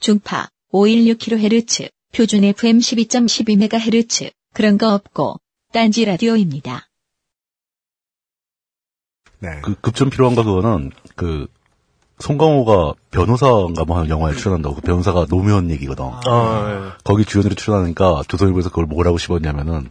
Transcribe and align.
중파 0.00 0.48
516kHz, 0.72 1.90
표준 2.14 2.44
FM 2.44 2.78
12.12MHz, 2.78 4.30
그런 4.54 4.78
거 4.78 4.94
없고, 4.94 5.40
딴지 5.72 6.04
라디오입니다. 6.04 6.88
네. 9.40 9.60
그 9.62 9.74
급전 9.80 10.10
필요한가 10.10 10.42
그거는 10.42 10.90
그 11.14 11.46
송강호가 12.20 12.94
변호사인가 13.10 13.84
뭐 13.84 13.96
하는 13.96 14.10
영화에 14.10 14.34
출연한다고 14.34 14.76
그 14.76 14.80
변호사가 14.80 15.26
노무현 15.26 15.70
얘기거든. 15.70 16.04
아, 16.04 16.96
거기 17.04 17.24
주연으로 17.24 17.54
출연하니까 17.54 18.22
조선일보에서 18.26 18.70
그걸 18.70 18.86
뭐라고 18.86 19.18
씹었냐면은 19.18 19.88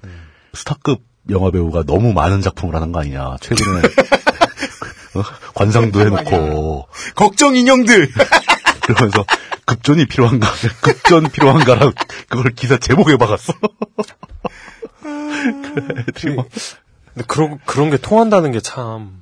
스타급 0.53 1.01
영화 1.29 1.51
배우가 1.51 1.83
너무 1.83 2.13
많은 2.13 2.41
작품을 2.41 2.75
하는 2.75 2.91
거 2.91 2.99
아니냐. 2.99 3.37
최근에 3.39 3.81
어? 5.15 5.23
관상도 5.55 6.01
해놓고 6.01 6.87
걱정 7.15 7.55
인형들! 7.55 8.09
그러면서 8.83 9.25
급전이 9.67 10.07
필요한가, 10.07 10.47
급전 10.81 11.29
필요한가랑 11.29 11.93
그걸 12.29 12.53
기사 12.53 12.77
제목에 12.77 13.17
박았어. 13.17 13.53
그래, 15.01 16.03
애들이 16.07 16.35
막, 16.35 16.47
근데 17.13 17.25
그런 17.27 17.59
그런 17.65 17.89
게 17.91 17.97
통한다는 17.97 18.51
게참 18.51 19.21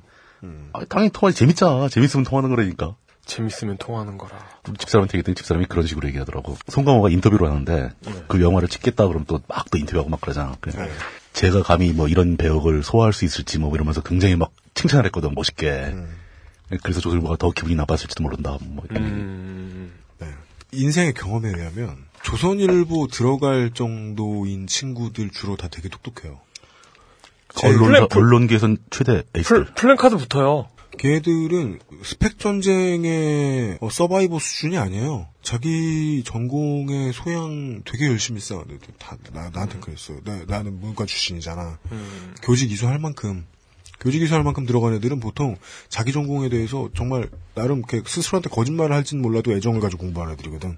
아, 0.72 0.84
당연히 0.88 1.10
통하지 1.10 1.36
재밌잖아. 1.36 1.88
재밌으면 1.88 2.24
통하는 2.24 2.50
거라니까. 2.50 2.94
재밌으면 3.24 3.76
통하는 3.78 4.16
거라. 4.18 4.38
집사람한테 4.78 5.18
얘기했더니 5.18 5.34
집사람이 5.34 5.66
그런 5.66 5.84
식으로 5.86 6.06
얘기하더라고. 6.08 6.56
송강호가 6.68 7.10
인터뷰를 7.10 7.48
하는데 7.50 7.90
그 8.28 8.40
영화를 8.40 8.68
찍겠다 8.68 9.06
그러면 9.08 9.26
또 9.26 9.40
막 9.48 9.66
또 9.72 9.78
인터뷰하고 9.78 10.08
막 10.10 10.20
그러잖아. 10.20 10.54
그래. 10.60 10.88
제가 11.32 11.62
감히 11.64 11.90
뭐 11.92 12.06
이런 12.06 12.36
배역을 12.36 12.84
소화할 12.84 13.12
수 13.12 13.24
있을지 13.24 13.58
뭐 13.58 13.74
이러면서 13.74 14.00
굉장히 14.00 14.36
막 14.36 14.52
칭찬을 14.74 15.04
했거든 15.06 15.34
멋있게. 15.34 15.96
그래서 16.82 17.00
조선일보가 17.00 17.36
더 17.36 17.50
기분이 17.50 17.74
나빴을지도 17.74 18.22
모른다. 18.22 18.56
뭐 18.62 18.84
이런 18.88 19.02
얘기. 19.04 19.12
음, 19.14 19.92
네. 19.92 20.05
인생의 20.72 21.14
경험에 21.14 21.48
의하면 21.48 22.06
조선일보 22.22 23.06
들어갈 23.08 23.70
정도인 23.72 24.66
친구들 24.66 25.30
주로 25.30 25.56
다 25.56 25.68
되게 25.68 25.88
똑똑해요. 25.88 26.40
플랫- 27.54 28.14
언론계에선 28.16 28.78
최대 28.90 29.22
에이스들. 29.34 29.64
플, 29.66 29.74
플랜카드 29.74 30.16
붙어요. 30.16 30.68
걔들은 30.98 31.78
스펙 32.02 32.38
전쟁의 32.38 33.78
어, 33.80 33.88
survivor 33.90 34.38
수준이 34.38 34.78
아니에요. 34.78 35.28
자기 35.42 36.22
전공의 36.24 37.12
소양 37.12 37.82
되게 37.84 38.06
열심히 38.06 38.40
쌓아. 38.40 38.64
다 38.98 39.16
나, 39.32 39.50
나한테 39.50 39.78
그랬어요. 39.78 40.20
나, 40.24 40.42
나는 40.46 40.80
문과 40.80 41.04
출신이잖아. 41.06 41.78
교직 42.42 42.72
이수할 42.72 42.98
만큼 42.98 43.46
교직 44.00 44.22
이수할 44.22 44.42
만큼 44.42 44.66
들어간 44.66 44.94
애들은 44.94 45.20
보통 45.20 45.56
자기 45.88 46.12
전공에 46.12 46.48
대해서 46.48 46.88
정말 46.94 47.28
나름 47.54 47.78
이렇게 47.78 48.02
스스로한테 48.06 48.50
거짓말을 48.50 48.94
할지는 48.94 49.22
몰라도 49.22 49.52
애정을 49.52 49.80
가지고 49.80 50.02
공부하는 50.02 50.34
애들이거든. 50.34 50.76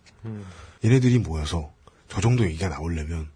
얘네들이 0.84 1.18
모여서 1.18 1.72
저 2.08 2.20
정도 2.20 2.44
얘기가 2.44 2.68
나오려면 2.68 3.28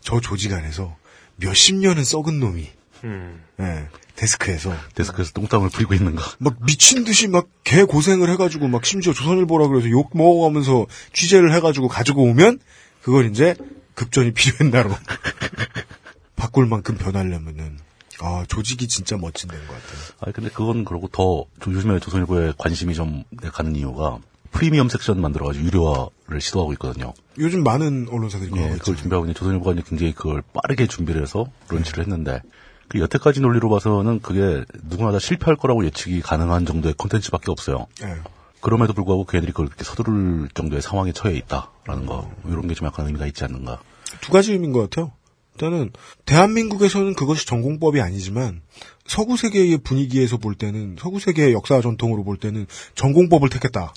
저 0.00 0.20
조직 0.20 0.52
안에서 0.52 0.96
몇십 1.36 1.76
년은 1.76 2.04
썩은 2.04 2.38
놈이 2.40 2.68
음. 3.04 3.42
예, 3.58 3.88
데스크에서 4.16 4.74
데스크에서 4.94 5.32
똥땀을 5.32 5.70
뿌리고 5.70 5.94
있는가. 5.94 6.22
막 6.38 6.56
미친 6.64 7.04
듯이 7.04 7.28
막 7.28 7.46
개 7.64 7.84
고생을 7.84 8.28
해가지고 8.30 8.68
막 8.68 8.84
심지어 8.84 9.14
조선일보라 9.14 9.68
그래서 9.68 9.88
욕 9.88 10.10
먹어가면서 10.14 10.86
취재를 11.14 11.54
해가지고 11.54 11.88
가지고 11.88 12.22
오면 12.24 12.58
그걸 13.00 13.30
이제 13.30 13.54
급전이 13.94 14.32
필요했나로 14.34 14.94
바꿀 16.36 16.66
만큼 16.66 16.98
변하려면은 16.98 17.78
아 18.22 18.44
조직이 18.48 18.86
진짜 18.88 19.16
멋진 19.16 19.48
데인 19.50 19.60
것 19.66 19.74
같아요. 19.74 20.00
아 20.20 20.30
근데 20.32 20.48
그건 20.50 20.84
그러고 20.84 21.08
더좀 21.08 21.74
요즘에 21.74 21.98
조선일보에 21.98 22.52
관심이 22.56 22.94
좀 22.94 23.24
가는 23.52 23.74
이유가 23.76 24.18
프리미엄 24.52 24.88
섹션 24.88 25.20
만들어가지고 25.20 25.64
유료화를 25.64 26.40
시도하고 26.40 26.72
있거든요. 26.74 27.14
요즘 27.38 27.62
많은 27.64 28.08
언론사들이 28.10 28.50
예, 28.56 28.60
그걸 28.62 28.76
있죠. 28.76 28.94
준비하고 28.96 29.24
있는 29.24 29.34
조선일보가 29.34 29.72
이제 29.72 29.82
굉장히 29.86 30.12
그걸 30.12 30.42
빠르게 30.52 30.86
준비를 30.86 31.22
해서 31.22 31.46
론치를 31.68 32.04
했는데 32.04 32.42
그 32.88 33.00
여태까지 33.00 33.40
논리로 33.40 33.70
봐서는 33.70 34.20
그게 34.20 34.64
누구나 34.84 35.10
다 35.12 35.18
실패할 35.18 35.56
거라고 35.56 35.84
예측이 35.86 36.20
가능한 36.20 36.66
정도의 36.66 36.94
콘텐츠밖에 36.94 37.50
없어요. 37.50 37.86
예. 38.02 38.16
그럼에도 38.60 38.92
불구하고 38.92 39.24
걔네들이 39.24 39.52
그걸 39.52 39.66
그렇게 39.66 39.82
서두를 39.84 40.48
정도의 40.54 40.82
상황에 40.82 41.12
처해 41.12 41.34
있다라는 41.36 42.06
거 42.06 42.30
이런 42.46 42.68
게 42.68 42.74
좀 42.74 42.86
약간 42.86 43.06
의미가 43.06 43.26
있지 43.26 43.42
않는가. 43.44 43.80
두 44.20 44.30
가지 44.30 44.52
의미인 44.52 44.72
것 44.72 44.80
같아요. 44.90 45.12
일단은 45.54 45.90
대한민국에서는 46.24 47.14
그것이 47.14 47.46
정공법이 47.46 48.00
아니지만 48.00 48.62
서구 49.06 49.36
세계의 49.36 49.78
분위기에서 49.78 50.36
볼 50.38 50.54
때는 50.54 50.96
서구 50.98 51.20
세계의 51.20 51.52
역사 51.52 51.80
전통으로 51.80 52.24
볼 52.24 52.36
때는 52.36 52.66
정공법을 52.94 53.48
택했다. 53.50 53.92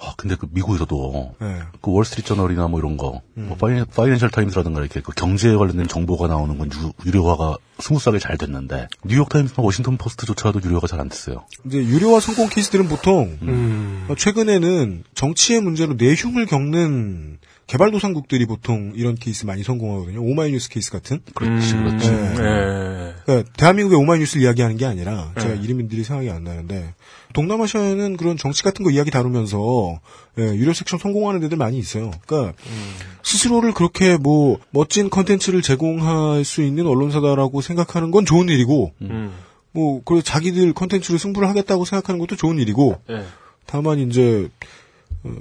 아, 0.00 0.14
근데 0.16 0.36
그 0.36 0.46
미국에서도 0.52 1.34
예. 1.42 1.62
그 1.80 1.90
월스트리트 1.90 2.28
저널이나 2.28 2.68
뭐 2.68 2.78
이런 2.78 2.96
거, 2.96 3.20
뭐 3.34 3.56
파이낸셜 3.56 4.30
타임스라든가 4.30 4.80
이렇게 4.80 5.00
그 5.00 5.10
경제에 5.12 5.56
관련된 5.56 5.88
정보가 5.88 6.28
나오는 6.28 6.56
건 6.56 6.70
유, 7.04 7.10
료화가 7.10 7.56
smooth하게 7.80 8.20
잘 8.20 8.38
됐는데 8.38 8.86
뉴욕 9.04 9.28
타임스나 9.28 9.64
워싱턴 9.64 9.96
포스트조차도 9.96 10.60
유료화가 10.62 10.86
잘 10.86 11.00
안 11.00 11.08
됐어요. 11.08 11.44
이제 11.66 11.78
유료화 11.78 12.20
성공 12.20 12.48
케이스들은 12.48 12.88
보통 12.88 13.38
음. 13.42 14.06
어, 14.08 14.14
최근에는 14.14 15.02
정치의 15.14 15.62
문제로 15.62 15.94
내홍을 15.94 16.46
겪는 16.46 17.38
개발도상국들이 17.68 18.46
보통 18.46 18.92
이런 18.96 19.14
케이스 19.14 19.44
많이 19.44 19.62
성공하거든요. 19.62 20.22
오마이뉴스 20.22 20.70
케이스 20.70 20.90
같은. 20.90 21.20
그렇지, 21.34 21.74
음, 21.74 21.84
그렇지. 21.84 22.10
네. 22.10 22.34
예. 22.38 23.14
그러니까 23.24 23.52
대한민국의 23.58 23.98
오마이뉴스를 23.98 24.42
이야기하는 24.42 24.78
게 24.78 24.86
아니라 24.86 25.32
제가 25.38 25.54
네. 25.54 25.60
이름들이 25.62 26.02
생각이 26.02 26.30
안 26.30 26.44
나는데 26.44 26.94
동남아시아에는 27.34 28.16
그런 28.16 28.38
정치 28.38 28.62
같은 28.62 28.84
거 28.84 28.90
이야기 28.90 29.10
다루면서 29.10 30.00
예, 30.38 30.44
유료 30.44 30.72
섹션 30.72 30.98
성공하는 30.98 31.40
데들 31.40 31.58
많이 31.58 31.78
있어요. 31.78 32.10
그러니까 32.26 32.54
스스로를 33.22 33.74
그렇게 33.74 34.16
뭐 34.16 34.58
멋진 34.70 35.10
컨텐츠를 35.10 35.60
제공할 35.60 36.44
수 36.44 36.62
있는 36.62 36.86
언론사다라고 36.86 37.60
생각하는 37.60 38.10
건 38.10 38.24
좋은 38.24 38.48
일이고 38.48 38.92
음. 39.02 39.34
뭐 39.72 40.00
그리고 40.06 40.22
자기들 40.22 40.72
컨텐츠로 40.72 41.18
승부를 41.18 41.50
하겠다고 41.50 41.84
생각하는 41.84 42.18
것도 42.18 42.36
좋은 42.36 42.58
일이고 42.58 42.96
예. 43.10 43.24
다만 43.66 43.98
이제 43.98 44.48
어, 44.48 44.48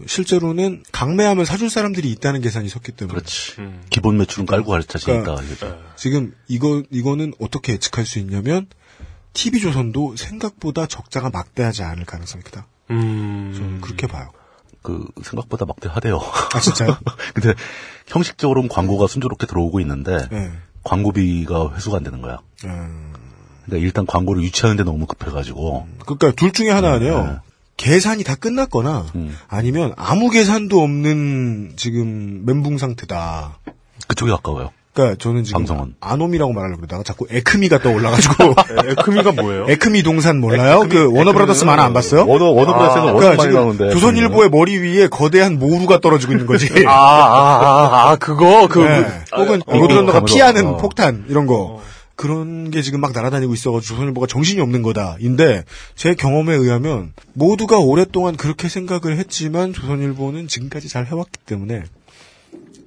실제로는 0.05 0.83
강매하면 0.91 1.45
사줄 1.45 1.69
사람들이 1.69 2.11
있다는 2.11 2.41
계산이 2.41 2.67
섰기 2.69 2.93
때문에 2.93 3.15
그렇지. 3.15 3.61
음. 3.61 3.81
기본 3.89 4.17
매출은 4.17 4.45
깔고 4.45 4.71
갈 4.71 4.83
자신이 4.83 5.21
그러니까-. 5.21 5.77
지금 5.95 6.33
이거 6.47 6.83
이거는 6.89 7.33
어떻게 7.39 7.73
예측할 7.73 8.05
수 8.05 8.19
있냐면 8.19 8.67
TV조선도 9.33 10.15
생각보다 10.15 10.87
적자가 10.87 11.29
막대하지 11.29 11.83
않을 11.83 12.05
가능성이 12.05 12.43
크다. 12.43 12.67
음. 12.89 13.53
저는 13.55 13.81
그렇게 13.81 14.07
봐요. 14.07 14.31
그 14.81 15.05
생각보다 15.23 15.65
막대하대요. 15.65 16.19
아 16.53 16.59
진짜요? 16.59 16.97
근데 17.35 17.53
형식적으로는 18.07 18.69
광고가 18.69 19.07
순조롭게 19.07 19.45
들어오고 19.45 19.79
있는데 19.81 20.27
네. 20.31 20.51
광고비가 20.83 21.73
회수가 21.75 21.97
안 21.97 22.03
되는 22.03 22.21
거야. 22.21 22.39
음, 22.65 23.13
그러니까 23.65 23.85
일단 23.85 24.05
광고를 24.05 24.41
유치하는데 24.43 24.83
너무 24.83 25.05
급해가지고 25.05 25.87
그러니까 26.05 26.31
둘 26.31 26.53
중에 26.53 26.69
하나 26.69 26.93
아니에요. 26.93 27.23
네. 27.25 27.37
계산이 27.77 28.23
다 28.23 28.35
끝났거나 28.35 29.05
음. 29.15 29.37
아니면 29.47 29.93
아무 29.97 30.29
계산도 30.29 30.81
없는 30.81 31.73
지금 31.77 32.43
멘붕 32.45 32.77
상태다. 32.77 33.59
그쪽이 34.07 34.31
가까워요. 34.31 34.71
그러니까 34.93 35.15
저는 35.19 35.43
지금 35.43 35.59
방송은. 35.59 35.93
아노미라고 35.99 36.53
말하려고 36.53 36.77
그러다가 36.81 37.03
자꾸 37.03 37.27
에크미가 37.29 37.77
떠올라가지고 37.83 38.43
에- 38.45 38.53
에크미가 38.97 39.31
뭐예요? 39.33 39.65
에크미 39.69 40.01
동산 40.01 40.39
몰라요? 40.41 40.87
그 40.89 41.11
워너브라더스 41.15 41.65
만화 41.65 41.83
안 41.83 41.93
봤어요? 41.93 42.25
워너 42.27 42.45
워너브라스는 42.45 43.07
아, 43.09 43.13
그러니까 43.13 43.43
지금 43.43 43.55
나오는데 43.55 43.91
조선일보의 43.91 44.49
머리 44.49 44.75
위에 44.79 45.07
거대한 45.07 45.59
모루가 45.59 45.99
떨어지고 45.99 46.31
있는 46.33 46.47
거지. 46.47 46.67
아, 46.87 46.91
아, 46.91 46.95
아, 46.95 48.09
아, 48.09 48.15
그거, 48.15 48.67
그, 48.67 48.79
네. 48.79 49.07
혹은 49.37 49.61
어, 49.67 49.77
로드런더가 49.77 50.17
어, 50.17 50.25
피하는 50.25 50.65
어. 50.65 50.77
폭탄 50.77 51.25
이런 51.29 51.45
거 51.45 51.79
그런 52.17 52.71
게 52.71 52.81
지금 52.81 52.99
막 52.99 53.13
날아다니고 53.13 53.53
있어가지고 53.53 53.95
조선일보가 53.95 54.27
정신이 54.27 54.59
없는 54.59 54.81
거다인데 54.81 55.63
제 55.95 56.15
경험에 56.15 56.55
의하면 56.55 57.13
모두가 57.33 57.77
오랫동안 57.77 58.35
그렇게 58.35 58.67
생각을 58.67 59.17
했지만 59.17 59.71
조선일보는 59.71 60.47
지금까지 60.47 60.89
잘 60.89 61.05
해왔기 61.05 61.39
때문에 61.45 61.83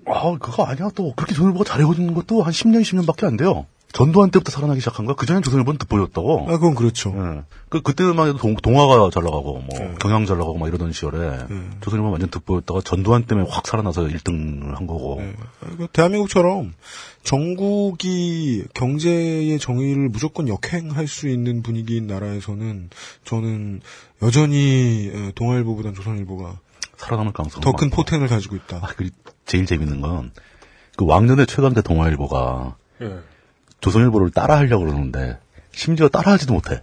아, 0.06 0.36
그거 0.40 0.64
아니야. 0.64 0.90
또 0.96 1.14
그렇게 1.14 1.34
조선일보가 1.34 1.64
잘해고 1.64 1.94
있는 1.94 2.12
것도 2.12 2.42
한 2.42 2.52
10년, 2.52 2.82
20년밖에 2.82 3.24
안 3.24 3.36
돼요. 3.36 3.66
전두환 3.92 4.30
때부터 4.30 4.52
살아나기 4.52 4.80
시작한 4.80 5.04
거야. 5.04 5.14
그전에 5.14 5.40
조선일보는 5.40 5.78
득보였다고. 5.78 6.46
아 6.48 6.52
그건 6.52 6.74
그렇죠. 6.74 7.12
예. 7.16 7.42
그, 7.68 7.82
그때만 7.82 8.28
해도 8.28 8.38
동, 8.38 8.54
동화가 8.54 9.10
잘 9.12 9.22
나가고, 9.22 9.58
뭐, 9.58 9.66
네. 9.78 9.94
경향 10.00 10.26
잘 10.26 10.38
나가고, 10.38 10.58
막 10.58 10.68
이러던 10.68 10.92
시절에, 10.92 11.38
조선일보 11.80 12.10
완전 12.10 12.30
득보였다가 12.30 12.80
전두환 12.82 13.24
때문에 13.24 13.48
확 13.50 13.66
살아나서 13.66 14.02
1등을 14.02 14.74
한 14.74 14.86
거고. 14.86 15.16
네. 15.20 15.34
그 15.76 15.86
대한민국처럼 15.92 16.72
전국이 17.22 18.64
경제의 18.74 19.58
정의를 19.58 20.08
무조건 20.08 20.48
역행할 20.48 21.06
수 21.06 21.28
있는 21.28 21.62
분위기인 21.62 22.06
나라에서는 22.06 22.90
저는 23.24 23.80
여전히 24.22 25.10
에, 25.12 25.32
동아일보보단 25.34 25.94
조선일보가 25.94 26.58
살아남을 26.96 27.32
가능성이 27.32 27.62
더 27.62 27.72
큰. 27.72 27.90
포텐을 27.90 28.28
가지고 28.28 28.56
있다. 28.56 28.76
아, 28.82 28.88
그 28.96 29.10
제일 29.46 29.66
재밌는 29.66 30.00
건, 30.00 30.32
그 30.96 31.06
왕년의 31.06 31.46
최강대 31.46 31.82
동아일보가 31.82 32.76
예. 33.02 33.18
조선일보를 33.80 34.30
따라하려고 34.30 34.84
그러는데, 34.84 35.38
심지어 35.72 36.08
따라하지도 36.08 36.52
못해. 36.52 36.82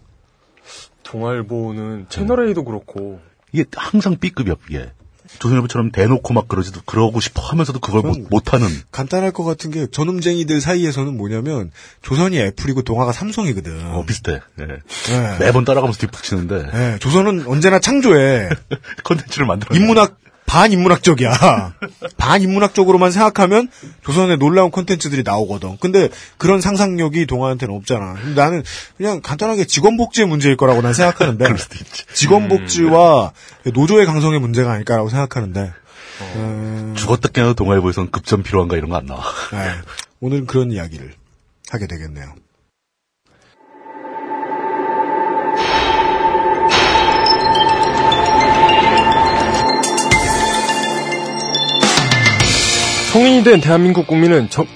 동아일보는 1.03 2.07
채널A도 2.09 2.63
그렇고, 2.63 3.19
이게 3.51 3.65
항상 3.75 4.17
B급이야, 4.19 4.55
이게. 4.69 4.91
조선일보처럼 5.39 5.91
대놓고 5.91 6.33
막 6.33 6.47
그러지도 6.47 6.81
그러고 6.85 7.19
싶어 7.19 7.41
하면서도 7.41 7.79
그걸 7.79 8.01
못, 8.01 8.17
못하는 8.29 8.67
간단할 8.91 9.31
것 9.31 9.43
같은 9.43 9.71
게 9.71 9.87
저놈쟁이들 9.87 10.61
사이에서는 10.61 11.15
뭐냐면 11.17 11.71
조선이 12.01 12.39
애플이고 12.39 12.81
동아가 12.83 13.11
삼성이거든. 13.11 13.87
어, 13.87 14.05
비슷해. 14.05 14.39
예. 14.59 14.65
네. 14.65 15.37
매번 15.39 15.65
따라가면서 15.65 15.99
뒷북치는데 15.99 16.71
네, 16.71 16.99
조선은 16.99 17.45
언제나 17.47 17.79
창조해. 17.79 18.49
콘텐츠를 19.03 19.45
만들어. 19.45 19.75
인문학 19.75 20.17
반인문학적이야. 20.47 21.73
반인문학적으로만 22.17 23.11
생각하면 23.11 23.69
조선의 24.03 24.37
놀라운 24.37 24.71
콘텐츠들이 24.71 25.21
나오거든. 25.23 25.77
근데 25.79 26.09
그런 26.37 26.61
상상력이 26.61 27.27
동아한테는 27.27 27.75
없잖아. 27.75 28.15
나는 28.35 28.63
그냥 28.97 29.21
간단하게 29.21 29.65
직원복지의 29.65 30.27
문제일 30.27 30.57
거라고 30.57 30.81
난 30.81 30.93
생각하는데 30.93 31.45
직원복지와 32.13 33.33
노조의 33.73 34.05
강성의 34.07 34.39
문제가 34.39 34.71
아닐까라고 34.71 35.09
생각하는데 35.09 35.71
음, 36.35 36.93
죽었다 36.97 37.29
깨어도 37.29 37.53
동아일보에서는 37.53 38.09
급전 38.09 38.41
필요한가 38.41 38.75
이런 38.77 38.89
거 38.89 38.95
안 38.97 39.05
나와. 39.05 39.21
네, 39.51 39.71
오늘 40.19 40.45
그런 40.45 40.71
이야기를 40.71 41.13
하게 41.69 41.85
되겠네요. 41.87 42.33
성인이 53.17 53.43
된 53.43 53.61
대한민국 53.61 54.05
국민은 54.05 54.47
점, 54.51 54.67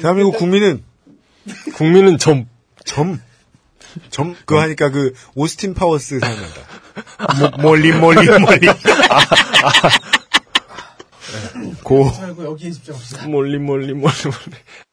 대한민국 0.00 0.38
국민은 0.38 0.82
국민은 1.74 2.16
점, 2.16 2.48
점, 2.82 3.20
점, 4.08 4.34
그거 4.46 4.58
하니까 4.62 4.88
그, 4.88 5.12
오스틴 5.34 5.74
파워스 5.74 6.18
생각난다. 6.18 6.60
모- 7.58 7.62
moly, 7.62 7.92
moly, 7.92 8.26
moly. 8.26 8.68
고, 11.84 12.04
말고 12.18 12.42
여기에 12.52 12.70
집중합시다. 12.70 13.28
moly, 13.28 13.58
moly, 13.58 13.92
moly, 13.92 14.14
moly. 14.24 14.87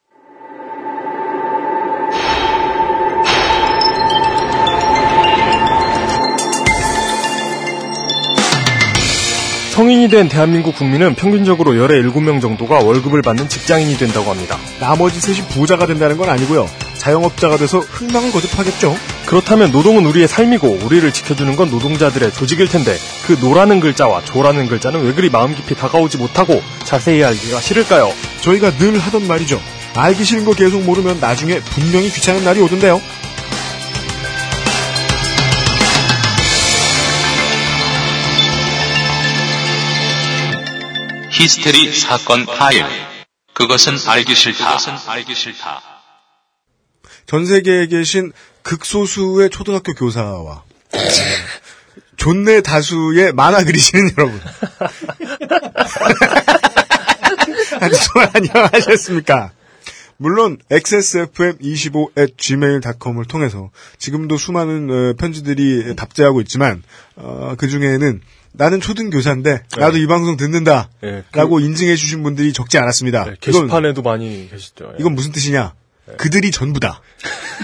성인이 9.76 10.08
된 10.08 10.26
대한민국 10.30 10.74
국민은 10.74 11.16
평균적으로 11.16 11.76
열의 11.76 12.02
7명 12.04 12.40
정도가 12.40 12.78
월급을 12.78 13.20
받는 13.20 13.50
직장인이 13.50 13.98
된다고 13.98 14.30
합니다. 14.30 14.56
나머지 14.80 15.20
셋이 15.20 15.48
부자가 15.48 15.86
된다는 15.86 16.16
건 16.16 16.30
아니고요. 16.30 16.66
자영업자가 16.96 17.58
돼서 17.58 17.80
흥망을 17.80 18.32
거듭하겠죠. 18.32 18.96
그렇다면 19.26 19.72
노동은 19.72 20.06
우리의 20.06 20.28
삶이고 20.28 20.78
우리를 20.82 21.12
지켜주는 21.12 21.54
건 21.56 21.68
노동자들의 21.68 22.32
조직일 22.32 22.68
텐데 22.68 22.96
그 23.26 23.36
노라는 23.38 23.80
글자와 23.80 24.24
조라는 24.24 24.66
글자는 24.68 25.04
왜 25.04 25.12
그리 25.12 25.28
마음 25.28 25.54
깊이 25.54 25.74
다가오지 25.74 26.16
못하고 26.16 26.62
자세히 26.84 27.22
알기가 27.22 27.60
싫을까요? 27.60 28.10
저희가 28.40 28.70
늘 28.78 28.98
하던 28.98 29.26
말이죠. 29.28 29.60
알기 29.94 30.24
싫은 30.24 30.46
거 30.46 30.54
계속 30.54 30.84
모르면 30.84 31.20
나중에 31.20 31.60
분명히 31.60 32.08
귀찮은 32.08 32.44
날이 32.44 32.62
오던데요. 32.62 33.02
히스테리 41.38 41.92
사건 41.92 42.46
파일. 42.46 42.86
그것은 43.52 43.98
알기 44.06 44.34
싫다. 44.34 44.78
그것은 44.78 44.94
알기 45.06 45.34
싫다. 45.34 45.82
전 47.26 47.44
세계에 47.44 47.88
계신 47.88 48.32
극소수의 48.62 49.50
초등학교 49.50 49.92
교사와 49.92 50.62
존내 52.16 52.62
다수의 52.62 53.34
만화 53.34 53.62
그리시는 53.64 54.12
여러분. 54.16 54.40
안녕하셨습니까? 58.34 59.52
물론 60.16 60.56
xsfm25@gmail.com을 60.70 63.26
통해서 63.26 63.70
지금도 63.98 64.38
수많은 64.38 64.90
어, 64.90 65.12
편지들이 65.18 65.96
답재하고 65.96 66.40
있지만 66.40 66.82
어, 67.16 67.56
그 67.58 67.68
중에는 67.68 68.22
나는 68.56 68.80
초등 68.80 69.10
교사인데 69.10 69.62
나도 69.78 69.98
이 69.98 70.06
방송 70.06 70.36
듣는다. 70.36 70.88
예, 71.04 71.24
그- 71.30 71.36
라고 71.38 71.60
인증해 71.60 71.94
주신 71.96 72.22
분들이 72.22 72.52
적지 72.52 72.78
않았습니다. 72.78 73.24
네, 73.24 73.34
이건, 73.46 73.52
게시판에도 73.62 74.02
많이 74.02 74.48
계시죠. 74.50 74.90
예. 74.92 74.96
이건 75.00 75.14
무슨 75.14 75.32
뜻이냐? 75.32 75.74
그들이 76.18 76.50
전부다. 76.50 77.00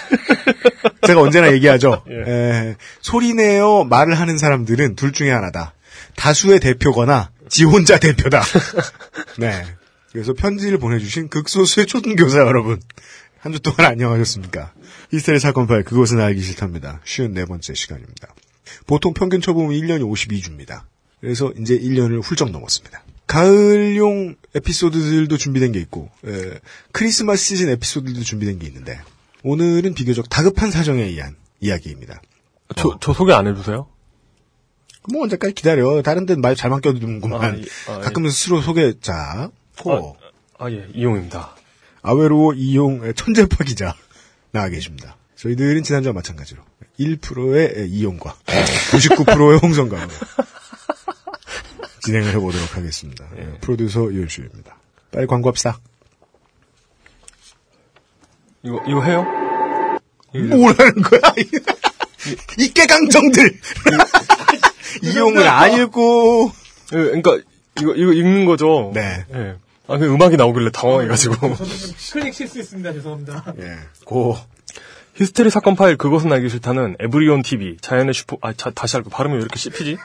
제가 1.06 1.21
언제나 1.21 1.53
얘기하죠. 1.53 2.05
예. 2.11 2.31
에, 2.71 2.77
소리내어 3.00 3.85
말을 3.85 4.15
하는 4.19 4.39
사람들은 4.39 4.97
둘 4.97 5.12
중에 5.12 5.31
하나다. 5.31 5.75
다수의 6.17 6.61
대표거나 6.61 7.31
지 7.49 7.65
혼자 7.65 7.99
대표다. 7.99 8.43
네. 9.39 9.65
그래서 10.12 10.33
편지를 10.35 10.79
보내주신 10.79 11.29
극소수의 11.29 11.87
초등교사 11.87 12.39
여러분. 12.41 12.81
한 13.41 13.53
주 13.53 13.59
동안 13.59 13.87
안녕하셨습니까? 13.91 14.73
히스테리 15.11 15.41
사건 15.41 15.67
파일 15.67 15.83
그것은 15.83 16.21
알기 16.21 16.41
싫답니다. 16.43 17.00
쉬운 17.05 17.35
네 17.35 17.44
번째 17.44 17.75
시간입니다. 17.75 18.29
보통 18.87 19.14
평균 19.14 19.41
초보면 19.41 19.70
1년이 19.73 20.00
52주입니다. 20.03 20.82
그래서 21.20 21.53
이제 21.61 21.79
1년을 21.79 22.23
훌쩍 22.23 22.50
넘었습니다. 22.50 23.03
가을용 23.26 24.35
에피소드들도 24.55 25.37
준비된 25.37 25.73
게 25.73 25.81
있고 25.81 26.11
에, 26.26 26.59
크리스마스 26.93 27.44
시즌 27.44 27.69
에피소드도 27.70 28.20
준비된 28.23 28.59
게 28.59 28.67
있는데 28.67 29.00
오늘은 29.44 29.94
비교적 29.94 30.29
다급한 30.29 30.70
사정에 30.70 31.03
의한 31.03 31.37
이야기입니다. 31.61 32.20
저, 32.76 32.99
저 33.00 33.12
소개 33.12 33.32
안 33.32 33.47
해주세요? 33.47 33.88
뭐 35.11 35.23
언제까지 35.25 35.55
기다려. 35.55 36.03
다른 36.03 36.26
데는 36.26 36.41
말 36.41 36.55
잘 36.55 36.70
맡겨두는구만. 36.70 37.43
아, 37.43 37.55
이- 37.56 37.65
아, 37.88 37.99
가끔 38.00 38.29
스스로 38.29 38.61
소개. 38.61 38.94
자, 39.00 39.50
코. 39.79 40.17
아, 40.58 40.70
예, 40.70 40.87
이용입니다. 40.94 41.56
아웨로 42.03 42.55
이용 42.55 43.12
천재파 43.15 43.65
기자 43.65 43.97
나와 44.53 44.69
계십니다. 44.69 45.17
저희들은 45.37 45.82
지난주와 45.82 46.12
마찬가지로 46.12 46.62
1%의 46.99 47.88
이용과 47.90 48.37
99%의 48.46 49.58
홍성과 49.58 50.08
진행을 52.05 52.32
해보도록 52.34 52.76
하겠습니다. 52.76 53.29
프로듀서 53.61 54.12
유현수입니다. 54.12 54.76
빨리 55.11 55.26
광고합시다. 55.26 55.79
이거, 58.64 58.81
이거 58.87 59.02
해요? 59.02 59.26
뭐라는 60.32 61.02
거야? 61.02 61.20
이 62.58 62.73
깨강정들! 62.73 63.61
이용을 65.02 65.46
안 65.49 65.73
읽고. 65.75 66.52
예, 66.93 66.96
그러니까, 66.96 67.38
이거, 67.81 67.94
이거 67.94 68.12
읽는 68.12 68.44
거죠? 68.44 68.93
네. 68.94 69.24
예. 69.34 69.56
아, 69.89 69.98
그 69.98 70.06
음악이 70.06 70.36
나오길래 70.36 70.70
당황해가지고. 70.70 71.55
클릭 72.12 72.34
실수했습니다. 72.34 72.93
죄송합니다. 72.93 73.55
예. 73.58 73.79
Go. 74.05 74.37
히스테리 75.15 75.51
사건 75.51 75.77
파일 75.77 75.97
그것은 75.97 76.33
알기 76.33 76.49
싫다는 76.49 76.97
에브리온 76.99 77.43
TV, 77.43 77.77
자연의 77.81 78.15
슈퍼, 78.15 78.39
아, 78.41 78.53
자, 78.55 78.71
다시 78.71 78.97
할거 78.97 79.11
발음이 79.11 79.35
왜 79.35 79.41
이렇게 79.41 79.59
씹히지? 79.59 79.99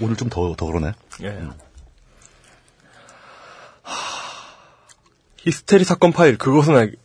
오늘 0.00 0.16
좀 0.16 0.28
더더 0.28 0.66
그러네. 0.66 0.92
예. 1.22 1.28
하, 3.82 3.94
히스테리 5.38 5.84
사건 5.84 6.12
파일 6.12 6.36
그것은 6.38 6.76
알기 6.76 6.96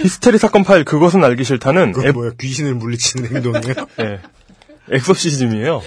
히스테리 0.00 0.38
사건 0.38 0.64
파일 0.64 0.84
그것은 0.84 1.24
알기 1.24 1.44
싫다는 1.44 1.92
그건 1.92 2.08
에, 2.08 2.12
뭐야? 2.12 2.32
귀신을 2.38 2.74
물리치는 2.74 3.34
행동이에요? 3.34 3.74
예. 4.00 4.20
엑소시즘이에요. 4.90 5.82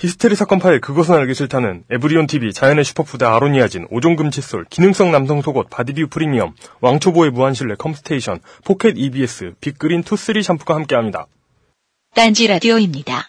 히스테리 0.00 0.34
사건 0.34 0.58
파일 0.60 0.80
그것은 0.80 1.14
알기 1.14 1.34
싫다는 1.34 1.84
에브리온 1.90 2.26
TV 2.26 2.54
자연의 2.54 2.84
슈퍼푸드 2.86 3.24
아로니아진 3.24 3.86
5종금 3.88 4.32
칫솔 4.32 4.64
기능성 4.70 5.12
남성 5.12 5.42
속옷 5.42 5.68
바디뷰 5.68 6.08
프리미엄 6.08 6.54
왕초보의 6.80 7.32
무한신뢰 7.32 7.74
컴스테이션 7.74 8.40
포켓 8.64 8.96
EBS 8.96 9.52
빅그린 9.60 10.02
투쓰리 10.02 10.42
샴푸가 10.42 10.74
함께합니다. 10.74 11.26
딴지 12.14 12.46
라디오입니다. 12.46 13.28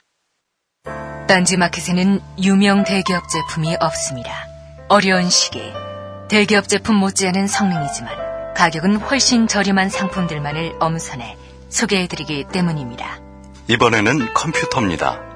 딴지 1.27 1.57
마켓에는 1.57 2.21
유명 2.41 2.85
대기업 2.85 3.27
제품이 3.27 3.75
없습니다. 3.77 4.31
어려운 4.87 5.29
시기 5.29 5.61
대기업 6.29 6.69
제품 6.69 6.95
못지않은 6.95 7.47
성능이지만 7.47 8.53
가격은 8.53 8.95
훨씬 8.95 9.47
저렴한 9.47 9.89
상품들만을 9.89 10.75
엄선해 10.79 11.35
소개해드리기 11.67 12.45
때문입니다. 12.53 13.19
이번에는 13.67 14.33
컴퓨터입니다. 14.33 15.30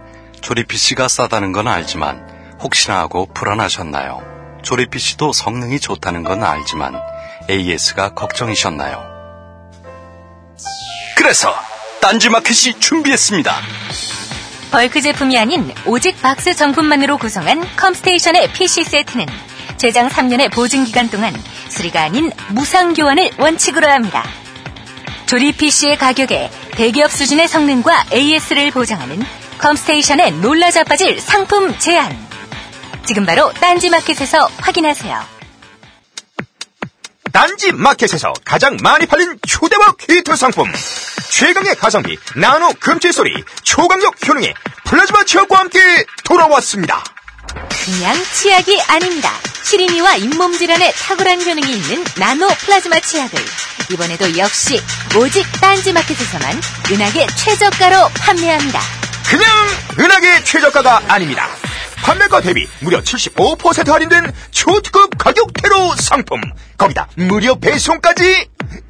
조립 0.46 0.68
PC가 0.68 1.08
싸다는 1.08 1.54
건 1.54 1.68
알지만 1.68 2.24
혹시나 2.62 3.00
하고 3.00 3.25
불안하셨나요? 3.34 4.22
조립 4.62 4.92
PC도 4.92 5.34
성능이 5.34 5.80
좋다는 5.80 6.24
건 6.24 6.44
알지만 6.44 7.02
AS가 7.50 8.14
걱정이셨나요? 8.14 9.04
그래서 11.18 11.52
딴지마켓이 12.00 12.80
준비했습니다. 12.80 13.56
벌크 14.70 15.02
제품이 15.02 15.36
아닌 15.36 15.74
오직 15.88 16.22
박스 16.22 16.54
정품만으로 16.54 17.18
구성한 17.18 17.66
컴스테이션의 17.75 18.54
PC 18.54 18.84
세트는 18.84 19.25
최장 19.78 20.10
3년의 20.10 20.54
보증 20.54 20.84
기간 20.84 21.10
동안 21.10 21.34
수리가 21.70 22.04
아닌 22.04 22.30
무상 22.50 22.94
교환을 22.94 23.32
원칙으로 23.40 23.90
합니다. 23.90 24.24
조립 25.25 25.58
PC의 25.58 25.98
가격에 25.98 26.52
대기업 26.74 27.12
수준의 27.12 27.48
성능과 27.48 28.06
AS를 28.14 28.70
보장하는 28.70 29.24
컴스테이션의 29.58 30.32
놀라 30.34 30.72
자빠질 30.72 31.20
상품 31.20 31.78
제안. 31.80 32.26
지금 33.06 33.26
바로 33.26 33.52
딴지마켓에서 33.54 34.50
확인하세요. 34.58 35.36
딴지 37.32 37.72
마켓에서 37.74 38.34
가장 38.46 38.78
많이 38.82 39.06
팔린 39.06 39.38
휴대용 39.48 39.94
히트 40.10 40.36
상품 40.38 40.72
최강의 41.30 41.76
가성비 41.76 42.18
나노 42.36 42.74
금 42.80 43.12
칫솔이 43.12 43.44
초강력 43.64 44.26
효능의 44.26 44.54
플라즈마 44.86 45.24
치약과 45.26 45.60
함께 45.60 45.80
돌아왔습니다. 46.24 47.04
그냥 47.86 48.16
치약이 48.34 48.82
아닙니다. 48.84 49.32
시리미와 49.64 50.16
잇몸 50.16 50.54
질환에 50.54 50.92
탁월한 50.94 51.42
효능이 51.42 51.74
있는 51.74 52.06
나노 52.18 52.48
플라즈마 52.48 53.02
치약을 53.02 53.38
이번에도 53.92 54.38
역시 54.38 54.82
오직 55.18 55.46
딴지마켓에서만 55.60 56.62
은하계 56.92 57.28
최저가로 57.36 58.10
판매합니다. 58.18 58.80
그냥 59.29 59.46
은하계 60.00 60.44
최저가가 60.44 61.13
아닙니다. 61.13 61.48
판매가 62.03 62.41
대비 62.41 62.67
무려 62.82 63.01
75% 63.01 63.89
할인된 63.91 64.32
초특급 64.51 65.17
가격대로 65.17 65.96
상품. 65.96 66.39
거기다 66.77 67.08
무료 67.17 67.55
배송까지. 67.60 68.50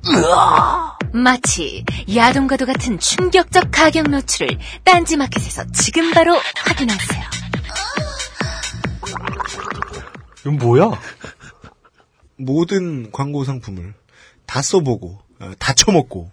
으아! 0.09 0.97
마치 1.13 1.85
야동과도 2.13 2.65
같은 2.65 2.99
충격적 2.99 3.69
가격 3.71 4.09
노출을 4.09 4.59
딴지마켓에서 4.83 5.65
지금 5.71 6.11
바로 6.11 6.35
확인하세요. 6.57 7.23
이건 10.41 10.57
뭐야? 10.57 10.91
모든 12.37 13.11
광고 13.11 13.45
상품을 13.45 13.93
다 14.45 14.61
써보고 14.61 15.21
어, 15.39 15.51
다 15.57 15.73
쳐먹고 15.73 16.29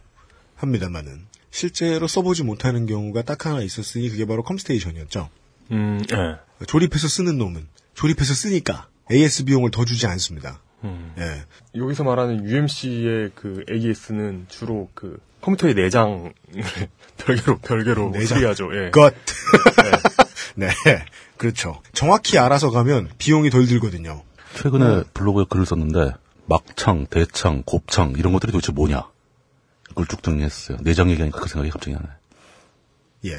합니다만은 0.56 1.26
실제로 1.52 2.08
써보지 2.08 2.42
못하는 2.42 2.86
경우가 2.86 3.22
딱 3.22 3.46
하나 3.46 3.60
있었으니 3.62 4.08
그게 4.08 4.24
바로 4.24 4.42
컴스테이션이었죠. 4.42 5.28
음, 5.70 6.02
예. 6.10 6.64
조립해서 6.66 7.06
쓰는 7.06 7.38
놈은 7.38 7.68
조립해서 7.94 8.34
쓰니까 8.34 8.88
AS 9.10 9.44
비용을 9.44 9.70
더 9.70 9.84
주지 9.84 10.06
않습니다. 10.06 10.60
음. 10.82 11.12
예. 11.18 11.44
여기서 11.78 12.04
말하는 12.04 12.44
UMC의 12.48 13.32
그 13.34 13.64
AS는 13.70 14.46
주로 14.48 14.88
그 14.94 15.18
컴퓨터의 15.42 15.74
내장 15.74 16.32
별개로 17.18 17.58
별개로 17.58 18.10
내장. 18.10 18.38
수리하죠. 18.38 18.70
예. 18.74 18.90
것. 18.90 19.14
네. 20.56 20.68
그렇죠. 21.36 21.82
정확히 21.92 22.38
알아서 22.38 22.70
가면 22.70 23.10
비용이 23.18 23.50
덜 23.50 23.66
들거든요. 23.66 24.22
최근에 24.54 25.04
블로그에 25.12 25.44
글을 25.48 25.66
썼는데 25.66 26.12
막창, 26.46 27.06
대창, 27.06 27.62
곱창 27.64 28.14
이런 28.16 28.32
것들이 28.32 28.52
도대체 28.52 28.72
뭐냐? 28.72 29.11
그걸 29.92 30.06
쭉 30.06 30.22
정리했어요. 30.22 30.78
내장 30.82 31.10
얘기하니까 31.10 31.40
그 31.40 31.48
생각이 31.48 31.70
갑자기 31.70 31.92
나네. 31.94 32.06
예. 33.26 33.36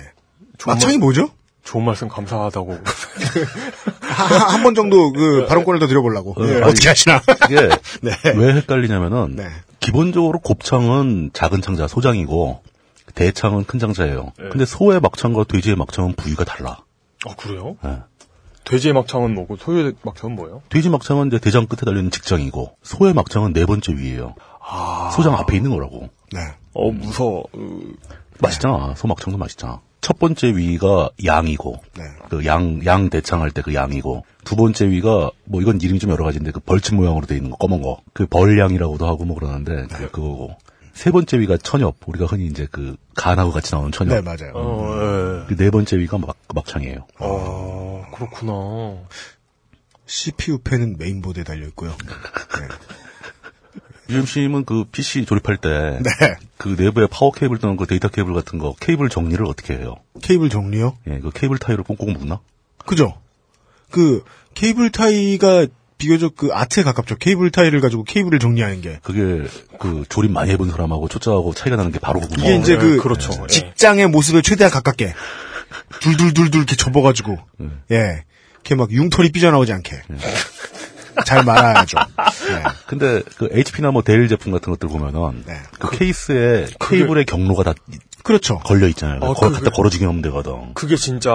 막창이 0.66 0.98
뭐죠? 0.98 1.30
좋은 1.64 1.84
말씀 1.86 2.08
감사하다고. 2.08 2.78
한 4.02 4.64
번 4.64 4.76
정도 4.76 5.12
그 5.14 5.46
발언권을 5.48 5.80
더 5.80 5.88
드려보려고. 5.88 6.36
예. 6.48 6.62
어떻게 6.62 6.90
하시나? 6.90 7.22
이게 7.50 7.70
네. 8.02 8.12
왜 8.36 8.54
헷갈리냐면은 8.56 9.36
네. 9.36 9.50
기본적으로 9.80 10.40
곱창은 10.40 11.32
작은 11.34 11.62
창자 11.62 11.88
소장이고 11.88 12.62
대창은 13.16 13.66
큰 13.66 13.80
창자예요. 13.80 14.34
네. 14.38 14.50
근데 14.50 14.66
소의 14.66 15.00
막창과 15.00 15.46
돼지의 15.46 15.76
막창은 15.76 16.14
부위가 16.14 16.44
달라. 16.46 16.80
아 17.26 17.36
그래요? 17.36 17.78
예. 17.86 18.00
돼지의 18.66 18.94
막창은 18.94 19.34
뭐고 19.34 19.58
소의 19.58 19.94
막창은 20.04 20.36
뭐예요? 20.36 20.62
돼지 20.70 20.90
막창은 20.90 21.28
이제 21.28 21.40
대장 21.40 21.66
끝에 21.68 21.82
달리는 21.86 22.12
직장이고 22.12 22.78
소의 22.84 23.14
막창은 23.14 23.52
네 23.54 23.66
번째 23.66 23.94
위에요. 23.94 24.36
아. 24.66 25.12
소장 25.14 25.36
앞에 25.36 25.56
있는 25.58 25.72
거라고. 25.72 26.10
네. 26.34 26.40
어 26.74 26.92
무서워. 26.92 27.46
으, 27.56 27.94
맛있잖아. 28.40 28.96
소 28.96 29.08
막창도 29.08 29.38
맛있잖아. 29.38 29.80
첫 30.02 30.20
번째 30.20 30.48
위가 30.56 31.10
양이고 31.24 31.82
네. 31.96 32.04
그 32.30 32.44
양 32.46 32.82
양 32.86 33.10
대창 33.10 33.42
할 33.42 33.52
때 33.52 33.62
그 33.62 33.74
양이고 33.74 34.25
두 34.44 34.56
번째 34.58 34.90
위가 34.90 35.32
뭐 35.46 35.62
이건 35.62 35.80
이름이 35.80 36.00
좀 36.00 36.10
여러 36.10 36.25
가지인데 36.25 36.52
그 36.52 36.60
벌집 36.60 36.96
모양으로 36.96 37.25
돼 37.25 37.38
있는 37.38 37.52
거 37.52 37.58
검은 37.58 37.82
거 37.82 38.00
그 38.13 38.25
벌양이라고도 38.25 39.08
하고 39.08 39.24
뭐 39.24 39.38
그러는데 39.38 39.86
그- 39.88 40.12
그거고 40.12 40.58
세 40.94 41.10
번째 41.10 41.40
위가 41.40 41.58
천엽 41.58 41.96
우리가 42.06 42.25
흔히 42.25 42.48
이제 42.48 42.68
그 42.70 42.98
간하고 43.16 43.52
같이 43.52 43.74
나오는 43.74 43.92
네, 43.92 43.98
천엽 43.98 44.24
맞아요. 44.25 44.52
어, 44.56 45.44
예. 45.50 45.56
그네 45.56 45.70
번째 45.72 45.98
위가 45.98 46.18
막, 46.18 46.36
막창이에요. 46.54 47.08
아 47.20 48.02
그렇구나. 48.13 48.98
CPU 50.06 50.60
팬은 50.60 50.98
메인보드에 51.00 51.44
달려있고요. 51.46 51.92
네. 51.92 52.68
UMC님은 54.10 54.66
그 54.66 54.86
PC 54.86 55.26
조립할 55.26 55.58
때그 55.58 56.76
네. 56.76 56.84
내부에 56.84 57.08
파워 57.08 57.32
케이블 57.32 57.58
또는 57.58 57.78
그 57.78 57.86
데이터 57.86 58.10
케이블 58.10 58.34
같은 58.34 58.60
거 58.60 58.76
케이블 58.80 59.10
정리를 59.10 59.46
어떻게 59.46 59.76
해요? 59.76 59.96
케이블 60.22 60.50
정리요? 60.50 60.98
예, 61.08 61.20
그 61.20 61.32
케이블 61.32 61.58
타이로 61.58 61.84
꽁꽁 61.84 62.14
묶나? 62.14 62.40
그죠? 62.86 63.18
그 63.90 64.24
케이블 64.54 64.92
타이가 64.92 65.68
비교적 65.98 66.36
그 66.36 66.50
아트에 66.52 66.84
가깝죠. 66.84 67.16
케이블 67.16 67.50
타이를 67.50 67.80
가지고 67.80 68.04
케이블을 68.04 68.40
정리하는 68.40 68.82
게. 68.82 69.00
그게 69.04 69.48
그 69.80 70.04
조립 70.10 70.32
많이 70.32 70.52
해본 70.52 70.70
사람하고 70.70 71.08
초짜하고 71.08 71.54
차이가 71.54 71.78
나는 71.78 71.92
게 71.92 72.00
바로 72.00 72.20
그거구나. 72.20 72.46
이게 72.46 72.58
이제 72.58 72.74
예, 72.74 72.78
그 72.78 72.98
그렇죠. 72.98 73.32
예. 73.44 73.48
직장의 73.48 74.10
모습에 74.10 74.42
최대한 74.42 74.72
가깝게 74.72 75.14
둘둘둘둘 76.02 76.58
이렇게 76.58 76.76
접어가지고 76.76 77.38
예, 77.92 78.24
이렇게 78.56 78.76
막 78.76 78.92
융털이 78.92 79.32
삐져나오지 79.32 79.72
않게 79.72 80.02
잘 81.25 81.43
말아야죠. 81.43 81.98
네. 82.48 82.63
근데 82.88 83.22
그 83.38 83.50
HP나 83.51 83.91
뭐 83.91 84.01
데일 84.01 84.27
제품 84.27 84.51
같은 84.51 84.72
것들 84.72 84.89
보면은 84.89 85.43
네. 85.46 85.53
그, 85.79 85.89
케이스에 85.98 86.67
케이블의 86.79 87.25
경로가 87.25 87.63
다 87.63 87.74
그렇죠. 88.24 88.60
걸려 88.60 88.88
있잖아요. 88.88 89.17
아, 89.22 89.34
거, 89.34 89.34
그게- 89.34 89.55
갖다 89.60 89.72
걸어지게 89.72 90.05
하면 90.05 90.22
되거든. 90.22 90.74
그게 90.75 90.96
진짜 90.96 91.34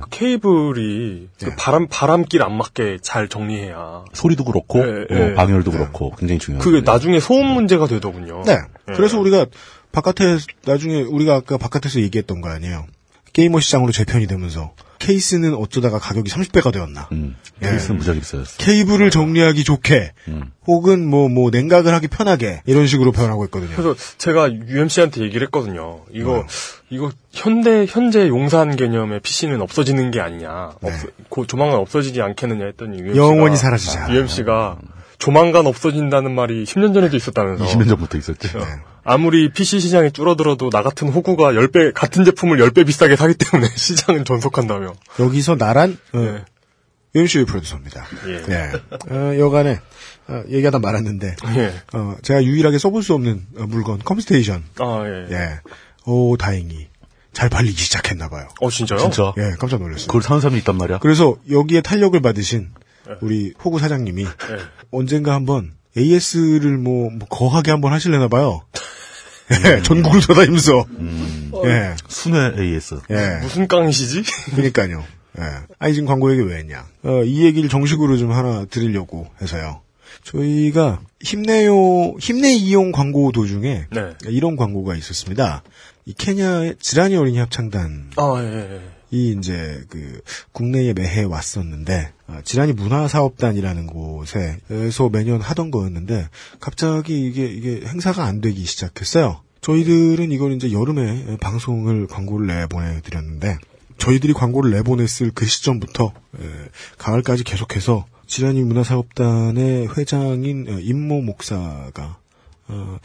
그 0.00 0.08
케이블이 0.10 1.28
그 1.38 1.44
네. 1.46 1.56
바람 1.58 1.86
바람길 1.88 2.42
안 2.42 2.56
맞게 2.56 2.98
잘 3.02 3.28
정리해야. 3.28 4.04
소리도 4.12 4.44
그렇고. 4.44 4.78
어, 4.80 5.34
방열도 5.36 5.70
그렇고 5.72 6.14
굉장히 6.16 6.38
중요해요. 6.38 6.62
그게 6.62 6.80
나중에 6.82 7.18
소음 7.20 7.46
문제가 7.46 7.86
되더군요. 7.86 8.42
네. 8.46 8.52
예. 8.52 8.92
그래서 8.94 9.18
우리가 9.18 9.46
바깥에 9.92 10.38
나중에 10.64 11.02
우리가 11.02 11.34
아까 11.34 11.58
바깥에서 11.58 12.00
얘기했던 12.00 12.40
거 12.40 12.48
아니에요. 12.48 12.86
게이머 13.32 13.60
시장으로 13.60 13.92
재편이 13.92 14.26
되면서 14.26 14.72
케이스는 14.98 15.54
어쩌다가 15.54 15.98
가격이 15.98 16.30
30배가 16.30 16.72
되었나. 16.72 17.08
음, 17.12 17.34
예. 17.62 17.70
케이스는 17.70 17.96
무지하게 17.98 18.20
비싸졌어. 18.20 18.58
케이블을 18.58 19.10
정리하기 19.10 19.64
좋게 19.64 20.12
음. 20.28 20.50
혹은 20.66 21.06
뭐 21.08 21.28
뭐 21.28 21.50
냉각을 21.50 21.94
하기 21.94 22.08
편하게 22.08 22.60
이런 22.66 22.86
식으로 22.86 23.10
표현하고 23.12 23.44
있거든요. 23.46 23.70
그래서 23.76 23.94
제가 24.18 24.52
UMC한테 24.52 25.22
얘기를 25.22 25.46
했거든요. 25.46 26.00
네. 26.12 26.20
이거 26.20 26.44
이거 26.90 27.10
현대 27.32 27.86
현재 27.88 28.28
용산 28.28 28.76
개념의 28.76 29.20
PC는 29.20 29.62
없어지는 29.62 30.10
게 30.10 30.20
아니냐. 30.20 30.72
네. 30.82 30.90
없어- 30.90 31.08
고- 31.30 31.46
조만간 31.46 31.78
없어지지 31.78 32.20
않겠느냐 32.20 32.66
했더니 32.66 32.98
UMC가 32.98 33.16
영원히 33.26 33.56
사라지자. 33.56 34.12
UMC가 34.12 34.76
조만간 35.20 35.66
없어진다는 35.66 36.34
말이 36.34 36.64
10년 36.64 36.92
전에도 36.94 37.16
있었다면서. 37.16 37.64
20년 37.66 37.88
전부터 37.88 38.18
있었지. 38.18 38.48
네. 38.48 38.64
아무리 39.04 39.52
PC 39.52 39.78
시장이 39.78 40.12
줄어들어도 40.12 40.70
나 40.70 40.82
같은 40.82 41.08
호구가 41.08 41.52
10배 41.52 41.92
같은 41.94 42.24
제품을 42.24 42.58
10배 42.58 42.86
비싸게 42.86 43.16
사기 43.16 43.34
때문에 43.34 43.70
시장은 43.76 44.24
존속한다며. 44.24 44.94
여기서 45.20 45.56
나란 45.56 45.96
어, 46.12 46.18
네. 46.18 46.44
윤슈이 47.14 47.44
프로듀서입니다. 47.44 48.04
예. 48.28 48.42
네. 48.42 48.72
어, 49.10 49.38
여간에 49.38 49.80
어, 50.28 50.42
얘기하다 50.48 50.78
말았는데 50.78 51.36
예. 51.56 51.74
어, 51.92 52.16
제가 52.22 52.42
유일하게 52.42 52.78
써볼 52.78 53.02
수 53.02 53.14
없는 53.14 53.46
어, 53.58 53.66
물건 53.68 53.98
컴스테이션. 53.98 54.64
아, 54.78 55.02
예. 55.06 55.34
예. 55.34 55.60
오 56.06 56.36
다행히 56.38 56.88
잘 57.32 57.48
팔리기 57.50 57.76
시작했나 57.76 58.28
봐요. 58.30 58.48
어, 58.60 58.70
진짜요? 58.70 58.98
진짜. 59.00 59.32
예, 59.38 59.54
깜짝 59.58 59.80
놀랐어요. 59.80 60.06
그걸 60.06 60.22
사는 60.22 60.40
사람이 60.40 60.58
있단 60.60 60.76
말이야. 60.76 60.98
그래서 60.98 61.36
여기에 61.50 61.82
탄력을 61.82 62.18
받으신 62.22 62.70
우리 63.20 63.52
호구 63.62 63.78
사장님이 63.78 64.24
예. 64.24 64.28
언젠가 64.90 65.34
한번 65.34 65.72
AS를 65.96 66.78
뭐, 66.78 67.10
뭐 67.10 67.26
거하게 67.28 67.70
한번 67.70 67.92
하실래나 67.92 68.28
봐요. 68.28 68.62
예, 69.50 69.82
전국을 69.82 70.20
돌아다니면서. 70.20 70.86
예, 71.64 71.96
순회 72.08 72.62
AS. 72.62 73.00
예. 73.10 73.40
무슨 73.42 73.66
깡이시지? 73.66 74.22
그니까요. 74.54 75.04
예. 75.38 75.44
아니, 75.78 75.94
지금 75.94 76.06
광고 76.06 76.30
얘기 76.32 76.42
왜 76.42 76.58
했냐. 76.58 76.86
어, 77.02 77.22
이 77.24 77.44
얘기를 77.44 77.68
정식으로 77.68 78.16
좀 78.16 78.32
하나 78.32 78.64
드리려고 78.66 79.28
해서요. 79.42 79.80
저희가 80.24 81.00
힘내요, 81.20 82.16
힘내 82.18 82.52
이용 82.52 82.92
광고 82.92 83.32
도중에 83.32 83.86
네. 83.90 84.12
이런 84.26 84.56
광고가 84.56 84.94
있었습니다. 84.96 85.62
이 86.04 86.14
케냐의 86.14 86.76
지라니 86.80 87.16
어린이 87.16 87.38
합창단 87.38 88.10
아, 88.16 88.34
예, 88.40 88.74
예. 88.76 88.80
이 89.10 89.34
이제 89.36 89.84
그 89.88 90.20
국내에 90.52 90.92
매해 90.92 91.24
왔었는데 91.24 92.12
아, 92.28 92.40
지란이 92.44 92.72
문화사업단이라는 92.74 93.86
곳에서 93.86 95.08
매년 95.10 95.40
하던 95.40 95.70
거였는데 95.70 96.28
갑자기 96.60 97.26
이게 97.26 97.46
이게 97.46 97.82
행사가 97.86 98.24
안 98.24 98.40
되기 98.40 98.64
시작했어요. 98.64 99.42
저희들은 99.60 100.30
이걸 100.32 100.52
이제 100.52 100.72
여름에 100.72 101.36
방송을 101.40 102.06
광고를 102.06 102.46
내보내드렸는데 102.46 103.58
저희들이 103.98 104.32
광고를 104.32 104.70
내보냈을 104.70 105.32
그 105.34 105.44
시점부터 105.44 106.12
에, 106.40 106.48
가을까지 106.96 107.44
계속해서 107.44 108.06
지란이 108.26 108.62
문화사업단의 108.62 109.88
회장인 109.96 110.66
어, 110.68 110.78
임모 110.80 111.20
목사가 111.22 112.18
어, 112.68 112.98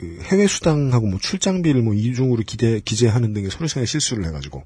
그 0.00 0.18
해외 0.22 0.46
수당하고 0.46 1.06
뭐 1.06 1.18
출장비를 1.20 1.82
뭐 1.82 1.92
이중으로 1.92 2.42
기대 2.46 2.80
기재하는 2.80 3.34
등의 3.34 3.50
서류상의 3.50 3.86
실수를 3.86 4.24
해가지고 4.24 4.64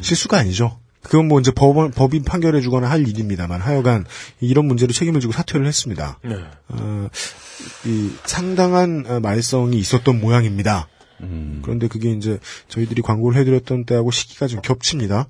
실수가 0.00 0.38
아니죠. 0.38 0.78
그건 1.02 1.26
뭐 1.26 1.40
이제 1.40 1.50
법원 1.50 1.90
법인 1.90 2.22
판결해 2.22 2.60
주거나 2.60 2.88
할 2.88 3.06
일입니다만 3.06 3.60
하여간 3.60 4.06
이런 4.40 4.66
문제로 4.66 4.92
책임을 4.92 5.20
지고 5.20 5.32
사퇴를 5.32 5.66
했습니다. 5.66 6.18
네. 6.24 6.36
어, 6.68 7.08
이 7.84 8.10
상당한 8.24 9.04
어, 9.06 9.20
말썽이 9.20 9.76
있었던 9.78 10.20
모양입니다. 10.20 10.88
음, 11.22 11.60
그런데 11.62 11.88
그게 11.88 12.12
이제 12.12 12.38
저희들이 12.68 13.02
광고를 13.02 13.38
해드렸던 13.40 13.84
때하고 13.84 14.10
시기가 14.10 14.46
좀 14.46 14.60
겹칩니다. 14.62 15.28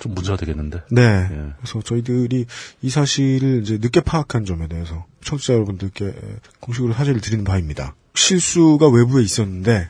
좀 0.00 0.14
문제가 0.14 0.36
되겠는데. 0.36 0.82
네. 0.90 1.02
예. 1.02 1.52
그래서 1.58 1.82
저희들이 1.82 2.46
이 2.82 2.90
사실을 2.90 3.62
이제 3.62 3.78
늦게 3.78 4.00
파악한 4.00 4.44
점에 4.46 4.68
대해서 4.68 5.04
청취자 5.22 5.54
여러분들께 5.54 6.14
공식으로 6.60 6.94
사죄를 6.94 7.20
드리는 7.20 7.44
바입니다. 7.44 7.94
실수가 8.14 8.88
외부에 8.88 9.22
있었는데 9.22 9.88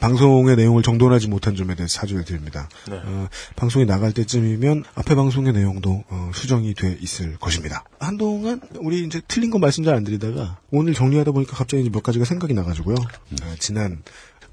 방송의 0.00 0.56
내용을 0.56 0.82
정돈하지 0.82 1.28
못한 1.28 1.56
점에 1.56 1.74
대해서 1.74 2.00
사죄를 2.00 2.24
드립니다. 2.24 2.68
네. 2.88 3.00
어, 3.02 3.28
방송이 3.56 3.86
나갈 3.86 4.12
때쯤이면 4.12 4.84
앞에 4.94 5.14
방송의 5.14 5.52
내용도 5.52 6.04
어, 6.08 6.30
수정이 6.34 6.74
돼 6.74 6.96
있을 7.00 7.36
것입니다. 7.38 7.84
한동안 7.98 8.60
우리 8.78 9.04
이제 9.04 9.20
틀린 9.26 9.50
거 9.50 9.58
말씀 9.58 9.84
잘 9.84 9.94
안 9.96 10.04
드리다가 10.04 10.58
오늘 10.70 10.92
정리하다 10.94 11.32
보니까 11.32 11.56
갑자기 11.56 11.82
이제 11.82 11.90
몇 11.90 12.02
가지가 12.02 12.24
생각이 12.24 12.52
나가지고요. 12.54 12.94
어, 12.96 13.54
지난 13.58 14.02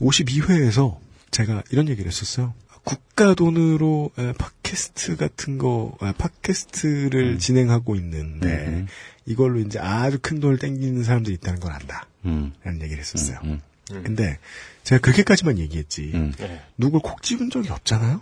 52회에서 0.01 0.98
제가 1.32 1.63
이런 1.72 1.89
얘기를 1.89 2.10
했었어요. 2.10 2.53
국가 2.84 3.34
돈으로 3.34 4.12
에, 4.18 4.34
팟 4.34 4.50
캐스트 4.74 5.18
같은 5.18 5.60
거, 5.60 5.96
에, 6.01 6.12
팟캐스트를 6.18 7.38
진행하고 7.38 7.96
있는데 7.98 8.48
음. 8.48 8.88
이걸로 9.27 9.60
이제 9.60 9.77
아주 9.77 10.18
큰 10.20 10.39
돈을 10.39 10.58
땡기는 10.58 11.03
사람들이 11.03 11.36
있다는 11.36 11.60
걸 11.60 11.72
안다. 11.72 12.08
음, 12.25 12.53
라는 12.63 12.82
얘기를 12.82 13.00
했었어요. 13.00 13.38
음, 13.44 13.62
근데 13.88 14.39
제가 14.84 15.00
그렇게까지만 15.00 15.60
얘기했지. 15.60 16.12
음. 16.15 16.34
누굴 16.77 17.01
콕 17.01 17.22
집은 17.22 17.51
적이 17.51 17.70
없잖아요? 17.70 18.20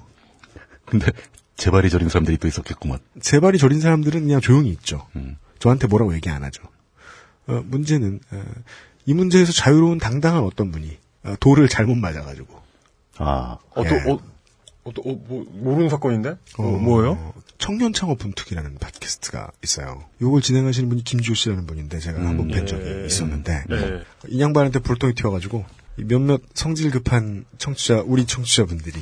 근데 0.85 1.09
재발이 1.55 1.89
저린 1.89 2.09
사람들이 2.09 2.37
또 2.37 2.49
있었겠구만. 2.49 2.99
제발이 3.21 3.57
저린 3.57 3.79
사람들은 3.79 4.21
그냥 4.21 4.41
조용히 4.41 4.71
있죠. 4.71 5.07
음. 5.15 5.37
저한테 5.59 5.87
뭐라고 5.87 6.13
얘기 6.15 6.29
안 6.29 6.43
하죠. 6.43 6.63
어, 7.47 7.63
문제는 7.65 8.19
어, 8.31 8.43
이 9.05 9.13
문제에서 9.13 9.53
자유로운 9.53 9.99
당당한 9.99 10.43
어떤 10.43 10.71
분이 10.71 10.97
어, 11.23 11.35
돌을 11.39 11.69
잘못 11.69 11.95
맞아가지고 11.95 12.61
아, 13.19 13.57
어, 13.69 13.83
또, 13.83 13.95
예. 13.95 14.11
어, 14.11 14.19
어, 14.83 14.91
또, 14.93 15.01
어, 15.03 15.13
뭐, 15.27 15.45
모르는 15.51 15.89
사건인데? 15.89 16.29
어, 16.29 16.63
어, 16.63 16.71
뭐예요? 16.77 17.33
청년 17.57 17.93
창업 17.93 18.17
분투기라는 18.17 18.75
팟캐스트가 18.79 19.51
있어요. 19.63 20.03
요걸 20.21 20.41
진행하시는 20.41 20.89
분이 20.89 21.03
김지호 21.03 21.35
씨라는 21.35 21.67
분인데 21.67 21.99
제가 21.99 22.19
한번 22.19 22.47
뵌 22.47 22.65
적이 22.65 23.05
있었는데 23.05 23.65
네. 23.69 24.01
이 24.27 24.41
양반한테 24.41 24.79
불똥이 24.79 25.13
튀어가지고 25.13 25.63
이 25.97 26.03
몇몇 26.05 26.41
성질 26.55 26.89
급한 26.89 27.45
청취자 27.59 28.03
우리 28.05 28.25
청취자분들이 28.25 28.99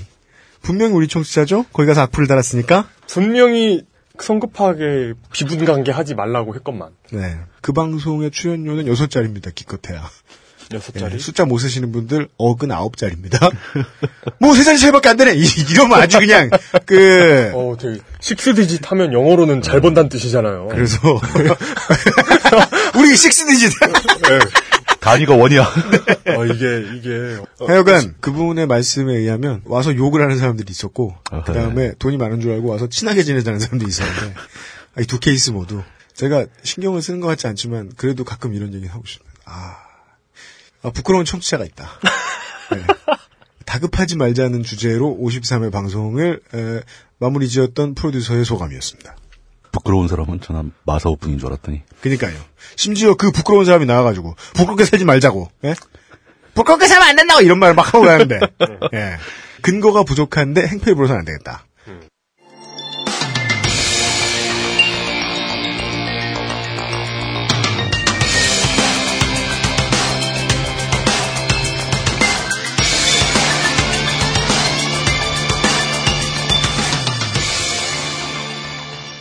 분명히 0.62 0.93
우리 0.93 1.07
청취자죠? 1.07 1.65
거기 1.71 1.88
가서 1.88 2.01
악플을 2.01 2.27
달았으니까 2.27 2.89
분명히 3.07 3.86
성급하게 4.19 5.13
비분 5.31 5.63
관계 5.63 5.93
하지 5.93 6.13
말라고 6.13 6.53
했건만. 6.55 6.91
네. 7.12 7.39
그 7.62 7.71
방송의 7.71 8.31
출연료는 8.31 8.88
여섯 8.88 9.09
자리입니다. 9.09 9.51
기껏해야. 9.51 10.09
여섯 10.73 10.95
예, 10.95 10.99
자리. 10.99 11.19
숫자 11.19 11.45
못 11.45 11.57
쓰시는 11.57 11.91
분들 11.91 12.27
억은 12.38 12.71
아홉 12.71 12.95
자리입니다. 12.97 13.49
뭐 14.39 14.53
세 14.55 14.63
자리 14.63 14.77
차이밖에 14.77 15.09
안 15.09 15.17
되네. 15.17 15.33
이, 15.35 15.43
이러면 15.71 15.99
아주 15.99 16.19
그냥 16.19 16.49
그 16.85 17.51
어, 17.55 17.75
되게, 17.79 17.99
식스 18.19 18.53
디짓 18.55 18.91
하면 18.91 19.11
영어로는 19.13 19.61
잘 19.61 19.81
번다는 19.81 20.09
뜻이잖아요. 20.09 20.67
그래서 20.71 20.97
우리 22.97 23.15
식스 23.15 23.45
디짓. 23.47 23.71
단위가 24.99 25.33
원이야. 25.35 25.61
어, 26.35 26.45
이게, 26.45 26.83
이게. 26.95 27.38
어, 27.59 27.65
하여간 27.65 28.15
그분의 28.19 28.67
말씀에 28.67 29.15
의하면 29.15 29.61
와서 29.65 29.95
욕을 29.95 30.21
하는 30.21 30.38
사람들이 30.38 30.67
있었고. 30.69 31.15
그 31.45 31.53
다음에 31.53 31.93
돈이 31.99 32.17
많은 32.17 32.41
줄 32.41 32.51
알고 32.51 32.69
와서 32.69 32.88
친하게 32.88 33.23
지내자는 33.23 33.60
사람들이 33.60 33.89
있었는데 33.89 34.34
이 35.01 35.05
두 35.05 35.19
케이스 35.19 35.51
모두 35.51 35.82
제가 36.13 36.45
신경을 36.63 37.01
쓰는 37.01 37.21
것 37.21 37.27
같지 37.27 37.47
않지만 37.47 37.91
그래도 37.95 38.25
가끔 38.25 38.53
이런 38.53 38.73
얘기 38.73 38.86
하고 38.88 39.03
싶어요. 39.05 39.29
아, 39.45 39.77
아, 40.82 40.89
부끄러운 40.92 41.26
청취자가 41.26 41.65
있다. 41.65 41.89
네. 42.72 42.84
다급하지 43.65 44.15
말자는 44.18 44.63
주제로 44.63 45.18
53회 45.22 45.72
방송을 45.72 46.42
에, 46.54 46.82
마무리 47.20 47.48
지었던 47.50 47.96
프로듀서의 47.96 48.46
소감이었습니다. 48.46 49.15
부끄러운 49.72 50.08
사람은 50.08 50.42
저는 50.42 50.72
마사오 50.86 51.15
분인 51.15 51.38
줄 51.38 51.48
알았더니. 51.50 51.84
그니까요. 52.02 52.36
심지어 52.76 53.13
그 53.15 53.32
부끄러운 53.32 53.65
사람이 53.65 53.86
나와가지고 53.86 54.36
부끄럽게 54.56 54.86
살지 54.86 55.06
말자고. 55.06 55.52
예? 55.65 55.76
부끄럽게 56.56 56.88
살면 56.88 57.10
안 57.10 57.15
된다고 57.15 57.42
이런 57.42 57.60
말을 57.60 57.76
막 57.76 57.94
하고 57.94 58.06
가는데 58.06 58.39
예. 58.94 59.18
근거가 59.62 60.04
부족한데 60.04 60.65
행패를 60.65 60.96
부려서는 60.96 61.20
안 61.20 61.26
되겠다. 61.26 61.65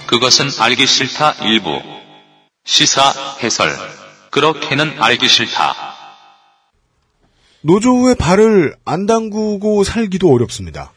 그것은 0.08 0.46
알기 0.58 0.86
싫다 0.86 1.34
일부. 1.44 1.82
시사 2.64 3.02
해설. 3.42 3.70
그렇게는 4.30 5.02
알기 5.02 5.28
싫다. 5.28 5.74
노조의 7.60 8.14
발을 8.14 8.74
안 8.86 9.04
담그고 9.04 9.84
살기도 9.84 10.32
어렵습니다. 10.32 10.92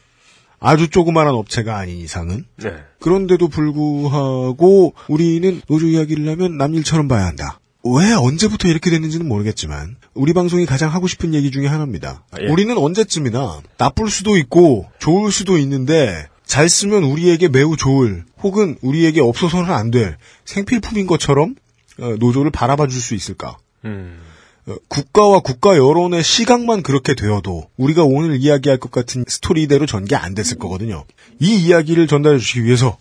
아주 0.60 0.88
조그마한 0.88 1.34
업체가 1.34 1.76
아닌 1.76 1.98
이상은. 1.98 2.46
네. 2.56 2.72
그런데도 3.00 3.48
불구하고 3.48 4.94
우리는 5.08 5.60
노조 5.68 5.86
이야기를 5.88 6.26
하면 6.30 6.56
남일처럼 6.56 7.06
봐야 7.06 7.26
한다. 7.26 7.60
왜 7.84 8.14
언제부터 8.14 8.68
이렇게 8.68 8.88
됐는지는 8.88 9.28
모르겠지만 9.28 9.96
우리 10.14 10.32
방송이 10.32 10.64
가장 10.64 10.90
하고 10.90 11.06
싶은 11.06 11.34
얘기 11.34 11.50
중에 11.50 11.66
하나입니다. 11.66 12.24
아, 12.30 12.36
예. 12.40 12.46
우리는 12.50 12.78
언제쯤이나 12.78 13.60
나쁠 13.76 14.08
수도 14.08 14.38
있고 14.38 14.88
좋을 15.00 15.32
수도 15.32 15.58
있는데 15.58 16.28
잘 16.46 16.68
쓰면 16.68 17.04
우리에게 17.04 17.48
매우 17.48 17.76
좋을 17.76 18.24
혹은 18.42 18.76
우리에게 18.82 19.20
없어서는 19.20 19.70
안 19.72 19.90
될 19.90 20.16
생필품인 20.44 21.06
것처럼 21.06 21.54
어, 22.00 22.14
노조를 22.18 22.50
바라봐 22.50 22.86
줄 22.88 23.00
수 23.00 23.14
있을까? 23.14 23.56
음. 23.84 24.20
어, 24.66 24.74
국가와 24.88 25.40
국가 25.40 25.76
여론의 25.76 26.22
시각만 26.22 26.82
그렇게 26.82 27.14
되어도 27.14 27.68
우리가 27.76 28.04
오늘 28.04 28.36
이야기할 28.36 28.78
것 28.78 28.90
같은 28.90 29.24
스토리대로 29.26 29.86
전개 29.86 30.14
안 30.16 30.34
됐을 30.34 30.58
거거든요. 30.58 31.04
이 31.40 31.56
이야기를 31.56 32.06
전달해 32.06 32.38
주시기 32.38 32.64
위해서 32.64 32.96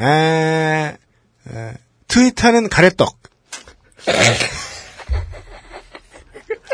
에, 0.00 0.04
에, 1.50 1.72
트위터는 2.08 2.68
가래떡 2.68 3.16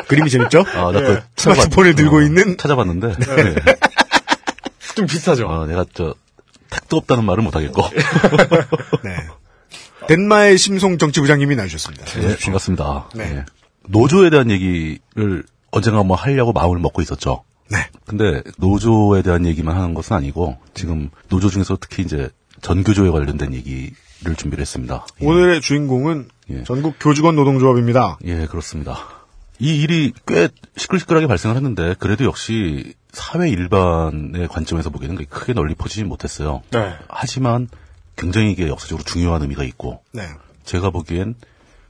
그림이 0.09 0.30
재밌죠? 0.30 0.64
아, 0.74 0.90
나 0.92 1.00
그, 1.00 1.20
스마트폰을 1.37 1.94
들고 1.94 2.22
있는 2.22 2.56
찾아봤는데. 2.56 3.09
네. 3.16 3.54
좀 5.00 5.06
비슷하죠? 5.06 5.48
아, 5.48 5.66
내가 5.66 5.84
저, 5.94 6.14
택도 6.68 6.98
없다는 6.98 7.24
말을 7.24 7.42
못 7.42 7.56
하겠고. 7.56 7.82
네. 9.02 9.16
덴마의 10.08 10.58
심송 10.58 10.98
정치부장님이 10.98 11.56
나주셨습니다. 11.56 12.04
네, 12.04 12.36
반갑습니다. 12.36 13.08
네. 13.14 13.32
네. 13.32 13.44
노조에 13.88 14.30
대한 14.30 14.50
얘기를 14.50 15.42
언젠가 15.70 16.02
뭐 16.02 16.16
하려고 16.16 16.52
마음을 16.52 16.78
먹고 16.78 17.02
있었죠. 17.02 17.44
네. 17.70 17.78
근데 18.06 18.42
노조에 18.58 19.22
대한 19.22 19.46
얘기만 19.46 19.76
하는 19.76 19.94
것은 19.94 20.16
아니고 20.16 20.58
지금 20.74 21.10
노조 21.28 21.48
중에서 21.48 21.78
특히 21.80 22.02
이제 22.02 22.28
전교조에 22.60 23.10
관련된 23.10 23.54
얘기를 23.54 24.36
준비를 24.36 24.60
했습니다. 24.60 25.06
예. 25.22 25.26
오늘의 25.26 25.60
주인공은 25.60 26.28
예. 26.50 26.64
전국 26.64 26.96
교직원 27.00 27.36
노동조합입니다. 27.36 28.18
예, 28.24 28.46
그렇습니다. 28.46 29.19
이 29.60 29.82
일이 29.82 30.12
꽤 30.26 30.48
시끌시끌하게 30.76 31.26
발생을 31.26 31.54
했는데 31.56 31.94
그래도 31.98 32.24
역시 32.24 32.94
사회 33.12 33.48
일반의 33.50 34.48
관점에서 34.48 34.90
보기에는 34.90 35.24
크게 35.28 35.52
널리 35.52 35.74
퍼지지 35.74 36.04
못했어요. 36.04 36.62
네. 36.70 36.94
하지만 37.08 37.68
굉장히 38.16 38.52
이게 38.52 38.68
역사적으로 38.68 39.04
중요한 39.04 39.42
의미가 39.42 39.64
있고 39.64 40.02
네. 40.12 40.22
제가 40.64 40.90
보기엔 40.90 41.34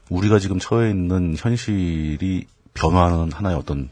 우리가 0.09 0.39
지금 0.39 0.59
처해 0.59 0.89
있는 0.89 1.35
현실이 1.37 2.45
변화하는 2.73 3.31
하나의 3.31 3.55
어떤 3.55 3.89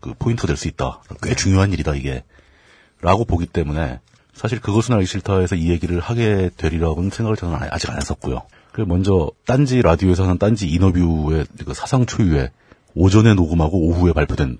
그 0.00 0.14
포인트가 0.18 0.46
될 0.48 0.56
수 0.56 0.66
있다. 0.68 1.00
꽤 1.22 1.34
중요한 1.34 1.72
일이다 1.72 1.94
이게. 1.94 2.24
라고 3.00 3.24
보기 3.24 3.46
때문에 3.46 4.00
사실 4.34 4.60
그것은 4.60 4.94
알기 4.94 5.06
싫다에서 5.06 5.54
이 5.56 5.70
얘기를 5.70 6.00
하게 6.00 6.50
되리라고는 6.56 7.10
생각을 7.10 7.36
저는 7.36 7.54
아- 7.56 7.68
아직 7.70 7.90
안 7.90 7.96
했었고요. 7.96 8.42
그 8.72 8.80
먼저 8.82 9.30
딴지 9.46 9.82
라디오에서 9.82 10.24
하는 10.24 10.38
딴지 10.38 10.68
인터뷰의 10.68 11.46
그 11.64 11.74
사상 11.74 12.06
초유의 12.06 12.50
오전에 12.94 13.34
녹음하고 13.34 13.78
오후에 13.78 14.12
발표된 14.12 14.58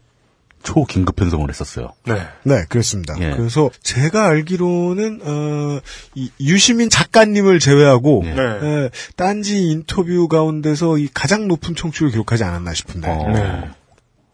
초긴급 0.62 1.16
편성을 1.16 1.48
했었어요. 1.48 1.92
네. 2.04 2.20
네, 2.42 2.64
그렇습니다. 2.68 3.14
예. 3.18 3.34
그래서 3.34 3.70
제가 3.82 4.26
알기로는 4.26 5.20
어, 5.22 5.80
이 6.14 6.30
유시민 6.40 6.90
작가님을 6.90 7.60
제외하고 7.60 8.22
예. 8.26 8.34
네. 8.34 8.42
에, 8.42 8.90
딴지 9.16 9.70
인터뷰 9.70 10.28
가운데서 10.28 10.98
이 10.98 11.08
가장 11.12 11.48
높은 11.48 11.74
청취를 11.74 12.10
기록하지 12.10 12.44
않았나 12.44 12.74
싶은데. 12.74 13.08
어, 13.08 13.28
네. 13.32 13.70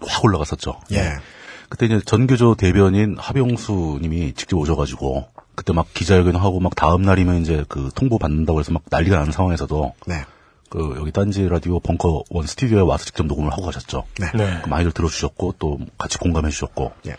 확 0.00 0.24
올라갔었죠. 0.24 0.80
예. 0.92 1.12
그때 1.68 1.86
이제 1.86 2.00
전교조 2.04 2.56
대변인 2.56 3.16
하병수 3.18 3.98
님이 4.02 4.32
직접 4.34 4.56
오셔 4.56 4.76
가지고 4.76 5.28
그때 5.54 5.72
막 5.72 5.86
기자회견 5.94 6.36
하고 6.36 6.60
막 6.60 6.74
다음 6.76 7.02
날이면 7.02 7.40
이제 7.40 7.64
그 7.68 7.90
통보 7.94 8.18
받는다고 8.18 8.60
해서 8.60 8.72
막 8.72 8.82
난리가 8.90 9.16
나는 9.16 9.32
상황에서도 9.32 9.94
네. 10.06 10.24
그 10.70 10.94
여기 10.98 11.12
딴지 11.12 11.48
라디오 11.48 11.78
벙커 11.80 12.24
원 12.30 12.46
스튜디오에 12.46 12.80
와서 12.80 13.04
직접 13.04 13.26
녹음을 13.26 13.52
하고 13.52 13.62
가셨죠. 13.62 14.04
네. 14.20 14.26
네. 14.34 14.60
그 14.62 14.68
많이들 14.68 14.92
들어주셨고 14.92 15.54
또 15.58 15.78
같이 15.98 16.18
공감해 16.18 16.50
주셨고 16.50 16.92
예. 17.06 17.16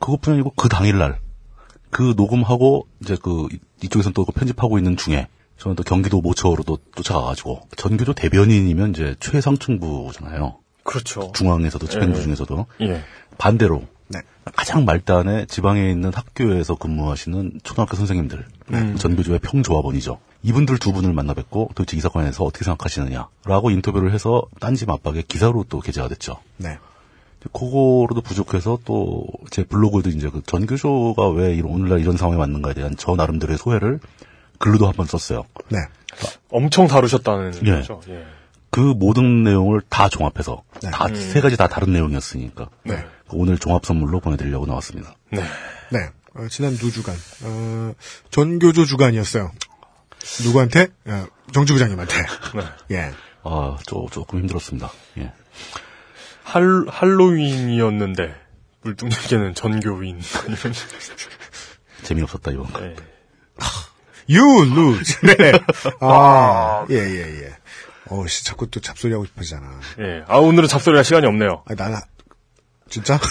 그것뿐 0.00 0.34
아니고 0.34 0.52
그 0.56 0.68
당일날 0.68 1.18
그 1.90 2.14
녹음하고 2.16 2.86
이제 3.02 3.16
그 3.22 3.46
이- 3.52 3.58
이쪽에서는 3.84 4.12
또그 4.14 4.32
편집하고 4.32 4.78
있는 4.78 4.96
중에 4.96 5.28
저는 5.58 5.76
또 5.76 5.82
경기도 5.84 6.20
모처로 6.20 6.62
또 6.64 6.78
쫓아가가지고 6.96 7.68
전교조 7.76 8.12
대변인이면 8.14 8.90
이제 8.90 9.14
최상층부잖아요. 9.20 10.56
그렇죠. 10.82 11.32
중앙에서도 11.34 11.86
집행부 11.86 12.18
예. 12.18 12.22
중에서도 12.22 12.66
예. 12.82 13.02
반대로 13.38 13.84
네. 14.08 14.20
가장 14.54 14.84
말단에 14.84 15.46
지방에 15.46 15.90
있는 15.90 16.12
학교에서 16.14 16.74
근무하시는 16.76 17.60
초등학교 17.64 17.96
선생님들 17.96 18.44
음. 18.72 18.96
전교조의 18.96 19.38
평조합원이죠. 19.40 20.18
이분들 20.46 20.78
두 20.78 20.92
분을 20.92 21.12
만나 21.12 21.34
뵙고 21.34 21.70
도대체 21.74 21.96
이 21.96 22.00
사건에 22.00 22.26
대해서 22.26 22.44
어떻게 22.44 22.64
생각하시느냐라고 22.64 23.70
인터뷰를 23.70 24.12
해서 24.12 24.44
딴지 24.60 24.86
맞박에 24.86 25.22
기사로 25.26 25.64
또 25.68 25.80
게재가 25.80 26.08
됐죠. 26.08 26.38
네. 26.56 26.78
그거로도 27.52 28.22
부족해서 28.22 28.78
또 28.84 29.26
제 29.50 29.64
블로그도 29.64 30.10
이제 30.10 30.28
그 30.28 30.42
전교조가 30.44 31.30
왜 31.30 31.54
이런 31.54 31.72
오늘날 31.72 32.00
이런 32.00 32.16
상황에 32.16 32.38
왔는가에 32.38 32.74
대한 32.74 32.94
저 32.98 33.14
나름대로의 33.16 33.58
소회를 33.58 34.00
글로도 34.58 34.86
한번 34.86 35.06
썼어요. 35.06 35.44
네. 35.68 35.78
엄청 36.50 36.86
다루셨다는 36.86 37.66
예. 37.66 37.70
거죠. 37.72 38.00
예. 38.08 38.24
그 38.70 38.80
모든 38.80 39.44
내용을 39.44 39.80
다 39.88 40.08
종합해서 40.08 40.62
네. 40.82 40.90
다세 40.90 41.40
가지 41.40 41.56
다 41.56 41.68
다른 41.68 41.92
내용이었으니까 41.92 42.68
네. 42.84 43.04
오늘 43.32 43.58
종합 43.58 43.86
선물로 43.86 44.20
보내드리려고 44.20 44.66
나왔습니다. 44.66 45.14
네. 45.30 45.42
네. 45.90 46.10
어, 46.34 46.48
지난 46.48 46.76
두 46.76 46.90
주간, 46.90 47.14
어, 47.44 47.94
전교조 48.30 48.84
주간이었어요. 48.84 49.52
누구한테? 50.44 50.88
어, 51.06 51.26
정주 51.52 51.72
부장님한테. 51.74 52.14
예. 52.92 53.12
아, 53.42 53.78
조, 53.86 54.06
조금 54.10 54.40
힘들었습니다. 54.40 54.90
예. 55.18 55.32
할, 56.44 56.84
할로윈이었는데, 56.88 58.34
물뚱님께는 58.82 59.54
전교윈. 59.54 60.20
이런. 60.46 60.74
재미없었다, 62.02 62.52
이번 62.52 62.72
거. 62.72 62.82
예. 62.84 62.96
You 64.28 64.64
lose. 64.64 65.20
네. 65.22 65.52
아, 66.00 66.84
예, 66.90 66.96
예, 66.96 67.44
예. 67.44 67.56
어, 68.08 68.26
씨, 68.26 68.44
자꾸 68.44 68.68
또 68.70 68.80
잡소리 68.80 69.12
하고 69.12 69.24
싶어지잖아. 69.24 69.80
예. 70.00 70.24
아, 70.26 70.38
오늘은 70.38 70.68
잡소리할 70.68 71.04
시간이 71.04 71.26
없네요. 71.26 71.62
아, 71.66 71.74
나는, 71.74 71.98
진짜? 72.88 73.18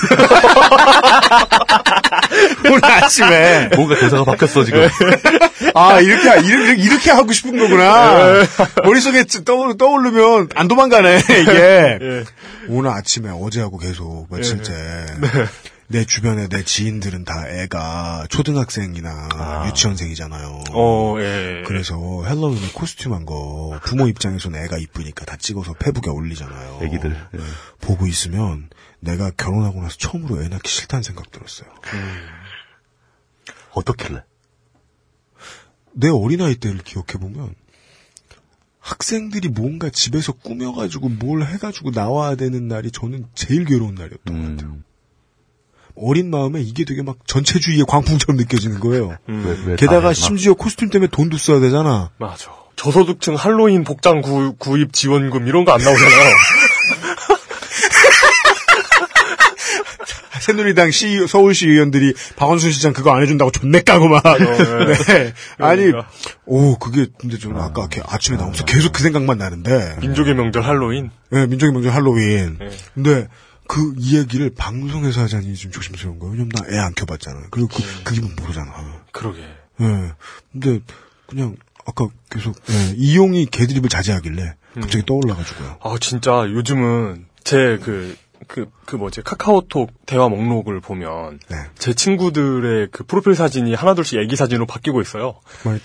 오늘 2.65 2.85
아침에. 2.85 3.69
뭔가 3.75 3.95
대사가 3.99 4.23
바뀌었어, 4.25 4.63
지금. 4.65 4.87
아, 5.73 5.99
이렇게, 6.01 6.41
이렇게, 6.47 6.75
이렇게 6.81 7.11
하고 7.11 7.31
싶은 7.31 7.57
거구나. 7.57 8.43
머릿속에 8.83 9.23
떠올, 9.45 9.77
떠오르면 9.77 10.49
안 10.55 10.67
도망가네, 10.67 11.17
이게. 11.19 12.23
오늘 12.67 12.89
아침에 12.91 13.29
어제하고 13.31 13.77
계속 13.77 14.27
며칠째. 14.29 14.73
내 15.87 16.03
주변에 16.03 16.47
내 16.47 16.63
지인들은 16.63 17.25
다 17.25 17.43
애가 17.47 18.25
초등학생이나 18.29 19.65
유치원생이잖아요. 19.67 20.63
어, 20.71 21.15
예. 21.19 21.61
그래서 21.67 22.23
헬로윈에 22.27 22.69
코스튬 22.73 23.13
한 23.13 23.23
거 23.25 23.79
부모 23.83 24.07
입장에서는 24.07 24.63
애가 24.63 24.77
이쁘니까 24.79 25.25
다 25.25 25.35
찍어서 25.39 25.73
페북에 25.73 26.09
올리잖아요. 26.09 26.79
애기들. 26.81 27.15
예. 27.35 27.39
보고 27.81 28.07
있으면 28.07 28.67
내가 28.99 29.31
결혼하고 29.31 29.81
나서 29.81 29.97
처음으로 29.97 30.41
애 30.43 30.47
낳기 30.47 30.69
싫다는 30.69 31.03
생각 31.03 31.31
들었어요. 31.31 31.69
어떻길래? 33.71 34.23
내 35.93 36.09
어린아이 36.09 36.55
때를 36.55 36.79
기억해보면 36.79 37.55
학생들이 38.79 39.49
뭔가 39.49 39.89
집에서 39.89 40.31
꾸며가지고 40.33 41.09
뭘 41.09 41.43
해가지고 41.43 41.91
나와야 41.91 42.35
되는 42.35 42.67
날이 42.67 42.91
저는 42.91 43.27
제일 43.33 43.65
괴로운 43.65 43.95
날이었던 43.95 44.25
것 44.41 44.49
같아요. 44.51 44.73
음, 44.73 44.83
어린 45.95 46.29
마음에 46.29 46.61
이게 46.61 46.83
되게 46.85 47.01
막 47.01 47.17
전체주의의 47.25 47.85
광풍처럼 47.87 48.37
느껴지는 48.37 48.79
거예요. 48.79 49.17
왜, 49.27 49.63
왜 49.65 49.75
게다가? 49.75 50.13
심지어 50.13 50.53
코스튬 50.53 50.89
때문에 50.89 51.09
돈도 51.09 51.37
써야 51.37 51.59
되잖아. 51.59 52.11
맞아. 52.17 52.53
저소득층 52.75 53.35
할로윈 53.35 53.85
복장 53.85 54.21
구, 54.21 54.53
구입 54.57 54.91
지원금 54.93 55.47
이런 55.47 55.63
거 55.65 55.71
안 55.71 55.81
나오잖아 55.81 56.05
요. 56.29 56.35
새누리당 60.45 60.91
시, 60.91 61.25
서울시 61.27 61.67
의원들이 61.67 62.13
박원순 62.35 62.71
시장 62.71 62.93
그거 62.93 63.11
안 63.15 63.23
해준다고 63.23 63.49
존내 63.49 63.81
까고 63.81 64.07
막. 64.09 64.21
네. 64.37 65.33
아니, 65.57 65.85
그러니까. 65.85 66.07
오, 66.45 66.77
그게, 66.77 67.07
근데 67.17 67.39
저는 67.39 67.57
아까 67.59 67.81
이렇게 67.81 68.01
아침에 68.05 68.37
나오면서 68.37 68.63
계속 68.65 68.93
그 68.93 69.01
생각만 69.01 69.39
나는데. 69.39 69.97
민족의 70.01 70.35
명절 70.35 70.63
할로윈. 70.63 71.09
네, 71.31 71.47
민족의 71.47 71.73
명절 71.73 71.91
할로윈. 71.91 72.57
네. 72.59 72.69
근데 72.93 73.27
그 73.67 73.95
이야기를 73.97 74.51
방송에서 74.55 75.21
하자니 75.21 75.55
좀 75.55 75.71
조심스러운 75.71 76.19
거예요. 76.19 76.33
왜냐면 76.33 76.49
나 76.53 76.63
애 76.71 76.77
안 76.79 76.93
켜봤잖아요. 76.93 77.45
그리고 77.49 77.67
그, 77.69 77.81
그 78.03 78.13
기분 78.13 78.35
모르잖아. 78.39 78.71
그러게. 79.11 79.39
예. 79.81 80.11
근데 80.51 80.79
그냥 81.27 81.55
아까 81.87 82.07
계속 82.29 82.55
예, 82.69 82.93
이용이 82.95 83.47
개드립을 83.47 83.89
자제하길래 83.89 84.53
갑자기 84.75 85.03
떠올라가지고요. 85.07 85.77
아, 85.81 85.95
진짜 85.99 86.45
요즘은 86.47 87.25
제 87.43 87.79
그, 87.83 88.15
그, 88.47 88.67
그 88.85 88.95
뭐지, 88.95 89.21
카카오톡 89.21 89.91
대화 90.05 90.29
목록을 90.29 90.79
보면 90.79 91.39
네. 91.49 91.57
제 91.77 91.93
친구들의 91.93 92.89
그 92.91 93.03
프로필 93.03 93.35
사진이 93.35 93.73
하나둘씩 93.73 94.19
애기 94.19 94.35
사진으로 94.35 94.65
바뀌고 94.65 95.01
있어요. 95.01 95.35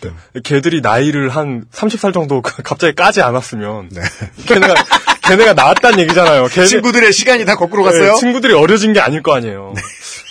때. 0.01 0.11
걔들이 0.45 0.81
나이를 0.81 1.29
한 1.31 1.65
30살 1.73 2.13
정도 2.13 2.43
갑자기 2.43 2.95
까지 2.95 3.23
않았으면 3.23 3.89
네. 3.91 4.01
걔네가 4.47 4.75
걔네가 5.23 5.55
나왔다는 5.55 6.01
얘기잖아요. 6.01 6.47
걔네, 6.47 6.67
친구들의 6.67 7.13
시간이 7.13 7.45
다 7.45 7.57
거꾸로 7.57 7.83
갔어요? 7.83 8.03
네. 8.03 8.09
네, 8.13 8.15
친구들이 8.19 8.55
어려진 8.55 8.93
게 8.93 9.01
아닐 9.01 9.23
거 9.23 9.35
아니에요. 9.35 9.75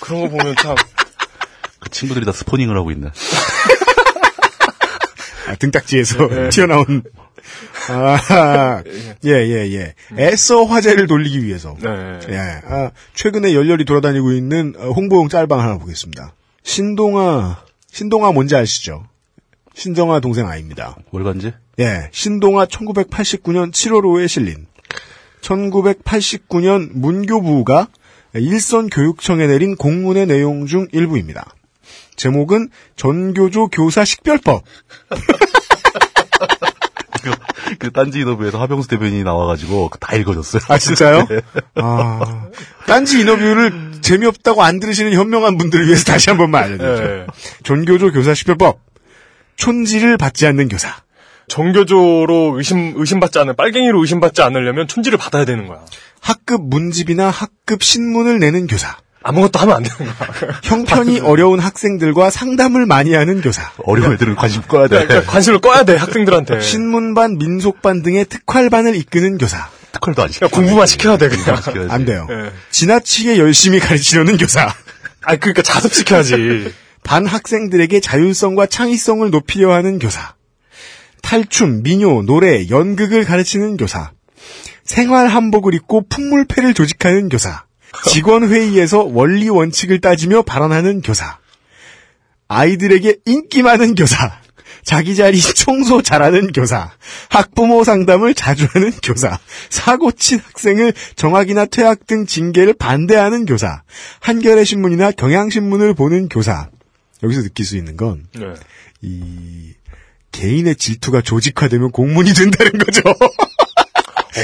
그런 0.01 0.21
거 0.21 0.29
보면 0.29 0.55
참 0.55 0.75
그 1.79 1.89
친구들이 1.89 2.25
다 2.25 2.31
스포닝을 2.31 2.77
하고 2.77 2.91
있네. 2.91 3.09
아, 5.47 5.55
등딱지에서 5.55 6.49
튀어나온. 6.51 7.03
아, 7.89 8.83
예, 9.25 9.31
예, 9.31 9.71
예. 9.73 9.93
애써 10.17 10.63
화제를 10.63 11.07
돌리기 11.07 11.43
위해서. 11.43 11.75
네. 11.81 12.19
예, 12.29 12.37
아, 12.65 12.91
최근에 13.13 13.53
열렬히 13.53 13.85
돌아다니고 13.85 14.31
있는 14.33 14.73
어, 14.77 14.89
홍보용 14.91 15.29
짤방 15.29 15.59
하나 15.59 15.77
보겠습니다. 15.77 16.33
신동아, 16.63 17.63
신동아 17.91 18.31
뭔지 18.31 18.55
아시죠? 18.55 19.05
신정아 19.73 20.19
동생 20.19 20.47
아입니다. 20.47 20.97
월간지? 21.11 21.53
예, 21.79 22.09
신동아 22.11 22.65
1989년 22.65 23.71
7월 23.71 24.01
5에 24.03 24.27
실린 24.27 24.67
1989년 25.41 26.89
문교부가 26.93 27.87
일선 28.35 28.89
교육청에 28.89 29.47
내린 29.47 29.75
공문의 29.75 30.27
내용 30.27 30.65
중 30.65 30.87
일부입니다. 30.91 31.53
제목은 32.15 32.69
전교조 32.95 33.69
교사 33.69 34.05
식별법. 34.05 34.63
그, 37.79 37.87
그 37.87 37.91
딴지 37.91 38.19
인터뷰에서 38.19 38.59
하병수 38.59 38.87
대변인이 38.89 39.23
나와가지고 39.23 39.89
다 39.99 40.15
읽어줬어요. 40.15 40.61
아 40.67 40.77
진짜요? 40.77 41.27
아 41.75 42.49
딴지 42.85 43.21
인터뷰를 43.21 43.93
재미없다고 44.01 44.61
안 44.61 44.79
들으시는 44.79 45.13
현명한 45.13 45.57
분들을 45.57 45.87
위해서 45.87 46.03
다시 46.03 46.29
한 46.29 46.37
번만 46.37 46.63
알려드리죠. 46.65 47.03
네. 47.03 47.25
전교조 47.63 48.11
교사 48.11 48.33
식별법. 48.33 48.79
촌지를 49.55 50.17
받지 50.17 50.45
않는 50.47 50.69
교사. 50.69 50.95
정교조로 51.47 52.53
의심 52.57 52.93
의심받지 52.95 53.39
않는 53.39 53.55
빨갱이로 53.55 53.99
의심받지 53.99 54.41
않으려면 54.41 54.87
촌지를 54.87 55.17
받아야 55.17 55.45
되는 55.45 55.67
거야. 55.67 55.79
학급 56.21 56.61
문집이나 56.67 57.29
학급 57.29 57.83
신문을 57.83 58.39
내는 58.39 58.67
교사. 58.67 58.97
아무것도 59.21 59.59
하면 59.59 59.75
안 59.77 59.83
되는 59.83 60.13
거야. 60.13 60.29
형편이 60.63 61.19
어려운 61.19 61.59
학생들과 61.59 62.29
상담을 62.29 62.85
많이 62.85 63.13
하는 63.13 63.41
교사. 63.41 63.71
어려운 63.83 64.13
애들은 64.13 64.35
관심 64.35 64.61
꺼야 64.61 64.87
돼. 64.87 65.05
그러니까 65.05 65.31
관심을 65.31 65.59
꺼야 65.59 65.83
돼 65.83 65.95
학생들한테. 65.97 66.61
신문반, 66.61 67.37
민속반 67.37 68.01
등의 68.01 68.25
특활반을 68.25 68.95
이끄는 68.95 69.37
교사. 69.37 69.69
특활도 69.91 70.23
안 70.23 70.31
시켜. 70.31 70.47
공부만 70.47 70.87
시켜야 70.87 71.17
돼 71.17 71.27
그냥. 71.29 71.57
시켜야지. 71.57 71.91
안 71.91 72.05
돼요. 72.05 72.27
예. 72.29 72.51
지나치게 72.71 73.37
열심히 73.39 73.79
가르치려는 73.79 74.37
교사. 74.37 74.73
아 75.23 75.35
그러니까 75.35 75.61
자습시켜야지. 75.63 76.73
반 77.03 77.25
학생들에게 77.25 77.99
자율성과 77.99 78.67
창의성을 78.67 79.29
높이려 79.31 79.73
하는 79.73 79.99
교사. 79.99 80.33
탈춤, 81.21 81.83
민요, 81.83 82.23
노래, 82.23 82.69
연극을 82.69 83.25
가르치는 83.25 83.77
교사. 83.77 84.11
생활 84.85 85.27
한복을 85.27 85.73
입고 85.73 86.05
풍물패를 86.07 86.73
조직하는 86.73 87.29
교사. 87.29 87.63
직원 88.11 88.47
회의에서 88.49 89.03
원리 89.03 89.49
원칙을 89.49 90.01
따지며 90.01 90.41
발언하는 90.43 91.01
교사. 91.01 91.37
아이들에게 92.47 93.17
인기 93.25 93.61
많은 93.61 93.95
교사. 93.95 94.39
자기 94.85 95.15
자리 95.15 95.39
청소 95.39 96.01
잘하는 96.01 96.51
교사, 96.53 96.91
학부모 97.29 97.83
상담을 97.83 98.33
자주 98.33 98.65
하는 98.71 98.91
교사, 99.03 99.37
사고 99.69 100.11
친 100.11 100.39
학생을 100.39 100.93
정학이나 101.15 101.65
퇴학 101.65 102.07
등 102.07 102.25
징계를 102.25 102.73
반대하는 102.73 103.45
교사, 103.45 103.83
한겨레 104.21 104.63
신문이나 104.63 105.11
경향신문을 105.11 105.93
보는 105.95 106.29
교사. 106.29 106.69
여기서 107.21 107.41
느낄 107.43 107.65
수 107.65 107.75
있는 107.77 107.97
건, 107.97 108.25
네. 108.33 108.45
이, 109.01 109.73
개인의 110.31 110.77
질투가 110.77 111.21
조직화되면 111.21 111.91
공문이 111.91 112.33
된다는 112.33 112.71
거죠. 112.79 113.01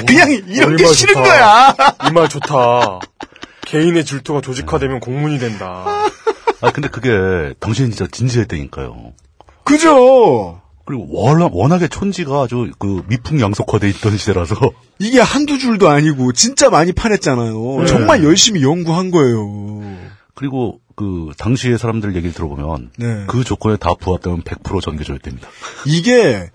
그냥 0.06 0.32
이런 0.48 0.74
어, 0.74 0.76
게이말 0.76 0.94
싫은 0.94 1.14
좋다. 1.14 1.24
거야. 1.24 1.76
이 2.10 2.12
말 2.14 2.28
좋다. 2.30 3.00
개인의 3.66 4.06
질투가 4.06 4.42
조직화되면 4.42 5.00
공문이 5.00 5.40
된다. 5.40 5.86
아, 6.62 6.72
근데 6.72 6.88
그게 6.88 7.54
당신은 7.60 7.92
진짜 7.92 8.08
진지했다니까요. 8.10 9.14
그죠? 9.64 10.62
그리고 10.86 11.08
워낙, 11.10 11.50
워낙에 11.54 11.88
촌지가 11.88 12.44
아주 12.44 12.72
그 12.78 13.04
미풍양속화돼 13.08 13.90
있던 13.90 14.18
시대라서 14.18 14.56
이게 15.00 15.20
한두 15.20 15.58
줄도 15.58 15.90
아니고 15.90 16.32
진짜 16.34 16.70
많이 16.70 16.94
파냈잖아요. 16.94 17.78
네. 17.80 17.86
정말 17.88 18.24
열심히 18.24 18.62
연구한 18.62 19.10
거예요. 19.10 19.82
그리고 20.36 20.80
그 20.96 21.32
당시의 21.38 21.78
사람들 21.78 22.16
얘기를 22.16 22.34
들어보면 22.34 22.92
네. 22.98 23.24
그 23.28 23.44
조건에 23.44 23.78
다 23.78 23.90
부합되면 24.00 24.44
100% 24.44 24.82
전교조였답니다. 24.82 25.48
이게 25.86 26.52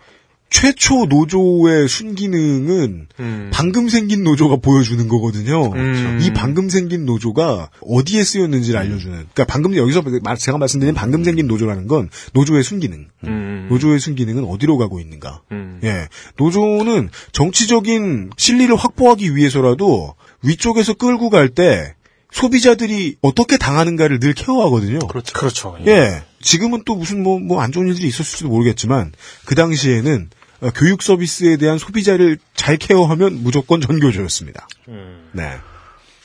최초 0.50 1.06
노조의 1.06 1.88
순기능은 1.88 3.06
음. 3.20 3.50
방금 3.52 3.88
생긴 3.88 4.24
노조가 4.24 4.56
보여주는 4.56 5.06
거거든요. 5.08 5.72
음. 5.72 6.18
이 6.20 6.32
방금 6.32 6.68
생긴 6.68 7.06
노조가 7.06 7.70
어디에 7.80 8.24
쓰였는지를 8.24 8.78
알려주는. 8.78 9.12
그러니까 9.14 9.44
방금 9.44 9.76
여기서 9.76 10.02
말- 10.22 10.36
제가 10.36 10.58
말씀드린 10.58 10.92
방금 10.94 11.22
생긴 11.22 11.46
노조라는 11.46 11.86
건 11.86 12.10
노조의 12.32 12.64
순기능. 12.64 13.06
음. 13.26 13.66
노조의 13.70 14.00
순기능은 14.00 14.44
어디로 14.44 14.76
가고 14.76 14.98
있는가. 15.00 15.42
음. 15.52 15.80
예. 15.84 16.08
노조는 16.36 17.10
정치적인 17.32 18.30
실리를 18.36 18.74
확보하기 18.74 19.36
위해서라도 19.36 20.14
위쪽에서 20.42 20.94
끌고 20.94 21.30
갈 21.30 21.48
때 21.50 21.94
소비자들이 22.32 23.16
어떻게 23.22 23.56
당하는가를 23.56 24.20
늘 24.20 24.34
케어하거든요. 24.34 25.00
그렇죠. 25.00 25.32
그렇죠. 25.32 25.76
예. 25.86 26.22
지금은 26.40 26.82
또 26.86 26.94
무슨 26.96 27.22
뭐, 27.22 27.38
뭐 27.40 27.60
안 27.60 27.70
좋은 27.72 27.88
일들이 27.88 28.06
있었을지도 28.08 28.48
모르겠지만, 28.48 29.12
그 29.44 29.54
당시에는 29.56 30.30
어, 30.30 30.39
교육 30.74 31.02
서비스에 31.02 31.56
대한 31.56 31.78
소비자를 31.78 32.38
잘 32.54 32.76
케어하면 32.76 33.42
무조건 33.42 33.80
전교조였습니다. 33.80 34.66
음. 34.88 35.28
네. 35.32 35.56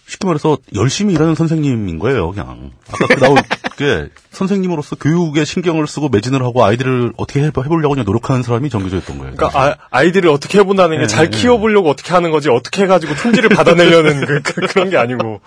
쉽게 0.07 0.27
말해서 0.27 0.57
열심히 0.75 1.13
일하는 1.15 1.33
선생님인 1.33 1.97
거예요, 1.97 2.29
그냥. 2.31 2.71
아까 2.91 3.07
그 3.07 3.19
나온 3.19 3.37
게 3.77 4.09
선생님으로서 4.31 4.97
교육에 4.97 5.45
신경을 5.45 5.87
쓰고 5.87 6.09
매진을 6.09 6.43
하고 6.43 6.63
아이들을 6.63 7.13
어떻게 7.17 7.41
해- 7.41 7.45
해보려고 7.47 7.89
그냥 7.95 8.05
노력하는 8.05 8.43
사람이 8.43 8.69
전교조였던 8.69 9.17
거예요. 9.17 9.33
그러니까 9.35 9.77
아, 9.89 10.03
이들을 10.03 10.29
어떻게 10.29 10.59
해본다는 10.59 10.97
게 10.97 11.01
네, 11.01 11.07
잘 11.07 11.31
네. 11.31 11.37
키워보려고 11.37 11.89
어떻게 11.89 12.13
하는 12.13 12.29
거지 12.31 12.49
어떻게 12.49 12.83
해가지고 12.83 13.15
품질을 13.15 13.49
받아내려는 13.49 14.25
그, 14.25 14.41
그, 14.43 14.77
런게 14.77 14.95
아니고 14.97 15.41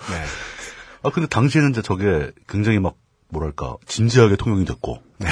아, 1.03 1.11
근데 1.11 1.29
당시에는 1.29 1.71
이제 1.71 1.81
저게 1.83 2.33
굉장히 2.49 2.81
막, 2.81 2.95
뭐랄까, 3.29 3.77
진지하게 3.87 4.35
통용이 4.37 4.65
됐고. 4.65 5.01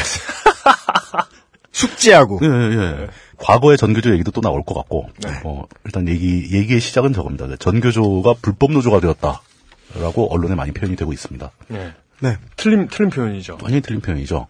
숙지하고. 1.72 2.38
예, 2.42 2.46
예, 2.46 3.02
예. 3.02 3.06
과거의 3.38 3.76
전교조 3.76 4.12
얘기도 4.12 4.30
또 4.30 4.40
나올 4.40 4.62
것 4.62 4.74
같고. 4.74 5.08
어, 5.44 5.64
일단 5.84 6.08
얘기, 6.08 6.48
얘기의 6.52 6.80
시작은 6.80 7.12
저겁니다. 7.12 7.54
전교조가 7.56 8.34
불법 8.42 8.72
노조가 8.72 9.00
되었다. 9.00 9.42
라고 10.00 10.32
언론에 10.32 10.54
많이 10.54 10.72
표현이 10.72 10.96
되고 10.96 11.12
있습니다. 11.12 11.50
네. 11.68 11.92
네. 12.20 12.36
틀린 12.56 12.88
틀린 12.88 13.10
표현이죠. 13.10 13.58
완전히 13.62 13.80
틀린 13.82 14.00
표현이죠. 14.00 14.46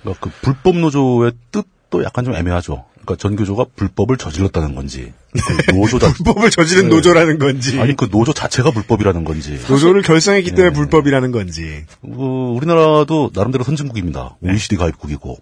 그러니까 0.00 0.20
그 0.20 0.30
불법 0.42 0.76
노조의 0.76 1.32
뜻도 1.50 2.04
약간 2.04 2.24
좀 2.24 2.34
애매하죠. 2.34 2.84
그러니까 3.02 3.16
전교조가 3.16 3.66
불법을 3.74 4.16
저질렀다는 4.16 4.74
건지, 4.74 5.12
그 5.32 5.72
노조 5.74 5.98
자, 5.98 6.12
불법을 6.12 6.50
저지른 6.50 6.84
네. 6.84 6.94
노조라는 6.94 7.38
건지, 7.38 7.80
아니 7.80 7.96
그 7.96 8.08
노조 8.08 8.32
자체가 8.32 8.70
불법이라는 8.70 9.24
건지. 9.24 9.60
노조를 9.68 10.02
결성했기 10.02 10.50
때문에 10.50 10.68
네. 10.68 10.72
불법이라는 10.72 11.32
건지. 11.32 11.84
그 12.00 12.08
우리나라도 12.08 13.30
나름대로 13.34 13.64
선진국입니다. 13.64 14.36
OECD 14.40 14.76
가입국이고, 14.76 15.36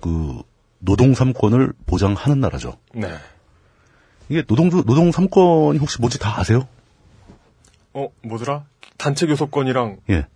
그 0.00 0.42
노동 0.84 1.12
3권을 1.12 1.72
보장하는 1.86 2.40
나라죠. 2.40 2.76
네. 2.94 3.08
이게 4.28 4.42
노동 4.42 4.68
노동 4.70 5.10
3권이 5.10 5.80
혹시 5.80 6.00
뭔지 6.00 6.18
다 6.18 6.38
아세요? 6.40 6.66
어 7.94 8.08
뭐더라? 8.22 8.64
단체 8.98 9.26
교섭권이랑 9.26 9.98
예. 10.10 10.26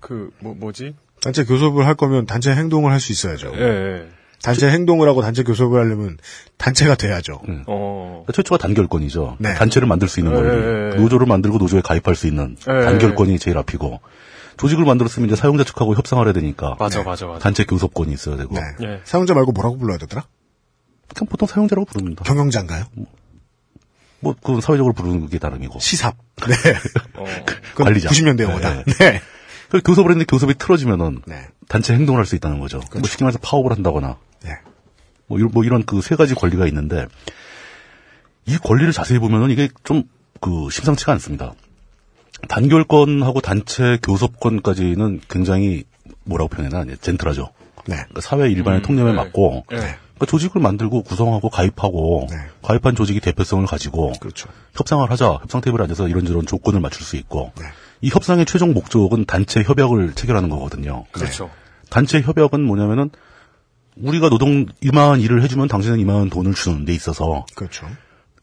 그 0.00 0.30
뭐 0.40 0.54
뭐지? 0.54 0.94
단체 1.20 1.44
교섭을 1.44 1.86
할 1.86 1.94
거면 1.94 2.26
단체 2.26 2.52
행동을 2.52 2.92
할 2.92 3.00
수 3.00 3.12
있어야죠. 3.12 3.52
예. 3.56 3.60
예. 3.62 4.08
단체 4.42 4.70
행동을 4.70 5.08
하고 5.08 5.20
단체 5.20 5.42
교섭을 5.42 5.80
하려면 5.80 6.16
단체가 6.58 6.94
돼야죠. 6.94 7.40
어. 7.66 8.22
그러니까 8.24 8.32
최초가 8.34 8.58
단결권이죠. 8.58 9.36
네. 9.40 9.54
단체를 9.54 9.88
만들 9.88 10.06
수 10.06 10.20
있는 10.20 10.32
예, 10.32 10.36
권리. 10.36 10.48
예, 10.48 10.90
예. 10.92 10.96
노조를 10.96 11.26
만들고 11.26 11.58
노조에 11.58 11.80
가입할 11.80 12.14
수 12.14 12.28
있는 12.28 12.56
예, 12.60 12.84
단결권이 12.84 13.38
제일 13.40 13.58
앞이고 13.58 14.00
조직을 14.58 14.84
만들었으면 14.84 15.28
이제 15.28 15.36
사용자 15.36 15.64
측하고 15.64 15.94
협상을 15.94 16.24
해야 16.26 16.32
되니까 16.32 16.76
맞아 16.78 17.02
맞아 17.02 17.26
맞아. 17.26 17.38
단체 17.38 17.64
교섭권이 17.64 18.12
있어야 18.12 18.36
되고 18.36 18.54
네. 18.54 18.60
예. 18.82 19.00
사용자 19.04 19.34
말고 19.34 19.52
뭐라고 19.52 19.78
불러야 19.78 19.98
되더라? 19.98 20.24
그냥 21.14 21.28
보통 21.28 21.48
사용자라고 21.48 21.86
부릅니다. 21.86 22.24
경영자인가요? 22.24 22.84
뭐 24.20 24.34
그건 24.34 24.60
사회적으로 24.60 24.92
부르는 24.94 25.28
게 25.28 25.38
다름이고 25.38 25.78
시삽. 25.78 26.16
네. 26.46 26.54
어. 27.16 27.24
관리자. 27.76 28.10
90년대 28.10 28.38
네, 28.38 28.42
영어다. 28.44 28.74
네. 28.74 28.84
네. 28.98 29.20
그 29.70 29.80
교섭을 29.80 30.10
했는데 30.10 30.24
교섭이 30.26 30.54
틀어지면은 30.54 31.22
네. 31.26 31.46
단체 31.68 31.94
행동을 31.94 32.18
할 32.18 32.26
수 32.26 32.34
있다는 32.36 32.58
거죠. 32.58 32.80
뭐 32.94 33.02
쉽게 33.04 33.24
말해서 33.24 33.38
파업을 33.42 33.70
한다거나 33.72 34.16
네. 34.42 34.58
뭐 35.26 35.38
이런, 35.38 35.50
뭐 35.52 35.64
이런 35.64 35.84
그 35.84 36.00
세 36.02 36.16
가지 36.16 36.34
권리가 36.34 36.66
있는데 36.66 37.06
이 38.46 38.56
권리를 38.58 38.92
자세히 38.92 39.18
보면은 39.18 39.50
이게 39.50 39.68
좀 39.84 40.04
그 40.40 40.68
심상치가 40.70 41.12
않습니다. 41.12 41.54
단결권하고 42.46 43.40
단체 43.40 43.98
교섭권까지는 44.02 45.20
굉장히 45.28 45.84
뭐라고 46.24 46.48
표현해나 46.48 46.84
젠틀하죠. 47.00 47.50
네. 47.86 47.96
그러니까 47.96 48.20
사회 48.20 48.50
일반의 48.50 48.80
음, 48.80 48.82
통념에 48.82 49.10
네. 49.10 49.16
맞고 49.16 49.64
네. 49.70 49.76
그러니까 49.76 50.26
조직을 50.26 50.60
만들고 50.60 51.02
구성하고 51.02 51.48
가입하고 51.48 52.28
네. 52.30 52.36
가입한 52.62 52.94
조직이 52.94 53.20
대표성을 53.20 53.66
가지고 53.66 54.12
그렇죠. 54.20 54.48
협상을 54.74 55.10
하자 55.10 55.38
협상 55.40 55.60
테이블에 55.60 55.82
앉아서 55.84 56.08
이런저런 56.08 56.46
조건을 56.46 56.80
맞출 56.80 57.02
수 57.02 57.16
있고 57.16 57.52
네. 57.58 57.64
이 58.00 58.10
협상의 58.10 58.46
최종 58.46 58.74
목적은 58.74 59.24
단체 59.24 59.62
협약을 59.62 60.14
체결하는 60.14 60.48
거거든요. 60.50 61.04
그렇죠. 61.12 61.50
단체 61.90 62.20
협약은 62.20 62.62
뭐냐면은 62.62 63.10
우리가 63.96 64.28
노동 64.28 64.66
이만한 64.80 65.20
일을 65.20 65.42
해주면 65.42 65.68
당신은 65.68 65.98
이만한 65.98 66.30
돈을 66.30 66.54
주는 66.54 66.84
데 66.84 66.92
있어서 66.92 67.46
그렇죠. 67.54 67.88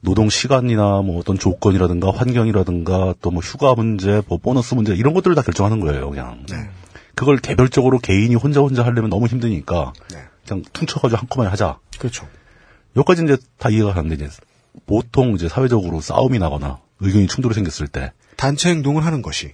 노동 0.05 0.29
시간이나 0.29 1.01
뭐 1.01 1.19
어떤 1.19 1.37
조건이라든가 1.37 2.11
환경이라든가 2.11 3.15
또 3.21 3.31
뭐 3.31 3.41
휴가 3.41 3.75
문제, 3.75 4.21
뭐 4.27 4.37
보너스 4.37 4.73
문제 4.75 4.93
이런 4.95 5.13
것들을 5.13 5.35
다 5.35 5.41
결정하는 5.41 5.81
거예요, 5.81 6.09
그냥. 6.09 6.45
네. 6.49 6.55
그걸 7.15 7.37
개별적으로 7.37 7.99
개인이 7.99 8.33
혼자 8.35 8.61
혼자 8.61 8.83
하려면 8.85 9.09
너무 9.09 9.25
힘드니까 9.27 9.91
네. 10.11 10.19
그냥 10.47 10.63
퉁쳐가지고 10.71 11.17
한꺼번에 11.19 11.49
하자. 11.49 11.79
그렇죠. 11.97 12.27
여기까지 12.95 13.23
이제 13.23 13.37
다 13.57 13.69
이해가 13.69 13.93
가는데 13.93 14.15
이제 14.15 14.29
보통 14.85 15.33
이제 15.33 15.49
사회적으로 15.49 15.99
싸움이 16.01 16.39
나거나 16.39 16.79
의견이 16.99 17.27
충돌이 17.27 17.53
생겼을 17.55 17.87
때 17.87 18.13
단체 18.37 18.69
행동을 18.69 19.05
하는 19.05 19.21
것이. 19.21 19.51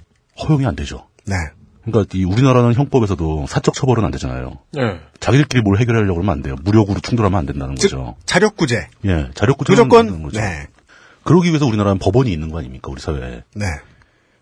허용이 0.48 0.66
안 0.66 0.76
되죠. 0.76 1.08
네. 1.26 1.36
그러니까 1.84 2.15
이 2.17 2.24
우리나라는 2.24 2.74
형법에서도 2.74 3.46
사적 3.48 3.74
처벌은 3.74 4.06
안 4.06 4.12
되잖아요. 4.12 4.60
예. 4.78 5.00
자기들끼리 5.20 5.63
뭘 5.63 5.78
해결하려고 5.80 6.15
그러면 6.15 6.32
안 6.34 6.41
돼요. 6.44 6.56
무력으로 6.63 7.00
충돌하면 7.00 7.39
안 7.39 7.46
된다는 7.46 7.76
즉, 7.76 7.89
거죠. 7.89 8.15
자력구제. 8.26 8.88
예, 9.06 9.30
자력구조는 9.34 9.88
무조건. 9.88 10.24
거죠. 10.24 10.39
네. 10.39 10.67
그러기 11.24 11.50
위해서 11.50 11.65
우리나라는 11.65 11.98
법원이 12.00 12.32
있는 12.32 12.50
거 12.52 12.60
아닙니까, 12.60 12.91
우리 12.91 13.02
사회에. 13.02 13.44
네. 13.56 13.65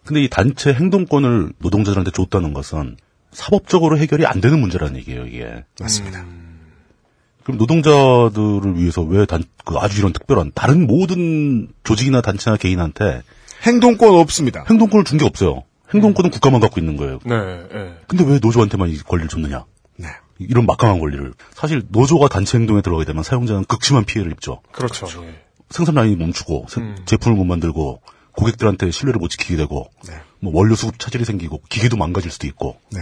근데 0.05 0.21
이 0.23 0.29
단체 0.29 0.73
행동권을 0.73 1.53
노동자들한테 1.59 2.11
줬다는 2.11 2.53
것은 2.53 2.97
사법적으로 3.31 3.97
해결이 3.97 4.25
안 4.25 4.41
되는 4.41 4.59
문제라는 4.59 4.97
얘기예요, 4.97 5.25
이게. 5.27 5.63
맞습니다. 5.79 6.25
그럼 7.43 7.57
노동자들을 7.57 8.77
위해서 8.77 9.01
왜 9.01 9.25
단, 9.25 9.43
그 9.65 9.75
아주 9.77 9.99
이런 9.99 10.13
특별한, 10.13 10.51
다른 10.55 10.87
모든 10.87 11.67
조직이나 11.83 12.21
단체나 12.21 12.57
개인한테 12.57 13.21
행동권 13.63 14.13
없습니다. 14.15 14.65
행동권을 14.69 15.03
준 15.05 15.17
게 15.19 15.25
없어요. 15.25 15.63
행동권은 15.93 16.29
국가만 16.31 16.59
갖고 16.61 16.79
있는 16.79 16.97
거예요. 16.97 17.19
네. 17.25 17.35
예. 17.35 17.93
근데 18.07 18.23
왜 18.25 18.39
노조한테만 18.41 18.89
이 18.89 18.97
권리를 18.99 19.27
줬느냐? 19.29 19.65
네. 19.97 20.07
이런 20.37 20.65
막강한 20.65 20.99
권리를. 20.99 21.33
사실 21.53 21.83
노조가 21.89 22.27
단체 22.29 22.57
행동에 22.57 22.81
들어가게 22.81 23.05
되면 23.05 23.23
사용자는 23.23 23.65
극심한 23.65 24.05
피해를 24.05 24.31
입죠. 24.31 24.61
그렇죠. 24.71 25.07
예. 25.25 25.41
생산 25.69 25.95
라인이 25.95 26.15
멈추고 26.15 26.65
세- 26.69 26.81
음. 26.81 26.95
제품을 27.05 27.37
못 27.37 27.43
만들고 27.43 28.01
고객들한테 28.33 28.91
신뢰를 28.91 29.19
못 29.19 29.27
지키게 29.29 29.57
되고 29.57 29.89
네. 30.07 30.13
뭐 30.39 30.53
원료 30.55 30.75
수급 30.75 30.97
차질이 30.99 31.25
생기고 31.25 31.61
기계도 31.69 31.97
망가질 31.97 32.31
수도 32.31 32.47
있고 32.47 32.79
네. 32.91 33.01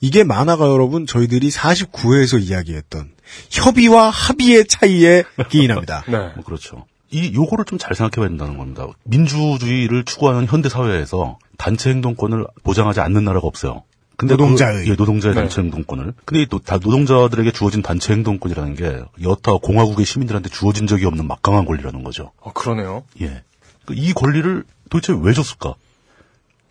이게 0.00 0.24
만화가 0.24 0.66
여러분 0.68 1.06
저희들이 1.06 1.50
49회에서 1.50 2.40
이야기했던 2.40 3.10
협의와 3.50 4.10
합의의 4.10 4.66
차이에 4.66 5.24
기인합니다. 5.50 6.04
네. 6.08 6.18
뭐 6.34 6.44
그렇죠. 6.44 6.86
이 7.10 7.32
요거를 7.34 7.64
좀 7.64 7.78
잘 7.78 7.94
생각해봐야 7.96 8.28
된다는 8.28 8.58
겁니다. 8.58 8.86
민주주의를 9.04 10.04
추구하는 10.04 10.46
현대 10.46 10.68
사회에서 10.68 11.38
단체 11.58 11.90
행동권을 11.90 12.46
보장하지 12.62 13.00
않는 13.00 13.24
나라가 13.24 13.46
없어요. 13.46 13.82
근데 14.16 14.34
노동자의. 14.34 14.84
그, 14.84 14.90
예, 14.90 14.94
노동자의 14.96 15.34
네. 15.34 15.42
단체 15.42 15.60
행동권을. 15.60 16.14
근데 16.24 16.46
또 16.46 16.58
다 16.58 16.78
노동자들에게 16.78 17.52
주어진 17.52 17.82
단체 17.82 18.12
행동권이라는 18.14 18.74
게 18.74 19.00
여타 19.22 19.52
공화국의 19.58 20.06
시민들한테 20.06 20.48
주어진 20.48 20.86
적이 20.86 21.04
없는 21.06 21.26
막강한 21.28 21.66
권리라는 21.66 22.02
거죠. 22.02 22.32
아, 22.42 22.50
그러네요. 22.52 23.04
예. 23.20 23.42
그이 23.84 24.12
권리를 24.14 24.64
도대체 24.90 25.14
왜 25.20 25.32
줬을까? 25.32 25.74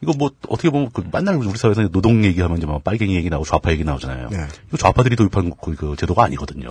이거 0.04 0.14
뭐 0.16 0.30
어떻게 0.50 0.70
보면 0.70 0.90
그 0.94 1.04
맨날 1.12 1.36
우리 1.36 1.50
사회에서 1.58 1.88
노동 1.88 2.24
얘기하면 2.24 2.58
이제 2.58 2.68
막 2.68 2.84
빨갱이 2.84 3.16
얘기 3.16 3.30
나오고 3.30 3.46
좌파 3.46 3.72
얘기 3.72 3.84
나오잖아요. 3.84 4.30
네. 4.30 4.46
이거 4.68 4.78
좌파들이 4.78 5.16
도입한 5.16 5.54
그, 5.60 5.74
그 5.76 5.96
제도가 5.98 6.24
아니거든요. 6.26 6.70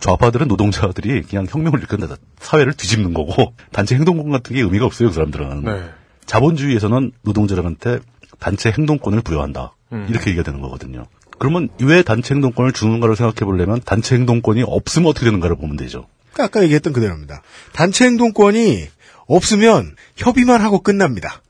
좌파들은 0.00 0.46
노동자들이 0.46 1.22
그냥 1.22 1.46
혁명을 1.48 1.80
일으켰는데 1.80 2.14
사회를 2.38 2.74
뒤집는 2.74 3.12
거고 3.14 3.54
단체 3.72 3.96
행동권 3.96 4.30
같은 4.30 4.54
게 4.54 4.62
의미가 4.62 4.86
없어요. 4.86 5.08
그 5.08 5.14
사람들은. 5.14 5.64
네. 5.64 5.90
자본주의에서는 6.30 7.10
노동자들한테 7.22 7.98
단체 8.38 8.70
행동권을 8.70 9.20
부여한다. 9.20 9.74
음. 9.92 10.06
이렇게 10.08 10.30
얘기가 10.30 10.44
되는 10.44 10.60
거거든요. 10.60 11.06
그러면 11.40 11.70
왜 11.82 12.02
단체 12.02 12.34
행동권을 12.34 12.72
주는가를 12.72 13.16
생각해 13.16 13.44
보려면 13.44 13.80
단체 13.84 14.14
행동권이 14.14 14.62
없으면 14.64 15.08
어떻게 15.08 15.26
되는가를 15.26 15.56
보면 15.56 15.76
되죠. 15.76 16.06
그러니까 16.32 16.44
아까 16.44 16.62
얘기했던 16.62 16.92
그대로입니다. 16.92 17.42
단체 17.72 18.04
행동권이 18.04 18.86
없으면 19.26 19.96
협의만 20.14 20.60
하고 20.60 20.80
끝납니다. 20.80 21.42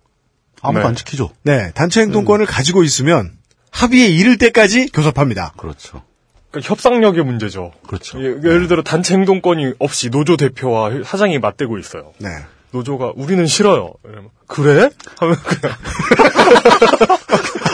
아무도 0.62 0.80
네. 0.80 0.88
안 0.88 0.94
지키죠. 0.94 1.30
네, 1.42 1.72
단체 1.74 2.00
행동권을 2.00 2.46
가지고 2.46 2.82
있으면 2.82 3.32
합의에 3.70 4.06
이를 4.06 4.38
때까지 4.38 4.88
교섭합니다. 4.92 5.52
그렇죠. 5.58 6.02
그러니까 6.50 6.70
협상력의 6.70 7.22
문제죠. 7.22 7.72
그렇죠. 7.86 8.18
예, 8.18 8.24
예를 8.24 8.66
들어 8.66 8.82
단체 8.82 9.12
행동권이 9.14 9.74
없이 9.78 10.08
노조 10.08 10.38
대표와 10.38 11.02
사장이 11.04 11.38
맞대고 11.38 11.78
있어요. 11.78 12.14
네. 12.18 12.30
노조가 12.72 13.12
우리는 13.16 13.46
싫어요. 13.46 13.92
이러면 14.04 14.30
그래? 14.46 14.90
하면 15.18 15.36
그냥 15.36 15.76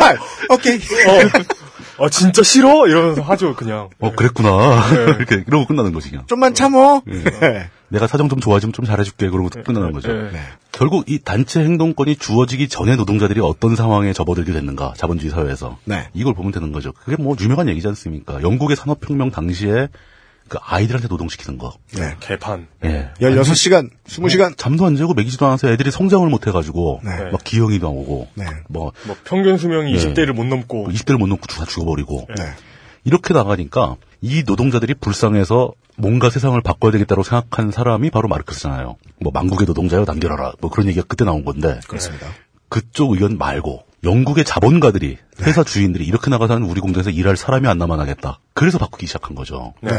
아, 0.01 0.55
오케이. 0.55 0.77
어, 0.77 2.05
아 2.05 2.09
진짜 2.11 2.43
싫어? 2.43 2.87
이러면서 2.87 3.23
하죠 3.23 3.55
그냥. 3.55 3.89
어, 3.99 4.13
그랬구나. 4.13 4.91
네. 4.91 5.03
이렇게, 5.19 5.45
이러고 5.47 5.67
끝나는 5.67 5.93
거지, 5.93 6.11
그냥. 6.11 6.27
좀만 6.27 6.55
참어. 6.55 7.03
네. 7.07 7.71
내가 7.89 8.07
사정 8.07 8.29
좀 8.29 8.41
좋아지면 8.41 8.73
좀 8.73 8.85
잘해줄게. 8.85 9.31
그러고 9.31 9.49
끝나는 9.49 9.93
거죠. 9.93 10.13
네. 10.13 10.31
네. 10.33 10.41
결국 10.73 11.09
이 11.09 11.19
단체 11.19 11.61
행동권이 11.61 12.17
주어지기 12.17 12.69
전에 12.69 12.97
노동자들이 12.97 13.41
어떤 13.41 13.77
상황에 13.77 14.13
접어들게 14.13 14.53
됐는가, 14.53 14.93
자본주의 14.97 15.31
사회에서. 15.31 15.79
네. 15.85 16.09
이걸 16.13 16.35
보면 16.35 16.53
되는 16.53 16.73
거죠. 16.73 16.93
그게 16.93 17.21
뭐 17.21 17.35
유명한 17.41 17.69
얘기지 17.69 17.89
않습니까? 17.89 18.43
영국의 18.43 18.77
산업혁명 18.77 19.31
당시에 19.31 19.89
그 20.49 20.59
아이들한테 20.63 21.09
노동시키는 21.09 21.59
거. 21.59 21.75
네. 21.93 22.17
개판. 22.21 22.69
예. 22.85 23.11
16시간, 23.21 23.91
20시간. 24.07 24.57
잠도 24.57 24.87
안 24.87 24.97
자고 24.97 25.15
먹이지도 25.15 25.47
않아서 25.47 25.69
애들이 25.69 25.91
성장을 25.91 26.29
못 26.29 26.47
해가지고, 26.47 27.01
네. 27.05 27.31
막 27.31 27.43
기형이 27.43 27.79
나오고, 27.79 28.29
네. 28.35 28.45
뭐, 28.69 28.93
뭐 29.07 29.17
평균 29.25 29.59
수명이 29.59 29.93
네. 29.93 29.99
20대를 29.99 30.33
못 30.33 30.45
넘고 30.45 30.89
20대를 30.89 31.19
못 31.19 31.27
놓고 31.27 31.47
다 31.47 31.65
죽어버리고, 31.65 32.29
네. 32.37 32.45
이렇게 33.05 33.35
나가니까 33.35 33.97
이 34.21 34.43
노동자들이 34.45 34.95
불쌍해서 34.95 35.73
뭔가 35.97 36.31
세상을 36.31 36.61
바꿔야 36.61 36.93
되겠다고 36.93 37.23
생각한 37.23 37.71
사람이 37.71 38.11
바로 38.11 38.29
마르크스잖아요. 38.29 38.97
뭐 39.21 39.33
망국의 39.33 39.67
노동자여 39.67 40.05
남겨라라. 40.07 40.53
뭐 40.61 40.71
그런 40.71 40.89
얘기가 40.89 41.07
그때 41.09 41.25
나온 41.25 41.45
건데 41.45 41.81
그렇습니다. 41.87 42.27
그쪽 42.69 43.13
의견 43.13 43.39
말고 43.39 43.85
영국의 44.05 44.45
자본가들이 44.45 45.19
회사 45.43 45.65
주인들이 45.65 46.05
이렇게 46.05 46.31
나가서는 46.31 46.69
우리 46.69 46.81
공장에서 46.81 47.11
일할 47.11 47.37
사람이 47.37 47.67
안 47.67 47.79
남아나겠다. 47.79 48.41
그래서 48.55 48.79
바꾸기 48.79 49.07
시작한 49.07 49.35
거죠. 49.35 49.75
네. 49.81 49.93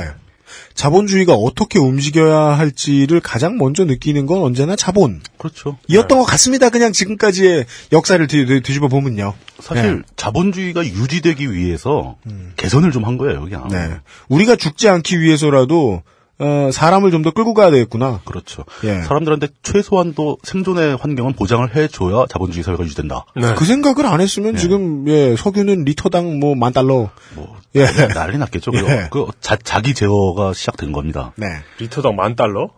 자본주의가 0.75 1.33
어떻게 1.33 1.79
움직여야 1.79 2.57
할지를 2.57 3.19
가장 3.19 3.57
먼저 3.57 3.83
느끼는 3.85 4.25
건 4.27 4.41
언제나 4.43 4.75
자본. 4.75 5.21
그렇죠. 5.37 5.77
이었던 5.87 6.19
것 6.19 6.25
같습니다. 6.25 6.69
그냥 6.69 6.91
지금까지의 6.91 7.65
역사를 7.93 8.25
뒤, 8.27 8.45
뒤집어 8.61 8.87
보면요. 8.87 9.33
사실 9.59 10.03
자본주의가 10.15 10.85
유지되기 10.85 11.51
위해서 11.51 12.17
개선을 12.57 12.91
좀 12.91 13.07
한 13.07 13.17
거예요, 13.17 13.41
그냥. 13.41 13.67
네. 13.69 13.97
우리가 14.27 14.57
죽지 14.57 14.89
않기 14.89 15.21
위해서라도 15.21 16.03
어, 16.39 16.69
사람을 16.71 17.09
좀 17.11 17.23
더 17.23 17.31
끌고 17.31 17.53
가야 17.55 17.71
되겠구나. 17.71 18.21
그렇죠. 18.25 18.63
예. 18.83 19.01
사람들한테 19.01 19.47
최소한도 19.63 20.37
생존의 20.43 20.97
환경은 20.97 21.33
보장을 21.33 21.75
해줘야 21.75 22.25
자본주의 22.29 22.63
사회가 22.63 22.83
유지된다. 22.83 23.25
네. 23.35 23.55
그 23.55 23.65
생각을 23.65 24.05
안 24.05 24.21
했으면 24.21 24.55
지금 24.55 25.07
예, 25.07 25.35
석유는 25.35 25.83
리터당 25.85 26.39
뭐 26.39 26.53
만 26.55 26.73
달러. 26.73 27.09
뭐 27.33 27.57
예. 27.75 27.85
난리 28.13 28.37
났겠죠. 28.37 28.71
그, 28.71 28.77
예. 28.87 29.07
그 29.11 29.25
자, 29.41 29.57
자기 29.63 29.93
제어가 29.95 30.53
시작된 30.53 30.91
겁니다. 30.91 31.33
네. 31.37 31.47
리터당 31.79 32.15
만 32.15 32.35
달러? 32.35 32.69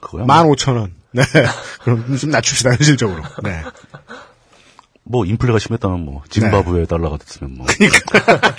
그거야. 0.00 0.24
만 0.24 0.46
오천 0.46 0.76
원. 0.76 0.94
네. 1.12 1.22
그럼 1.84 2.16
좀 2.18 2.30
낮춥시다 2.30 2.70
현실적으로. 2.70 3.22
네. 3.44 3.62
뭐 5.04 5.24
인플레가 5.26 5.58
심했다면 5.58 6.04
뭐 6.04 6.22
짐바브웨 6.30 6.86
달러가 6.86 7.18
됐으면 7.18 7.54
뭐 7.56 7.66
그러니까. 7.68 8.54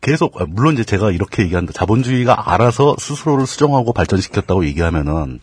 계속 0.00 0.40
아, 0.40 0.46
물론 0.48 0.74
이제 0.74 0.84
제가 0.84 1.10
이렇게 1.10 1.42
얘기한다. 1.42 1.72
자본주의가 1.72 2.52
알아서 2.52 2.96
스스로를 2.98 3.46
수정하고 3.46 3.92
발전시켰다고 3.92 4.64
얘기하면은 4.66 5.40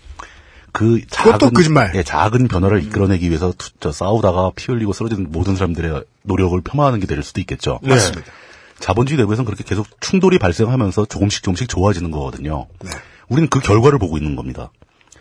그 0.72 1.02
작은 1.10 1.54
거짓말. 1.54 1.91
예, 1.96 2.04
작은 2.04 2.48
변화를 2.48 2.84
이끌어내기 2.84 3.28
위해서 3.30 3.54
투- 3.58 3.72
저 3.80 3.91
싸우다가 3.91 4.52
피 4.56 4.72
흘리고 4.72 4.93
쓰러지는 4.93 5.28
모든 5.32 5.56
사람들의 5.56 6.04
노력을 6.24 6.60
폄하하는 6.62 7.00
게 7.00 7.08
될 7.08 7.24
수도 7.24 7.39
있겠죠. 7.41 7.80
네. 7.84 7.89
맞습니다. 7.89 8.32
자본주의 8.80 9.17
내부에서는 9.17 9.46
그렇게 9.46 9.63
계속 9.63 9.88
충돌이 10.02 10.38
발생하면서 10.38 11.06
조금씩 11.06 11.41
조금씩 11.43 11.67
좋아지는 11.70 12.12
거거든요. 12.12 12.67
네. 12.84 12.91
우리는 13.28 13.50
그 13.50 13.60
결과를 13.60 13.98
보고 13.98 14.17
있는 14.17 14.36
겁니다. 14.36 14.70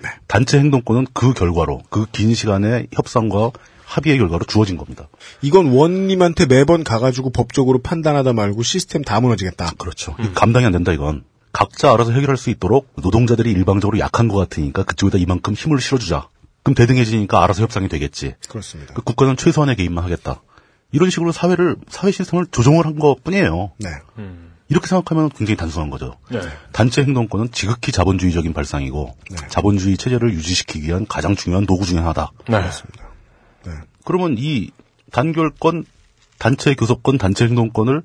네. 0.03 0.09
단체 0.29 0.59
행동권은 0.59 1.07
그 1.15 1.33
결과로 1.33 1.83
그 1.89 2.05
긴 2.13 2.35
시간의 2.35 2.89
협상과 2.93 3.51
합의의 3.87 4.19
결과로 4.19 4.45
주어진 4.45 4.77
겁니다. 4.77 5.09
이건 5.43 5.67
원님한테 5.69 6.47
매번 6.47 6.85
가가지고 6.85 7.31
법적으로 7.31 7.81
판단하다 7.81 8.33
말고 8.33 8.63
시스템 8.63 9.03
다 9.03 9.21
무너지겠다. 9.21 9.73
그렇죠. 9.79 10.15
이거 10.19 10.33
감당이 10.35 10.67
안 10.67 10.73
된다 10.73 10.93
이건. 10.93 11.25
각자 11.53 11.93
알아서 11.95 12.13
해결할 12.13 12.37
수 12.37 12.51
있도록 12.51 12.89
노동자들이 12.97 13.51
일방적으로 13.53 13.99
약한 13.99 14.29
것 14.29 14.37
같으니까 14.37 14.83
그쪽에다 14.83 15.19
이만큼 15.19 15.55
힘을 15.55 15.81
실어주자. 15.81 16.29
그럼 16.63 16.75
대등해지니까 16.75 17.43
알아서 17.43 17.63
협상이 17.63 17.89
되겠지. 17.89 18.35
그렇습니다. 18.49 18.93
그 18.93 19.03
국가는 19.03 19.37
최소한의 19.37 19.77
개입만 19.77 20.05
하겠다. 20.05 20.43
이런 20.93 21.09
식으로 21.11 21.33
사회를 21.33 21.77
사회 21.89 22.11
시스템을 22.11 22.47
조정을 22.51 22.85
한 22.85 22.99
것 22.99 23.23
뿐이에요. 23.25 23.73
네. 23.79 23.89
이렇게 24.69 24.87
생각하면 24.89 25.31
굉장히 25.31 25.57
단순한 25.57 25.91
거죠. 25.91 26.17
네. 26.29 26.41
단체 26.73 27.03
행동권은 27.03 27.53
지극히 27.53 27.93
자본주의적인 27.93 28.53
발상이고 28.53 29.17
자본주의 29.49 29.97
체제를 29.97 30.35
유지시키기 30.35 30.89
위한 30.89 31.07
가장 31.07 31.37
중요한 31.37 31.67
도구 31.67 31.87
중에 31.87 31.99
하나다. 32.01 32.33
네. 32.49 32.61
그 32.63 33.06
러면 34.13 34.37
이 34.39 34.71
단결권, 35.13 35.85
단체 36.39 36.75
교섭권, 36.75 37.19
단체 37.19 37.45
행동권을 37.47 38.03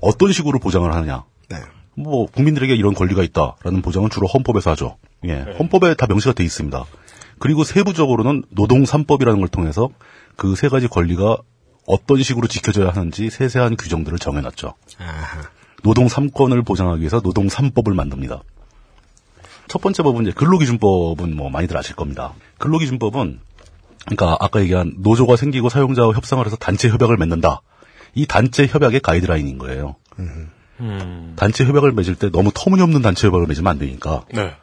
어떤 0.00 0.32
식으로 0.32 0.58
보장을 0.58 0.92
하느냐? 0.92 1.24
네. 1.48 1.56
뭐 1.96 2.26
국민들에게 2.26 2.74
이런 2.74 2.94
권리가 2.94 3.22
있다라는 3.22 3.82
보장은 3.82 4.10
주로 4.10 4.26
헌법에서 4.26 4.72
하죠. 4.72 4.96
예, 5.24 5.40
헌법에 5.58 5.94
다 5.94 6.06
명시가 6.08 6.34
돼 6.34 6.44
있습니다. 6.44 6.84
그리고 7.38 7.64
세부적으로는 7.64 8.44
노동 8.50 8.84
3법이라는 8.84 9.38
걸 9.38 9.48
통해서 9.48 9.90
그 10.36 10.54
세 10.56 10.68
가지 10.68 10.88
권리가 10.88 11.38
어떤 11.86 12.22
식으로 12.22 12.48
지켜져야 12.48 12.90
하는지 12.90 13.30
세세한 13.30 13.76
규정들을 13.76 14.18
정해놨죠. 14.18 14.74
노동 15.82 16.06
3권을 16.06 16.64
보장하기 16.64 17.00
위해서 17.00 17.20
노동 17.20 17.46
3법을 17.48 17.94
만듭니다. 17.94 18.42
첫 19.68 19.80
번째 19.80 20.02
법은 20.02 20.22
이제 20.22 20.32
근로기준법은 20.32 21.36
뭐 21.36 21.50
많이들 21.50 21.76
아실 21.76 21.94
겁니다. 21.96 22.32
근로기준법은 22.58 23.40
그러니까 24.06 24.36
아까 24.40 24.60
얘기한 24.60 24.94
노조가 24.98 25.36
생기고 25.36 25.68
사용자와 25.68 26.12
협상을 26.14 26.44
해서 26.44 26.56
단체 26.56 26.88
협약을 26.88 27.16
맺는다. 27.16 27.62
이 28.14 28.26
단체 28.26 28.66
협약의 28.66 29.00
가이드라인인 29.00 29.58
거예요. 29.58 29.96
단체 31.36 31.64
협약을 31.64 31.92
맺을 31.92 32.14
때 32.16 32.30
너무 32.30 32.50
터무니없는 32.54 33.02
단체 33.02 33.26
협약을 33.26 33.46
맺으면 33.46 33.70
안 33.70 33.78
되니까 33.78 34.24
네. 34.32 34.54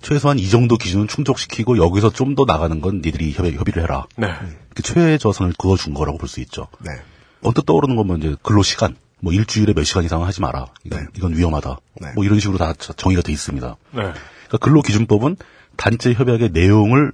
최소한 0.00 0.38
이 0.38 0.48
정도 0.48 0.76
기준은 0.76 1.08
충족시키고 1.08 1.78
여기서 1.78 2.10
좀 2.10 2.34
더 2.34 2.44
나가는 2.44 2.80
건 2.80 3.00
니들이 3.02 3.32
협의, 3.32 3.54
협의를 3.54 3.82
해라. 3.82 4.06
네. 4.16 4.28
그 4.74 4.82
최저선을 4.82 5.54
그어준 5.58 5.94
거라고 5.94 6.18
볼 6.18 6.28
수 6.28 6.40
있죠. 6.40 6.68
네. 6.80 6.90
언뜻 7.42 7.64
떠오르는 7.64 7.96
건뭐 7.96 8.16
이제 8.16 8.36
근로 8.42 8.62
시간, 8.62 8.96
뭐 9.20 9.32
일주일에 9.32 9.72
몇 9.72 9.84
시간 9.84 10.04
이상은 10.04 10.26
하지 10.26 10.40
마라. 10.42 10.66
이건, 10.84 11.08
이건 11.16 11.36
위험하다. 11.36 11.78
네. 12.00 12.12
뭐 12.14 12.24
이런 12.24 12.40
식으로 12.40 12.58
다 12.58 12.74
정의가 12.74 13.22
돼 13.22 13.32
있습니다. 13.32 13.76
네. 13.92 14.00
그러니까 14.02 14.58
근로 14.60 14.82
기준법은 14.82 15.36
단체 15.76 16.12
협약의 16.12 16.50
내용을 16.52 17.12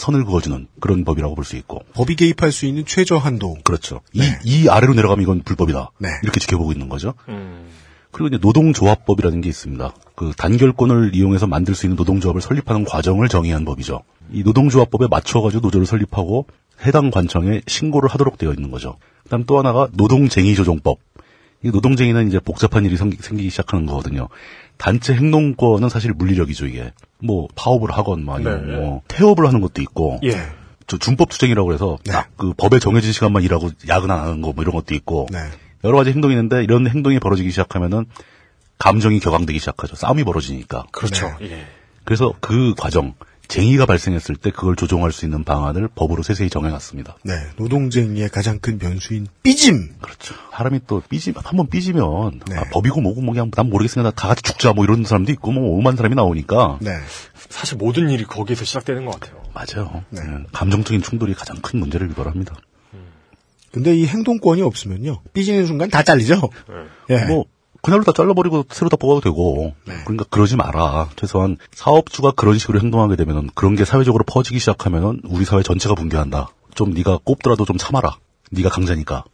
선을 0.00 0.24
그어주는 0.24 0.66
그런 0.80 1.04
법이라고 1.04 1.34
볼 1.34 1.44
수 1.44 1.56
있고. 1.56 1.82
법이 1.94 2.16
개입할 2.16 2.52
수 2.52 2.66
있는 2.66 2.84
최저 2.86 3.16
한도. 3.16 3.56
그렇죠. 3.64 4.00
이, 4.12 4.22
이 4.44 4.68
아래로 4.68 4.94
내려가면 4.94 5.22
이건 5.22 5.42
불법이다. 5.42 5.90
네. 5.98 6.08
이렇게 6.22 6.40
지켜보고 6.40 6.72
있는 6.72 6.88
거죠. 6.88 7.14
음. 7.28 7.68
그리고 8.12 8.28
이제 8.28 8.38
노동조합법이라는 8.42 9.40
게 9.40 9.48
있습니다. 9.48 9.92
그 10.16 10.32
단결권을 10.36 11.14
이용해서 11.14 11.46
만들 11.46 11.74
수 11.74 11.86
있는 11.86 11.96
노동조합을 11.96 12.40
설립하는 12.40 12.84
과정을 12.84 13.28
정의한 13.28 13.64
법이죠. 13.64 14.02
이 14.32 14.42
노동조합법에 14.42 15.06
맞춰가지고 15.08 15.60
노조를 15.62 15.86
설립하고 15.86 16.46
해당 16.84 17.10
관청에 17.10 17.60
신고를 17.66 18.08
하도록 18.10 18.36
되어 18.36 18.52
있는 18.52 18.70
거죠. 18.70 18.96
그다음 19.24 19.44
또 19.44 19.58
하나가 19.58 19.88
노동쟁의조정법. 19.92 20.98
이 21.62 21.70
노동쟁의는 21.70 22.28
이제 22.28 22.40
복잡한 22.40 22.84
일이 22.84 22.96
생기, 22.96 23.18
생기 23.20 23.44
기 23.44 23.50
시작하는 23.50 23.86
거거든요. 23.86 24.28
단체 24.78 25.14
행동권은 25.14 25.88
사실 25.88 26.12
물리력이죠 26.12 26.66
이게. 26.66 26.92
뭐 27.22 27.48
파업을 27.54 27.90
하건 27.90 28.24
뭐 28.24 28.36
아니면 28.36 28.66
네. 28.66 28.76
뭐 28.76 29.02
태업을 29.08 29.46
하는 29.46 29.60
것도 29.60 29.82
있고 29.82 30.20
예. 30.24 30.30
저 30.86 30.96
준법 30.96 31.28
투쟁이라고 31.28 31.74
해서 31.74 31.98
네. 32.04 32.12
딱그 32.12 32.54
법에 32.56 32.78
정해진 32.78 33.12
시간만 33.12 33.42
일하고 33.42 33.70
야근 33.88 34.10
안 34.10 34.20
하는 34.20 34.40
거 34.40 34.52
뭐 34.52 34.62
이런 34.62 34.74
것도 34.74 34.94
있고 34.94 35.26
네. 35.30 35.38
여러 35.84 35.98
가지 35.98 36.10
행동이 36.10 36.32
있는데 36.34 36.62
이런 36.64 36.86
행동이 36.88 37.18
벌어지기 37.18 37.50
시작하면은 37.50 38.06
감정이 38.78 39.20
격앙되기 39.20 39.58
시작하죠. 39.58 39.94
싸움이 39.96 40.24
벌어지니까. 40.24 40.84
그렇죠. 40.92 41.30
예. 41.42 41.66
그래서 42.04 42.32
그 42.40 42.74
과정 42.78 43.14
쟁의가 43.50 43.84
발생했을 43.84 44.36
때 44.36 44.50
그걸 44.50 44.76
조정할 44.76 45.10
수 45.10 45.26
있는 45.26 45.42
방안을 45.42 45.88
법으로 45.88 46.22
세세히 46.22 46.48
정해놨습니다. 46.48 47.16
네. 47.24 47.34
노동쟁의의 47.56 48.28
가장 48.28 48.60
큰 48.60 48.78
변수인 48.78 49.26
삐짐. 49.42 49.96
그렇죠. 50.00 50.34
사람이 50.52 50.80
또 50.86 51.02
삐지 51.08 51.34
한번 51.36 51.68
삐지면 51.68 52.40
네. 52.48 52.56
아, 52.56 52.64
법이고 52.70 53.00
뭐고 53.00 53.20
뭐 53.20 53.34
그냥 53.34 53.50
난 53.50 53.68
모르겠으니까 53.68 54.12
다 54.12 54.28
같이 54.28 54.42
죽자 54.42 54.72
뭐 54.72 54.84
이런 54.84 55.02
사람도 55.02 55.32
있고 55.32 55.50
뭐 55.50 55.76
오만 55.76 55.96
사람이 55.96 56.14
나오니까 56.14 56.78
네. 56.80 56.92
사실 57.48 57.76
모든 57.76 58.08
일이 58.08 58.24
거기에서 58.24 58.64
시작되는 58.64 59.04
것 59.04 59.18
같아요. 59.18 59.42
맞아요. 59.52 60.04
네. 60.10 60.20
예, 60.22 60.44
감정적인 60.52 61.02
충돌이 61.02 61.34
가장 61.34 61.56
큰 61.60 61.80
문제를 61.80 62.08
유발합니다. 62.10 62.54
근데 63.72 63.94
이 63.96 64.06
행동권이 64.06 64.62
없으면요. 64.62 65.22
삐지는 65.32 65.66
순간 65.66 65.90
다 65.90 66.02
잘리죠. 66.02 66.50
예. 67.10 67.24
뭐 67.26 67.44
그날로 67.82 68.04
다 68.04 68.12
잘라버리고 68.12 68.66
새로 68.70 68.88
다 68.88 68.96
뽑아도 68.96 69.20
되고 69.20 69.74
네. 69.86 69.94
그러니까 70.04 70.24
그러지 70.30 70.56
마라. 70.56 71.08
최소한 71.16 71.56
사업주가 71.72 72.32
그런 72.32 72.58
식으로 72.58 72.80
행동하게 72.80 73.16
되면은 73.16 73.50
그런 73.54 73.74
게 73.76 73.84
사회적으로 73.84 74.24
퍼지기 74.24 74.58
시작하면은 74.58 75.20
우리 75.24 75.44
사회 75.44 75.62
전체가 75.62 75.94
붕괴한다. 75.94 76.48
좀 76.74 76.90
네가 76.90 77.20
꼽더라도 77.24 77.64
좀 77.64 77.78
참아라. 77.78 78.16
네가 78.50 78.68
강자니까. 78.68 79.24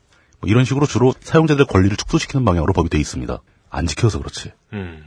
뭐 0.41 0.51
이런 0.51 0.65
식으로 0.65 0.87
주로 0.87 1.15
사용자들의 1.21 1.67
권리를 1.67 1.97
축소시키는 1.97 2.45
방향으로 2.45 2.73
법이 2.73 2.89
돼 2.89 2.99
있습니다. 2.99 3.41
안 3.71 3.87
지켜서 3.87 4.19
그렇지. 4.19 4.53
음. 4.73 5.05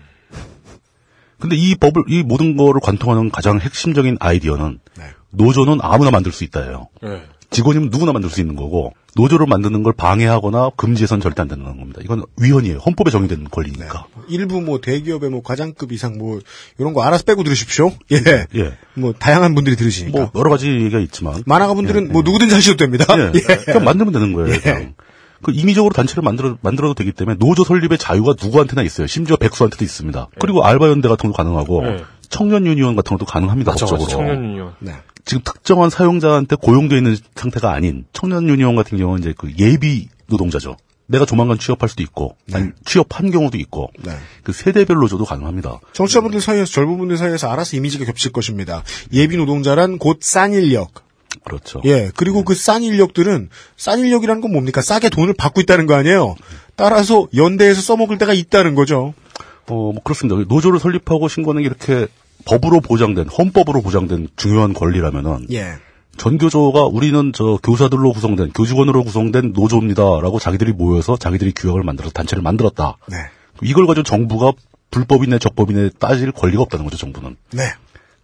근데 1.40 1.56
이 1.56 1.76
법을 1.76 2.04
이 2.10 2.24
모든 2.24 2.58
거를 2.58 2.82
관통하는 2.82 3.32
가장 3.32 3.60
핵심적인 3.60 4.18
아이디어는 4.20 4.80
네. 4.98 5.04
노조는 5.32 5.80
아무나 5.82 6.12
만들 6.12 6.32
수 6.32 6.44
있다예요. 6.44 6.90
예. 7.06 7.24
직원이면 7.52 7.90
누구나 7.90 8.14
만들 8.14 8.30
수 8.30 8.42
있는 8.42 8.56
거고 8.56 8.94
노조를 9.16 9.48
만드는 9.48 9.82
걸 9.82 9.94
방해하거나 9.94 10.72
금지해서는 10.76 11.22
절대 11.22 11.42
안 11.42 11.48
된다는 11.48 11.78
겁니다. 11.78 12.00
이건 12.04 12.24
위헌이에요. 12.40 12.78
헌법에 12.78 13.10
정의된 13.10 13.46
권리니까. 13.50 14.06
일부 14.28 14.62
뭐 14.62 14.80
대기업의 14.80 15.32
뭐 15.32 15.42
과장급 15.42 15.92
이상 15.92 16.18
뭐 16.18 16.40
이런 16.78 16.94
거 16.94 17.02
알아서 17.02 17.24
빼고 17.24 17.44
들으십시오. 17.44 17.92
예. 18.12 18.18
예. 18.56 18.78
뭐 18.94 19.14
다양한 19.18 19.56
분들이 19.56 19.76
들으시니까. 19.76 20.20
뭐 20.20 20.32
여러 20.36 20.52
가지 20.52 20.70
얘기가 20.70 21.00
있지만 21.00 21.44
만화가 21.46 21.74
분들은 21.74 22.08
예, 22.10 22.12
뭐 22.12 22.22
누구든지 22.22 22.54
하셔도 22.54 22.78
됩니다. 22.78 23.06
예. 23.18 23.32
예. 23.34 23.42
그냥 23.66 23.84
만들면 23.84 24.14
되는 24.14 24.34
거예요. 24.34 24.54
예. 24.54 24.60
그냥. 24.60 24.94
그 25.42 25.52
임의적으로 25.54 25.94
단체를 25.94 26.22
만들어 26.22 26.58
만들어도 26.62 26.94
되기 26.96 27.14
때문에 27.14 27.38
노조 27.40 27.64
설립의 27.64 27.98
자유가 27.98 28.34
누구한테나 28.40 28.84
있어요. 28.84 29.08
심지어 29.08 29.38
백수한테도 29.38 29.84
있습니다. 29.86 30.28
그리고 30.38 30.66
알바 30.66 30.90
연대 30.90 31.08
같은 31.08 31.32
것도 31.32 31.38
가능하고 31.38 31.86
예. 31.88 32.04
청년 32.30 32.66
유니온 32.66 32.96
같은 32.96 33.18
것도 33.18 33.26
가능합니다. 33.26 33.72
맞아. 33.72 33.86
법적으로. 33.86 34.08
청년 34.10 34.44
유니온. 34.44 34.74
네. 34.80 34.94
지금 35.26 35.44
특정한 35.44 35.90
사용자한테 35.90 36.56
고용되어 36.56 36.98
있는 36.98 37.18
상태가 37.36 37.72
아닌 37.74 38.06
청년 38.14 38.48
유니온 38.48 38.76
같은 38.76 38.98
경우는 38.98 39.22
이제 39.22 39.34
그 39.38 39.52
예비 39.60 40.08
노동자죠. 40.28 40.78
내가 41.08 41.26
조만간 41.26 41.58
취업할 41.58 41.90
수도 41.90 42.04
있고, 42.04 42.36
아니, 42.54 42.70
취업한 42.86 43.32
경우도 43.32 43.58
있고, 43.58 43.90
네. 44.04 44.12
그 44.44 44.54
세대별 44.54 44.96
노조도 44.98 45.26
가능합니다. 45.26 45.80
정치자분들 45.94 46.40
사이에서 46.40 46.72
젊은 46.72 47.00
분들 47.00 47.18
사이에서 47.18 47.52
알아서 47.52 47.76
이미지가 47.78 48.06
겹칠 48.06 48.32
것입니다. 48.32 48.84
예비 49.12 49.36
노동자란 49.36 49.98
곧 49.98 50.20
싼 50.22 50.54
인력. 50.54 50.92
그렇죠. 51.44 51.82
예. 51.86 52.12
그리고 52.16 52.44
그싼 52.44 52.84
인력들은 52.84 53.50
싼 53.76 54.00
인력이라는 54.00 54.40
건 54.42 54.52
뭡니까? 54.52 54.84
싸게 54.84 55.10
돈을 55.10 55.34
받고 55.34 55.62
있다는 55.62 55.88
거 55.88 55.96
아니에요. 55.96 56.36
따라서 56.76 57.28
연대에서 57.36 57.82
써먹을 57.82 58.20
때가 58.20 58.34
있다는 58.34 58.76
거죠. 58.76 59.14
어, 59.68 59.74
뭐 59.74 59.96
그렇습니다. 60.04 60.40
노조를 60.48 60.80
설립하고 60.80 61.28
신고하는 61.28 61.64
게 61.64 61.68
이렇게 61.68 62.08
법으로 62.46 62.82
보장된, 62.82 63.28
헌법으로 63.28 63.82
보장된 63.82 64.30
중요한 64.36 64.74
권리라면은, 64.74 65.48
예. 65.52 65.74
전교조가 66.18 66.86
우리는 66.86 67.32
저 67.34 67.58
교사들로 67.64 68.12
구성된, 68.12 68.52
교직원으로 68.52 69.04
구성된 69.04 69.54
노조입니다라고 69.54 70.38
자기들이 70.38 70.74
모여서 70.74 71.16
자기들이 71.16 71.54
규약을 71.56 71.84
만들어서 71.84 72.12
단체를 72.12 72.44
만들었다. 72.44 72.98
네. 73.08 73.18
이걸 73.62 73.88
가지고 73.88 74.04
정부가 74.04 74.52
불법이네 74.92 75.40
적법이네 75.40 75.92
따질 75.98 76.32
권리가 76.34 76.62
없다는 76.64 76.86
거죠, 76.86 76.98
정부는. 76.98 77.38
네. 77.54 77.64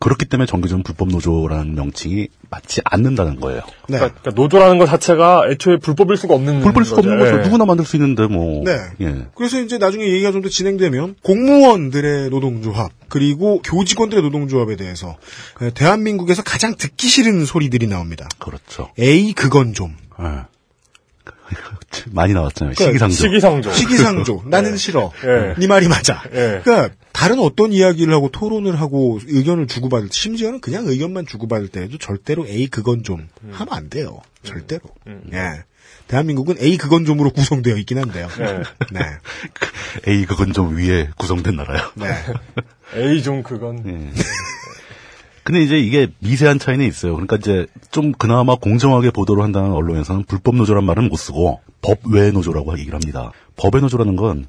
그렇기 0.05 0.25
때문에 0.25 0.45
정규전 0.45 0.83
불법 0.83 1.07
노조라는 1.07 1.73
명칭이 1.73 2.27
맞지 2.51 2.81
않는다는 2.85 3.39
거예요. 3.39 3.61
네. 3.89 3.97
그러니까, 3.97 4.19
그러니까 4.21 4.39
노조라는 4.39 4.77
것 4.77 4.85
자체가 4.85 5.45
애초에 5.49 5.77
불법일 5.77 6.15
수가 6.15 6.35
없는 6.35 6.59
불법일 6.61 6.85
수가 6.85 6.99
없는 6.99 7.17
거죠. 7.17 7.39
예. 7.39 7.41
누구나 7.41 7.65
만들 7.65 7.85
수 7.85 7.95
있는데 7.95 8.27
뭐. 8.27 8.63
네. 8.63 8.77
예. 9.01 9.25
그래서 9.33 9.59
이제 9.59 9.79
나중에 9.79 10.05
얘기가 10.05 10.31
좀 10.31 10.43
더 10.43 10.49
진행되면 10.49 11.15
공무원들의 11.23 12.29
노동조합 12.29 12.91
그리고 13.09 13.63
교직원들의 13.63 14.23
노동조합에 14.25 14.75
대해서 14.75 15.17
에, 15.63 15.71
대한민국에서 15.71 16.43
가장 16.43 16.75
듣기 16.75 17.07
싫은 17.07 17.45
소리들이 17.45 17.87
나옵니다. 17.87 18.29
그렇죠. 18.37 18.91
에이 18.99 19.33
그건 19.33 19.73
좀 19.73 19.95
예. 20.21 20.43
많이 22.11 22.33
나왔잖아요. 22.33 22.75
그러니까 22.75 23.09
시기상조. 23.09 23.15
시기상조. 23.15 23.71
시기상조 23.73 24.43
나는 24.45 24.77
싫어 24.77 25.11
예. 25.23 25.55
네 25.57 25.67
말이 25.67 25.87
맞아. 25.87 26.23
예. 26.33 26.61
그러니까 26.63 26.89
다른 27.11 27.39
어떤 27.39 27.71
이야기를 27.71 28.13
하고 28.13 28.29
토론을 28.29 28.79
하고 28.79 29.19
의견을 29.25 29.67
주고받을 29.67 30.09
때 30.09 30.13
심지어는 30.13 30.61
그냥 30.61 30.85
의견만 30.87 31.25
주고받을 31.25 31.69
때에도 31.69 31.97
절대로 31.97 32.47
에이 32.47 32.67
그건 32.67 33.03
좀 33.03 33.27
하면 33.51 33.73
안 33.73 33.89
돼요. 33.89 34.19
절대로. 34.43 34.81
예. 35.33 35.63
대한민국은 36.07 36.55
에이 36.59 36.77
그건 36.77 37.05
좀으로 37.05 37.31
구성되어 37.31 37.77
있긴 37.77 37.97
한데요. 37.97 38.27
예. 38.39 38.63
네. 38.91 38.99
에이, 40.07 40.25
그건 40.25 40.53
좀 40.53 40.77
위에 40.77 41.09
구성된 41.17 41.55
나라요. 41.55 41.91
네. 41.95 42.07
에이 42.95 43.23
좀 43.23 43.41
그건 43.43 43.83
예. 43.87 44.11
근데 45.43 45.61
이제 45.61 45.77
이게 45.77 46.07
미세한 46.19 46.57
차이는 46.57 46.85
있어요. 46.87 47.13
그러니까 47.13 47.35
이제 47.35 47.67
좀 47.91 48.11
그나마 48.13 48.55
공정하게 48.55 49.11
보도를 49.11 49.43
한다는 49.43 49.71
언론에서는 49.71 50.25
불법 50.25 50.55
노조란 50.55 50.83
말은 50.83 51.07
못 51.09 51.17
쓰고 51.17 51.61
법외 51.85 52.31
노조라고 52.31 52.77
얘기를 52.79 52.95
합니다. 52.95 53.31
법외 53.57 53.81
노조라는 53.81 54.15
건 54.15 54.47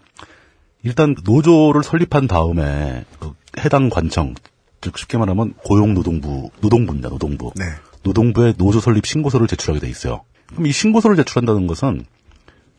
일단 0.82 1.14
노조를 1.24 1.82
설립한 1.82 2.26
다음에 2.26 3.04
그 3.18 3.32
해당 3.60 3.90
관청, 3.90 4.34
즉 4.80 4.96
쉽게 4.96 5.18
말하면 5.18 5.54
고용노동부, 5.64 6.50
노동부입니다. 6.60 7.08
노동부. 7.08 7.52
네. 7.56 7.64
노동부에 8.02 8.54
노조 8.56 8.80
설립 8.80 9.06
신고서를 9.06 9.48
제출하게 9.48 9.80
돼 9.80 9.88
있어요. 9.90 10.22
그럼 10.46 10.66
이 10.66 10.72
신고서를 10.72 11.16
제출한다는 11.16 11.66
것은 11.66 12.06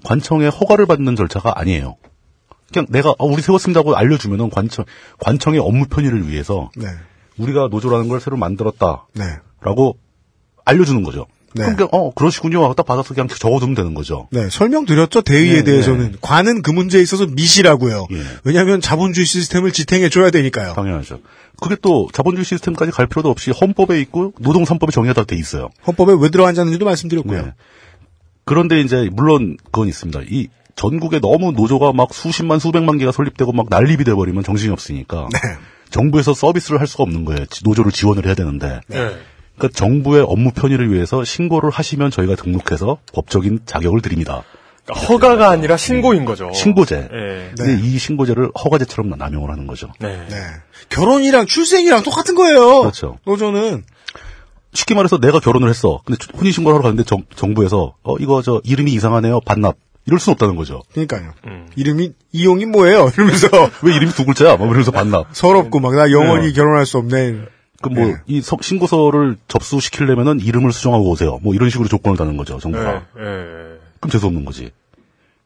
관청의 0.03 0.49
허가를 0.49 0.85
받는 0.85 1.15
절차가 1.15 1.59
아니에요. 1.59 1.97
그냥 2.71 2.87
내가 2.89 3.11
어, 3.17 3.25
우리 3.25 3.41
세웠습니다고 3.41 3.95
알려주면은 3.95 4.49
관청 4.49 4.85
관청의 5.19 5.59
업무 5.59 5.85
편의를 5.87 6.29
위해서 6.29 6.69
네. 6.75 6.87
우리가 7.37 7.67
노조라는 7.69 8.07
걸 8.07 8.19
새로 8.19 8.37
만들었다라고 8.37 9.07
네. 9.13 10.01
알려주는 10.65 11.03
거죠. 11.03 11.27
네. 11.53 11.63
그럼 11.63 11.75
그냥 11.75 11.89
어 11.91 12.11
그러시군요 12.13 12.63
하고 12.63 12.73
딱 12.73 12.85
받아서 12.85 13.13
그냥 13.13 13.27
적어두면 13.27 13.75
되는 13.75 13.93
거죠. 13.93 14.27
네, 14.31 14.49
설명드렸죠. 14.49 15.21
대의에 15.21 15.55
네, 15.55 15.63
대해서는. 15.63 16.17
관은 16.21 16.61
그 16.61 16.71
문제에 16.71 17.01
있어서 17.01 17.25
미시라고요. 17.25 18.07
예. 18.11 18.21
왜냐하면 18.43 18.81
자본주의 18.81 19.25
시스템을 19.25 19.71
지탱해 19.71 20.09
줘야 20.09 20.29
되니까요. 20.29 20.73
당연하죠. 20.73 21.19
그게 21.61 21.75
또 21.81 22.07
자본주의 22.13 22.45
시스템까지 22.45 22.91
갈 22.91 23.07
필요도 23.07 23.29
없이 23.29 23.51
헌법에 23.51 23.99
있고 24.01 24.33
노동 24.39 24.63
3법에 24.65 24.91
정의가 24.91 25.23
돼 25.23 25.35
있어요. 25.35 25.69
헌법에 25.87 26.13
왜 26.19 26.29
들어앉았는지도 26.29 26.85
말씀드렸고요. 26.85 27.41
네. 27.45 27.53
그런데 28.45 28.79
이제 28.79 29.09
물론 29.11 29.57
그건 29.65 29.87
있습니다. 29.87 30.21
이 30.29 30.47
전국에 30.75 31.19
너무 31.19 31.51
노조가 31.53 31.91
막 31.93 32.13
수십만 32.13 32.59
수백만 32.59 32.97
개가 32.99 33.11
설립되고 33.11 33.51
막 33.51 33.65
난립이 33.69 34.03
돼 34.03 34.13
버리면 34.13 34.43
정신이 34.43 34.71
없으니까 34.71 35.27
네. 35.33 35.39
정부에서 35.89 36.33
서비스를 36.35 36.79
할 36.79 36.85
수가 36.87 37.03
없는 37.03 37.25
거예요. 37.25 37.45
지- 37.47 37.63
노조를 37.63 37.91
지원을 37.91 38.25
해야 38.27 38.35
되는데. 38.35 38.81
예. 39.57 39.59
그러니까 39.59 39.77
정부의 39.77 40.23
업무 40.27 40.51
편의를 40.51 40.91
위해서 40.93 41.23
신고를 41.23 41.69
하시면 41.69 42.11
저희가 42.11 42.35
등록해서 42.35 42.97
법적인 43.13 43.61
자격을 43.65 44.01
드립니다. 44.01 44.43
그러니까 44.85 45.07
허가가 45.07 45.49
아니라 45.49 45.75
신고인 45.77 46.25
거죠. 46.25 46.51
신고제. 46.53 47.09
예. 47.11 47.51
근데 47.57 47.81
이 47.85 47.97
신고제를 47.97 48.51
허가제처럼 48.63 49.09
남용을 49.17 49.49
하는 49.51 49.67
거죠. 49.67 49.89
네. 49.99 50.25
네. 50.29 50.35
결혼이랑 50.89 51.45
출생이랑 51.45 52.03
똑같은 52.03 52.35
거예요. 52.35 52.81
그렇죠. 52.81 53.17
노조는. 53.25 53.83
쉽게 54.73 54.93
말해서 54.95 55.19
내가 55.19 55.39
결혼을 55.39 55.69
했어. 55.69 56.01
근데 56.05 56.23
혼인 56.37 56.51
신고를 56.51 56.75
하러 56.75 56.83
가는데 56.83 57.03
정, 57.03 57.23
정부에서 57.35 57.95
어 58.03 58.15
이거 58.19 58.41
저 58.41 58.61
이름이 58.63 58.93
이상하네요. 58.93 59.39
반납. 59.41 59.75
이럴 60.05 60.19
수는 60.19 60.33
없다는 60.35 60.55
거죠. 60.55 60.83
그러니까요. 60.93 61.33
음. 61.47 61.67
이름이 61.75 62.11
이용이 62.31 62.65
뭐예요? 62.65 63.09
이러면서 63.17 63.49
왜 63.81 63.93
이름이 63.95 64.13
두 64.13 64.23
글자야? 64.25 64.51
막 64.55 64.65
이러면서 64.65 64.91
반납. 64.91 65.27
서럽고 65.33 65.79
막 65.79 65.93
나 65.95 66.11
영원히 66.11 66.47
네. 66.47 66.53
결혼할 66.53 66.85
수 66.85 66.97
없네. 66.97 67.35
그뭐 67.81 68.07
네. 68.07 68.15
이 68.25 68.41
신고서를 68.41 69.37
접수시키려면은 69.47 70.39
이름을 70.39 70.71
수정하고 70.71 71.09
오세요. 71.09 71.39
뭐 71.41 71.53
이런 71.53 71.69
식으로 71.69 71.87
조건을 71.87 72.17
다는 72.17 72.37
거죠. 72.37 72.55
예. 72.55 72.59
정부가. 72.59 73.05
예. 73.17 73.77
그럼 73.99 74.11
재수 74.11 74.25
없는 74.27 74.45
거지. 74.45 74.71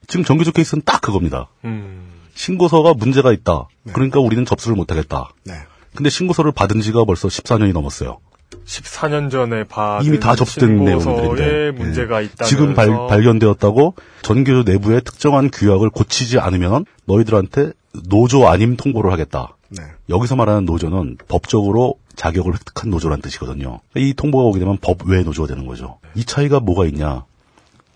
지금 0.07 0.23
정규조 0.23 0.51
케이스는 0.51 0.81
딱 0.85 1.01
그겁니다. 1.01 1.47
음. 1.65 2.09
신고서가 2.33 2.93
문제가 2.93 3.31
있다. 3.31 3.67
그러니까 3.93 4.19
우리는 4.19 4.45
접수를 4.45 4.75
못 4.75 4.91
하겠다. 4.91 5.29
네. 5.43 5.53
근데 5.95 6.09
신고서를 6.09 6.51
받은 6.53 6.81
지가 6.81 7.03
벌써 7.05 7.27
14년이 7.27 7.73
넘었어요. 7.73 8.19
14년 8.65 9.31
전에 9.31 9.63
받은 9.65 10.05
이미 10.05 10.19
다 10.19 10.35
접수된 10.35 10.83
내용들인데 10.83 11.71
문제가 11.71 12.21
예. 12.21 12.25
있다. 12.25 12.45
지금 12.45 12.73
발, 12.73 12.87
발견되었다고 13.07 13.95
전교조 14.21 14.69
내부의 14.69 15.01
특정한 15.01 15.49
규약을 15.51 15.89
고치지 15.89 16.39
않으면 16.39 16.85
너희들한테 17.05 17.71
노조 18.07 18.47
아님 18.47 18.77
통보를 18.77 19.11
하겠다. 19.11 19.57
네. 19.69 19.83
여기서 20.09 20.35
말하는 20.35 20.65
노조는 20.65 21.17
법적으로 21.27 21.95
자격을 22.15 22.53
획득한 22.53 22.89
노조란 22.89 23.21
뜻이거든요. 23.21 23.79
이 23.95 24.13
통보가 24.13 24.43
오게 24.45 24.59
되면 24.59 24.77
법외 24.77 25.23
노조가 25.23 25.47
되는 25.47 25.65
거죠. 25.65 25.99
이 26.15 26.23
차이가 26.23 26.59
뭐가 26.59 26.85
있냐? 26.87 27.25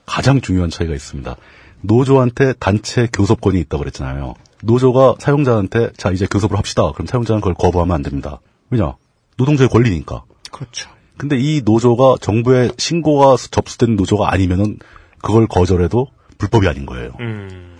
가장 0.05 0.41
중요한 0.41 0.69
차이가 0.69 0.93
있습니다. 0.93 1.35
노조한테 1.81 2.53
단체 2.53 3.07
교섭권이 3.11 3.59
있다고 3.61 3.83
그랬잖아요. 3.83 4.35
노조가 4.63 5.15
사용자한테 5.19 5.91
자 5.97 6.11
이제 6.11 6.27
교섭을 6.29 6.57
합시다. 6.57 6.91
그럼 6.91 7.07
사용자는 7.07 7.41
그걸 7.41 7.53
거부하면 7.53 7.95
안 7.95 8.01
됩니다. 8.01 8.39
왜냐? 8.69 8.95
노동자의 9.37 9.69
권리니까. 9.69 10.23
그렇죠. 10.51 10.89
근데 11.17 11.37
이 11.37 11.61
노조가 11.63 12.15
정부에 12.21 12.71
신고가 12.77 13.37
접수된 13.37 13.95
노조가 13.95 14.31
아니면은 14.31 14.79
그걸 15.21 15.47
거절해도 15.47 16.07
불법이 16.37 16.67
아닌 16.67 16.85
거예요. 16.85 17.13
음. 17.19 17.75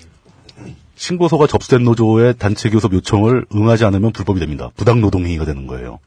신고서가 0.95 1.47
접수된 1.47 1.83
노조의 1.83 2.36
단체 2.38 2.69
교섭 2.69 2.93
요청을 2.93 3.45
응하지 3.53 3.83
않으면 3.86 4.13
불법이 4.13 4.39
됩니다. 4.39 4.71
부당 4.77 5.01
노동 5.01 5.25
행위가 5.25 5.45
되는 5.45 5.67
거예요. 5.67 5.99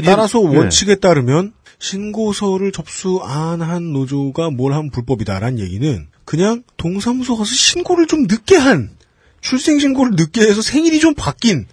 그러니까 0.00 0.16
따라서 0.16 0.40
이- 0.40 0.52
예. 0.52 0.58
원칙에 0.58 0.94
따르면 0.96 1.52
신고서를 1.78 2.72
접수 2.72 3.20
안 3.22 3.60
한 3.62 3.92
노조가 3.92 4.50
뭘 4.50 4.72
하면 4.72 4.90
불법이다라는 4.90 5.58
얘기는 5.58 6.06
그냥 6.24 6.62
동사무소 6.76 7.36
가서 7.36 7.50
신고를 7.52 8.06
좀 8.06 8.22
늦게 8.22 8.56
한 8.56 8.90
출생 9.40 9.78
신고를 9.78 10.12
늦게 10.16 10.40
해서 10.42 10.62
생일이 10.62 10.98
좀 11.00 11.14
바뀐 11.14 11.66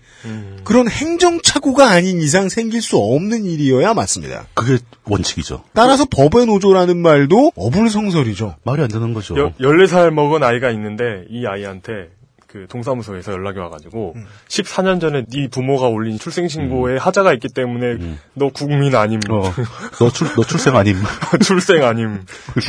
그런 0.63 0.87
행정착오가 0.87 1.89
아닌 1.89 2.21
이상 2.21 2.47
생길 2.49 2.81
수 2.81 2.97
없는 2.97 3.45
일이어야 3.45 3.93
맞습니다. 3.95 4.45
그게 4.53 4.77
원칙이죠. 5.05 5.63
따라서 5.73 6.05
법의 6.05 6.45
노조라는 6.45 6.97
말도 6.97 7.53
어불성설이죠. 7.55 8.57
말이 8.63 8.83
안 8.83 8.87
되는 8.89 9.13
거죠. 9.15 9.35
여, 9.37 9.51
14살 9.59 10.11
먹은 10.11 10.43
아이가 10.43 10.69
있는데 10.71 11.25
이 11.29 11.45
아이한테 11.47 12.09
그 12.51 12.65
동사무소에서 12.67 13.31
연락이 13.31 13.59
와가지고 13.59 14.15
14년 14.47 14.99
전에 14.99 15.23
네 15.25 15.47
부모가 15.47 15.87
올린 15.87 16.19
출생신고에 16.19 16.97
하자가 16.97 17.33
있기 17.33 17.47
때문에 17.47 18.17
너 18.33 18.49
국민 18.49 18.93
아님 18.95 19.21
어, 19.29 19.43
너, 19.99 20.11
출, 20.11 20.27
너 20.35 20.43
출생 20.43 20.75
아님. 20.75 20.97
출생 21.43 21.85
아님 21.85 22.25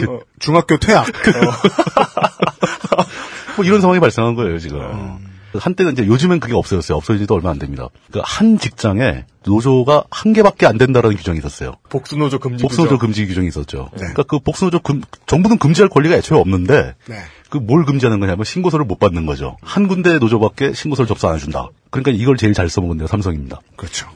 어, 0.09 0.21
중학교 0.39 0.77
퇴학. 0.77 1.07
뭐 3.57 3.65
이런 3.65 3.81
상황이 3.81 4.01
발생한 4.01 4.35
거예요, 4.35 4.59
지금. 4.59 5.19
한때는 5.55 5.93
이제 5.93 6.07
요즘엔 6.07 6.41
그게 6.41 6.55
없어졌어요. 6.55 6.97
없어지지도 6.97 7.35
얼마 7.35 7.51
안 7.51 7.59
됩니다. 7.59 7.89
그한 8.11 8.59
직장에 8.59 9.27
노조가 9.45 10.05
한 10.11 10.33
개밖에 10.33 10.67
안 10.67 10.79
된다라는 10.79 11.17
규정이 11.17 11.39
있었어요. 11.39 11.75
복수노조 11.91 12.39
금지 12.39 12.63
복수노조 12.63 12.95
규정. 12.95 12.99
금지 12.99 13.27
규정이 13.27 13.49
있었죠. 13.49 13.91
그러니까 13.95 14.23
그 14.23 14.39
복수노조 14.39 14.81
금, 14.81 15.03
정부는 15.27 15.59
금지할 15.59 15.91
권리가 15.91 16.17
애초에 16.17 16.39
없는데 16.39 16.95
네. 17.07 17.17
그 17.53 17.59
뭘 17.59 17.85
금지하는 17.85 18.19
거냐면 18.19 18.45
신고서를 18.47 18.87
못 18.87 18.99
받는 18.99 19.27
거죠. 19.27 19.59
한 19.61 19.87
군데 19.87 20.19
노조밖에 20.19 20.73
신고서를 20.73 21.07
접수 21.07 21.29
안 21.29 21.35
해준다. 21.35 21.69
그러니까 21.91 22.11
이걸 22.11 22.39
제일 22.39 22.55
잘 22.55 22.71
써먹은 22.71 22.97
데가 22.97 23.09
삼성입니다. 23.09 23.61
그렇죠. 23.77 24.09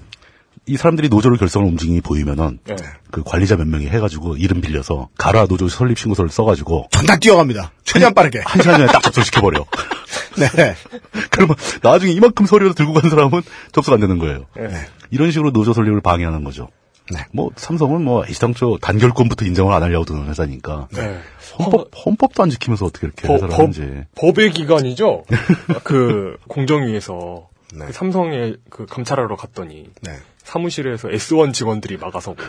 이 0.65 0.79
사람들이 0.79 1.11
노조를 1.11 1.37
결성할 1.37 1.69
움직임이 1.69 2.01
보이면은 2.01 2.59
네. 2.65 2.75
그 3.11 3.23
관리자 3.23 3.57
몇 3.57 3.69
명이 3.69 3.89
해가지고 3.89 4.39
이름 4.39 4.63
빌려서 4.63 5.11
가라 5.19 5.45
노조 5.47 5.69
설립 5.69 5.99
신고서를 5.99 6.31
써가지고 6.31 6.89
전다 6.91 7.19
뛰어갑니다. 7.19 7.73
최대한 7.85 8.15
빠르게. 8.15 8.41
한 8.43 8.63
시간 8.63 8.79
전에 8.79 8.91
딱 8.91 9.03
접수시켜 9.03 9.43
버려. 9.43 9.67
네. 10.37 10.75
그러면 11.31 11.57
나중에 11.83 12.13
이만큼 12.13 12.47
서류를 12.47 12.75
들고 12.75 12.95
간 12.95 13.11
사람은 13.11 13.43
접수가 13.73 13.97
안 13.97 14.01
되는 14.01 14.19
거예요. 14.19 14.47
네. 14.57 14.71
이런 15.11 15.31
식으로 15.31 15.51
노조 15.51 15.75
설립을 15.75 16.01
방해하는 16.01 16.43
거죠. 16.43 16.69
네. 17.13 17.21
뭐 17.33 17.51
삼성은 17.57 18.03
뭐 18.03 18.25
애시당초 18.27 18.79
단결권부터 18.81 19.45
인정을 19.45 19.73
안 19.73 19.83
하려고 19.83 20.05
드는 20.05 20.27
회사니까 20.27 20.89
네. 20.93 21.19
헌법 21.59 21.91
헌법도 22.05 22.43
안 22.43 22.51
지키면서 22.51 22.87
어떻게 22.87 23.07
이렇게 23.07 23.29
법, 23.29 23.35
회사를 23.35 23.51
법, 23.51 23.59
하는지. 23.61 24.05
법의 24.17 24.51
기관이죠. 24.53 25.25
그 25.85 26.37
공정위에서 26.49 27.49
네. 27.75 27.87
그 27.87 27.93
삼성에 27.93 28.55
그 28.71 28.87
감찰하러 28.87 29.37
갔더니 29.37 29.91
네. 30.03 30.13
사무실에서 30.43 31.09
S1 31.09 31.53
직원들이 31.53 31.97
막아서고 31.97 32.43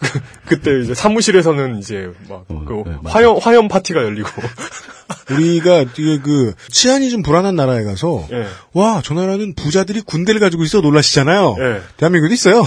그, 0.00 0.20
그때 0.46 0.80
이제 0.80 0.94
사무실에서는 0.94 1.78
이제 1.78 2.10
막 2.28 2.44
어, 2.48 2.64
그 2.66 2.82
네. 2.88 2.96
화염 3.04 3.38
화염 3.38 3.68
파티가 3.68 4.02
열리고 4.02 4.28
우리가 5.30 5.84
그 5.94 6.54
치안이 6.70 7.10
좀 7.10 7.22
불안한 7.22 7.54
나라에 7.54 7.84
가서 7.84 8.26
예. 8.32 8.46
와저 8.72 9.14
나라는 9.14 9.54
부자들이 9.54 10.00
군대를 10.02 10.40
가지고 10.40 10.62
있어 10.64 10.80
놀라시잖아요. 10.80 11.56
예. 11.60 11.82
대한민국도 11.98 12.32
있어요. 12.34 12.64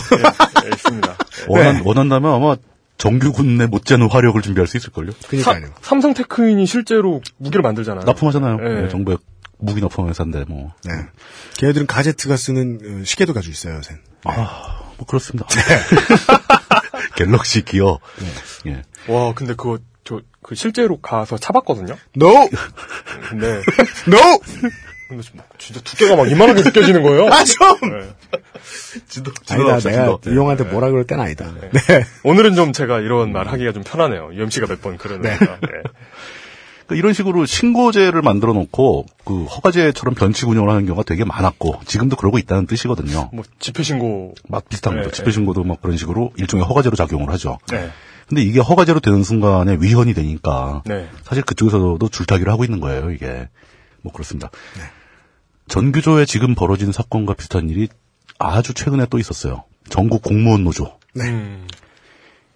예, 0.66 0.70
있습니다. 0.70 1.18
원한, 1.50 1.82
원한다면 1.84 2.34
아마 2.34 2.56
정규 2.98 3.34
군 3.34 3.58
내 3.58 3.66
못지않은 3.66 4.10
화력을 4.10 4.40
준비할 4.42 4.68
수 4.68 4.78
있을걸요? 4.78 5.12
그러니까요. 5.28 5.74
삼성 5.82 6.14
테크인이 6.14 6.66
실제로 6.66 7.22
무기를 7.38 7.62
만들잖아요. 7.64 8.06
납품하잖아요. 8.06 8.58
예. 8.64 8.82
네, 8.84 8.90
정부의 8.90 9.18
무기 9.58 9.82
납품 9.82 10.08
회사인데 10.10 10.46
뭐. 10.48 10.72
네. 10.86 10.92
걔네들은 11.58 11.88
가제트가 11.88 12.38
쓰는 12.38 13.02
어, 13.02 13.06
시계도 13.06 13.34
가지고 13.34 13.52
있어요, 13.52 13.76
요새. 13.78 13.96
아, 14.26 14.80
뭐 14.98 15.06
그렇습니다. 15.08 15.48
갤럭시 17.16 17.64
기어. 17.64 18.00
예. 18.68 18.82
와 19.08 19.34
근데 19.34 19.54
그거 19.56 19.78
저 20.04 20.22
그 20.44 20.56
실제로 20.56 21.00
가서 21.00 21.38
차봤거든요. 21.38 21.96
No, 22.18 22.50
근데 23.30 23.62
no. 24.12 24.40
근데 25.08 25.24
좀 25.24 25.40
진짜 25.58 25.80
두께가 25.82 26.18
막 26.18 26.30
이만하게 26.30 26.64
느껴지는 26.64 27.02
거예요. 27.02 27.28
아 27.32 27.46
좀. 27.46 27.78
네. 27.90 28.10
지도, 29.08 29.32
아니다, 29.50 29.76
없어, 29.76 29.90
내가 29.90 30.18
지도. 30.22 30.32
이 30.32 30.36
형한테 30.38 30.66
뭐라 30.66 30.90
그럴 30.90 31.06
땐 31.06 31.22
아니다. 31.22 31.50
네. 31.72 31.80
오늘은 32.24 32.56
좀 32.56 32.74
제가 32.74 33.00
이런 33.00 33.32
말 33.32 33.48
하기가 33.48 33.72
좀 33.72 33.84
편하네요. 33.84 34.32
UMC가 34.34 34.68
몇 34.68 34.82
번 34.82 34.98
그러니까. 34.98 35.30
네. 35.40 35.84
이런 36.94 37.14
식으로 37.14 37.46
신고제를 37.46 38.22
만들어 38.22 38.54
놓고 38.54 39.06
그 39.26 39.46
허가제처럼 39.46 40.16
변칙 40.16 40.50
운영을 40.50 40.70
하는 40.70 40.86
경우가 40.86 41.04
되게 41.04 41.24
많았고 41.24 41.82
지금도 41.86 42.16
그러고 42.16 42.38
있다는 42.38 42.68
뜻이거든요. 42.68 43.30
뭐 43.34 43.44
집회 43.60 43.84
신고. 43.84 44.34
막 44.48 44.68
비슷한 44.70 44.96
네, 44.96 45.04
거죠. 45.04 45.12
집회 45.12 45.32
신고도 45.32 45.64
막 45.64 45.82
그런 45.82 45.98
식으로 45.98 46.32
일종의 46.38 46.66
허가제로 46.66 46.96
작용을 46.96 47.32
하죠. 47.32 47.60
네. 47.70 47.90
근데 48.28 48.42
이게 48.42 48.60
허가제로 48.60 49.00
되는 49.00 49.24
순간에 49.24 49.78
위헌이 49.80 50.14
되니까 50.14 50.82
네. 50.86 51.10
사실 51.24 51.44
그쪽에서도 51.44 52.08
줄타기를 52.10 52.52
하고 52.52 52.64
있는 52.64 52.80
거예요. 52.80 53.12
이게 53.12 53.50
뭐 54.02 54.12
그렇습니다. 54.12 54.50
전규조에 55.68 56.26
지금 56.26 56.56
벌어진 56.56 56.92
사건과 56.92 57.34
비슷한 57.34 57.70
일이 57.70 57.88
아주 58.40 58.74
최근에 58.74 59.08
또 59.10 59.20
있었어요. 59.20 59.64
전국 59.90 60.22
공무원 60.22 60.64
노조. 60.64 60.98
음. 61.20 61.68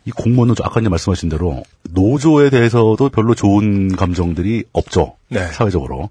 이 0.08 0.12
공무원 0.12 0.48
노조 0.48 0.64
아까 0.64 0.80
이제 0.80 0.88
말씀하신 0.88 1.28
대로 1.28 1.64
노조에 1.92 2.50
대해서도 2.50 3.10
별로 3.10 3.36
좋은 3.36 3.94
감정들이 3.94 4.64
없죠. 4.72 5.18
네. 5.28 5.46
사회적으로. 5.48 6.10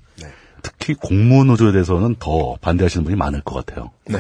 특히 0.63 0.93
공무원 0.93 1.47
노조에 1.47 1.73
대해서는 1.73 2.17
더 2.19 2.57
반대하시는 2.61 3.05
분이 3.05 3.17
많을 3.17 3.41
것 3.41 3.55
같아요. 3.65 3.93
네. 4.07 4.19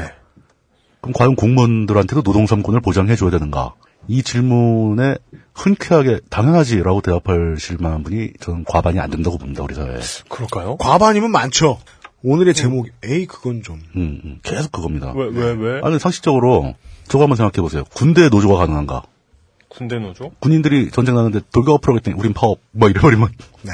그럼 1.02 1.12
과연 1.12 1.36
공무원들한테도 1.36 2.22
노동삼권을 2.22 2.80
보장해 2.80 3.16
줘야 3.16 3.30
되는가? 3.30 3.74
이 4.08 4.22
질문에 4.22 5.16
흔쾌하게 5.52 6.20
당연하지라고 6.30 7.02
대답하실 7.02 7.76
만한 7.78 8.02
분이 8.02 8.30
저는 8.40 8.64
과반이 8.64 8.98
안 8.98 9.10
된다고 9.10 9.36
봅니다 9.36 9.62
우리 9.62 9.74
사회에. 9.74 9.98
그럴까요? 10.30 10.76
과반이면 10.76 11.30
많죠. 11.30 11.80
오늘의 12.22 12.54
제목, 12.54 12.88
에이, 13.04 13.26
그건 13.26 13.62
좀. 13.62 13.82
음, 13.94 14.20
음, 14.24 14.38
계속 14.42 14.72
그겁니다. 14.72 15.12
왜, 15.14 15.26
왜, 15.26 15.52
왜? 15.52 15.80
아니 15.84 15.98
상식적으로 15.98 16.74
저거 17.08 17.24
한번 17.24 17.36
생각해 17.36 17.60
보세요. 17.60 17.84
군대 17.92 18.30
노조가 18.30 18.56
가능한가? 18.56 19.02
군대 19.76 19.98
노조? 19.98 20.30
군인들이 20.40 20.90
전쟁 20.90 21.14
나는데 21.14 21.40
돌격 21.52 21.74
앞으로 21.74 21.96
했더니 21.96 22.16
우린 22.18 22.32
파업 22.32 22.58
뭐 22.72 22.88
이래버리면 22.88 23.28
네. 23.62 23.72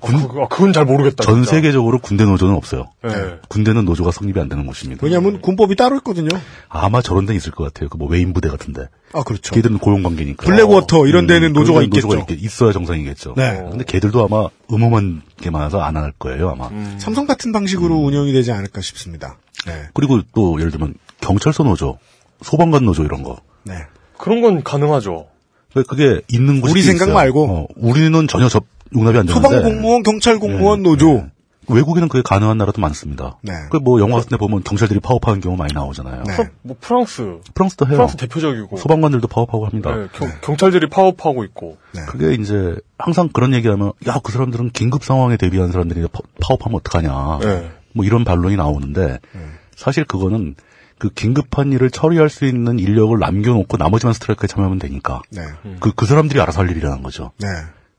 군, 0.00 0.14
아, 0.14 0.22
그거, 0.28 0.46
그건 0.48 0.72
잘 0.72 0.84
모르겠다. 0.84 1.24
전 1.24 1.36
진짜. 1.36 1.50
세계적으로 1.56 1.98
군대 1.98 2.24
노조는 2.24 2.54
없어요. 2.54 2.88
네. 3.02 3.10
군대는 3.48 3.84
노조가 3.84 4.12
성립이 4.12 4.38
안 4.40 4.48
되는 4.48 4.64
곳입니다. 4.64 5.04
왜냐면 5.04 5.40
군법이 5.40 5.74
따로 5.74 5.96
있거든요. 5.96 6.28
아마 6.68 7.02
저런 7.02 7.26
데 7.26 7.34
있을 7.34 7.50
것 7.50 7.64
같아요. 7.64 7.88
그 7.88 7.98
뭐 7.98 8.06
외인 8.08 8.32
부대 8.32 8.48
같은데. 8.48 8.86
아, 9.12 9.24
그렇죠. 9.24 9.52
걔들은 9.56 9.78
고용 9.78 10.04
관계니까. 10.04 10.46
블랙워터 10.46 11.08
이런 11.08 11.26
데는 11.26 11.52
노조가 11.52 11.80
그런 11.80 11.90
데는 11.90 12.08
있겠죠. 12.10 12.20
있겠- 12.32 12.44
있어야 12.44 12.70
정상이겠죠. 12.72 13.34
네. 13.36 13.60
근데 13.70 13.82
걔들도 13.84 14.24
아마 14.24 14.46
음험한 14.72 15.22
게 15.40 15.50
많아서 15.50 15.80
안 15.80 15.96
할 15.96 16.12
거예요, 16.16 16.50
아마. 16.50 16.68
삼성 16.98 17.26
같은 17.26 17.50
방식으로 17.50 17.96
운영이 17.96 18.32
되지 18.32 18.52
않을까 18.52 18.80
싶습니다. 18.82 19.36
네. 19.66 19.88
그리고 19.94 20.20
또 20.32 20.60
예를 20.60 20.70
들면 20.70 20.94
경찰서 21.20 21.64
노조, 21.64 21.98
소방관 22.42 22.84
노조 22.84 23.02
이런 23.02 23.24
거. 23.24 23.38
네. 23.64 23.74
그런 24.18 24.40
건 24.40 24.62
가능하죠. 24.62 25.26
그- 25.74 25.84
그게 25.84 26.20
있는 26.28 26.60
곳이 26.60 26.72
우리 26.72 26.82
생각 26.82 27.04
있어요. 27.06 27.14
말고. 27.14 27.44
어, 27.48 27.66
우리는 27.76 28.26
전혀 28.28 28.48
접 28.48 28.64
용납이 28.94 29.18
안 29.18 29.26
되는데. 29.26 29.48
소방 29.48 29.62
공무원, 29.62 30.02
경찰 30.02 30.38
공무원 30.38 30.82
노조. 30.82 31.24
외국에는 31.70 32.08
그게 32.08 32.22
가능한 32.24 32.56
나라도 32.56 32.80
많습니다. 32.80 33.36
네. 33.42 33.52
그뭐 33.70 34.00
영화 34.00 34.16
같은 34.16 34.30
데 34.30 34.36
보면 34.38 34.64
경찰들이 34.64 35.00
파업하는 35.00 35.42
경우 35.42 35.54
많이 35.54 35.74
나오잖아요. 35.74 36.22
네. 36.26 36.32
프랑- 36.34 36.50
뭐 36.62 36.76
프랑스. 36.80 37.40
프랑스도 37.54 37.86
해요. 37.86 37.96
프랑스 37.96 38.16
대표적이고. 38.16 38.78
소방관들도 38.78 39.28
파업하고 39.28 39.66
합니다. 39.66 39.94
네, 39.94 40.06
경, 40.14 40.30
경찰들이 40.40 40.88
파업하고 40.88 41.44
있고. 41.44 41.76
그게 42.08 42.32
이제 42.40 42.74
항상 42.96 43.28
그런 43.28 43.52
얘기하면 43.52 43.92
야 44.06 44.18
그 44.22 44.32
사람들은 44.32 44.70
긴급 44.70 45.04
상황에 45.04 45.36
대비한 45.36 45.70
사람들이 45.70 46.06
파- 46.10 46.20
파업하면 46.40 46.76
어떡하냐. 46.78 47.38
네. 47.42 47.70
뭐 47.92 48.06
이런 48.06 48.24
반론이 48.24 48.56
나오는데 48.56 49.18
사실 49.76 50.04
그거는 50.04 50.54
그 50.98 51.10
긴급한 51.10 51.72
일을 51.72 51.90
처리할 51.90 52.28
수 52.28 52.44
있는 52.44 52.78
인력을 52.78 53.16
남겨놓고 53.18 53.76
나머지만 53.76 54.12
스트라이크에 54.14 54.46
참여하면 54.48 54.78
되니까 54.78 55.22
네. 55.30 55.42
그 55.80 55.92
그 55.92 56.06
사람들이 56.06 56.40
알아서 56.40 56.60
할 56.60 56.70
일이라는 56.70 57.02
거죠. 57.02 57.32
네. 57.38 57.46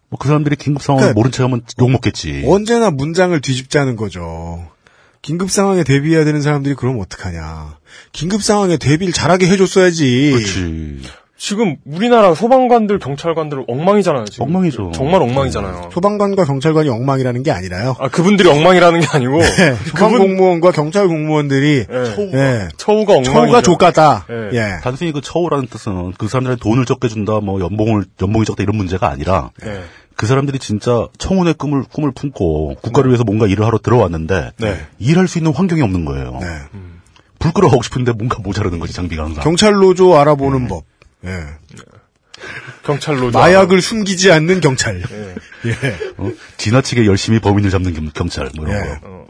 뭐 0.10 0.18
그 0.20 0.28
사람들이 0.28 0.56
긴급 0.56 0.82
상황을 0.84 1.04
그러니까 1.04 1.18
모른 1.20 1.32
척 1.32 1.44
하면 1.46 1.62
욕 1.80 1.92
먹겠지. 1.92 2.44
언제나 2.48 2.90
문장을 2.92 3.40
뒤집자는 3.40 3.96
거죠. 3.96 4.68
긴급 5.22 5.52
상황에 5.52 5.84
대비해야 5.84 6.24
되는 6.26 6.42
사람들이 6.42 6.76
그럼 6.76 7.00
어떡하냐. 7.00 7.78
긴급 8.14 8.42
상황에 8.42 8.78
대비를 8.78 9.14
잘하게 9.14 9.48
해줬어야지. 9.48 10.32
그렇지. 10.34 11.02
지금 11.40 11.78
우리나라 11.86 12.36
소방관들, 12.36 13.00
경찰관들 13.00 13.64
엉망이잖아요. 13.66 14.26
지금. 14.26 14.48
엉망이죠. 14.48 14.92
정말 14.94 15.22
엉망이잖아요. 15.22 15.90
소방관과 15.94 16.44
경찰관이 16.44 16.90
엉망이라는 16.90 17.44
게 17.44 17.52
아니라요. 17.52 17.96
아 17.98 18.10
그분들이 18.10 18.50
엉망이라는 18.50 19.00
게 19.00 19.08
아니고 19.10 19.40
네, 19.40 19.74
소방 19.86 20.18
공무원과 20.18 20.74
경찰 20.74 21.08
공무원들이 21.08 21.86
예. 21.90 22.30
예, 22.34 22.68
처우가 22.76 23.14
엉망이죠. 23.14 23.32
처우가 23.32 23.62
족같다. 23.62 24.26
예. 24.30 24.58
예. 24.58 24.64
단순히 24.84 25.14
그 25.14 25.22
처우라는 25.22 25.68
뜻은 25.68 26.12
그 26.18 26.28
사람들한테 26.28 26.62
돈을 26.62 26.86
적게 26.86 27.08
준다, 27.08 27.40
뭐 27.40 27.62
연봉을 27.62 28.04
연봉이 28.22 28.44
적다 28.44 28.62
이런 28.62 28.76
문제가 28.76 29.08
아니라 29.10 29.52
네. 29.64 29.80
그 30.18 30.28
사람들이 30.28 30.60
진짜 30.60 31.08
청혼의 31.20 31.54
꿈을 31.54 31.84
꿈을 31.84 32.12
품고 32.12 32.76
국가를 32.82 33.12
위해서 33.12 33.24
뭔가 33.24 33.48
일을 33.48 33.66
하러 33.66 33.78
들어왔는데 33.78 34.52
네. 34.58 34.78
일할 34.98 35.30
수 35.30 35.38
있는 35.38 35.54
환경이 35.54 35.82
없는 35.84 36.04
거예요. 36.04 36.38
네. 36.42 36.48
불 37.40 37.54
끌어가고 37.54 37.82
싶은데 37.82 38.12
뭔가 38.12 38.40
모자라는 38.44 38.80
거지 38.80 38.92
장비가 38.92 39.24
항상. 39.24 39.42
경찰 39.42 39.72
노조 39.76 40.18
알아보는 40.18 40.68
법. 40.68 40.84
예. 41.26 41.44
경찰로 42.84 43.32
마약을 43.32 43.82
숨기지 43.82 44.32
않는 44.32 44.62
경찰. 44.62 45.02
예. 45.66 45.70
예. 45.70 45.74
어? 46.18 46.32
지나치게 46.58 47.06
열심히 47.06 47.40
범인을 47.40 47.70
잡는 47.70 47.94
경- 47.94 48.10
경찰 48.14 48.50
뭐 48.56 48.66
이런 48.68 48.86
예. 48.86 49.00
거. 49.00 49.26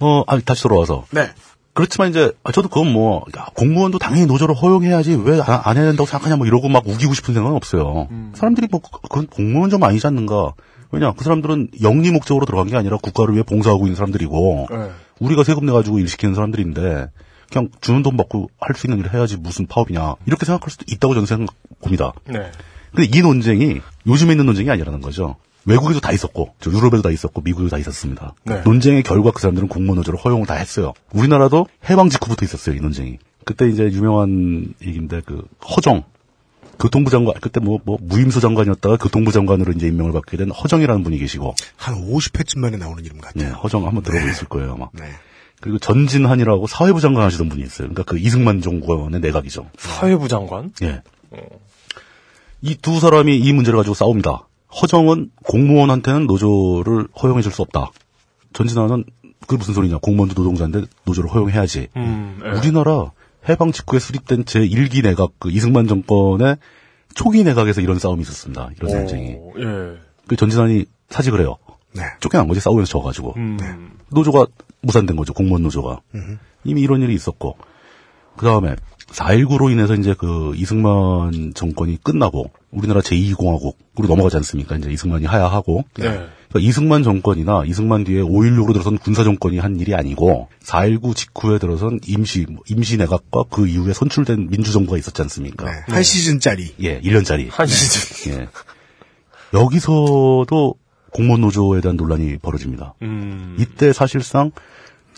어, 0.00 0.24
아, 0.26 0.38
다시 0.40 0.62
돌아와서. 0.64 1.04
네. 1.10 1.30
그렇지만 1.74 2.10
이제 2.10 2.32
아, 2.44 2.52
저도 2.52 2.68
그건 2.68 2.92
뭐 2.92 3.24
야, 3.38 3.46
공무원도 3.54 3.98
당연히 3.98 4.26
노조를 4.26 4.54
허용해야지 4.54 5.14
왜안 5.14 5.76
해야 5.76 5.84
된다고 5.86 6.04
생각하냐 6.06 6.36
뭐 6.36 6.46
이러고 6.46 6.68
막 6.68 6.86
우기고 6.86 7.14
싶은 7.14 7.32
생각은 7.34 7.56
없어요. 7.56 8.08
사람들이 8.34 8.68
뭐 8.70 8.80
그- 8.82 9.00
그건 9.02 9.26
공무원 9.28 9.70
좀 9.70 9.82
아니지 9.84 10.06
않는가? 10.06 10.52
왜냐 10.90 11.12
그 11.16 11.24
사람들은 11.24 11.68
영리 11.82 12.10
목적으로 12.10 12.44
들어간 12.44 12.66
게 12.66 12.76
아니라 12.76 12.98
국가를 12.98 13.32
위해 13.34 13.42
봉사하고 13.44 13.86
있는 13.86 13.94
사람들이고 13.94 14.66
네. 14.70 14.90
우리가 15.20 15.44
세금 15.44 15.64
내 15.64 15.72
가지고 15.72 15.98
일 16.00 16.08
시키는 16.08 16.34
사람들인데 16.34 17.06
그냥 17.52 17.68
주는 17.80 18.02
돈 18.02 18.16
받고 18.16 18.50
할 18.58 18.74
수 18.74 18.86
있는 18.86 18.98
일을 19.00 19.12
해야지 19.12 19.36
무슨 19.36 19.66
파업이냐 19.66 20.14
이렇게 20.26 20.46
생각할 20.46 20.70
수도 20.70 20.84
있다고 20.88 21.14
저는 21.14 21.26
생각합니다. 21.26 22.12
네. 22.24 22.50
근데 22.94 23.16
이 23.16 23.22
논쟁이 23.22 23.80
요즘에 24.06 24.32
있는 24.32 24.46
논쟁이 24.46 24.70
아니라는 24.70 25.00
거죠. 25.00 25.36
외국에도 25.64 26.00
다 26.00 26.10
있었고, 26.12 26.54
저 26.60 26.70
유럽에도 26.70 27.02
다 27.02 27.10
있었고, 27.10 27.40
미국에도 27.40 27.70
다 27.70 27.78
있었습니다. 27.78 28.34
네. 28.44 28.62
논쟁의 28.64 29.04
결과 29.04 29.30
그 29.30 29.40
사람들은 29.40 29.68
공무원 29.68 29.96
노조를 29.96 30.18
허용을 30.18 30.44
다 30.44 30.54
했어요. 30.54 30.92
우리나라도 31.12 31.68
해방 31.88 32.08
직후부터 32.08 32.44
있었어요, 32.44 32.74
이 32.74 32.80
논쟁이. 32.80 33.18
그때 33.44 33.68
이제 33.68 33.84
유명한 33.84 34.74
얘기인데, 34.84 35.20
그, 35.24 35.46
허정. 35.64 36.02
교통부 36.80 37.12
장관, 37.12 37.34
그때 37.40 37.60
뭐, 37.60 37.78
뭐, 37.84 37.96
무임소 38.00 38.40
장관이었다가 38.40 38.96
교통부 38.96 39.30
장관으로 39.30 39.72
이제 39.72 39.86
임명을 39.86 40.12
받게 40.12 40.36
된 40.36 40.50
허정이라는 40.50 41.04
분이 41.04 41.18
계시고, 41.18 41.54
한 41.76 41.94
50회쯤 41.94 42.58
만에 42.58 42.76
나오는 42.76 43.04
이름 43.04 43.18
같아요. 43.18 43.44
네, 43.44 43.50
허정 43.54 43.86
한번 43.86 44.02
들어보셨을 44.02 44.48
거예요, 44.48 44.72
아마. 44.72 44.88
네. 44.94 45.12
그리고 45.62 45.78
전진한이라고 45.78 46.66
사회부 46.66 47.00
장관 47.00 47.24
하시던 47.24 47.48
분이 47.48 47.62
있어요. 47.62 47.88
그러니까 47.88 48.02
그 48.02 48.18
이승만 48.18 48.60
정권의 48.60 49.20
내각이죠. 49.20 49.70
사회부 49.78 50.26
장관. 50.28 50.72
예. 50.82 51.02
이두 52.60 52.98
사람이 53.00 53.38
이 53.38 53.52
문제를 53.52 53.76
가지고 53.78 53.94
싸웁니다. 53.94 54.48
허정은 54.82 55.30
공무원한테는 55.44 56.26
노조를 56.26 57.06
허용해 57.22 57.42
줄 57.42 57.52
수 57.52 57.62
없다. 57.62 57.90
전진환은 58.52 59.04
그게 59.46 59.56
무슨 59.56 59.72
소리냐. 59.74 59.98
공무원도 59.98 60.34
노동자인데 60.40 60.82
노조를 61.04 61.30
허용해야지. 61.30 61.88
음, 61.96 62.40
예. 62.44 62.58
우리나라 62.58 63.12
해방 63.48 63.70
직후에 63.70 64.00
수립된 64.00 64.44
제1기 64.44 65.02
내각 65.04 65.30
그 65.38 65.50
이승만 65.50 65.86
정권의 65.86 66.56
초기 67.14 67.44
내각에서 67.44 67.80
이런 67.80 67.98
싸움이 68.00 68.22
있었습니다. 68.22 68.70
이런 68.76 68.90
전쟁이. 68.90 69.34
오, 69.34 69.52
예. 69.58 69.98
그 70.26 70.34
전진환이 70.36 70.86
사직을 71.10 71.40
해요. 71.40 71.56
네. 71.94 72.02
쫓겨난 72.20 72.48
거지 72.48 72.58
싸우면서 72.60 72.90
져가지고. 72.90 73.34
음. 73.36 73.98
노조가 74.10 74.46
무산된 74.82 75.16
거죠. 75.16 75.32
공무원 75.32 75.62
노조가. 75.62 76.00
이미 76.64 76.82
이런 76.82 77.02
일이 77.02 77.14
있었고. 77.14 77.56
그 78.36 78.46
다음에 78.46 78.76
4.19로 79.12 79.70
인해서 79.70 79.94
이제 79.94 80.14
그 80.16 80.54
이승만 80.56 81.52
정권이 81.54 81.98
끝나고 82.02 82.50
우리나라 82.70 83.00
제2공화국으로 83.00 84.08
넘어가지 84.08 84.36
않습니까? 84.36 84.76
이제 84.76 84.90
이승만이 84.90 85.26
하야하고. 85.26 85.84
네. 85.94 86.04
그러니까 86.04 86.68
이승만 86.68 87.02
정권이나 87.02 87.64
이승만 87.66 88.04
뒤에 88.04 88.22
5.16으로 88.22 88.72
들어선 88.72 88.98
군사 88.98 89.22
정권이 89.24 89.58
한 89.58 89.78
일이 89.78 89.94
아니고 89.94 90.48
4.19 90.64 91.14
직후에 91.14 91.58
들어선 91.58 92.00
임시, 92.06 92.46
임시 92.68 92.96
내각과 92.96 93.44
그 93.50 93.68
이후에 93.68 93.92
선출된 93.92 94.48
민주정부가 94.50 94.98
있었지 94.98 95.20
않습니까? 95.22 95.66
네. 95.66 95.72
한 95.88 96.02
시즌짜리. 96.02 96.74
예, 96.80 97.00
1년짜리. 97.00 97.48
한 97.50 97.66
시즌. 97.66 98.32
예. 98.32 98.48
여기서도 99.54 100.74
공무원 101.12 101.42
노조에 101.42 101.82
대한 101.82 101.96
논란이 101.96 102.38
벌어집니다. 102.38 102.94
음. 103.02 103.56
이때 103.58 103.92
사실상 103.92 104.50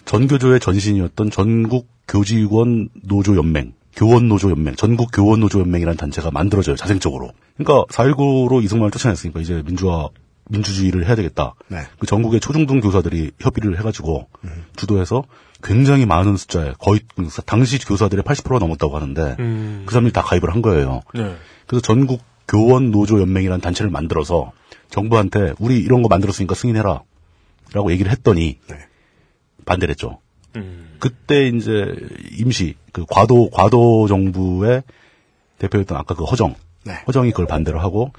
전교조의 0.05 0.61
전신이었던 0.61 1.31
전국 1.31 1.89
교직원 2.07 2.89
노조 3.03 3.37
연맹, 3.37 3.73
교원 3.97 4.29
노조 4.29 4.51
연맹, 4.51 4.75
전국 4.77 5.11
교원 5.13 5.41
노조 5.41 5.61
연맹이라는 5.61 5.97
단체가 5.97 6.31
만들어져요, 6.31 6.77
자생적으로. 6.77 7.31
그러니까 7.57 7.85
4.19로 7.91 8.63
이승만을 8.63 8.91
쫓아냈으니까 8.91 9.41
이제 9.41 9.63
민주화, 9.65 10.09
민주주의를 10.51 11.07
해야 11.07 11.15
되겠다. 11.15 11.55
네. 11.69 11.79
그 11.99 12.07
전국의 12.07 12.41
초중등 12.41 12.81
교사들이 12.81 13.31
협의를 13.41 13.79
해가지고 13.79 14.29
주도해서 14.77 15.25
굉장히 15.63 16.05
많은 16.05 16.37
숫자에 16.37 16.75
거의 16.79 17.01
그 17.17 17.27
당시 17.47 17.79
교사들의 17.79 18.23
80%가 18.25 18.59
넘었다고 18.59 18.95
하는데 18.95 19.37
음. 19.39 19.85
그 19.87 19.93
사람들이 19.93 20.13
다 20.13 20.23
가입을 20.23 20.53
한 20.53 20.61
거예요. 20.61 21.01
네. 21.15 21.35
그래서 21.67 21.81
전국 21.81 22.21
교원 22.47 22.91
노조 22.91 23.21
연맹이라는 23.21 23.63
단체를 23.63 23.91
만들어서 23.91 24.53
정부한테 24.91 25.55
우리 25.59 25.79
이런 25.79 26.03
거 26.03 26.09
만들었으니까 26.09 26.55
승인해라. 26.55 27.03
라고 27.73 27.91
얘기를 27.91 28.13
했더니 28.13 28.59
네. 28.69 28.77
반대를 29.65 29.93
했죠. 29.93 30.21
음. 30.57 30.97
그때 31.01 31.49
이제 31.49 31.95
임시 32.39 32.75
그 32.93 33.05
과도 33.09 33.51
과도 33.51 34.07
정부의 34.07 34.83
대표였던 35.59 35.97
아까 35.97 36.15
그 36.15 36.25
허정 36.25 36.55
네. 36.85 36.95
허정이 37.07 37.31
그걸 37.31 37.47
반대를 37.47 37.83
하고 37.83 38.13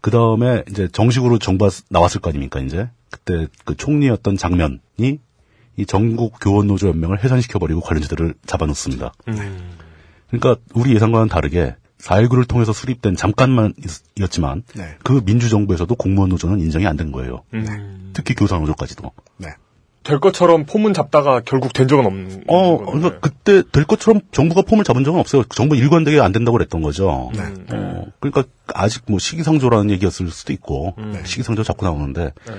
그 0.00 0.10
다음에 0.10 0.64
이제 0.70 0.88
정식으로 0.88 1.38
정부가 1.38 1.70
나왔을 1.90 2.20
거 2.20 2.30
아닙니까 2.30 2.60
이제 2.60 2.88
그때 3.10 3.46
그 3.64 3.76
총리였던 3.76 4.36
장면이 4.36 5.18
이 5.76 5.86
전국 5.86 6.34
교원 6.40 6.66
노조 6.66 6.88
연맹을 6.88 7.22
해산시켜 7.22 7.58
버리고 7.58 7.80
관련자들을 7.80 8.34
잡아놓습니다. 8.46 9.12
음. 9.28 9.76
그러니까 10.28 10.56
우리 10.74 10.94
예상과는 10.94 11.28
다르게 11.28 11.76
4.19를 11.98 12.48
통해서 12.48 12.72
수립된 12.72 13.14
잠깐만이었지만 13.16 14.64
네. 14.74 14.96
그 15.04 15.22
민주정부에서도 15.24 15.94
공무원 15.94 16.30
노조는 16.30 16.58
인정이 16.60 16.86
안 16.86 16.96
된 16.96 17.12
거예요. 17.12 17.42
음. 17.54 18.10
특히 18.12 18.34
교사 18.34 18.58
노조까지도. 18.58 19.12
네. 19.38 19.48
될 20.02 20.18
것처럼 20.18 20.64
포문 20.64 20.94
잡다가 20.94 21.40
결국 21.44 21.72
된 21.72 21.88
적은 21.88 22.06
없는 22.06 22.44
어, 22.48 22.78
거네요. 22.78 22.86
그러니까 22.86 23.20
그때 23.20 23.62
될 23.70 23.84
것처럼 23.84 24.20
정부가 24.32 24.62
폼을 24.62 24.84
잡은 24.84 25.04
적은 25.04 25.20
없어요. 25.20 25.44
정부 25.54 25.76
일관되게 25.76 26.20
안 26.20 26.32
된다고 26.32 26.58
그랬던 26.58 26.82
거죠. 26.82 27.30
네. 27.34 27.40
음. 27.42 27.66
어, 27.72 28.06
그러니까 28.20 28.44
아직 28.74 29.02
뭐 29.06 29.18
시기상조라는 29.18 29.90
얘기였을 29.90 30.28
수도 30.30 30.52
있고 30.52 30.94
음. 30.98 31.20
시기상조 31.24 31.62
자꾸 31.62 31.84
나오는데 31.84 32.32
네. 32.46 32.54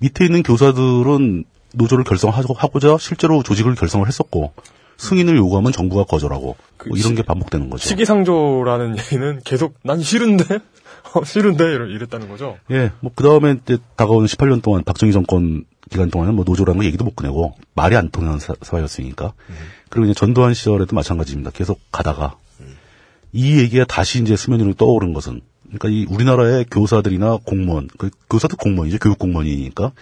밑에 0.00 0.24
있는 0.24 0.42
교사들은 0.42 1.44
노조를 1.74 2.04
결성하고자 2.04 2.96
실제로 2.98 3.42
조직을 3.42 3.74
결성을 3.74 4.06
했었고 4.06 4.52
승인을 4.96 5.36
요구하면 5.36 5.72
정부가 5.72 6.04
거절하고 6.04 6.56
뭐 6.88 6.96
이런 6.96 7.14
게 7.14 7.22
반복되는 7.22 7.70
거죠. 7.70 7.88
시기상조라는 7.88 8.98
얘기는 8.98 9.40
계속 9.44 9.74
난 9.82 10.00
싫은데 10.00 10.44
어, 11.14 11.24
싫은데 11.24 11.64
이랬다는 11.64 12.28
거죠. 12.28 12.58
예, 12.70 12.90
뭐, 13.00 13.12
그 13.14 13.22
다음에 13.22 13.56
이제 13.62 13.78
다가오는 13.96 14.26
18년 14.26 14.62
동안 14.62 14.84
박정희 14.84 15.12
정권 15.12 15.64
기간 15.90 16.10
동안은 16.10 16.34
뭐 16.34 16.44
노조라는 16.46 16.80
거 16.80 16.84
얘기도 16.84 17.04
못 17.04 17.14
꺼내고 17.14 17.54
말이 17.74 17.96
안 17.96 18.10
통하는 18.10 18.38
사, 18.38 18.54
사회였으니까. 18.60 19.32
그리고 19.88 20.06
이제 20.06 20.14
전두환 20.14 20.52
시절에도 20.52 20.96
마찬가지입니다. 20.96 21.50
계속 21.52 21.78
가다가 21.92 22.36
이 23.32 23.58
얘기가 23.58 23.84
다시 23.84 24.20
이제 24.20 24.34
수면 24.34 24.60
위로 24.60 24.74
떠오른 24.74 25.12
것은 25.12 25.42
그러니까 25.74 25.88
이 25.88 26.06
우리나라의 26.08 26.66
교사들이나 26.70 27.38
공무원, 27.44 27.88
그 27.98 28.10
교사도 28.30 28.56
공무원이죠. 28.56 28.98
교육 28.98 29.18
공무원이니까 29.18 29.92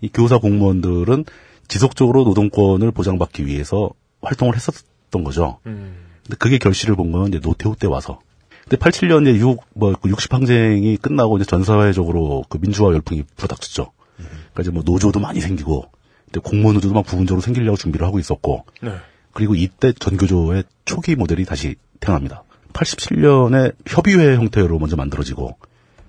이 0.00 0.08
교사 0.12 0.38
공무원들은 0.38 1.24
지속적으로 1.68 2.24
노동권을 2.24 2.90
보장받기 2.90 3.46
위해서 3.46 3.90
활동을 4.22 4.54
했었던 4.56 5.24
거죠. 5.24 5.58
음. 5.66 6.06
근데 6.22 6.36
그게 6.36 6.58
결실을 6.58 6.96
본 6.96 7.12
거는 7.12 7.28
이제 7.28 7.40
노태우 7.40 7.74
때 7.76 7.86
와서. 7.86 8.20
근데 8.68 8.76
87년에 8.76 9.36
6, 9.38 9.60
뭐, 9.74 9.92
60항쟁이 9.94 11.00
끝나고 11.00 11.38
이제 11.38 11.44
전 11.44 11.64
사회적으로 11.64 12.44
그 12.48 12.58
민주화 12.58 12.92
열풍이 12.92 13.24
불어닥쳤죠. 13.36 13.92
그러니까 14.16 14.62
이제 14.62 14.70
뭐 14.70 14.82
노조도 14.84 15.18
많이 15.20 15.40
생기고, 15.40 15.86
근데 16.26 16.40
공무원 16.40 16.74
노조도 16.74 16.94
막 16.94 17.04
부분적으로 17.04 17.40
생기려고 17.40 17.76
준비를 17.76 18.06
하고 18.06 18.18
있었고, 18.18 18.64
네. 18.82 18.92
그리고 19.32 19.54
이때 19.54 19.92
전교조의 19.92 20.64
초기 20.84 21.16
모델이 21.16 21.44
다시 21.44 21.76
태어납니다. 22.00 22.44
87년에 22.72 23.74
협의회 23.86 24.36
형태로 24.36 24.78
먼저 24.78 24.96
만들어지고, 24.96 25.56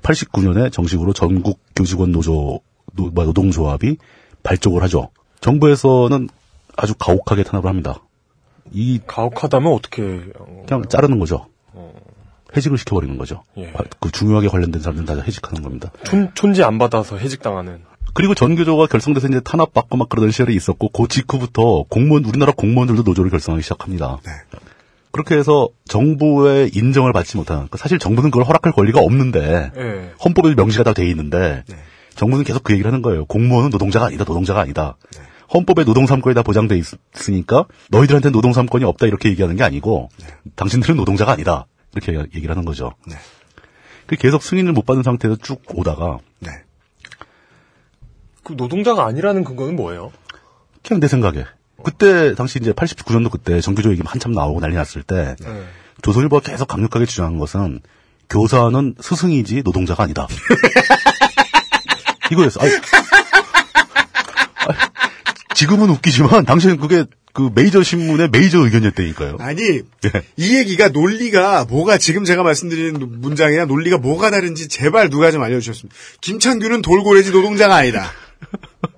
89년에 0.01 0.71
정식으로 0.71 1.13
전국 1.13 1.59
교직원 1.75 2.11
노조, 2.11 2.59
노동조합이 2.95 3.97
발족을 4.43 4.83
하죠. 4.83 5.09
정부에서는 5.39 6.29
아주 6.81 6.95
가혹하게 6.95 7.43
탄압을 7.43 7.69
합니다. 7.69 8.01
이 8.71 8.99
가혹하다면 9.05 9.71
어떻게 9.73 10.01
어, 10.39 10.63
그냥 10.67 10.87
자르는 10.87 11.19
거죠. 11.19 11.47
해직을 12.55 12.77
시켜버리는 12.77 13.17
거죠. 13.17 13.43
예. 13.57 13.71
그 13.99 14.11
중요하게 14.11 14.49
관련된 14.49 14.81
사람들은 14.81 15.05
다 15.05 15.23
해직하는 15.23 15.61
겁니다. 15.61 15.91
촌, 16.03 16.31
촌지 16.33 16.63
안 16.63 16.77
받아서 16.79 17.17
해직당하는 17.17 17.83
그리고 18.13 18.35
전교조가 18.35 18.87
결성돼서 18.87 19.27
이제 19.27 19.39
탄압받고 19.39 19.95
막 19.95 20.09
그러던 20.09 20.31
시절이 20.31 20.53
있었고, 20.53 20.89
그 20.89 21.07
직후부터 21.07 21.83
공무원, 21.87 22.25
우리나라 22.25 22.51
공무원들도 22.51 23.03
노조를 23.03 23.31
결성하기 23.31 23.63
시작합니다. 23.63 24.19
네. 24.25 24.31
그렇게 25.11 25.37
해서 25.37 25.69
정부의 25.85 26.71
인정을 26.73 27.13
받지 27.13 27.37
못하는, 27.37 27.61
그러니까 27.61 27.77
사실 27.77 27.99
정부는 27.99 28.31
그걸 28.31 28.45
허락할 28.45 28.73
권리가 28.73 28.99
없는데, 28.99 29.71
예. 29.77 30.11
헌법에 30.25 30.55
명시가 30.55 30.83
다 30.83 30.91
돼 30.91 31.07
있는데, 31.07 31.63
네. 31.69 31.75
정부는 32.15 32.43
계속 32.43 32.63
그 32.63 32.73
얘기를 32.73 32.91
하는 32.91 33.01
거예요. 33.01 33.23
공무원은 33.25 33.69
노동자가 33.69 34.07
아니다, 34.07 34.25
노동자가 34.25 34.59
아니다. 34.59 34.97
헌법에 35.53 35.83
노동 35.83 36.05
3권이 36.05 36.33
다 36.33 36.43
보장돼 36.43 36.77
있으니까 36.77 37.65
너희들한테 37.89 38.29
노동 38.29 38.51
3권이 38.51 38.83
없다 38.83 39.07
이렇게 39.07 39.29
얘기하는 39.29 39.55
게 39.55 39.63
아니고 39.63 40.09
당신들은 40.55 40.95
노동자가 40.95 41.33
아니다 41.33 41.65
이렇게 41.93 42.13
얘기를 42.35 42.51
하는 42.51 42.65
거죠. 42.65 42.93
네. 43.05 43.15
그 44.07 44.15
계속 44.15 44.43
승인을 44.43 44.73
못 44.73 44.85
받은 44.85 45.03
상태에서 45.03 45.37
쭉 45.37 45.61
오다가 45.73 46.19
네. 46.39 46.51
그 48.43 48.53
노동자가 48.53 49.05
아니라는 49.05 49.43
근거는 49.43 49.75
뭐예요? 49.75 50.11
그냥 50.83 50.99
내 50.99 51.07
생각에 51.07 51.45
그때 51.83 52.33
당시 52.35 52.59
이제 52.59 52.71
89년도 52.71 53.31
그때 53.31 53.61
정규조 53.61 53.91
얘기 53.91 54.01
한참 54.05 54.31
나오고 54.31 54.59
난리 54.59 54.75
났을 54.75 55.03
때 55.03 55.35
예. 55.43 55.63
조선일보가 56.01 56.49
계속 56.49 56.67
강력하게 56.67 57.05
주장한 57.05 57.37
것은 57.37 57.79
교사는 58.29 58.95
스승이지 58.99 59.61
노동자가 59.63 60.03
아니다. 60.03 60.27
이거였어. 62.31 62.61
아니, 62.61 62.71
아니, 64.67 64.77
지금은 65.61 65.91
웃기지만 65.91 66.43
당시에는 66.45 66.79
그게 66.79 67.05
그 67.33 67.51
메이저 67.53 67.83
신문의 67.83 68.29
메이저 68.31 68.65
의견이었다니까요. 68.65 69.37
아니 69.39 69.61
예. 69.61 70.23
이 70.37 70.57
얘기가 70.57 70.87
논리가 70.87 71.65
뭐가 71.65 71.99
지금 71.99 72.25
제가 72.25 72.41
말씀드리는 72.41 73.21
문장이랑 73.21 73.67
논리가 73.67 73.99
뭐가 73.99 74.31
다른지 74.31 74.67
제발 74.69 75.11
누가 75.11 75.29
좀 75.29 75.43
알려주셨습니다. 75.43 75.95
김창규는 76.21 76.81
돌고래지 76.81 77.29
노동자가 77.29 77.75
아니다. 77.75 78.11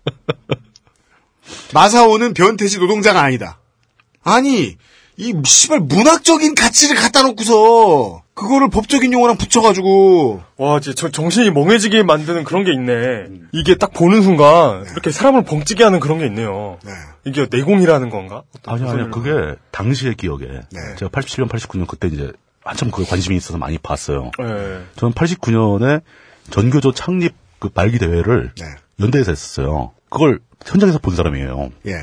마사오는 1.74 2.34
변태지 2.34 2.80
노동자가 2.80 3.22
아니다. 3.22 3.60
아니 4.24 4.78
이 5.18 5.34
씨발 5.44 5.82
문학적인 5.82 6.56
가치를 6.56 6.96
갖다 6.96 7.24
놓고서 7.24 8.23
그거를 8.36 8.70
법적인 8.70 9.14
용어랑 9.14 9.38
붙여가지고 9.38 10.42
와, 10.58 10.80
진짜 10.80 10.96
저 10.96 11.12
정신이 11.12 11.52
멍해지게 11.52 12.04
만드는 12.04 12.44
그런 12.44 12.64
게 12.64 12.74
있네. 12.74 13.28
이게 13.52 13.76
딱 13.76 13.94
보는 13.94 14.24
순간 14.24 14.86
이렇게 14.92 15.12
사람을 15.12 15.44
벙찌게 15.44 15.84
하는 15.84 16.00
그런 16.00 16.18
게 16.18 16.26
있네요. 16.26 16.80
네. 16.84 16.92
이게 17.26 17.48
내공이라는 17.50 18.10
건가? 18.10 18.44
아니요, 18.66 18.90
아니요. 18.90 19.12
조선일보. 19.12 19.22
그게 19.22 19.56
당시의 19.72 20.16
기억에 20.16 20.46
네. 20.48 20.96
제가 20.98 21.10
87년, 21.12 21.48
89년 21.48 21.88
그때 21.88 22.08
이제 22.08 22.32
한참 22.64 22.90
그에 22.90 23.06
관심이 23.06 23.36
있어서 23.38 23.58
많이 23.58 23.78
봤어요. 23.78 24.32
예. 24.42 24.82
저는 24.96 25.14
89년에 25.14 26.02
전교조 26.50 26.94
창립 26.94 27.36
그 27.60 27.70
말기 27.74 28.00
대회를 28.00 28.52
네. 28.60 28.66
연대에서 29.00 29.32
했었어요. 29.32 29.92
그걸 30.10 30.40
현장에서 30.66 30.98
본 31.00 31.16
사람이에요. 31.16 31.72
예. 31.88 31.94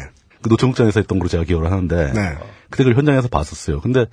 그 0.42 0.48
노총국장에서 0.48 1.00
했던 1.00 1.18
걸로 1.18 1.28
제가 1.28 1.44
기억을 1.44 1.70
하는데 1.70 2.12
네. 2.12 2.36
그때 2.70 2.84
그걸 2.84 2.96
현장에서 2.96 3.28
봤었어요. 3.28 3.80
근데 3.80 4.06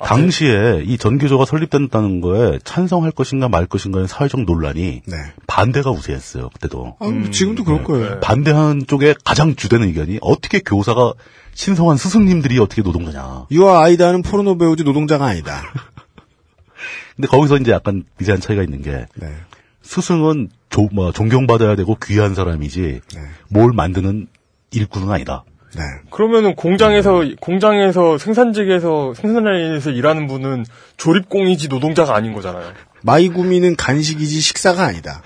당시에 0.00 0.82
이 0.84 0.96
전교조가 0.98 1.44
설립된다는 1.44 2.20
거에 2.20 2.58
찬성할 2.64 3.10
것인가 3.10 3.48
말 3.48 3.66
것인가의 3.66 4.06
사회적 4.08 4.42
논란이 4.42 5.02
네. 5.06 5.16
반대가 5.46 5.90
우세했어요. 5.90 6.50
그때도 6.50 6.96
아, 7.00 7.06
지금도 7.32 7.64
그럴 7.64 7.84
거예요. 7.84 8.20
반대하는 8.20 8.86
쪽에 8.86 9.14
가장 9.24 9.56
주된 9.56 9.82
의견이 9.82 10.18
어떻게 10.22 10.60
교사가 10.60 11.14
신성한 11.54 11.96
스승님들이 11.96 12.58
어떻게 12.60 12.82
노동자냐. 12.82 13.46
유아 13.50 13.82
아이다는 13.82 14.22
포르노 14.22 14.56
배우지 14.58 14.84
노동자가 14.84 15.26
아니다. 15.26 15.62
근데 17.16 17.26
거기서 17.28 17.56
이제 17.56 17.72
약간 17.72 18.04
미세한 18.18 18.40
차이가 18.40 18.62
있는 18.62 18.80
게 18.82 19.06
네. 19.16 19.34
스승은 19.82 20.50
조- 20.70 20.88
뭐 20.92 21.10
존경받아야 21.12 21.74
되고 21.74 21.96
귀한 22.04 22.34
사람이지 22.34 23.00
네. 23.14 23.20
뭘 23.48 23.72
만드는 23.72 24.28
일꾼은 24.70 25.10
아니다. 25.10 25.44
네. 25.76 25.82
그러면은 26.10 26.54
공장에서 26.54 27.24
공장에서 27.40 28.18
생산직에서 28.18 29.14
생산 29.14 29.44
라인에서 29.44 29.90
일하는 29.90 30.26
분은 30.26 30.64
조립공이지 30.96 31.68
노동자가 31.68 32.14
아닌 32.14 32.32
거잖아요. 32.32 32.72
마이구미는 33.02 33.76
간식이지 33.76 34.40
식사가 34.40 34.84
아니다. 34.84 35.22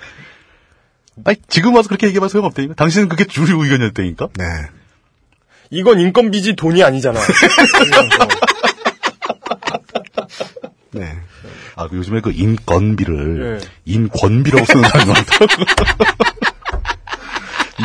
아니 1.25 1.37
지금 1.47 1.75
와서 1.75 1.87
그렇게 1.87 2.07
얘기하면 2.07 2.29
소용없다니까. 2.29 2.73
당신은 2.75 3.07
그게 3.09 3.25
주류 3.25 3.63
의견이었다니까. 3.63 4.29
네. 4.37 4.45
이건 5.69 5.99
인건비지 5.99 6.55
돈이 6.55 6.83
아니잖아. 6.83 7.19
네. 10.91 11.17
아, 11.75 11.87
그 11.87 11.97
요즘에 11.97 12.21
그 12.21 12.31
인건비를 12.31 13.59
예. 13.59 13.67
인권비라고 13.85 14.65
쓰는 14.65 14.83
사람이 14.83 15.11
많더라고. 15.11 15.47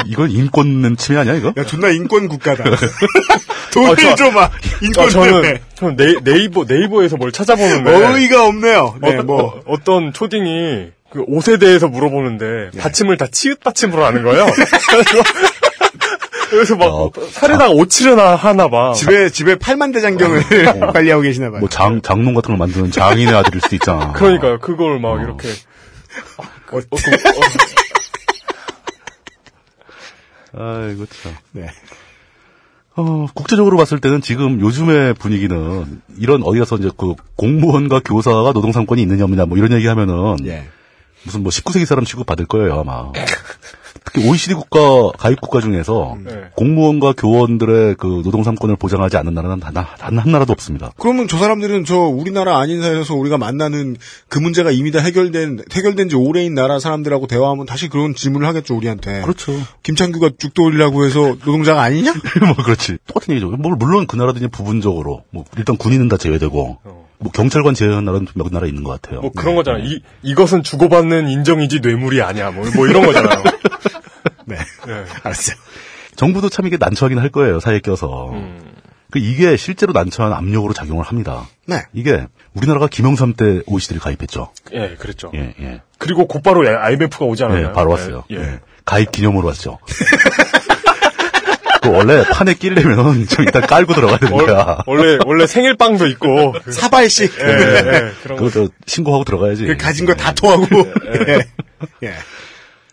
이- 0.09 0.12
이건 0.12 0.30
인권 0.30 0.96
침해 0.96 1.20
아니야, 1.20 1.34
이거? 1.34 1.52
야, 1.56 1.64
존나 1.64 1.90
인권 1.90 2.28
국가다. 2.28 2.64
돈을 3.72 3.90
아, 3.90 3.94
저- 3.96 4.14
줘봐. 4.14 4.50
인권 4.82 5.06
아, 5.06 5.09
저는 5.11 5.28
때문에. 5.42 5.61
저는 5.74 5.96
네, 5.96 6.14
네이 6.24 6.48
버 6.50 6.64
네이버에서 6.66 7.16
뭘 7.16 7.30
찾아보는데 7.32 7.90
어이가 8.06 8.46
없네요. 8.46 8.96
네, 9.02 9.22
뭐. 9.22 9.61
어, 9.66 9.76
떤 9.84 10.12
초딩이 10.12 10.88
그 11.11 11.22
옷에 11.26 11.59
대해서 11.59 11.88
물어보는데 11.88 12.70
네. 12.74 12.80
받침을 12.80 13.16
다 13.16 13.26
치읓 13.30 13.59
받침으로 13.64 14.04
하는 14.04 14.22
거예요. 14.22 14.46
그래서 16.50 16.76
막 16.76 16.86
어, 16.86 17.11
살에다가 17.30 17.70
오치려나 17.70 18.34
하나 18.34 18.68
봐. 18.68 18.92
집에, 18.94 19.28
집에 19.28 19.56
팔만 19.59 19.92
대장경을 19.92 20.92
관리하고 20.94 21.22
계시나 21.22 21.50
봐요. 21.50 21.61
뭐 21.61 21.68
장, 21.68 22.00
장롱 22.00 22.32
같은 22.34 22.48
걸 22.48 22.56
만드는 22.56 22.90
장인의 22.90 23.34
아들일 23.34 23.61
수도 23.61 23.76
있잖아. 23.76 24.12
그러니까요. 24.12 24.59
그걸 24.59 24.98
막 24.98 25.20
이렇게 25.20 25.48
어, 26.38 26.44
아이고, 30.53 31.07
참. 31.07 31.32
네. 31.53 31.68
어, 32.96 33.26
국제적으로 33.32 33.76
봤을 33.76 34.01
때는 34.01 34.20
지금 34.20 34.61
요즘의 34.61 35.14
분위기는 35.14 36.03
이런 36.18 36.42
어디 36.42 36.59
가서 36.59 36.76
이제 36.76 36.90
그 36.96 37.14
공무원과 37.36 38.01
교사가 38.01 38.53
노동 38.53 38.72
상권이 38.72 39.01
있느냐 39.03 39.22
없느냐 39.22 39.44
뭐 39.46 39.57
이런 39.57 39.72
얘기 39.72 39.86
하면은 39.86 40.36
예. 40.46 40.66
무슨 41.22 41.44
뭐 41.44 41.51
19세기 41.51 41.84
사람 41.84 42.05
취급 42.05 42.26
받을 42.26 42.46
거예요, 42.46 42.80
아마. 42.80 43.12
특히 44.09 44.26
OECD 44.26 44.54
국가, 44.54 45.11
가입 45.18 45.40
국가 45.40 45.61
중에서 45.61 46.16
네. 46.24 46.44
공무원과 46.56 47.12
교원들의 47.12 47.96
그 47.96 48.22
노동 48.24 48.42
삼권을 48.42 48.76
보장하지 48.76 49.18
않는 49.18 49.34
나라는 49.34 49.61
단, 49.61 49.74
단한 49.74 50.32
나라도 50.32 50.52
없습니다. 50.52 50.92
그러면 50.98 51.28
저 51.28 51.36
사람들은 51.36 51.84
저 51.84 51.98
우리나라 51.98 52.59
아닌 52.59 52.80
사회에서 52.80 53.14
우리가 53.14 53.36
만나는 53.36 53.96
그 54.28 54.38
문제가 54.38 54.70
이미 54.70 54.90
다 54.90 55.00
해결된, 55.00 55.64
해결된 55.72 56.09
지 56.09 56.16
오래인 56.16 56.54
나라 56.54 56.80
사람들하고 56.80 57.26
대화하면 57.26 57.66
다시 57.66 57.88
그런 57.88 58.14
질문을 58.14 58.48
하겠죠, 58.48 58.74
우리한테. 58.74 59.20
그렇죠. 59.20 59.52
김창규가 59.82 60.30
죽돌이라고 60.38 61.04
해서 61.04 61.20
노동자가 61.44 61.82
아니냐? 61.82 62.14
뭐 62.46 62.64
그렇지. 62.64 62.96
똑같은 63.06 63.34
얘기죠. 63.34 63.50
뭐 63.50 63.76
물론 63.76 64.06
그 64.06 64.16
나라도 64.16 64.38
이제 64.38 64.48
부분적으로 64.48 65.24
뭐 65.30 65.44
일단 65.59 65.76
군인은 65.76 66.09
다 66.09 66.16
제외되고 66.16 66.78
뭐 67.20 67.32
경찰관 67.32 67.74
제외한 67.74 68.04
나라는 68.04 68.26
몇 68.34 68.50
나라 68.52 68.66
있는 68.66 68.84
것 68.84 69.00
같아요. 69.00 69.20
뭐 69.20 69.32
그런 69.32 69.54
거잖아. 69.56 69.78
이 69.78 70.00
이것은 70.22 70.62
주고받는 70.62 71.28
인정이지 71.28 71.80
뇌물이 71.80 72.22
아니야. 72.22 72.50
뭐, 72.50 72.64
뭐 72.74 72.86
이런 72.86 73.04
거잖아요. 73.04 73.42
네. 74.89 75.05
네. 75.05 75.11
알았어요. 75.22 75.57
정부도 76.16 76.49
참 76.49 76.66
이게 76.66 76.76
난처하긴 76.80 77.18
할 77.18 77.28
거예요. 77.28 77.61
사이에 77.61 77.78
껴서. 77.80 78.32
그 79.11 79.18
이게 79.18 79.57
실제로 79.57 79.93
난처한 79.93 80.32
압력으로 80.32 80.72
작용을 80.74 81.05
합니다. 81.05 81.47
네. 81.66 81.82
이게 81.93 82.26
우리나라가 82.55 82.89
김영삼 82.89 83.34
때 83.34 83.62
OECD를 83.66 84.01
가입했죠. 84.01 84.53
예, 84.72 84.97
그랬죠. 84.99 85.30
예, 85.34 85.55
예. 85.61 85.80
그리고 85.99 86.26
곧바로 86.26 86.68
IMF가 86.68 87.24
오지 87.24 87.45
않았나요? 87.45 87.68
예, 87.68 87.72
바로 87.72 87.91
왔어요. 87.93 88.24
예. 88.32 88.36
예. 88.36 88.61
가입 88.84 89.12
기념으로 89.12 89.47
왔죠. 89.49 89.78
그 91.82 91.91
원래 91.91 92.24
판에 92.24 92.55
끼려면 92.55 93.26
좀 93.28 93.45
일단 93.45 93.62
깔고 93.62 93.95
들어가야 93.95 94.18
되는 94.18 94.36
거야. 94.36 94.82
원래 94.86 95.18
원래 95.24 95.47
생일빵도 95.47 96.07
있고 96.09 96.53
그, 96.64 96.72
사발씩. 96.72 97.32
예, 97.41 97.47
예, 97.47 98.12
그런 98.22 98.39
거. 98.39 98.45
그거 98.45 98.51
저 98.51 98.68
신고하고 98.86 99.24
들어가야지. 99.24 99.66
그 99.66 99.76
가진 99.76 100.05
거다 100.05 100.32
토하고. 100.34 100.66
예. 101.28 101.47
예. 102.09 102.14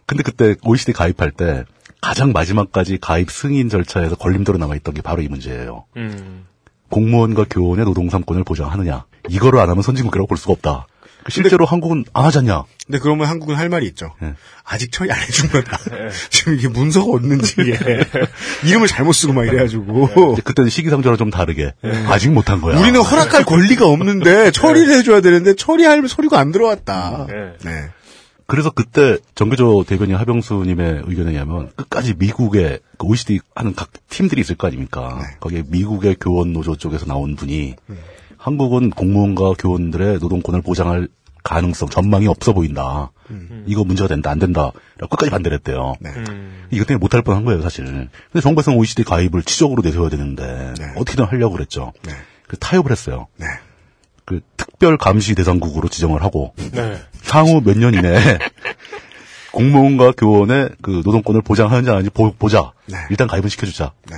근데 0.05 0.23
그때 0.23 0.55
OECD 0.63 0.93
가입할 0.93 1.31
때 1.31 1.65
가장 2.05 2.33
마지막까지 2.33 2.99
가입 3.01 3.31
승인 3.31 3.67
절차에서 3.67 4.15
걸림돌로 4.15 4.59
남아있던 4.59 4.93
게 4.93 5.01
바로 5.01 5.23
이 5.23 5.27
문제예요. 5.27 5.85
음. 5.97 6.45
공무원과 6.91 7.45
교원의 7.49 7.83
노동 7.85 8.11
삼권을 8.11 8.43
보장하느냐. 8.43 9.05
이거를 9.27 9.59
안 9.59 9.71
하면 9.71 9.81
선진국이라고 9.81 10.27
볼 10.27 10.37
수가 10.37 10.53
없다. 10.53 10.85
실제로 11.29 11.65
한국은 11.65 12.05
안 12.13 12.25
하잖냐. 12.25 12.65
근데 12.85 12.99
그러면 12.99 13.25
한국은 13.25 13.55
할 13.55 13.69
말이 13.69 13.87
있죠. 13.87 14.13
예. 14.21 14.35
아직 14.63 14.91
처리 14.91 15.11
안 15.11 15.19
해준 15.19 15.49
거다. 15.49 15.79
지금 16.29 16.53
이게 16.53 16.67
문서가 16.67 17.11
없는지, 17.11 17.55
예. 17.65 18.05
이름을 18.69 18.87
잘못 18.87 19.13
쓰고 19.13 19.33
막 19.33 19.45
이래가지고. 19.47 20.33
이제 20.33 20.43
그때는 20.43 20.69
시기상조랑 20.69 21.17
좀 21.17 21.31
다르게 21.31 21.73
아직 22.07 22.31
못한 22.31 22.61
거야. 22.61 22.79
우리는 22.79 23.01
허락할 23.01 23.45
권리가 23.45 23.87
없는데 23.87 24.51
처리를 24.51 24.93
해줘야 24.99 25.21
되는데 25.21 25.55
처리할 25.55 26.07
서류가 26.07 26.37
안 26.37 26.51
들어왔다. 26.51 27.25
예. 27.31 27.67
네. 27.67 27.89
그래서 28.47 28.69
그때 28.69 29.17
정교조 29.33 29.85
대변인 29.87 30.15
하병수님의 30.17 31.03
의견에 31.05 31.31
의하면 31.31 31.71
끝까지 31.75 32.13
미국의 32.17 32.79
그 32.97 33.07
OECD 33.07 33.39
하는 33.55 33.73
각 33.73 33.89
팀들이 34.09 34.41
있을 34.41 34.55
거 34.55 34.67
아닙니까? 34.67 35.19
거기에 35.39 35.63
미국의 35.67 36.17
교원 36.19 36.53
노조 36.53 36.75
쪽에서 36.75 37.05
나온 37.05 37.35
분이 37.35 37.75
한국은 38.37 38.91
공무원과 38.91 39.53
교원들의 39.57 40.19
노동권을 40.19 40.61
보장할 40.61 41.07
가능성, 41.43 41.89
전망이 41.89 42.27
없어 42.27 42.53
보인다. 42.53 43.11
이거 43.67 43.83
문제가 43.83 44.07
된다, 44.07 44.31
안 44.31 44.39
된다. 44.39 44.71
라고 44.97 45.09
끝까지 45.09 45.29
반대를 45.29 45.57
했대요. 45.57 45.95
네. 45.99 46.09
음. 46.09 46.65
이것 46.71 46.87
때문에 46.87 46.99
못할 46.99 47.21
뻔한 47.21 47.45
거예요, 47.45 47.61
사실. 47.61 47.85
근데 47.85 48.41
정부에서는 48.41 48.77
OECD 48.79 49.03
가입을 49.03 49.43
치적으로 49.43 49.83
내세워야 49.83 50.09
되는데 50.09 50.73
네. 50.77 50.85
어떻게든 50.95 51.25
하려고 51.25 51.53
그랬죠. 51.53 51.93
네. 52.03 52.13
그 52.47 52.57
타협을 52.57 52.91
했어요. 52.91 53.27
네. 54.31 54.39
그 54.39 54.41
특별 54.57 54.97
감시 54.97 55.35
대상국으로 55.35 55.87
지정을 55.89 56.23
하고 56.23 56.53
네. 56.71 56.97
향후 57.31 57.61
몇 57.63 57.77
년 57.77 57.93
이내에 57.93 58.19
공무원과 59.51 60.13
교원의 60.17 60.71
그 60.81 61.01
노동권을 61.05 61.41
보장하는지 61.41 61.89
안 61.89 61.97
하는지 61.97 62.09
보, 62.09 62.49
자 62.49 62.73
네. 62.87 62.97
일단 63.09 63.27
가입은 63.27 63.49
시켜주자. 63.49 63.93
네. 64.09 64.17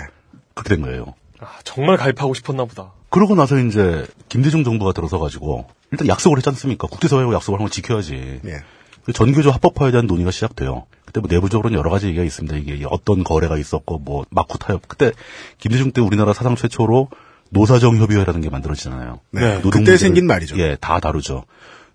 그렇게 0.54 0.76
된 0.76 0.84
거예요. 0.84 1.14
아, 1.40 1.48
정말 1.64 1.98
가입하고 1.98 2.34
싶었나 2.34 2.66
보다. 2.66 2.94
그러고 3.10 3.36
나서 3.36 3.58
이제 3.60 4.06
김대중 4.30 4.64
정부가 4.64 4.92
들어서 4.94 5.20
가지고 5.20 5.68
일단 5.92 6.08
약속을 6.08 6.38
했지 6.40 6.50
않습니까? 6.50 6.88
국제사회하고 6.88 7.34
약속을 7.36 7.60
한건 7.60 7.72
지켜야지. 7.72 8.42
예. 8.46 8.64
그 9.06 9.14
전교조 9.14 9.52
합법화에 9.52 9.92
대한 9.92 10.08
논의가 10.08 10.32
시작돼요. 10.32 10.86
그때 11.06 11.22
뭐 11.22 11.30
내부적으로는 11.32 11.78
여러 11.78 11.90
가지 11.90 12.08
얘기가 12.08 12.24
있습니다. 12.24 12.58
이게 12.58 12.84
어떤 12.90 13.24
거래가 13.24 13.58
있었고 13.58 14.00
뭐 14.00 14.26
마쿠 14.32 14.58
타협. 14.58 14.88
그때 14.88 15.12
김대중 15.60 15.92
때 15.92 16.02
우리나라 16.02 16.34
사상 16.34 16.56
최초로 16.56 17.10
노사정 17.50 17.98
협의회라는 17.98 18.42
게 18.42 18.50
만들어지잖아요. 18.50 19.20
네. 19.32 19.62
노동 19.62 19.84
그때 19.84 19.98
생긴 19.98 20.28
말이죠. 20.28 20.58
예, 20.60 20.78
다 20.80 21.00
다루죠. 21.00 21.46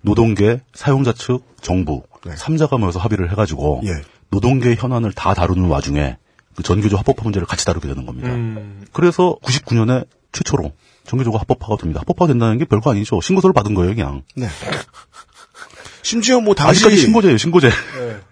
노동계, 0.02 0.60
사용자 0.74 1.12
측, 1.12 1.40
정부 1.60 2.02
네. 2.24 2.34
삼자가 2.36 2.76
모여서 2.76 2.98
합의를 2.98 3.30
해가지고 3.32 3.82
예. 3.84 3.92
노동계 4.30 4.74
현안을 4.74 5.12
다 5.12 5.34
다루는 5.34 5.68
와중에 5.68 6.16
그 6.56 6.62
전교조 6.62 6.96
합법화 6.96 7.22
문제를 7.22 7.46
같이 7.46 7.64
다루게 7.64 7.88
되는 7.88 8.04
겁니다. 8.04 8.30
음. 8.30 8.84
그래서 8.92 9.36
99년에 9.42 10.06
최초로 10.32 10.72
전교조가 11.06 11.38
합법화가 11.40 11.76
됩니다. 11.76 12.00
합법화 12.00 12.26
된다는 12.26 12.58
게 12.58 12.64
별거 12.64 12.90
아니죠. 12.90 13.20
신고서를 13.20 13.52
받은 13.52 13.74
거예요, 13.74 13.94
그냥. 13.94 14.22
네. 14.34 14.48
심지어 16.02 16.40
뭐 16.40 16.54
당시 16.54 16.78
아직까지 16.84 16.96
신고제예요, 17.00 17.38
신고제. 17.38 17.70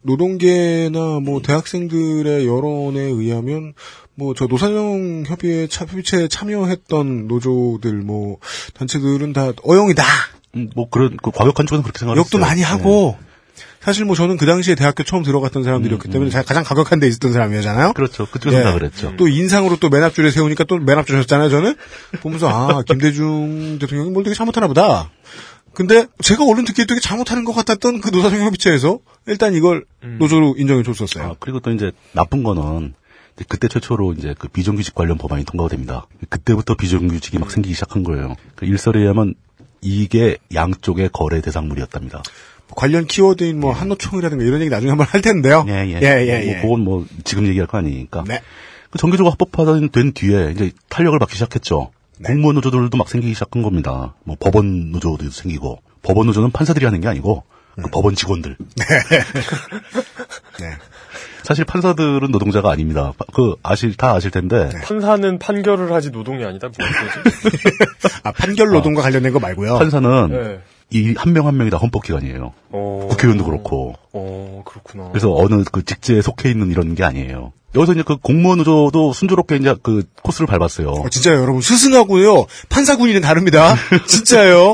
노동계나 0.03 1.21
뭐 1.21 1.41
대학생들의 1.41 2.47
여론에 2.47 3.01
의하면 3.01 3.75
뭐 4.21 4.35
저 4.35 4.47
노사정 4.47 5.25
협의회 5.27 5.67
차, 5.67 5.85
협의체에 5.87 6.29
참여했던 6.29 7.27
노조들 7.27 7.93
뭐 7.95 8.37
단체들은 8.75 9.33
다 9.33 9.53
어영이다. 9.67 10.05
음, 10.57 10.71
뭐 10.77 10.89
그런 10.91 11.17
그 11.23 11.31
과격한 11.31 11.67
쪽은 11.67 11.83
그렇게 11.83 11.99
생각했어요. 11.99 12.21
욕도 12.23 12.39
많이 12.39 12.63
하고 12.63 13.17
사실 13.81 14.05
뭐 14.05 14.15
저는 14.15 14.37
그 14.37 14.45
당시에 14.45 14.75
대학교 14.75 15.05
처음 15.05 15.23
들어갔던 15.23 15.65
사람들이었기 15.65 16.11
때문에 16.11 16.31
자- 16.31 16.43
가장 16.43 16.65
가격한 16.65 17.01
데 17.01 17.09
있었던 17.09 17.33
사람이잖아요. 17.33 17.95
그렇죠. 17.95 18.27
그쪽에서 18.31 18.61
예. 18.61 18.65
다 18.65 18.75
그랬죠. 18.75 19.15
또 19.17 19.27
인상으로 19.27 19.77
또 19.77 19.89
맨 19.89 20.03
앞줄에 20.05 20.31
세우니까 20.31 20.65
또 20.65 20.77
맨 20.79 20.99
앞줄이었잖아요, 20.99 21.49
저는. 21.49 21.77
보면서, 22.21 22.49
아, 22.49 22.83
김대중 22.83 23.79
대통령이 23.79 24.11
뭘 24.11 24.23
되게 24.25 24.35
잘못하나 24.35 24.67
보다. 24.69 25.11
근데 25.73 26.07
제가 26.21 26.45
얼른 26.45 26.65
듣기에 26.67 26.85
되게 26.85 27.01
잘못하는 27.01 27.45
것 27.45 27.53
같았던 27.55 28.01
그 28.03 28.11
노사정 28.11 28.41
협의체에서 28.43 28.99
일단 29.27 29.55
이걸 29.55 29.85
노조로 30.19 30.57
인정해 30.59 30.83
줬었어요. 30.83 31.25
아, 31.25 31.35
그리고 31.39 31.61
또 31.61 31.71
이제 31.71 31.93
나쁜 32.13 32.43
거는 32.43 32.93
그때 33.49 33.69
최초로 33.69 34.13
이제 34.15 34.35
그 34.39 34.49
비정규직 34.49 34.95
관련 34.95 35.19
법안이 35.19 35.45
통과가 35.45 35.69
됩니다. 35.69 36.07
그때부터 36.29 36.75
비정규직이 36.75 37.39
막 37.39 37.51
생기기 37.51 37.75
시작한 37.75 38.05
거예요. 38.05 38.35
그 38.57 38.67
일설에 38.67 39.01
의하면 39.01 39.35
이게 39.81 40.37
양쪽의 40.55 41.11
거래 41.13 41.41
대상물이었답니다. 41.41 42.23
관련 42.69 43.07
키워드인 43.07 43.59
뭐 43.59 43.73
한노총이라든가 43.73 44.45
이런 44.45 44.61
얘기 44.61 44.71
나중에 44.71 44.91
한번 44.91 45.07
할 45.07 45.23
텐데요. 45.23 45.65
예, 45.69 45.87
예. 45.87 46.01
예, 46.03 46.27
예, 46.27 46.47
예. 46.47 46.53
뭐 46.53 46.63
그건 46.63 46.81
뭐 46.81 47.07
지금 47.25 47.47
얘기할 47.47 47.67
거 47.67 47.79
아니니까. 47.79 48.25
네. 48.27 48.41
그 48.91 48.99
정규조가 48.99 49.31
합법화된 49.31 50.13
뒤에 50.15 50.53
이제 50.53 50.73
탄력을 50.89 51.19
받기 51.19 51.35
시작했죠. 51.35 51.91
네. 52.19 52.29
공무원 52.29 52.57
노조들도 52.57 52.97
막 52.97 53.09
생기기 53.09 53.35
시작한 53.35 53.63
겁니다. 53.63 54.15
뭐 54.25 54.37
법원 54.39 54.91
노조도 54.91 55.31
생기고 55.31 55.81
법원 56.03 56.27
노조는 56.27 56.51
판사들이 56.51 56.85
하는 56.85 57.01
게 57.01 57.09
아니고 57.09 57.45
그 57.77 57.83
음. 57.83 57.91
법원 57.91 58.15
직원들. 58.15 58.57
네. 58.59 58.85
사실 61.51 61.65
판사들은 61.65 62.31
노동자가 62.31 62.71
아닙니다. 62.71 63.13
그 63.33 63.57
아실 63.65 63.97
다 63.97 64.13
아실 64.13 64.31
텐데 64.31 64.69
네. 64.73 64.81
판사는 64.83 65.37
판결을 65.41 65.93
하지 65.93 66.13
노동이 66.13 66.45
아니다. 66.45 66.69
뭐지? 66.69 66.95
아, 68.23 68.31
판결 68.31 68.69
노동과 68.69 69.03
관련된 69.03 69.33
거 69.33 69.41
말고요. 69.41 69.77
판사는 69.79 70.29
네. 70.31 70.61
이한명한 70.91 71.57
명이 71.57 71.71
다 71.71 71.77
헌법기관이에요. 71.79 72.53
어. 72.71 73.07
국회의원도 73.11 73.45
그렇고. 73.45 73.97
어, 74.13 74.63
그렇구나. 74.65 75.09
그래서 75.09 75.35
어느 75.35 75.65
그 75.73 75.85
직제에 75.85 76.23
속해 76.23 76.51
있는 76.51 76.71
이런 76.71 76.95
게 76.95 77.03
아니에요. 77.03 77.53
여기서 77.75 77.95
이제 77.95 78.05
그 78.07 78.17
공무원 78.17 78.59
노조도 78.59 79.13
순조롭게 79.13 79.57
이제 79.57 79.75
그 79.83 80.05
코스를 80.23 80.47
밟았어요. 80.47 80.89
어, 80.89 81.09
진짜요, 81.09 81.41
여러분. 81.41 81.63
스승하고요. 81.63 82.47
판사군인은 82.69 83.23
다릅니다. 83.23 83.75
진짜요. 84.07 84.73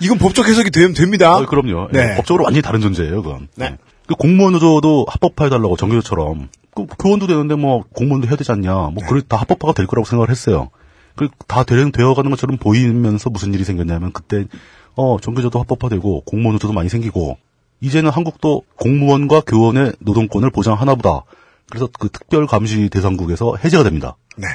이건 0.00 0.18
법적 0.18 0.46
해석이 0.46 0.72
되면 0.72 0.92
됩니다. 0.92 1.38
어, 1.38 1.46
그럼요. 1.46 1.88
예, 1.94 1.96
네. 1.96 2.16
법적으로 2.16 2.44
완전히 2.44 2.60
다른 2.60 2.82
존재예요, 2.82 3.22
그건. 3.22 3.48
네. 3.54 3.64
예. 3.72 3.91
그 4.06 4.14
공무원 4.14 4.52
노조도 4.52 5.06
합법화해달라고 5.08 5.76
정규조처럼 5.76 6.48
그 6.74 6.86
교원도 6.98 7.26
되는데 7.26 7.54
뭐 7.54 7.84
공무원도 7.92 8.28
해야 8.28 8.36
되지 8.36 8.50
않냐. 8.52 8.72
뭐 8.72 8.94
그래 9.08 9.22
다 9.26 9.36
합법화가 9.36 9.74
될 9.74 9.86
거라고 9.86 10.06
생각을 10.06 10.30
했어요. 10.30 10.70
그다 11.16 11.64
되어가는 11.64 12.30
것처럼 12.30 12.56
보이면서 12.56 13.30
무슨 13.30 13.52
일이 13.52 13.64
생겼냐면 13.64 14.12
그때 14.12 14.46
어 14.94 15.18
정규조도 15.20 15.58
합법화되고 15.60 16.22
공무원 16.22 16.54
노조도 16.54 16.72
많이 16.72 16.88
생기고 16.88 17.36
이제는 17.80 18.10
한국도 18.10 18.62
공무원과 18.76 19.42
교원의 19.42 19.92
노동권을 19.98 20.50
보장하나 20.50 20.94
보다. 20.94 21.24
그래서 21.68 21.88
그 21.98 22.08
특별 22.08 22.46
감시 22.46 22.88
대상국에서 22.88 23.56
해제가 23.56 23.82
됩니다. 23.82 24.16
네. 24.36 24.46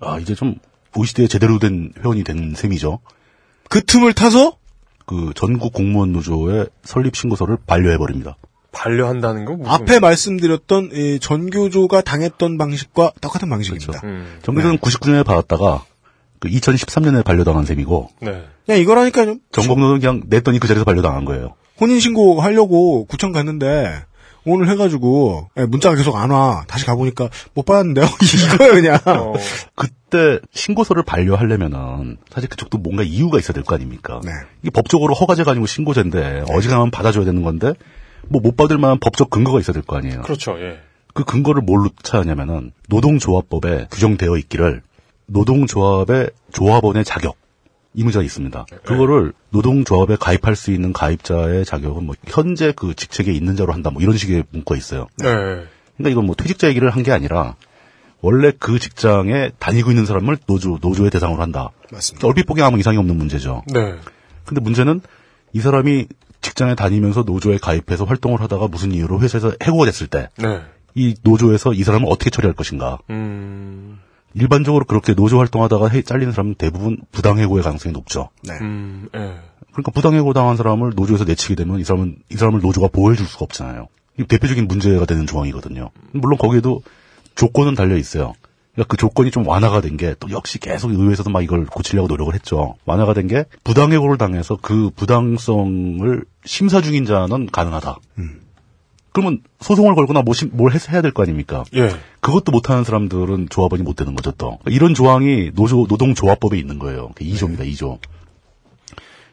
아 0.00 0.18
이제 0.18 0.34
좀 0.34 0.56
OECD에 0.96 1.26
제대로 1.28 1.58
된 1.58 1.92
회원이 2.02 2.24
된 2.24 2.54
셈이죠. 2.54 2.98
그 3.68 3.82
틈을 3.82 4.12
타서 4.12 4.56
그 5.06 5.32
전국 5.34 5.72
공무원 5.72 6.12
노조의 6.12 6.66
설립 6.82 7.16
신고서를 7.16 7.58
반려해 7.66 7.98
버립니다. 7.98 8.36
반려한다는 8.72 9.44
거? 9.44 9.54
무슨- 9.54 9.70
앞에 9.70 10.00
말씀드렸던 10.00 10.90
이 10.92 11.18
전교조가 11.20 12.00
당했던 12.00 12.58
방식과 12.58 13.12
똑같은 13.20 13.48
방식입니다. 13.48 14.00
음. 14.04 14.38
정규조는 14.42 14.78
99년에 14.78 15.24
받았다가 15.24 15.84
그 16.40 16.48
2013년에 16.48 17.24
반려당한 17.24 17.64
셈이고 17.64 18.10
네. 18.20 18.44
그냥 18.66 18.80
이거라니까요. 18.80 19.36
전국노는 19.52 20.00
그냥 20.00 20.22
냈더니 20.26 20.58
그 20.58 20.66
자리에서 20.68 20.84
반려당한 20.84 21.24
거예요. 21.24 21.54
혼인신고 21.80 22.40
하려고 22.40 23.04
구청 23.06 23.32
갔는데 23.32 24.04
오늘 24.44 24.68
해가지고 24.70 25.50
예, 25.56 25.66
문자가 25.66 25.94
계속 25.94 26.16
안 26.16 26.30
와. 26.30 26.64
다시 26.66 26.84
가보니까 26.84 27.28
못 27.54 27.64
받았는데요. 27.64 28.04
이거예요 28.56 28.72
그냥. 28.72 28.98
어, 29.06 29.34
그때 29.76 30.40
신고서를 30.52 31.04
반려하려면은 31.04 32.16
사실 32.30 32.48
그쪽도 32.48 32.78
뭔가 32.78 33.04
이유가 33.04 33.38
있어야 33.38 33.52
될 33.52 33.62
거 33.62 33.76
아닙니까? 33.76 34.20
네. 34.24 34.32
이게 34.62 34.70
법적으로 34.70 35.14
허가제가 35.14 35.52
아니고 35.52 35.66
신고제인데 35.66 36.44
어지간하면 36.50 36.90
받아줘야 36.90 37.24
되는 37.24 37.42
건데 37.42 37.72
뭐 38.28 38.40
못 38.42 38.56
받을 38.56 38.78
만한 38.78 38.98
법적 38.98 39.30
근거가 39.30 39.60
있어야 39.60 39.72
될 39.74 39.82
거 39.82 39.96
아니에요. 39.96 40.22
그렇죠. 40.22 40.58
예. 40.60 40.80
그 41.14 41.24
근거를 41.24 41.62
뭘로 41.62 41.90
찾았냐면은 42.02 42.72
노동조합법에 42.88 43.88
규정되어 43.90 44.36
있기를 44.38 44.82
노동조합의 45.26 46.30
조합원의 46.52 47.04
자격 47.04 47.36
이 47.94 48.02
문제가 48.04 48.22
있습니다. 48.24 48.64
그거를 48.84 49.32
노동조합에 49.50 50.16
가입할 50.16 50.56
수 50.56 50.70
있는 50.72 50.92
가입자의 50.94 51.64
자격은 51.66 52.04
뭐 52.06 52.14
현재 52.26 52.72
그 52.74 52.94
직책에 52.94 53.32
있는 53.32 53.54
자로 53.56 53.72
한다 53.74 53.90
뭐 53.90 54.00
이런 54.00 54.16
식의 54.16 54.44
문구가 54.50 54.76
있어요. 54.78 55.08
네. 55.18 55.28
그러니까 55.96 56.08
이건 56.10 56.24
뭐 56.26 56.34
퇴직자 56.34 56.68
얘기를 56.68 56.88
한 56.90 57.02
게 57.02 57.12
아니라 57.12 57.56
원래 58.22 58.52
그 58.58 58.78
직장에 58.78 59.50
다니고 59.58 59.90
있는 59.90 60.06
사람을 60.06 60.38
노조 60.46 60.78
노조의 60.80 61.10
대상으로 61.10 61.42
한다. 61.42 61.70
맞습니다. 61.90 62.26
얼핏 62.28 62.46
보기 62.46 62.62
아무 62.62 62.78
이상이 62.78 62.96
없는 62.96 63.16
문제죠. 63.18 63.62
네. 63.66 63.96
근데 64.44 64.60
문제는 64.62 65.00
이 65.52 65.60
사람이 65.60 66.06
직장에 66.42 66.74
다니면서 66.74 67.22
노조에 67.22 67.58
가입해서 67.58 68.04
활동을 68.04 68.40
하다가 68.42 68.68
무슨 68.68 68.92
이유로 68.92 69.20
회사에서 69.20 69.52
해고가 69.62 69.86
됐을 69.86 70.08
때이 70.08 70.26
네. 70.38 71.14
노조에서 71.22 71.72
이 71.72 71.82
사람을 71.84 72.06
어떻게 72.10 72.30
처리할 72.30 72.54
것인가. 72.54 72.98
음. 73.10 73.98
일반적으로 74.34 74.84
그렇게 74.84 75.14
노조 75.14 75.38
활동하다가 75.38 75.88
해- 75.88 76.02
잘리는 76.02 76.32
사람은 76.32 76.54
대부분 76.56 76.98
부당해고의 77.12 77.62
가능성이 77.62 77.92
높죠. 77.92 78.30
네. 78.42 78.54
음. 78.60 79.08
예. 79.14 79.18
그러니까 79.72 79.90
부당해고 79.92 80.32
당한 80.34 80.56
사람을 80.56 80.92
노조에서 80.96 81.24
내치게 81.24 81.54
되면 81.54 81.78
이 81.80 81.84
사람은 81.84 82.16
이 82.30 82.36
사람을 82.36 82.60
노조가 82.60 82.88
보호해 82.88 83.16
줄 83.16 83.26
수가 83.26 83.44
없잖아요. 83.44 83.88
이 84.18 84.24
대표적인 84.24 84.68
문제가 84.68 85.06
되는 85.06 85.26
조항이거든요. 85.26 85.90
물론 86.12 86.36
거기에도 86.38 86.82
조건은 87.34 87.74
달려 87.74 87.96
있어요. 87.96 88.34
그러니까 88.74 88.90
그 88.90 88.96
조건이 88.96 89.30
좀 89.30 89.46
완화가 89.46 89.80
된 89.82 89.96
게 89.96 90.14
또 90.18 90.30
역시 90.30 90.58
계속 90.58 90.90
의회에서도 90.92 91.28
막 91.30 91.42
이걸 91.42 91.66
고치려고 91.66 92.08
노력을 92.08 92.32
했죠. 92.34 92.74
완화가 92.86 93.12
된 93.14 93.28
게 93.28 93.44
부당해고를 93.64 94.16
당해서 94.18 94.56
그 94.60 94.90
부당성을 94.96 96.24
심사 96.44 96.80
중인 96.80 97.04
자는 97.04 97.46
가능하다. 97.50 97.98
그러면 99.12 99.42
소송을 99.60 99.94
걸거나 99.94 100.22
뭐 100.22 100.32
심- 100.32 100.50
뭘 100.54 100.72
해서 100.72 100.90
해야 100.90 101.02
될 101.02 101.12
거 101.12 101.22
아닙니까? 101.22 101.64
예. 101.74 101.90
그것도 102.20 102.50
못하는 102.50 102.82
사람들은 102.82 103.48
조합원이 103.50 103.82
못 103.82 103.94
되는 103.94 104.14
거죠, 104.14 104.30
또. 104.32 104.58
이런 104.66 104.94
조항이 104.94 105.50
노조, 105.54 105.84
노동조합법에 105.86 106.56
있는 106.58 106.78
거예요. 106.78 107.10
2조입니다, 107.16 107.60
2조. 107.70 107.98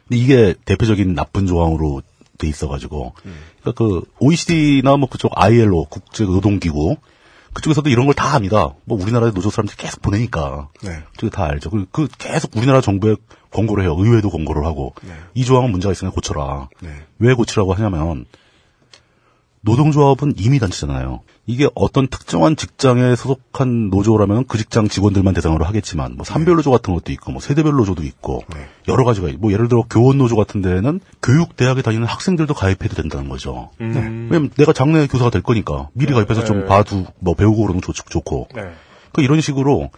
근데 0.08 0.22
이게 0.22 0.54
대표적인 0.66 1.14
나쁜 1.14 1.46
조항으로 1.46 2.02
돼 2.36 2.46
있어가지고. 2.48 3.14
그러니까 3.62 3.72
그, 3.84 4.02
OECD나 4.18 4.98
뭐 4.98 5.08
그쪽 5.08 5.32
ILO, 5.34 5.86
국제노동기구, 5.86 6.96
그쪽에서도 7.54 7.88
이런 7.90 8.06
걸 8.06 8.14
다 8.14 8.34
압니다. 8.36 8.74
뭐 8.84 9.00
우리나라의 9.00 9.32
노조 9.32 9.50
사람들이 9.50 9.76
계속 9.76 10.02
보내니까. 10.02 10.68
네. 10.82 11.02
그게 11.16 11.30
다 11.30 11.44
알죠. 11.46 11.70
그, 11.70 11.86
그 11.90 12.08
계속 12.18 12.56
우리나라 12.56 12.80
정부에 12.80 13.16
권고를 13.52 13.84
해요. 13.84 13.96
의회도 13.98 14.30
권고를 14.30 14.64
하고. 14.64 14.94
이 15.34 15.44
조항은 15.44 15.70
문제가 15.70 15.92
있으니까 15.92 16.14
고쳐라. 16.14 16.68
네. 16.80 16.90
왜 17.18 17.34
고치라고 17.34 17.74
하냐면 17.74 18.24
노동조합은 19.62 20.34
임의단체잖아요. 20.38 21.20
이게 21.46 21.68
어떤 21.74 22.06
특정한 22.06 22.56
직장에 22.56 23.14
소속한 23.16 23.90
노조라면 23.90 24.46
그 24.46 24.56
직장 24.56 24.88
직원들만 24.88 25.34
대상으로 25.34 25.64
하겠지만 25.64 26.14
뭐 26.16 26.24
산별 26.24 26.56
노조 26.56 26.70
같은 26.70 26.94
것도 26.94 27.12
있고 27.12 27.32
뭐 27.32 27.40
세대별 27.40 27.72
노조도 27.72 28.02
있고 28.04 28.44
여러 28.88 29.04
가지가 29.04 29.28
있고 29.28 29.40
뭐 29.40 29.52
예를 29.52 29.68
들어 29.68 29.84
교원 29.90 30.18
노조 30.18 30.36
같은 30.36 30.62
데는 30.62 31.00
교육 31.22 31.56
대학에 31.56 31.82
다니는 31.82 32.06
학생들도 32.06 32.54
가입해도 32.54 32.94
된다는 32.94 33.28
거죠. 33.28 33.70
음. 33.80 34.28
왜냐면 34.30 34.50
내가 34.56 34.72
장래 34.72 35.06
교사가 35.06 35.30
될 35.30 35.42
거니까 35.42 35.88
미리 35.92 36.14
가입해서 36.14 36.44
좀 36.44 36.60
네. 36.60 36.66
봐두 36.66 37.04
뭐 37.18 37.34
배우고 37.34 37.62
그러면 37.62 37.82
좋, 37.82 37.92
좋고 37.92 38.48
네. 38.54 38.62
그 39.12 39.22
이런 39.22 39.40
식으로 39.40 39.90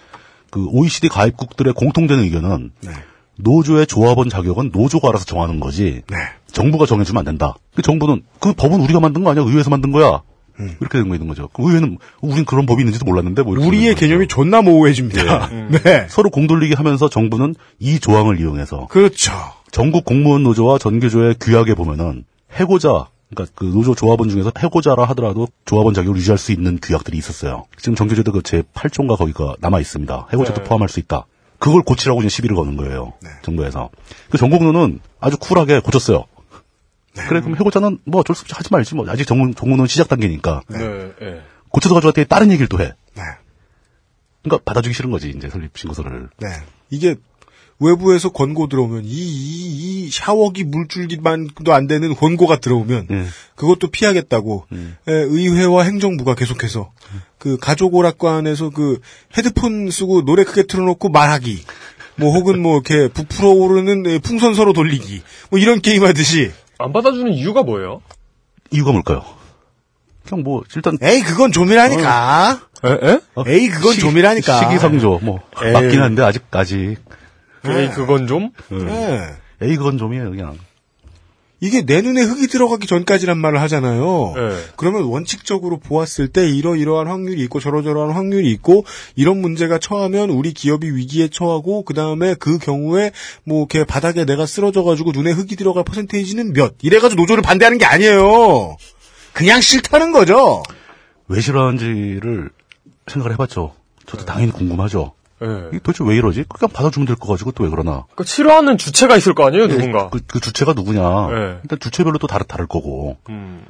그 0.51 0.67
OECD 0.67 1.09
가입국들의 1.09 1.73
공통된 1.75 2.19
의견은 2.21 2.73
네. 2.81 2.93
노조의 3.37 3.87
조합원 3.87 4.29
자격은 4.29 4.71
노조가 4.73 5.09
알아서 5.09 5.25
정하는 5.25 5.61
거지 5.61 6.03
네. 6.09 6.17
정부가 6.53 6.87
정해주면 6.87 7.21
안 7.21 7.25
된다. 7.25 7.55
그 7.75 7.83
정부는 7.83 8.23
그 8.41 8.53
법은 8.53 8.81
우리가 8.81 9.01
만든 9.01 9.25
거 9.25 9.31
아니야? 9.31 9.45
의회에서 9.45 9.71
만든 9.71 9.93
거야. 9.93 10.23
음. 10.61 10.77
이렇게 10.81 10.99
된 10.99 11.09
거 11.09 11.15
있는 11.15 11.29
거죠. 11.29 11.49
그 11.53 11.63
의회는 11.69 11.99
우린 12.21 12.45
그런 12.45 12.67
법이 12.67 12.83
있는지도 12.83 13.07
몰랐는데 13.07 13.43
뭐 13.43 13.55
이렇게 13.55 13.67
우리의. 13.69 13.95
개념이 13.95 14.29
존나 14.29 14.61
모호해집니다. 14.63 15.49
네. 15.83 16.07
서로 16.11 16.29
공돌리기 16.31 16.75
하면서 16.75 17.09
정부는 17.09 17.55
이 17.79 17.99
조항을 17.99 18.39
이용해서 18.39 18.87
그렇죠. 18.89 19.33
전국 19.71 20.05
공무원 20.05 20.43
노조와 20.43 20.79
전교조의 20.79 21.37
규약에 21.41 21.75
보면은 21.75 22.25
해고자 22.53 23.07
그러니까 23.31 23.53
그 23.55 23.65
노조 23.65 23.95
조합원 23.95 24.29
중에서 24.29 24.53
해고자라 24.59 25.05
하더라도 25.07 25.49
조합원 25.65 25.95
자격을 25.95 26.19
유지할 26.19 26.37
수 26.37 26.53
있는 26.53 26.79
규약들이 26.83 27.17
있었어요. 27.17 27.65
지금 27.79 27.95
전교조도 27.95 28.33
그제 28.33 28.63
8조인가 28.75 29.17
거기가 29.17 29.55
남아 29.61 29.81
있습니다. 29.81 30.27
해고자도 30.35 30.63
네. 30.63 30.69
포함할 30.69 30.91
수 30.91 31.01
있다. 31.01 31.25
그걸 31.59 31.81
고치라고 31.83 32.21
이제 32.21 32.29
시비를 32.29 32.55
거는 32.57 32.77
거예요. 32.77 33.15
네. 33.23 33.31
정부에서. 33.41 33.89
그 34.29 34.37
전공노는 34.37 35.01
아주 35.21 35.39
쿨하게 35.39 35.81
고쳤어요. 35.81 36.25
그래 37.15 37.41
그럼 37.41 37.57
해고자는 37.57 37.99
뭐 38.05 38.21
어쩔 38.21 38.35
수 38.35 38.43
없이 38.43 38.55
하지 38.57 38.69
말지 38.71 38.95
뭐 38.95 39.09
아직 39.09 39.27
전공 39.27 39.55
전공노는 39.55 39.87
시작 39.87 40.09
단계니까 40.09 40.63
네. 40.69 40.79
네. 40.79 41.43
고쳐서 41.69 41.95
가져갔더니 41.95 42.27
다른 42.27 42.51
얘기를 42.51 42.69
또 42.69 42.81
해. 42.81 42.93
네. 43.15 43.23
그러니까 44.43 44.63
받아주기 44.65 44.95
싫은 44.95 45.11
거지 45.11 45.31
이제 45.31 45.49
설립 45.49 45.77
신고서를. 45.77 46.29
네. 46.39 46.49
이게 46.91 47.17
외부에서 47.83 48.31
권고 48.31 48.69
들어오면 48.69 49.05
이, 49.05 49.09
이, 49.09 50.05
이 50.07 50.11
샤워기 50.11 50.65
물줄기만도 50.65 51.73
안 51.73 51.87
되는 51.87 52.15
권고가 52.15 52.59
들어오면 52.59 53.09
예. 53.11 53.25
그것도 53.57 53.89
피하겠다고 53.91 54.67
에, 54.73 55.13
의회와 55.13 55.83
행정부가 55.83 56.35
계속해서 56.35 56.93
그 57.39 57.57
가족 57.57 57.95
오락관에서 57.95 58.71
그 58.71 59.01
헤드폰 59.37 59.91
쓰고 59.91 60.25
노래 60.25 60.45
크게 60.45 60.65
틀어놓고 60.65 61.09
말하기 61.09 61.65
뭐 62.17 62.33
혹은 62.33 62.61
뭐 62.61 62.75
이렇게 62.75 63.09
부풀어 63.09 63.51
오르는 63.51 64.07
에, 64.07 64.19
풍선 64.21 64.55
서로 64.55 64.73
돌리기 64.73 65.23
뭐 65.51 65.59
이런 65.59 65.81
게임 65.81 66.05
하듯이 66.05 66.53
안 66.83 66.93
받아주는 66.93 67.33
이유가 67.33 67.63
뭐예요? 67.63 68.03
이유가 68.71 68.93
뭘까요? 68.93 69.25
그냥 70.27 70.45
뭐 70.45 70.63
일단 70.75 70.97
에이 71.03 71.23
그건 71.23 71.53
좀이라니까 71.53 72.61
에? 72.85 72.89
에? 72.91 73.21
에이 73.47 73.69
그건 73.69 73.95
좀이라니까 73.95 74.59
시기상조 74.61 75.21
뭐 75.23 75.41
에이. 75.65 75.73
맞긴 75.73 76.01
한데 76.01 76.23
아직 76.23 76.45
아직 76.53 76.97
에이, 77.65 77.91
그건 77.91 78.27
좀? 78.27 78.51
네. 78.71 79.21
에이 79.61 79.77
그건 79.77 79.99
좀이에요 79.99 80.31
그냥. 80.31 80.59
이게 81.63 81.87
내 81.87 82.03
눈에 82.03 82.23
흙이 82.23 82.49
들어가기 82.49 82.89
전까지란 82.89 83.39
말을 83.39 83.61
하잖아요. 83.63 84.33
네. 84.35 84.65
그러면 84.77 85.05
원칙적으로 85.05 85.79
보았을 85.79 86.27
때 86.27 86.51
이러이러한 86.51 87.07
확률이 87.07 87.41
있고 87.43 87.61
저러저러한 87.61 88.11
확률이 88.11 88.51
있고 88.51 88.85
이런 89.15 89.41
문제가 89.41 89.79
처하면 89.79 90.31
우리 90.31 90.53
기업이 90.53 90.91
위기에 90.91 91.29
처하고 91.29 91.85
그 91.85 91.95
다음에 91.95 92.35
그 92.35 92.59
경우에 92.59 93.13
뭐 93.45 93.61
이렇게 93.61 93.85
바닥에 93.85 94.25
내가 94.25 94.45
쓰러져가지고 94.45 95.13
눈에 95.13 95.31
흙이 95.31 95.55
들어갈 95.55 95.85
퍼센테이지는 95.85 96.53
몇 96.53 96.75
이래가지고 96.83 97.23
노조를 97.23 97.45
반대하는 97.45 97.79
게 97.79 97.85
아니에요. 97.85 98.77
그냥 99.33 99.61
싫다는 99.61 100.11
거죠. 100.11 100.65
왜 101.29 101.41
싫어하는지를 101.41 102.51
생각을 103.07 103.35
해봤죠. 103.35 103.73
저도 104.07 104.25
당연히 104.25 104.51
궁금하죠. 104.51 105.13
예. 105.43 105.69
이게 105.71 105.79
도대체 105.83 106.05
왜 106.05 106.17
이러지? 106.17 106.45
그냥 106.49 106.71
받아주면 106.73 107.07
될 107.07 107.17
거 107.17 107.29
가지고 107.29 107.53
또 107.53 107.65
왜 107.65 107.71
그러나? 107.71 108.05
그 108.15 108.25
싫어하는 108.25 108.79
주체가 108.79 109.17
있을 109.17 109.35
거 109.35 109.47
아니에요, 109.47 109.69
누군가. 109.69 110.09
그, 110.11 110.21
그 110.27 110.41
주체가 110.41 110.73
누구냐? 110.75 111.01
네. 111.29 111.59
일단 111.63 111.79
주체별로 111.81 112.19
또 112.19 112.27
다를, 112.27 112.47
다를 112.47 112.67
거고. 112.67 113.17
음. 113.29 113.63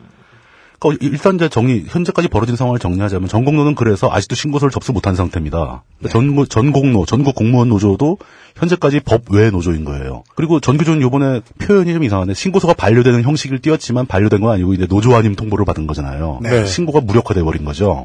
그러니까 0.79 1.07
일단 1.07 1.37
이제 1.37 1.49
정리, 1.49 1.85
현재까지 1.87 2.27
벌어진 2.27 2.57
상황을 2.57 2.81
정리하자면 2.81 3.29
전공노는 3.29 3.77
그래서 3.77 4.09
아직도 4.11 4.35
신고서를 4.35 4.73
접수 4.73 4.93
못한 4.93 5.15
상태입니다. 5.15 5.85
네. 6.01 6.09
전, 6.09 6.35
전공노, 6.49 7.07
전국 7.07 7.37
공무원 7.37 7.69
노조도 7.69 8.19
현재까지 8.57 8.99
법 9.01 9.23
외 9.33 9.51
노조인 9.51 9.85
거예요. 9.85 10.25
그리고 10.35 10.59
전교조는 10.59 11.01
요번에 11.01 11.41
표현이 11.61 11.93
좀 11.93 12.03
이상한데 12.03 12.35
신고서가 12.35 12.75
반려되는 12.75 13.23
형식을 13.23 13.61
띄었지만 13.61 14.07
반려된 14.07 14.41
건 14.41 14.51
아니고 14.51 14.75
이제 14.75 14.87
노조 14.87 15.15
아님 15.15 15.37
통보를 15.37 15.65
받은 15.65 15.87
거잖아요. 15.87 16.41
네. 16.43 16.67
신고가 16.67 17.01
무력화돼 17.01 17.43
버린 17.45 17.65
거죠. 17.65 18.05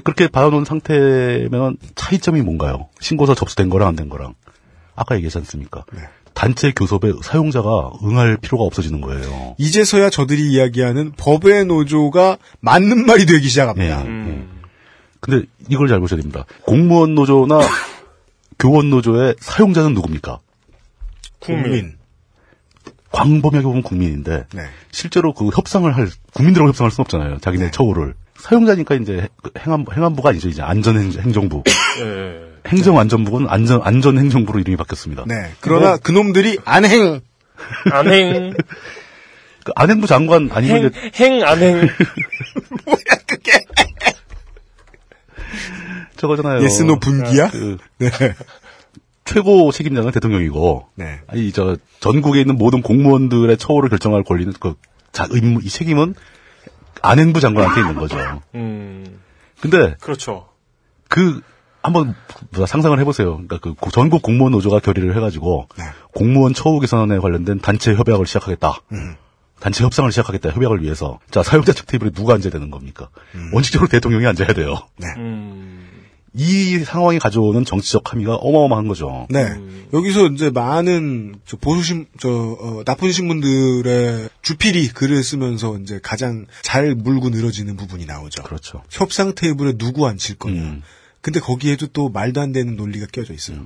그렇게 0.00 0.28
받아놓은 0.28 0.64
상태면 0.64 1.76
차이점이 1.94 2.42
뭔가요? 2.42 2.88
신고서 3.00 3.34
접수된 3.34 3.68
거랑 3.68 3.88
안 3.88 3.96
된 3.96 4.08
거랑. 4.08 4.34
아까 4.96 5.14
얘기했지 5.16 5.38
않습니까? 5.38 5.84
네. 5.92 6.00
단체 6.34 6.72
교섭에 6.72 7.12
사용자가 7.22 7.92
응할 8.04 8.36
필요가 8.38 8.64
없어지는 8.64 9.00
거예요. 9.00 9.54
이제서야 9.58 10.10
저들이 10.10 10.50
이야기하는 10.52 11.12
법의 11.16 11.66
노조가 11.66 12.38
맞는 12.60 13.06
말이 13.06 13.24
되기 13.26 13.48
시작합니다. 13.48 14.00
예. 14.00 14.08
음. 14.08 14.60
근데 15.20 15.46
이걸 15.68 15.86
잘 15.88 16.00
보셔야 16.00 16.20
됩니다. 16.20 16.44
공무원 16.62 17.14
노조나 17.14 17.60
교원 18.58 18.90
노조의 18.90 19.36
사용자는 19.38 19.94
누굽니까? 19.94 20.40
국민. 21.40 21.96
광범위하게 23.12 23.62
보면 23.62 23.82
국민인데 23.82 24.46
네. 24.52 24.62
실제로 24.90 25.32
그 25.32 25.46
협상을 25.48 25.90
할 25.96 26.08
국민들하고 26.32 26.68
협상할 26.70 26.90
수는 26.90 27.02
없잖아요. 27.04 27.38
자기네 27.38 27.70
처우를 27.70 28.14
사용자니까 28.38 28.94
이제 28.96 29.28
행안 29.58 29.86
행안부가 29.90 30.30
아니죠. 30.30 30.48
이제 30.48 30.62
안전행정부 30.62 31.62
예. 32.00 32.54
행정안전부는 32.66 33.48
안전 33.48 33.80
안전행정부로 33.82 34.58
이름이 34.60 34.76
바뀌었습니다. 34.76 35.24
네. 35.26 35.52
그러나 35.60 35.96
그놈들이 35.96 36.58
안행 36.64 37.20
안행, 37.92 38.54
그 39.64 39.72
안행부 39.76 40.06
장관 40.06 40.50
아니면 40.52 40.76
행, 40.76 40.86
이제 40.86 41.10
행, 41.14 41.44
안행. 41.44 41.88
저거잖아요. 46.16 46.62
예스노 46.62 46.98
분기야? 46.98 47.50
그 47.50 47.76
네. 47.98 48.10
최고 49.24 49.72
책임자는 49.72 50.10
대통령이고 50.12 50.86
네. 50.96 51.20
아니 51.26 51.52
저 51.52 51.76
전국에 52.00 52.40
있는 52.40 52.56
모든 52.56 52.82
공무원들의 52.82 53.56
처우를 53.58 53.88
결정할 53.88 54.22
권리는 54.22 54.52
그 54.58 54.74
자, 55.12 55.26
의무, 55.30 55.60
이 55.62 55.68
책임은 55.68 56.14
안행부 57.10 57.40
장관한테 57.40 57.80
있는 57.80 57.94
거죠. 57.94 58.16
음, 58.54 59.20
근데 59.60 59.94
그렇죠. 60.00 60.48
그 61.08 61.40
한번 61.82 62.14
상상을 62.66 62.98
해보세요. 62.98 63.32
그러니까 63.34 63.58
그 63.58 63.74
고- 63.74 63.90
전국 63.90 64.22
공무원 64.22 64.52
노조가 64.52 64.78
결의를 64.80 65.14
해가지고 65.16 65.68
네. 65.76 65.84
공무원 66.14 66.54
처우 66.54 66.80
개선에 66.80 67.18
관련된 67.18 67.60
단체 67.60 67.94
협약을 67.94 68.26
시작하겠다. 68.26 68.80
음. 68.92 69.16
단체 69.60 69.84
협상을 69.84 70.10
시작하겠다. 70.10 70.50
협약을 70.50 70.82
위해서 70.82 71.20
자 71.30 71.42
사용자 71.42 71.72
측 71.72 71.86
테이블에 71.86 72.10
누가 72.10 72.34
앉아야 72.34 72.50
되는 72.50 72.70
겁니까? 72.70 73.08
음. 73.34 73.50
원칙적으로 73.52 73.88
대통령이 73.88 74.26
앉아야 74.26 74.48
돼요. 74.48 74.74
음, 75.16 75.83
이 76.36 76.78
상황이 76.80 77.18
가져오는 77.18 77.64
정치적 77.64 78.12
함의가 78.12 78.34
어마어마한 78.34 78.88
거죠. 78.88 79.26
네. 79.30 79.56
여기서 79.92 80.26
이제 80.26 80.50
많은 80.50 81.36
저 81.46 81.56
보수신 81.56 82.06
저 82.18 82.28
어, 82.28 82.82
나쁜 82.84 83.12
신문들의 83.12 84.28
주필이 84.42 84.88
글을 84.88 85.22
쓰면서 85.22 85.78
이제 85.78 86.00
가장 86.02 86.46
잘 86.62 86.96
물고 86.96 87.30
늘어지는 87.30 87.76
부분이 87.76 88.06
나오죠. 88.06 88.42
그렇죠. 88.42 88.82
협상 88.90 89.34
테이블에 89.34 89.74
누구 89.78 90.06
앉힐 90.08 90.36
거냐. 90.36 90.60
음. 90.60 90.82
근데 91.20 91.38
거기에도 91.38 91.86
또 91.86 92.08
말도 92.08 92.40
안 92.40 92.52
되는 92.52 92.76
논리가 92.76 93.06
껴져 93.12 93.32
있어요. 93.32 93.58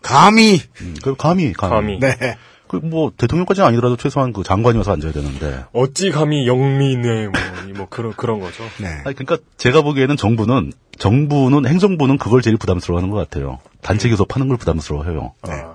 감히 0.00 0.60
음, 0.80 0.94
그 1.02 1.16
감히 1.16 1.52
감히. 1.52 1.98
감히. 1.98 1.98
네. 1.98 2.38
그 2.68 2.78
뭐 2.82 3.12
대통령까지는 3.16 3.66
아니더라도 3.66 3.96
최소한 3.96 4.32
그 4.32 4.42
장관이 4.42 4.76
와서 4.78 4.92
앉아야 4.92 5.12
되는데. 5.12 5.64
어찌 5.72 6.10
감히 6.10 6.46
영민의, 6.46 7.28
뭐, 7.28 7.40
이 7.68 7.72
뭐, 7.72 7.86
그런, 7.88 8.12
그런 8.14 8.40
거죠. 8.40 8.62
네. 8.80 8.88
아니, 9.04 9.14
그러니까 9.14 9.38
제가 9.56 9.82
보기에는 9.82 10.16
정부는 10.16 10.72
정부는 10.98 11.66
행정부는 11.66 12.18
그걸 12.18 12.42
제일 12.42 12.56
부담스러워하는 12.56 13.10
것 13.10 13.16
같아요. 13.18 13.58
단체 13.82 14.08
교섭 14.08 14.34
하는 14.34 14.48
걸 14.48 14.56
부담스러워해요. 14.56 15.32
아, 15.42 15.74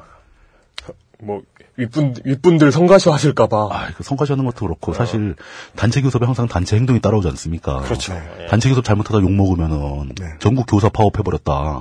뭐, 1.22 1.42
윗분, 1.78 2.16
윗분들 2.24 2.72
성가셔 2.72 3.12
하실까봐. 3.12 3.70
아, 3.72 3.88
그 3.96 4.04
성과시하는 4.04 4.46
것도 4.46 4.66
그렇고 4.66 4.94
사실 4.94 5.36
단체 5.76 6.02
교섭에 6.02 6.26
항상 6.26 6.48
단체 6.48 6.76
행동이 6.76 7.00
따라오지 7.00 7.28
않습니까? 7.30 7.80
그렇죠. 7.82 8.14
단체 8.50 8.70
교섭 8.70 8.84
잘못하다 8.84 9.22
욕 9.22 9.32
먹으면은 9.32 10.12
네. 10.20 10.26
전국 10.40 10.66
교사 10.68 10.90
파업해 10.90 11.24
버렸다. 11.24 11.80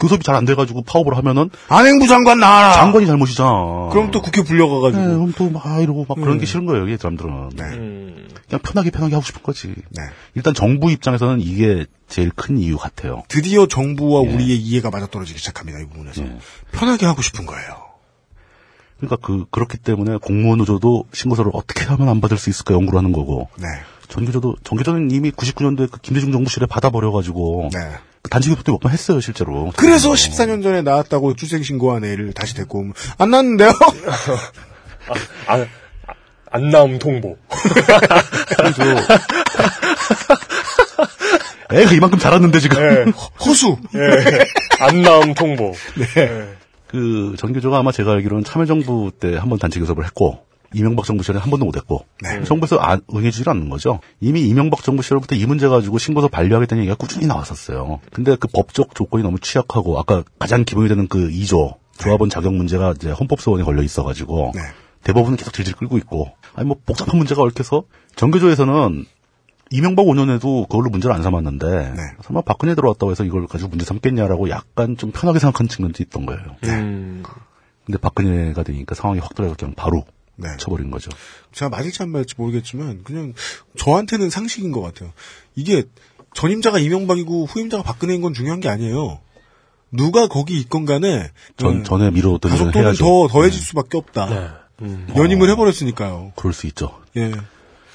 교섭이 0.00 0.22
잘 0.22 0.34
안 0.36 0.44
돼가지고 0.44 0.82
파업을 0.82 1.16
하면은 1.16 1.50
안행부 1.68 2.06
장관 2.06 2.38
나와라. 2.38 2.72
장관이 2.74 3.06
잘못이잖아. 3.06 3.88
그럼 3.90 4.10
또 4.10 4.20
국회 4.22 4.42
불려가가지고. 4.42 5.02
네, 5.02 5.08
그럼 5.14 5.32
또 5.36 5.50
막 5.50 5.80
이러고 5.82 6.06
막 6.08 6.14
그런 6.16 6.34
음. 6.34 6.38
게 6.38 6.46
싫은 6.46 6.66
거예요, 6.66 6.88
이 6.88 6.96
사람들은. 6.96 7.50
네. 7.56 7.62
음. 7.64 8.28
그냥 8.48 8.60
편하게 8.62 8.90
편하게 8.90 9.14
하고 9.14 9.24
싶은 9.24 9.42
거지. 9.42 9.68
네. 9.90 10.02
일단 10.34 10.54
정부 10.54 10.90
입장에서는 10.90 11.40
이게 11.40 11.86
제일 12.08 12.30
큰 12.30 12.58
이유 12.58 12.76
같아요. 12.78 13.22
드디어 13.28 13.66
정부와 13.66 14.24
예. 14.24 14.34
우리의 14.34 14.56
이해가 14.58 14.90
맞아떨어지기 14.90 15.38
시작합니다. 15.38 15.80
이 15.80 15.86
부분에서. 15.86 16.22
예. 16.22 16.38
편하게 16.72 17.06
하고 17.06 17.20
싶은 17.22 17.44
거예요. 17.46 17.88
그러니까 18.98 19.16
그 19.24 19.44
그렇기 19.50 19.78
때문에 19.78 20.16
공무원 20.16 20.58
노조도 20.58 21.04
신고서를 21.12 21.52
어떻게 21.54 21.84
하면 21.84 22.08
안 22.08 22.20
받을 22.20 22.36
수 22.36 22.50
있을까 22.50 22.74
연구를 22.74 22.98
하는 22.98 23.12
거고. 23.12 23.48
네. 23.58 23.66
전교조도 24.08 24.56
전교조는 24.64 25.10
이미 25.10 25.30
99년도에 25.30 25.90
그 25.90 26.00
김대중 26.00 26.32
정부실에 26.32 26.66
받아버려가지고 26.66 27.68
네. 27.72 27.78
그 28.28 28.30
단지 28.30 28.50
교섭도 28.50 28.72
몇번 28.72 28.92
했어요 28.92 29.20
실제로. 29.20 29.72
그래서 29.76 30.10
14년 30.12 30.62
전에 30.62 30.82
나왔다고 30.82 31.34
출생 31.34 31.62
신고한 31.62 32.04
애를 32.04 32.34
다시 32.34 32.54
데리고 32.54 32.80
오면 32.80 32.92
안 33.16 33.30
낳는데요? 33.30 33.70
아, 35.46 35.54
아, 35.56 35.66
안 36.50 36.68
나옴 36.70 36.98
통보. 36.98 37.36
그래서 38.56 38.82
애가 41.72 41.92
이만큼 41.92 42.18
자랐는데 42.18 42.60
지금. 42.60 42.78
예. 42.82 43.10
호수. 43.40 43.76
예. 43.94 44.44
안 44.80 45.00
나옴 45.02 45.34
통보. 45.34 45.72
네. 46.14 46.48
그 46.86 47.34
전교조가 47.38 47.78
아마 47.78 47.92
제가 47.92 48.12
알기로는 48.12 48.44
참여정부 48.44 49.12
때 49.20 49.36
한 49.36 49.48
번 49.48 49.58
단체 49.58 49.80
교섭을 49.80 50.04
했고 50.04 50.46
이명박 50.74 51.04
정부 51.06 51.22
시절에 51.22 51.38
한 51.38 51.50
번도 51.50 51.64
못했고 51.64 52.04
네. 52.22 52.42
정부에서 52.44 52.76
안, 52.76 53.00
응해주질 53.14 53.48
않는 53.48 53.70
거죠. 53.70 54.00
이미 54.20 54.42
이명박 54.42 54.82
정부 54.82 55.02
시절부터 55.02 55.34
이 55.34 55.46
문제 55.46 55.68
가지고 55.68 55.98
신고서 55.98 56.28
반려하겠다는 56.28 56.82
얘기가 56.82 56.96
꾸준히 56.96 57.26
나왔었어요. 57.26 58.00
근데 58.12 58.36
그 58.36 58.48
법적 58.48 58.94
조건이 58.94 59.22
너무 59.22 59.38
취약하고 59.38 59.98
아까 59.98 60.22
가장 60.38 60.64
기본이 60.64 60.88
되는 60.88 61.08
그 61.08 61.28
2조 61.28 61.76
조합원 61.98 62.30
자격 62.30 62.54
문제가 62.54 62.92
이제 62.92 63.10
헌법소원에 63.10 63.64
걸려 63.64 63.82
있어가지고 63.82 64.52
네. 64.54 64.60
대법원은 65.04 65.36
계속 65.36 65.52
질질 65.52 65.74
끌고 65.74 65.96
있고 65.98 66.32
아니 66.54 66.66
뭐 66.66 66.76
복잡한 66.84 67.18
문제가 67.18 67.42
얽혀서 67.42 67.84
전교조에서는 68.16 69.06
이명박 69.70 70.04
5년에도 70.04 70.68
그걸로 70.68 70.90
문제를 70.90 71.14
안 71.14 71.22
삼았는데 71.22 71.66
네. 71.96 72.02
설마 72.22 72.42
박근혜 72.42 72.74
들어왔다고 72.74 73.10
해서 73.10 73.24
이걸 73.24 73.46
가지고 73.46 73.70
문제 73.70 73.84
삼겠냐라고 73.84 74.48
약간 74.50 74.96
좀 74.96 75.12
편하게 75.12 75.38
생각하는 75.38 75.68
측면도 75.68 76.02
있던 76.02 76.26
거예요. 76.26 76.42
음. 76.64 77.22
근데 77.84 77.98
박근혜가 77.98 78.62
되니까 78.62 78.94
상황이 78.94 79.20
확 79.20 79.34
돌아가 79.34 79.54
그냥 79.54 79.74
바로 79.74 80.04
네. 80.38 80.48
쳐버린 80.58 80.90
거죠. 80.90 81.10
제가 81.52 81.68
맞을지 81.68 82.02
안 82.02 82.10
맞을지 82.10 82.34
모르겠지만 82.38 83.02
그냥 83.02 83.34
저한테는 83.76 84.30
상식인 84.30 84.72
것 84.72 84.80
같아요. 84.80 85.12
이게 85.56 85.84
전임자가 86.34 86.78
이명박이고 86.78 87.46
후임자가 87.46 87.82
박근혜인 87.82 88.20
건 88.20 88.34
중요한 88.34 88.60
게 88.60 88.68
아니에요. 88.68 89.20
누가 89.90 90.28
거기 90.28 90.58
있건 90.60 90.84
간에 90.84 91.30
전, 91.56 91.78
음, 91.78 91.84
전에 91.84 92.10
미뤄뒀던 92.10 92.52
일은 92.52 92.58
가속도는 92.58 92.86
해야죠. 92.86 93.04
더 93.04 93.28
더해질 93.28 93.60
수밖에 93.60 93.98
없다. 93.98 94.26
네. 94.26 94.48
음. 94.82 95.08
연임을 95.16 95.50
해버렸으니까요. 95.50 96.32
그럴 96.36 96.52
수 96.52 96.66
있죠. 96.68 97.00
예. 97.16 97.32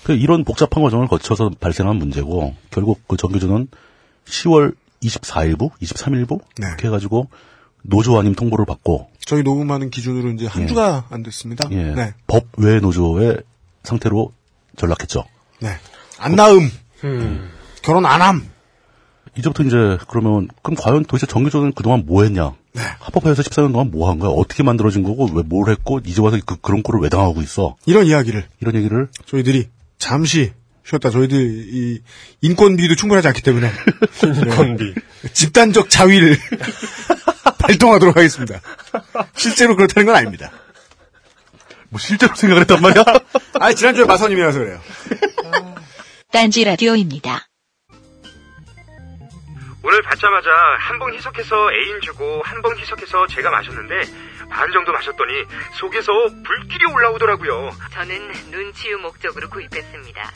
그 0.03 0.13
이런 0.13 0.43
복잡한 0.43 0.83
과정을 0.83 1.07
거쳐서 1.07 1.51
발생한 1.59 1.95
문제고 1.95 2.55
결국 2.71 3.07
그 3.07 3.15
정규조는 3.15 3.69
10월 4.25 4.75
24일부, 5.01 5.71
23일부 5.81 6.41
네. 6.57 6.67
이렇게 6.67 6.87
해가지고 6.87 7.29
노조 7.83 8.17
아님 8.19 8.33
통보를 8.33 8.65
받고 8.65 9.09
저희 9.25 9.43
녹음하는 9.43 9.89
기준으로 9.89 10.31
이제 10.31 10.47
한 10.47 10.63
예. 10.63 10.67
주가 10.67 11.05
안 11.09 11.21
됐습니다. 11.23 11.69
예, 11.71 11.93
네. 11.93 12.13
법 12.27 12.45
외 12.57 12.79
노조의 12.79 13.37
상태로 13.83 14.31
전락했죠. 14.77 15.23
네. 15.59 15.69
안 16.17 16.35
낳음. 16.35 16.69
음. 17.03 17.49
결혼 17.81 18.05
안 18.05 18.21
함. 18.21 18.47
이제부터 19.37 19.63
이제 19.63 19.97
그러면 20.07 20.47
그럼 20.61 20.75
과연 20.79 21.05
도대체 21.05 21.25
정규조는 21.25 21.73
그동안 21.73 22.03
뭐 22.05 22.23
했냐? 22.23 22.53
네. 22.73 22.81
합법화해서 22.99 23.41
14년 23.43 23.71
동안 23.71 23.91
뭐 23.91 24.09
한 24.09 24.19
거야? 24.19 24.29
어떻게 24.31 24.63
만들어진 24.63 25.03
거고 25.03 25.27
왜 25.33 25.43
뭘 25.43 25.69
했고 25.69 25.99
이제 26.05 26.21
와서 26.21 26.37
그, 26.45 26.55
그런 26.57 26.83
꼴을 26.83 27.01
왜 27.01 27.09
당하고 27.09 27.41
있어? 27.41 27.75
이런 27.85 28.05
이야기를 28.05 28.45
이런 28.61 28.75
얘기를 28.75 29.07
저희들이 29.25 29.69
잠시 29.97 30.51
쉬었다. 30.85 31.09
저희들 31.09 31.39
이 31.73 31.99
인권비도 32.41 32.95
충분하지 32.95 33.27
않기 33.29 33.41
때문에 33.41 33.69
인건비. 34.23 34.93
집단적 35.33 35.89
자위를 35.89 36.37
발동하도록 37.63 38.15
하겠습니다. 38.15 38.59
실제로 39.35 39.75
그렇다는 39.75 40.05
건 40.05 40.15
아닙니다. 40.15 40.51
뭐 41.89 41.99
실제로 41.99 42.33
생각을 42.35 42.61
했단 42.61 42.81
말이야? 42.81 43.03
아 43.59 43.73
지난주에 43.73 44.05
마선님이라서 44.05 44.59
그래요. 44.59 44.81
딴지 46.31 46.63
라디오입니다. 46.63 47.47
오늘 49.85 50.01
받자마자 50.01 50.49
한봉 50.79 51.13
희석해서 51.13 51.55
애인 51.73 52.01
주고 52.01 52.41
한봉 52.45 52.77
희석해서 52.79 53.27
제가 53.27 53.49
마셨는데 53.51 53.95
반 54.49 54.71
정도 54.71 54.91
마셨더니 54.93 55.33
속에서 55.73 56.11
불길이 56.45 56.85
올라오더라고요. 56.85 57.69
저는 57.91 58.31
눈치유 58.51 58.97
목적으로 58.99 59.49
구입했습니다. 59.49 60.31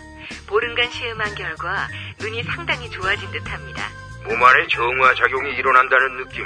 보름간 0.48 0.92
시음한 0.92 1.34
결과 1.36 1.88
눈이 2.20 2.44
상당히 2.44 2.90
좋아진 2.90 3.32
듯합니다. 3.32 3.90
몸 4.26 4.44
안에 4.44 4.68
정화 4.70 5.14
작용이 5.16 5.56
일어난다는 5.56 6.18
느낌 6.18 6.46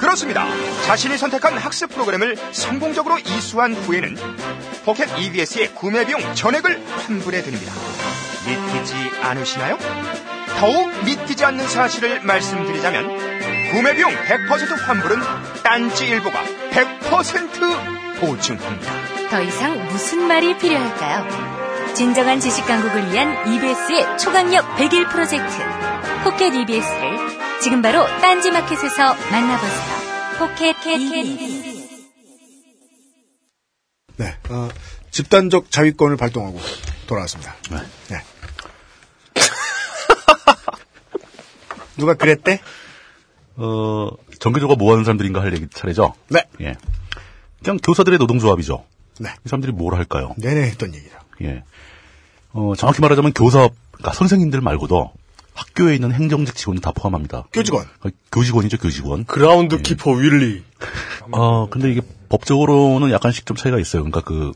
그렇습니다. 0.00 0.46
자신이 0.86 1.18
선택한 1.18 1.58
학습 1.58 1.90
프로그램을 1.90 2.34
성공적으로 2.52 3.18
이수한 3.18 3.74
후에는 3.74 4.16
포켓 4.86 5.06
EBS의 5.18 5.74
구매 5.74 6.06
비용 6.06 6.22
전액을 6.34 6.82
환불해 6.86 7.42
드립니다. 7.42 7.70
믿기지 8.46 8.94
않으시나요? 9.20 9.78
더욱 10.58 11.04
믿기지 11.04 11.44
않는 11.44 11.68
사실을 11.68 12.20
말씀드리자면 12.22 13.70
구매 13.72 13.94
비용 13.94 14.10
100% 14.12 14.80
환불은 14.80 15.20
딴지 15.62 16.06
일보가 16.06 16.42
100% 16.70 18.20
보증합니다. 18.20 18.92
더 19.28 19.42
이상 19.42 19.86
무슨 19.88 20.26
말이 20.26 20.56
필요할까요? 20.56 21.92
진정한 21.94 22.40
지식 22.40 22.66
강국을 22.66 23.12
위한 23.12 23.52
EBS의 23.52 24.18
초강력 24.18 24.76
100일 24.76 25.10
프로젝트 25.10 25.58
포켓 26.24 26.54
EBS를 26.54 27.49
지금 27.62 27.82
바로 27.82 28.06
딴지 28.20 28.50
마켓에서 28.50 29.14
만나보세요. 29.30 30.00
포켓 30.38 30.76
EBS. 30.86 32.00
네. 34.16 34.34
어, 34.48 34.68
집단적 35.10 35.70
자위권을 35.70 36.16
발동하고 36.16 36.58
돌아왔습니다. 37.06 37.54
네. 37.70 37.76
네. 38.08 38.22
누가 41.98 42.14
그랬대? 42.14 42.60
어, 43.56 44.08
정규조가 44.38 44.76
뭐 44.76 44.92
하는 44.92 45.04
사람들인가 45.04 45.42
할 45.42 45.52
얘기 45.52 45.68
차례죠? 45.68 46.14
네. 46.28 46.44
예. 46.62 46.74
그냥 47.62 47.78
교사들의 47.82 48.18
노동조합이죠. 48.18 48.86
네. 49.20 49.28
이 49.44 49.48
사람들이 49.48 49.72
뭘 49.72 49.94
할까요? 49.96 50.34
내내 50.38 50.62
했던 50.62 50.94
얘기죠. 50.94 51.14
예. 51.42 51.62
어, 52.52 52.72
정확히 52.76 53.02
말하자면 53.02 53.34
교사, 53.34 53.68
그러니까 53.92 54.14
선생님들 54.14 54.62
말고도 54.62 55.12
학교에 55.54 55.94
있는 55.94 56.12
행정직 56.12 56.54
직원을 56.54 56.80
다 56.80 56.92
포함합니다. 56.92 57.44
교직원. 57.52 57.84
어, 58.04 58.08
교직원이죠, 58.32 58.78
교직원. 58.78 59.24
그라운드 59.24 59.82
키퍼 59.82 60.12
윌리. 60.12 60.62
어, 61.32 61.68
근데 61.68 61.90
이게 61.90 62.00
법적으로는 62.28 63.10
약간씩 63.10 63.46
좀 63.46 63.56
차이가 63.56 63.78
있어요. 63.78 64.02
그러니까 64.02 64.20
그, 64.20 64.52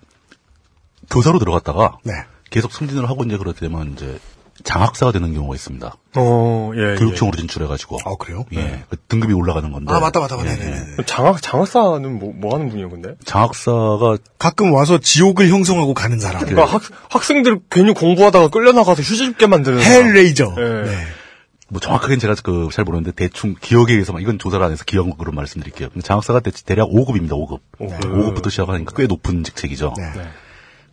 교사로 1.10 1.38
들어갔다가 1.38 1.98
네. 2.04 2.12
계속 2.50 2.72
승진을 2.72 3.08
하고 3.08 3.24
이제 3.24 3.36
그렇게 3.36 3.60
되면 3.60 3.92
이제 3.92 4.18
장학사가 4.62 5.12
되는 5.12 5.34
경우가 5.34 5.54
있습니다. 5.54 5.94
어, 6.16 6.70
예. 6.76 6.94
교육청으로 6.96 7.36
진출해가지고. 7.36 7.98
아, 8.04 8.14
그래요? 8.18 8.44
예. 8.54 8.84
그 8.88 8.96
등급이 9.08 9.32
올라가는 9.32 9.70
건데. 9.72 9.92
아, 9.92 9.98
맞다, 10.00 10.20
맞다, 10.20 10.36
맞다. 10.36 10.50
예, 10.50 10.54
네네네. 10.56 10.76
예. 11.00 11.04
장학, 11.06 11.42
장학사는 11.42 12.18
뭐, 12.18 12.32
뭐 12.34 12.54
하는 12.54 12.68
분이에요, 12.68 12.88
근데? 12.88 13.14
장학사가 13.24 14.18
가끔 14.38 14.72
와서 14.72 14.98
지옥을 14.98 15.48
형성하고 15.48 15.92
가는 15.94 16.20
사람. 16.20 16.44
그러니까 16.44 16.64
학, 16.72 16.82
학생들 17.10 17.60
괜히 17.70 17.92
공부하다가 17.92 18.48
끌려나가서 18.48 19.02
휴지 19.02 19.24
줍게 19.24 19.46
만드는. 19.46 19.80
사람. 19.82 20.06
헬레이저. 20.06 20.54
예. 20.56 20.62
네. 20.62 20.96
뭐 21.68 21.80
정확하게는 21.80 22.20
제가 22.20 22.34
그 22.42 22.68
잘 22.70 22.84
모르는데 22.84 23.10
대충 23.12 23.54
기억에 23.60 23.92
의해서만 23.94 24.22
이건 24.22 24.38
조사를 24.38 24.64
안 24.64 24.70
해서 24.70 24.84
기억으로 24.84 25.32
말씀드릴게요. 25.32 25.88
장학사가 26.02 26.40
대, 26.40 26.50
대략 26.64 26.88
5급입니다. 26.90 27.30
5급. 27.30 27.58
오급. 27.78 28.00
5급부터 28.00 28.50
시작하니까 28.50 28.92
꽤 28.96 29.06
높은 29.06 29.42
직책이죠. 29.42 29.94
네. 29.96 30.04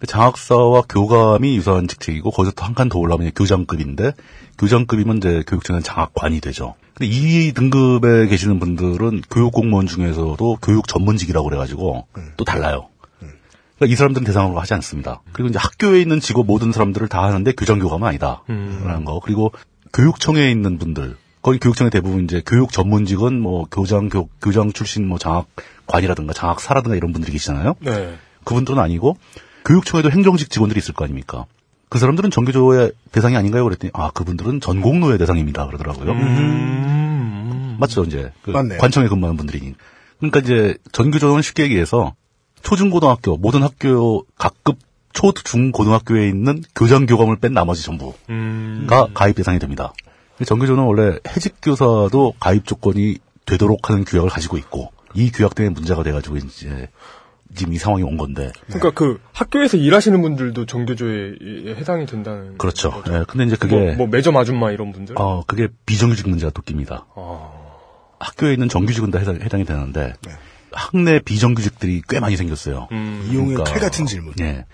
네. 0.02 0.06
그 0.06 0.08
장학사와 0.08 0.84
교감이 0.90 1.56
유사한 1.56 1.88
직책이고 1.88 2.32
거기서 2.32 2.54
또 2.56 2.66
한 2.66 2.74
칸 2.74 2.90
더 2.90 2.98
올라오면 3.00 3.32
교장급인데 3.36 4.14
교장급이면 4.58 5.18
이제 5.18 5.44
교육청은 5.48 5.84
장학관이 5.84 6.42
되죠. 6.42 6.74
근데 6.96 7.12
이 7.12 7.54
등급에 7.54 8.28
계시는 8.28 8.60
분들은 8.60 9.22
교육 9.30 9.54
공무원 9.54 9.88
중에서도 9.88 10.58
교육 10.62 10.88
전문직이라고 10.88 11.48
그래가지고 11.48 12.08
또 12.38 12.44
달라요. 12.46 12.88
그러니까 13.78 13.94
이 13.94 13.96
사람들은 13.96 14.26
대상으로 14.26 14.60
하지 14.60 14.74
않습니다. 14.76 15.22
그리고 15.34 15.50
이제 15.50 15.58
학교에 15.60 16.02
있는 16.02 16.20
직업 16.20 16.46
모든 16.46 16.72
사람들을 16.72 17.08
다 17.08 17.24
하는데 17.24 17.52
교정교감은 17.54 18.08
아니다. 18.08 18.44
라는 18.48 19.06
거. 19.06 19.20
그리고 19.24 19.52
교육청에 19.94 20.52
있는 20.52 20.78
분들, 20.78 21.18
거기 21.42 21.58
교육청의 21.60 21.90
대부분 21.92 22.26
이제 22.26 22.42
교육 22.46 22.72
전문직은 22.72 23.40
뭐 23.40 23.66
교장, 23.72 24.10
교, 24.10 24.30
교장 24.42 24.72
출신 24.72 25.08
뭐 25.08 25.18
장학관이라든가 25.18 26.34
장학사라든가 26.34 26.96
이런 26.96 27.12
분들이 27.14 27.32
계시잖아요. 27.34 27.76
네. 27.80 28.16
그분들은 28.44 28.80
아니고 28.80 29.18
교육청에도 29.66 30.12
행정직 30.12 30.50
직원들이 30.50 30.80
있을 30.80 30.94
거 30.94 31.04
아닙니까? 31.04 31.46
그 31.90 32.00
사람들은 32.00 32.32
정규조의 32.32 32.94
대상이 33.12 33.36
아닌가요? 33.36 33.64
그랬더니 33.66 33.92
아 33.94 34.12
그분들은 34.12 34.62
전공노예 34.62 35.18
대상입니다. 35.18 35.68
그러더라고요. 35.68 36.14
맞죠 37.78 38.04
이제 38.04 38.32
그 38.44 38.52
맞네요. 38.52 38.80
관청에 38.80 39.08
근무하는 39.08 39.38
분들이니. 39.38 39.76
그러니까 40.20 40.40
이제 40.40 40.78
전교조는 40.92 41.42
쉽게 41.42 41.64
얘기해서 41.64 42.16
초중고등학교 42.62 43.38
모든 43.38 43.64
학교 43.64 44.26
각급 44.38 44.78
초, 45.14 45.34
중, 45.34 45.72
고등학교에 45.72 46.30
있는 46.30 46.64
교장 46.76 47.06
교감을 47.06 47.38
뺀 47.38 47.54
나머지 47.54 47.84
전부가 47.84 48.16
음. 48.30 48.88
가입 49.14 49.36
대상이 49.36 49.60
됩니다. 49.60 49.94
전교조는 50.46 50.84
원래 50.84 51.18
해직 51.28 51.56
교사도 51.62 52.34
가입 52.40 52.66
조건이 52.66 53.18
되도록 53.46 53.90
하는 53.90 54.06
규약을 54.06 54.30
가지고 54.30 54.58
있고 54.58 54.92
이 55.14 55.30
규약 55.32 55.56
때문에 55.56 55.74
문제가 55.74 56.04
돼가지고 56.04 56.38
이제 56.38 56.88
지금 57.56 57.74
이 57.74 57.78
상황이 57.78 58.04
온 58.04 58.18
건데 58.18 58.52
그러니까 58.68 58.92
그 58.92 59.20
학교에서 59.34 59.78
일하시는 59.78 60.22
분들도 60.22 60.66
정교조에 60.66 61.36
해당이 61.78 62.06
된다는. 62.06 62.58
그렇죠. 62.58 63.04
예, 63.10 63.24
근데 63.28 63.46
이제 63.46 63.56
그게 63.56 63.76
뭐, 63.76 63.96
뭐 63.96 64.08
매점 64.08 64.38
아줌마 64.38 64.72
이런 64.72 64.92
분들. 64.92 65.16
어 65.18 65.44
그게 65.46 65.68
비정규직 65.86 66.30
문제가 66.30 66.52
또 66.52 66.62
낍니다. 66.62 67.06
아. 67.16 67.52
학교에 68.20 68.54
있는 68.54 68.70
정규직은 68.70 69.12
다 69.12 69.20
해당, 69.20 69.36
해당이 69.42 69.66
되는데 69.66 70.14
학내 70.72 71.20
비정규직들이 71.20 72.04
꽤 72.08 72.20
많이 72.20 72.38
생겼어요. 72.38 72.88
음. 72.92 73.28
이용의 73.32 73.56
그러니까, 73.56 73.64
칼 73.64 73.82
같은 73.82 74.06
질문. 74.06 74.34
예. 74.40 74.66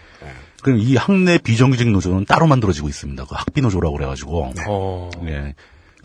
그럼 0.62 0.80
이 0.80 0.95
학내 0.95 1.38
비정규직 1.38 1.90
노조는 1.90 2.26
따로 2.26 2.48
만들어지고 2.48 2.90
있습니다. 2.90 3.26
그 3.26 3.36
학비 3.36 3.62
노조라고 3.62 3.95
그래가지고. 3.95 4.52
어. 4.68 5.10
예. 5.26 5.56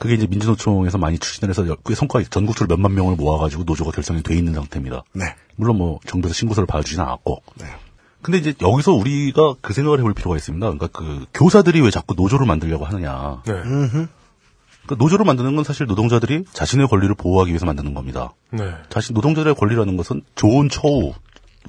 그게 0.02 0.14
이제 0.14 0.26
민주노총에서 0.26 0.98
많이 0.98 1.16
추진을 1.16 1.50
해서 1.50 1.76
그 1.84 1.94
성과 1.94 2.20
전국적으로 2.24 2.76
몇만 2.76 2.92
명을 2.92 3.14
모아가지고 3.14 3.62
노조가 3.62 3.92
결성이 3.92 4.20
돼 4.20 4.36
있는 4.36 4.52
상태입니다. 4.52 5.04
네. 5.12 5.36
물론 5.54 5.78
뭐 5.78 6.00
정부에서 6.08 6.34
신고서를 6.34 6.66
봐주진 6.66 6.98
않았고. 6.98 7.40
네. 7.60 7.66
근데 8.20 8.38
이제 8.38 8.52
여기서 8.60 8.94
우리가 8.94 9.54
그 9.60 9.72
생각을 9.72 10.00
해볼 10.00 10.14
필요가 10.14 10.36
있습니다. 10.36 10.72
그러니까 10.72 10.88
그 10.88 11.26
교사들이 11.32 11.80
왜 11.82 11.92
자꾸 11.92 12.16
노조를 12.16 12.46
만들려고 12.46 12.84
하느냐. 12.84 13.42
네. 13.46 13.52
그 14.88 14.96
노조를 14.98 15.24
만드는 15.24 15.54
건 15.54 15.62
사실 15.62 15.86
노동자들이 15.86 16.46
자신의 16.52 16.88
권리를 16.88 17.14
보호하기 17.14 17.52
위해서 17.52 17.64
만드는 17.64 17.94
겁니다. 17.94 18.32
네. 18.50 18.72
자신 18.88 19.14
노동자들의 19.14 19.54
권리라는 19.54 19.96
것은 19.96 20.22
좋은 20.34 20.68
처우, 20.68 21.12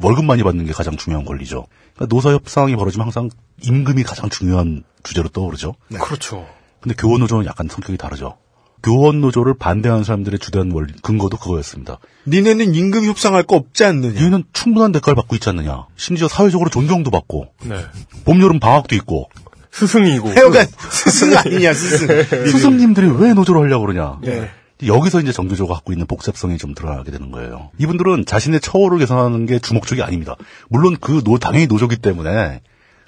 월급 0.01 0.25
많이 0.25 0.41
받는 0.41 0.65
게 0.65 0.71
가장 0.71 0.97
중요한 0.97 1.23
권리죠. 1.23 1.67
그러니까 1.93 2.15
노사 2.15 2.31
협상이 2.31 2.75
벌어지면 2.77 3.05
항상 3.05 3.29
임금이 3.61 4.01
가장 4.01 4.31
중요한 4.31 4.83
주제로 5.03 5.29
떠오르죠. 5.29 5.75
그렇죠. 6.01 6.47
근데 6.83 6.95
교원 6.97 7.21
노조는 7.21 7.45
약간 7.45 7.69
성격이 7.69 7.97
다르죠. 7.97 8.37
교원 8.83 9.21
노조를 9.21 9.53
반대하는 9.57 10.03
사람들의 10.03 10.39
주된 10.39 10.69
원리 10.73 10.91
근거도 11.01 11.37
그거였습니다. 11.37 11.97
니네는 12.27 12.75
임금 12.75 13.05
협상할 13.05 13.43
거 13.43 13.55
없지 13.55 13.85
않느냐. 13.85 14.21
얘는 14.21 14.43
충분한 14.51 14.91
대가를 14.91 15.15
받고 15.15 15.35
있지 15.37 15.47
않느냐. 15.47 15.85
심지어 15.95 16.27
사회적으로 16.27 16.69
존경도 16.69 17.09
받고 17.09 17.47
네. 17.63 17.77
봄 18.25 18.41
여름 18.41 18.59
방학도 18.59 18.95
있고 18.95 19.29
스승이고. 19.71 20.27
하여간 20.31 20.67
스승 20.89 21.37
아니냐 21.37 21.73
스승. 21.73 22.07
스승님들이 22.51 23.07
왜 23.07 23.33
노조를 23.33 23.61
하려고 23.61 23.85
그러냐. 23.85 24.19
네. 24.21 24.49
여기서 24.85 25.21
이제 25.21 25.31
정규조가 25.31 25.73
갖고 25.73 25.93
있는 25.93 26.05
복잡성이 26.05 26.57
좀 26.57 26.73
드러나게 26.73 27.11
되는 27.11 27.31
거예요. 27.31 27.71
이분들은 27.77 28.25
자신의 28.25 28.59
처우를 28.59 28.99
개선하는 28.99 29.45
게 29.45 29.59
주목적이 29.59 30.03
아닙니다. 30.03 30.35
물론 30.67 30.97
그 30.99 31.23
노, 31.23 31.37
당연히 31.39 31.67
노조기 31.67 31.95
때문에 31.95 32.59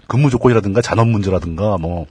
근무 0.07 0.29
조건이라든가 0.29 0.81
잔업 0.81 1.09
문제라든가 1.09 1.77
뭐 1.77 2.05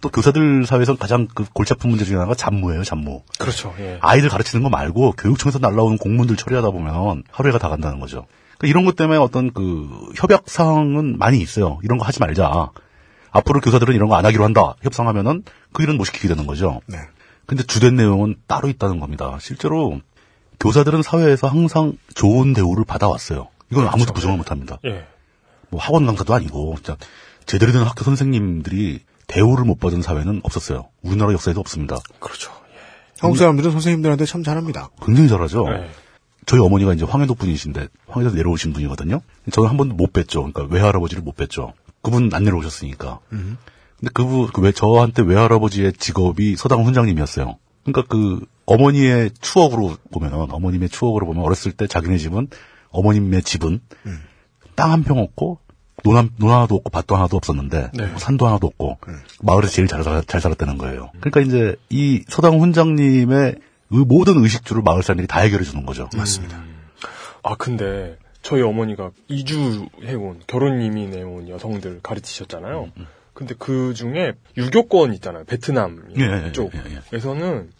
또 0.00 0.08
교사들 0.08 0.66
사회에서 0.66 0.96
가장 0.96 1.26
그 1.34 1.44
골치 1.52 1.72
아픈 1.72 1.90
문제 1.90 2.04
중에 2.04 2.16
하나가 2.16 2.34
잡무예요, 2.34 2.84
잡무. 2.84 3.22
그렇죠. 3.38 3.74
예. 3.78 3.98
아이들 4.00 4.28
가르치는 4.28 4.62
거 4.62 4.70
말고 4.70 5.12
교육청에서 5.12 5.58
날라오는 5.58 5.98
공문들 5.98 6.36
처리하다 6.36 6.70
보면 6.70 7.24
하루에가 7.30 7.58
다 7.58 7.68
간다는 7.68 8.00
거죠. 8.00 8.26
그러니까 8.58 8.66
이런 8.68 8.84
것 8.84 8.96
때문에 8.96 9.18
어떤 9.18 9.52
그 9.52 9.88
협약 10.16 10.44
사항은 10.46 11.18
많이 11.18 11.38
있어요. 11.40 11.78
이런 11.82 11.98
거 11.98 12.04
하지 12.04 12.20
말자. 12.20 12.70
앞으로 13.30 13.60
교사들은 13.60 13.94
이런 13.94 14.08
거 14.08 14.16
안 14.16 14.24
하기로 14.26 14.42
한다. 14.44 14.74
협상하면은 14.82 15.44
그 15.72 15.82
일은 15.82 15.96
못 15.96 16.04
시키게 16.04 16.28
되는 16.28 16.46
거죠. 16.46 16.80
네. 16.86 16.98
근데 17.46 17.62
주된 17.62 17.96
내용은 17.96 18.36
따로 18.46 18.68
있다는 18.68 19.00
겁니다. 19.00 19.36
실제로 19.40 20.00
교사들은 20.60 21.02
사회에서 21.02 21.46
항상 21.48 21.92
좋은 22.14 22.52
대우를 22.52 22.84
받아왔어요. 22.84 23.48
이건 23.70 23.86
아무도 23.88 24.12
부정을 24.12 24.36
못 24.36 24.50
합니다. 24.50 24.78
예. 24.86 25.06
뭐 25.70 25.80
학원 25.80 26.06
강사도 26.06 26.34
아니고 26.34 26.74
진짜 26.76 26.96
제대로 27.46 27.72
된 27.72 27.82
학교 27.82 28.04
선생님들이 28.04 29.00
대우를 29.30 29.64
못 29.64 29.78
받은 29.78 30.02
사회는 30.02 30.40
없었어요. 30.42 30.88
우리나라 31.02 31.32
역사에도 31.32 31.60
없습니다. 31.60 31.96
그렇죠. 32.18 32.50
한국 33.20 33.36
사람들은 33.36 33.70
선생님들한테 33.70 34.24
참 34.24 34.42
잘합니다. 34.42 34.90
굉장히 35.04 35.28
잘하죠. 35.28 35.68
네. 35.68 35.88
저희 36.46 36.60
어머니가 36.60 36.94
이제 36.94 37.04
황해도 37.04 37.34
분이신데 37.34 37.88
황해도 38.08 38.34
내려오신 38.34 38.72
분이거든요. 38.72 39.20
저는 39.52 39.68
한 39.68 39.76
번도 39.76 39.94
못 39.94 40.12
뵀죠. 40.12 40.52
그러니까 40.52 40.64
외할아버지를 40.74 41.22
못 41.22 41.36
뵀죠. 41.36 41.72
그분 42.02 42.30
안 42.32 42.42
내려오셨으니까. 42.42 43.20
근데 43.28 44.10
그분 44.14 44.48
그왜 44.48 44.72
저한테 44.72 45.22
외할아버지의 45.22 45.92
직업이 45.92 46.56
서당 46.56 46.84
훈장님이었어요. 46.84 47.56
그러니까 47.84 48.02
그 48.08 48.44
어머니의 48.66 49.30
추억으로 49.40 49.96
보면 50.10 50.32
어머님의 50.50 50.88
추억으로 50.88 51.26
보면 51.26 51.44
어렸을 51.44 51.72
때 51.72 51.86
자기네 51.86 52.18
집은 52.18 52.48
어머님의 52.88 53.42
집은 53.42 53.80
땅한 54.74 55.04
평 55.04 55.18
없고 55.18 55.60
논, 56.04 56.16
한, 56.16 56.30
논 56.36 56.50
하나도 56.50 56.74
없고 56.76 56.90
밭도 56.90 57.16
하나도 57.16 57.36
없었는데 57.36 57.90
네. 57.94 58.06
뭐 58.06 58.18
산도 58.18 58.46
하나도 58.46 58.66
없고 58.68 58.98
마을에서 59.42 59.72
제일 59.72 59.88
잘, 59.88 60.02
살- 60.02 60.24
잘 60.24 60.40
살았다는 60.40 60.78
거예요. 60.78 61.10
그러니까 61.20 61.40
이제 61.40 61.76
이 61.90 62.22
서당 62.28 62.60
훈장님의 62.60 63.54
의- 63.90 64.04
모든 64.06 64.42
의식주를 64.42 64.82
마을 64.82 65.02
사람들이 65.02 65.26
다 65.26 65.40
해결해 65.40 65.64
주는 65.64 65.84
거죠. 65.84 66.08
맞습니다. 66.16 66.62
아 67.42 67.54
근데 67.56 68.16
저희 68.42 68.62
어머니가 68.62 69.10
이주해온 69.28 70.40
결혼 70.46 70.80
이민해온 70.80 71.48
여성들 71.48 72.00
가르치셨잖아요. 72.02 72.90
음, 72.96 73.06
근데 73.34 73.54
그 73.58 73.94
중에 73.94 74.32
유교권 74.56 75.14
있잖아요. 75.14 75.44
베트남 75.44 76.02
예, 76.18 76.22
예, 76.22 76.46
예, 76.46 76.52
쪽에서는 76.52 77.70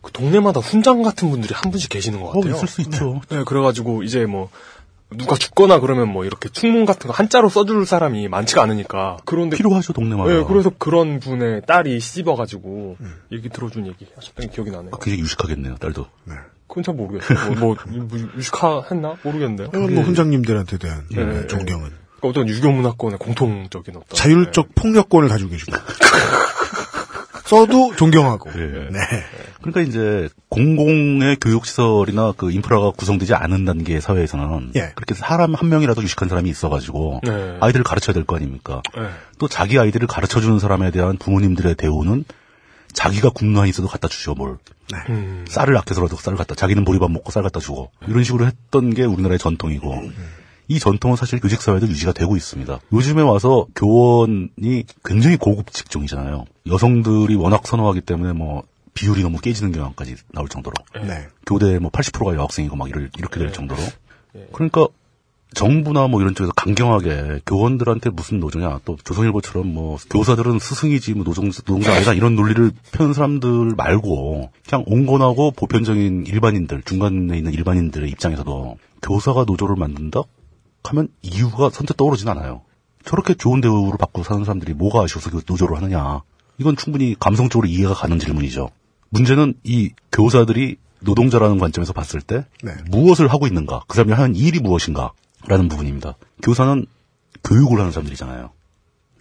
그 0.00 0.12
동네마다 0.12 0.60
훈장 0.60 1.02
같은 1.02 1.30
분들이 1.30 1.52
한 1.54 1.70
분씩 1.70 1.90
계시는 1.90 2.20
것 2.20 2.28
어, 2.28 2.32
같아요. 2.40 2.54
있을 2.54 2.68
수 2.68 2.80
있죠. 2.82 3.20
네, 3.28 3.42
그래가지고 3.44 4.02
이제 4.04 4.26
뭐 4.26 4.48
누가 5.16 5.36
죽거나 5.36 5.80
그러면 5.80 6.08
뭐 6.08 6.24
이렇게 6.24 6.48
충문 6.50 6.84
같은 6.84 7.08
거 7.08 7.14
한자로 7.14 7.48
써줄 7.48 7.86
사람이 7.86 8.28
많지가 8.28 8.62
않으니까 8.62 9.16
그런데 9.24 9.56
필요하죠 9.56 9.94
동네마다. 9.94 10.30
네, 10.32 10.44
그래서 10.44 10.70
그런 10.76 11.18
분의 11.18 11.62
딸이 11.66 11.98
씹어가지고 11.98 12.96
얘기 13.32 13.48
들어준 13.48 13.86
얘기 13.86 14.06
하셨던 14.14 14.46
게 14.46 14.52
기억이 14.52 14.70
나네요. 14.70 14.90
굉장히 15.00 15.22
유식하겠네요 15.22 15.76
딸도. 15.76 16.06
그건 16.66 16.82
잘 16.82 16.94
모르겠어요. 16.94 17.54
뭐, 17.54 17.74
뭐, 17.74 17.76
뭐 17.88 18.18
유식했나 18.36 19.16
모르겠는데요. 19.22 19.68
이건 19.68 19.94
뭐 19.94 20.04
훈장님들한테 20.04 20.76
대한 20.76 21.06
네, 21.10 21.24
네, 21.24 21.40
네. 21.40 21.46
존경은 21.46 21.90
그러니까 22.20 22.28
어떤 22.28 22.48
유교 22.48 22.70
문화권의 22.70 23.18
공통적인 23.18 23.96
어떤 23.96 24.16
자율적 24.16 24.74
폭력권을 24.74 25.28
가지고 25.28 25.50
계시고 25.50 25.72
써도 27.48 27.94
존경하고. 27.96 28.50
예. 28.54 28.88
네. 28.90 28.98
그러니까 29.62 29.80
이제 29.80 30.28
공공의 30.50 31.36
교육 31.40 31.64
시설이나 31.66 32.32
그 32.36 32.50
인프라가 32.50 32.90
구성되지 32.90 33.34
않은 33.34 33.64
단계의 33.64 34.00
사회에서는 34.00 34.72
예. 34.76 34.92
그렇게 34.94 35.14
사람 35.14 35.54
한 35.54 35.68
명이라도 35.68 36.02
유식한 36.02 36.28
사람이 36.28 36.48
있어가지고 36.50 37.20
네. 37.24 37.56
아이들을 37.60 37.84
가르쳐야 37.84 38.12
될 38.14 38.24
거 38.24 38.36
아닙니까? 38.36 38.82
네. 38.94 39.08
또 39.38 39.48
자기 39.48 39.78
아이들을 39.78 40.06
가르쳐 40.06 40.40
주는 40.40 40.58
사람에 40.58 40.90
대한 40.90 41.16
부모님들의 41.16 41.76
대우는 41.76 42.24
자기가 42.92 43.30
굶노 43.30 43.60
한 43.60 43.68
있어도 43.68 43.88
갖다 43.88 44.08
주죠 44.08 44.34
뭘. 44.34 44.56
음. 45.10 45.44
쌀을 45.48 45.76
아껴서라도 45.76 46.16
쌀을 46.16 46.36
갖다 46.38 46.54
자기는 46.54 46.84
보리밥 46.84 47.10
먹고 47.10 47.30
쌀 47.30 47.42
갖다 47.42 47.60
주고 47.60 47.90
이런 48.06 48.24
식으로 48.24 48.46
했던 48.46 48.92
게 48.94 49.04
우리나라의 49.04 49.38
전통이고 49.38 50.10
이 50.68 50.78
전통은 50.78 51.16
사실 51.16 51.40
교직 51.40 51.62
사회도 51.62 51.88
유지가 51.88 52.12
되고 52.12 52.36
있습니다. 52.36 52.78
요즘에 52.92 53.22
와서 53.22 53.66
교원이 53.74 54.84
굉장히 55.04 55.36
고급 55.36 55.72
직종이잖아요. 55.72 56.44
여성들이 56.66 57.34
워낙 57.36 57.66
선호하기 57.66 58.02
때문에 58.02 58.32
뭐 58.34 58.62
비율이 58.92 59.22
너무 59.22 59.38
깨지는 59.38 59.72
경향까지 59.72 60.16
나올 60.32 60.48
정도로. 60.48 60.74
네. 61.06 61.26
교대 61.46 61.78
뭐 61.78 61.90
80%가 61.90 62.34
여학생이고 62.34 62.76
막 62.76 62.88
이럴, 62.88 63.10
이렇게 63.16 63.38
될 63.38 63.52
정도로. 63.52 63.80
그러니까 64.52 64.86
정부나 65.54 66.08
뭐 66.08 66.20
이런 66.20 66.34
쪽에서 66.34 66.52
강경하게 66.52 67.40
교원들한테 67.46 68.10
무슨 68.10 68.38
노조냐. 68.38 68.80
또 68.84 68.98
조선일보처럼 69.02 69.72
뭐 69.72 69.96
교사들은 70.10 70.58
스승이지 70.58 71.14
뭐 71.14 71.24
노동, 71.24 71.50
노동자 71.50 71.94
아니다 71.94 72.12
이런 72.12 72.34
논리를 72.34 72.70
펴는 72.92 73.14
사람들 73.14 73.74
말고 73.76 74.50
그냥 74.68 74.84
온건하고 74.86 75.52
보편적인 75.52 76.26
일반인들 76.26 76.82
중간에 76.82 77.38
있는 77.38 77.52
일반인들의 77.54 78.10
입장에서도 78.10 78.76
교사가 79.00 79.44
노조를 79.46 79.76
만든다 79.76 80.20
하면 80.88 81.08
이유가 81.22 81.70
선뜻 81.70 81.96
떠오르진 81.96 82.28
않아요. 82.28 82.62
저렇게 83.04 83.34
좋은 83.34 83.60
대우를 83.60 83.98
받고 83.98 84.22
사는 84.22 84.44
사람들이 84.44 84.74
뭐가 84.74 85.02
아쉬워서 85.02 85.30
그 85.30 85.42
노조를 85.46 85.76
하느냐. 85.76 86.22
이건 86.58 86.76
충분히 86.76 87.14
감성적으로 87.18 87.68
이해가 87.68 87.94
가는 87.94 88.18
질문이죠. 88.18 88.70
문제는 89.10 89.54
이 89.64 89.90
교사들이 90.12 90.76
노동자라는 91.00 91.58
관점에서 91.58 91.92
봤을 91.92 92.20
때 92.20 92.44
네. 92.62 92.72
무엇을 92.90 93.28
하고 93.28 93.46
있는가, 93.46 93.82
그 93.86 93.96
사람이 93.96 94.12
하는 94.12 94.34
일이 94.34 94.60
무엇인가라는 94.60 95.68
부분입니다. 95.68 96.16
교사는 96.42 96.86
교육을 97.44 97.78
하는 97.78 97.92
사람들이잖아요. 97.92 98.50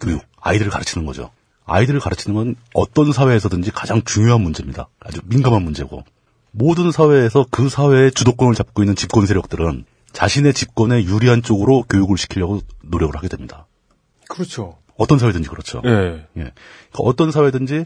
교육, 0.01 0.23
아이들을 0.41 0.71
가르치는 0.71 1.05
거죠. 1.05 1.29
아이들을 1.65 1.99
가르치는 1.99 2.35
건 2.35 2.55
어떤 2.73 3.11
사회에서든지 3.11 3.71
가장 3.71 4.01
중요한 4.03 4.41
문제입니다. 4.41 4.87
아주 4.99 5.21
민감한 5.25 5.63
문제고 5.63 6.03
모든 6.51 6.91
사회에서 6.91 7.45
그 7.51 7.69
사회의 7.69 8.11
주도권을 8.11 8.55
잡고 8.55 8.81
있는 8.81 8.95
집권 8.95 9.25
세력들은 9.25 9.85
자신의 10.13 10.53
집권에 10.53 11.03
유리한 11.03 11.41
쪽으로 11.41 11.83
교육을 11.83 12.17
시키려고 12.17 12.61
노력을 12.83 13.15
하게 13.15 13.27
됩니다. 13.27 13.67
그렇죠. 14.27 14.77
어떤 14.95 15.19
사회든지 15.19 15.49
그렇죠. 15.49 15.81
예. 15.85 15.89
예. 15.89 16.25
그러니까 16.33 16.99
어떤 16.99 17.31
사회든지 17.31 17.85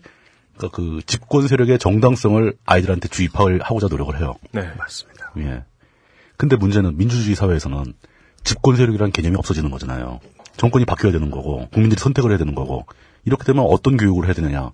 그러니까 0.56 0.76
그 0.76 1.02
집권 1.06 1.48
세력의 1.48 1.80
정당성을 1.80 2.54
아이들한테 2.66 3.08
주입을 3.10 3.62
하고자 3.62 3.88
노력을 3.88 4.18
해요. 4.18 4.36
네. 4.52 4.62
맞습니다. 4.78 5.32
예. 5.38 5.64
근데 6.38 6.56
문제는 6.56 6.98
민주주의 6.98 7.36
사회에서는 7.36 7.94
집권 8.44 8.76
세력이라는 8.76 9.12
개념이 9.12 9.36
없어지는 9.38 9.70
거잖아요. 9.70 10.20
정권이 10.58 10.86
바뀌어야 10.86 11.12
되는 11.12 11.32
거고 11.32 11.68
국민들이 11.72 12.00
선택을 12.00 12.32
해야 12.32 12.38
되는 12.38 12.56
거고 12.56 12.86
이렇게 13.26 13.44
되면 13.44 13.66
어떤 13.68 13.98
교육을 13.98 14.26
해야 14.26 14.34
되느냐? 14.34 14.72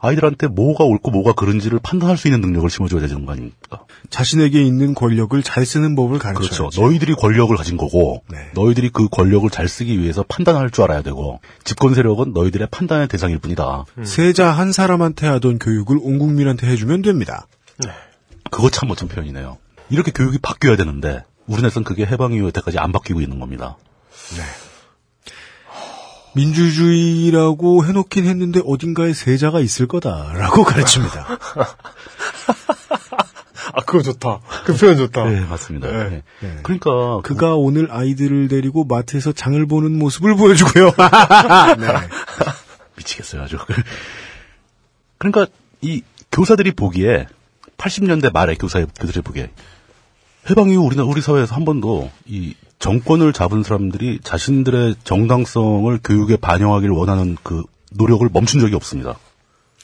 아이들한테 0.00 0.46
뭐가 0.46 0.84
옳고 0.84 1.10
뭐가 1.10 1.32
그른지를 1.32 1.78
판단할 1.82 2.16
수 2.16 2.26
있는 2.26 2.40
능력을 2.40 2.68
심어줘야 2.70 3.06
되는 3.06 3.26
거 3.26 3.32
아닙니까? 3.32 3.84
자신에게 4.08 4.62
있는 4.62 4.94
권력을 4.94 5.40
잘 5.42 5.66
쓰는 5.66 5.94
법을 5.94 6.18
가르쳐야지. 6.18 6.56
그렇죠. 6.56 6.80
너희들이 6.80 7.14
권력을 7.14 7.54
가진 7.56 7.76
거고 7.76 8.22
네. 8.30 8.38
너희들이 8.54 8.90
그 8.90 9.08
권력을 9.08 9.48
잘 9.50 9.68
쓰기 9.68 10.00
위해서 10.00 10.24
판단할 10.26 10.70
줄 10.70 10.84
알아야 10.84 11.02
되고 11.02 11.40
집권 11.64 11.94
세력은 11.94 12.32
너희들의 12.32 12.68
판단의 12.70 13.08
대상일 13.08 13.38
뿐이다. 13.38 13.84
세자 14.02 14.50
한 14.50 14.72
사람한테 14.72 15.26
하던 15.26 15.58
교육을 15.58 15.98
온 16.00 16.18
국민한테 16.18 16.66
해주면 16.68 17.02
됩니다. 17.02 17.46
그거 18.50 18.70
참 18.70 18.88
멋진 18.88 19.06
표현이네요. 19.06 19.58
이렇게 19.90 20.10
교육이 20.12 20.38
바뀌어야 20.38 20.76
되는데 20.76 21.24
우리나라에서는 21.46 21.84
그게 21.84 22.06
해방 22.06 22.32
이후 22.32 22.46
여태까지 22.46 22.78
안 22.78 22.90
바뀌고 22.92 23.20
있는 23.20 23.38
겁니다. 23.38 23.76
민주주의라고 26.34 27.84
해놓긴 27.84 28.26
했는데 28.26 28.60
어딘가에 28.64 29.12
세자가 29.12 29.60
있을 29.60 29.86
거다라고 29.86 30.64
가르칩니다. 30.68 31.26
아, 33.72 33.82
그거 33.82 34.02
좋다. 34.02 34.40
그 34.64 34.76
표현 34.76 34.96
좋다. 34.96 35.24
네, 35.24 35.40
맞습니다. 35.40 35.88
네. 35.88 36.22
네. 36.40 36.56
그러니까 36.62 37.20
그가 37.22 37.54
오늘 37.54 37.88
아이들을 37.90 38.48
데리고 38.48 38.84
마트에서 38.84 39.30
장을 39.32 39.64
보는 39.66 39.96
모습을 39.96 40.34
보여주고요. 40.34 40.86
네. 41.78 41.86
미치겠어요, 42.96 43.42
아주. 43.42 43.58
그러니까 45.18 45.46
이 45.82 46.02
교사들이 46.32 46.72
보기에 46.72 47.26
80년대 47.76 48.32
말에 48.32 48.56
교사 48.56 48.84
교사들이 48.84 49.22
보기에 49.22 49.50
해방 50.48 50.70
이후 50.70 50.82
우리나 50.82 51.04
우리 51.04 51.20
사회에서 51.20 51.54
한 51.54 51.64
번도 51.64 52.10
이 52.26 52.54
정권을 52.80 53.32
잡은 53.32 53.62
사람들이 53.62 54.18
자신들의 54.24 54.96
정당성을 55.04 56.00
교육에 56.02 56.36
반영하기를 56.36 56.92
원하는 56.94 57.36
그 57.42 57.62
노력을 57.92 58.28
멈춘 58.32 58.60
적이 58.60 58.74
없습니다. 58.74 59.18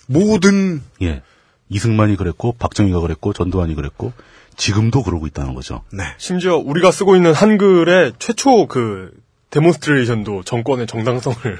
모든 0.08 0.82
예. 1.02 1.22
이승만이 1.68 2.16
그랬고 2.16 2.52
박정희가 2.52 3.00
그랬고 3.00 3.32
전두환이 3.32 3.74
그랬고 3.74 4.12
지금도 4.56 5.02
그러고 5.02 5.26
있다는 5.26 5.54
거죠. 5.54 5.82
네. 5.92 6.04
심지어 6.16 6.56
우리가 6.56 6.90
쓰고 6.90 7.16
있는 7.16 7.34
한글의 7.34 8.14
최초 8.18 8.66
그 8.66 9.12
데몬스트레이션도 9.60 10.42
정권의 10.44 10.86
정당성을 10.86 11.58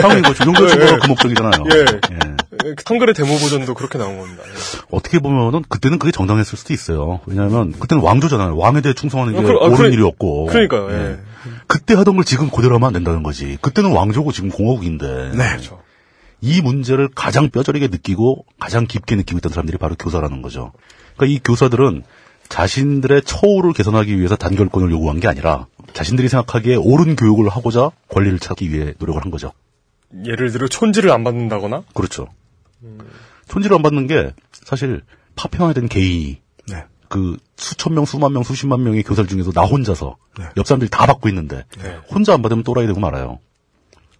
상황인 0.00 0.22
거죠. 0.22 0.44
용도 0.46 0.64
예, 0.66 0.68
주가 0.68 0.92
예. 0.92 0.96
그 1.00 1.06
목적이잖아요. 1.08 1.64
예. 1.72 1.78
예. 1.80 2.74
한글의 2.84 3.14
데모 3.14 3.38
버전도 3.38 3.74
그렇게 3.74 3.98
나온 3.98 4.18
겁니다. 4.18 4.42
예. 4.46 4.80
어떻게 4.90 5.18
보면은 5.18 5.62
그때는 5.68 5.98
그게 5.98 6.12
정당했을 6.12 6.58
수도 6.58 6.74
있어요. 6.74 7.20
왜냐하면 7.26 7.72
그때는 7.72 8.02
왕조잖아요. 8.04 8.56
왕에 8.56 8.80
대해 8.82 8.94
충성하는 8.94 9.32
게 9.32 9.38
아, 9.38 9.42
그- 9.42 9.50
아, 9.52 9.64
옳은 9.66 9.76
그래- 9.76 9.88
일이었고. 9.92 10.46
그러니까요, 10.46 10.90
예. 10.92 11.18
그때 11.66 11.94
하던 11.94 12.16
걸 12.16 12.24
지금 12.24 12.50
그대로 12.50 12.74
하면 12.74 12.88
안 12.88 12.92
된다는 12.92 13.22
거지. 13.22 13.56
그때는 13.62 13.92
왕조고 13.92 14.32
지금 14.32 14.50
공화국인데. 14.50 15.30
네. 15.34 15.48
그렇죠. 15.50 15.80
이 16.42 16.60
문제를 16.60 17.08
가장 17.14 17.50
뼈저리게 17.50 17.88
느끼고 17.88 18.44
가장 18.58 18.86
깊게 18.86 19.14
느끼고 19.16 19.38
있던 19.38 19.52
사람들이 19.52 19.78
바로 19.78 19.94
교사라는 19.98 20.42
거죠. 20.42 20.72
그러니까 21.16 21.34
이 21.36 21.40
교사들은 21.44 22.02
자신들의 22.48 23.22
처우를 23.24 23.72
개선하기 23.74 24.18
위해서 24.18 24.36
단결권을 24.36 24.90
요구한 24.90 25.20
게 25.20 25.28
아니라 25.28 25.66
자신들이 25.92 26.28
생각하기에 26.28 26.76
옳은 26.76 27.16
교육을 27.16 27.48
하고자 27.48 27.90
권리를 28.08 28.38
찾기 28.38 28.72
위해 28.72 28.94
노력을 28.98 29.22
한 29.22 29.30
거죠. 29.30 29.52
예를 30.24 30.50
들어 30.50 30.66
촌지를 30.68 31.10
안 31.10 31.24
받는다거나 31.24 31.84
그렇죠. 31.94 32.28
촌지를 33.48 33.76
안 33.76 33.82
받는 33.82 34.06
게 34.06 34.32
사실 34.52 35.02
파평화된 35.36 35.88
개인이 35.88 36.40
네. 36.68 36.84
그 37.08 37.36
수천 37.56 37.94
명, 37.94 38.04
수만 38.04 38.32
명, 38.32 38.42
수십만 38.42 38.82
명의 38.82 39.02
교사들 39.02 39.28
중에서 39.28 39.52
나 39.52 39.62
혼자서 39.62 40.16
네. 40.38 40.44
옆 40.56 40.66
사람들이 40.66 40.90
다 40.90 41.06
받고 41.06 41.28
있는데 41.28 41.64
네. 41.82 41.98
혼자 42.10 42.34
안 42.34 42.42
받으면 42.42 42.64
또라이 42.64 42.86
되고 42.86 43.00
말아요. 43.00 43.38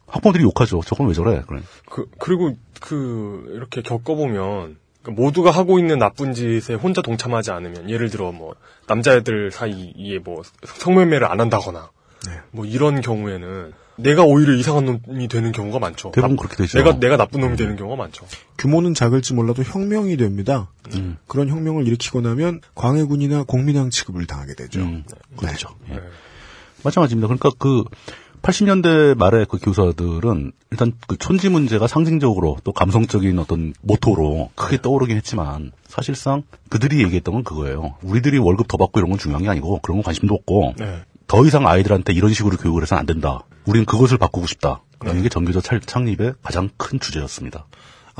학부모들이 0.06 0.42
욕하죠. 0.44 0.80
저건 0.84 1.06
왜 1.06 1.14
저래? 1.14 1.42
그래. 1.46 1.60
그 1.88 2.10
그리고 2.18 2.56
그 2.80 3.52
이렇게 3.54 3.82
겪어보면 3.82 4.76
그러니까 5.02 5.22
모두가 5.22 5.50
하고 5.50 5.78
있는 5.78 5.98
나쁜 5.98 6.32
짓에 6.34 6.74
혼자 6.74 7.02
동참하지 7.02 7.50
않으면 7.50 7.88
예를 7.90 8.10
들어 8.10 8.32
뭐 8.32 8.54
남자애들 8.86 9.50
사이에 9.50 10.18
뭐 10.22 10.42
성매매를 10.64 11.26
안 11.26 11.40
한다거나 11.40 11.90
네. 12.26 12.32
뭐 12.50 12.64
이런 12.66 13.00
경우에는 13.00 13.72
내가 13.96 14.24
오히려 14.24 14.54
이상한 14.54 15.00
놈이 15.06 15.28
되는 15.28 15.52
경우가 15.52 15.78
많죠. 15.78 16.10
대부분 16.14 16.36
나- 16.36 16.40
그렇게 16.42 16.56
되죠. 16.56 16.78
내가 16.78 16.98
내가 16.98 17.16
나쁜 17.18 17.40
놈이 17.40 17.56
되는 17.56 17.76
경우가 17.76 17.96
많죠. 17.96 18.26
규모는 18.58 18.94
작을지 18.94 19.34
몰라도 19.34 19.62
혁명이 19.62 20.16
됩니다. 20.16 20.70
음. 20.94 21.18
그런 21.26 21.48
혁명을 21.50 21.86
일으키고 21.86 22.20
나면 22.22 22.60
광해군이나 22.74 23.44
공민왕 23.44 23.90
취급을 23.90 24.26
당하게 24.26 24.54
되죠. 24.54 24.80
음, 24.80 25.04
그렇죠. 25.36 25.68
예. 25.90 25.94
네. 25.94 26.00
마찬가지입니다. 26.82 27.26
그러니까 27.28 27.50
그 27.58 27.84
80년대 28.42 29.16
말에 29.18 29.44
그 29.48 29.58
교사들은 29.58 30.52
일단 30.70 30.92
그 31.06 31.16
촌지 31.18 31.48
문제가 31.50 31.86
상징적으로 31.86 32.56
또 32.64 32.72
감성적인 32.72 33.38
어떤 33.38 33.74
모토로 33.82 34.50
크게 34.54 34.80
떠오르긴 34.80 35.16
했지만 35.16 35.72
사실상 35.86 36.42
그들이 36.68 37.02
얘기했던 37.04 37.34
건 37.34 37.44
그거예요. 37.44 37.96
우리들이 38.02 38.38
월급 38.38 38.66
더 38.68 38.76
받고 38.76 38.98
이런 39.00 39.10
건 39.10 39.18
중요한 39.18 39.42
게 39.42 39.48
아니고 39.50 39.80
그런 39.82 39.98
건 39.98 40.04
관심도 40.04 40.34
없고 40.34 40.74
네. 40.78 41.02
더 41.26 41.44
이상 41.44 41.66
아이들한테 41.66 42.12
이런 42.12 42.32
식으로 42.32 42.56
교육을 42.56 42.82
해서는 42.82 43.00
안 43.00 43.06
된다. 43.06 43.44
우리는 43.66 43.84
그것을 43.84 44.16
바꾸고 44.18 44.46
싶다. 44.46 44.80
라는 45.02 45.22
게 45.22 45.28
전교조 45.30 45.60
찰- 45.62 45.80
창립의 45.80 46.34
가장 46.42 46.68
큰 46.76 47.00
주제였습니다. 47.00 47.66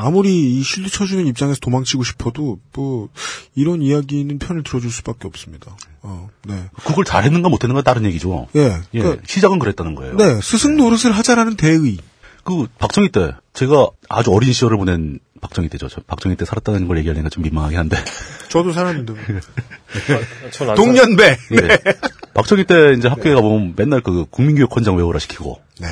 아무리 0.01 0.59
이 0.59 0.63
실드 0.63 0.91
쳐주는 0.91 1.27
입장에서 1.27 1.61
도망치고 1.61 2.05
싶어도 2.05 2.59
뭐 2.73 3.09
이런 3.55 3.83
이야기는 3.83 4.39
편을 4.39 4.63
들어줄 4.63 4.91
수밖에 4.91 5.29
없습니다. 5.29 5.77
어, 6.03 6.29
네. 6.47 6.71
그걸 6.85 7.05
잘했는가 7.05 7.49
못했는가 7.49 7.83
다른 7.83 8.05
얘기죠. 8.07 8.49
예. 8.57 8.79
예, 8.95 8.99
그러니까, 8.99 9.23
시작은 9.27 9.59
그랬다는 9.59 9.95
거예요. 9.95 10.17
네, 10.17 10.41
스승 10.41 10.77
노릇을 10.77 11.13
하자라는 11.13 11.57
대의. 11.57 11.99
그 12.43 12.67
박정희 12.79 13.11
때 13.11 13.33
제가 13.53 13.89
아주 14.09 14.33
어린 14.33 14.53
시절을 14.53 14.79
보낸 14.79 15.19
박정희 15.41 15.69
때죠. 15.69 15.89
저 15.89 16.01
박정희 16.07 16.37
때 16.37 16.45
살았다는 16.45 16.89
걸 16.89 16.99
얘기하려니까 16.99 17.29
좀 17.29 17.43
민망하긴 17.43 17.79
한데. 17.79 17.97
저도 18.49 18.73
살았는데. 18.73 19.15
전안 20.53 20.75
동년배. 20.75 21.39
예. 21.53 21.79
박정희 22.35 22.65
때 22.65 22.95
이제 22.97 23.09
학교에 23.09 23.35
가보면 23.35 23.75
맨날 23.77 24.01
그 24.01 24.25
국민교육 24.31 24.75
헌장 24.75 24.97
외우라 24.97 25.19
시키고, 25.19 25.61
네. 25.81 25.89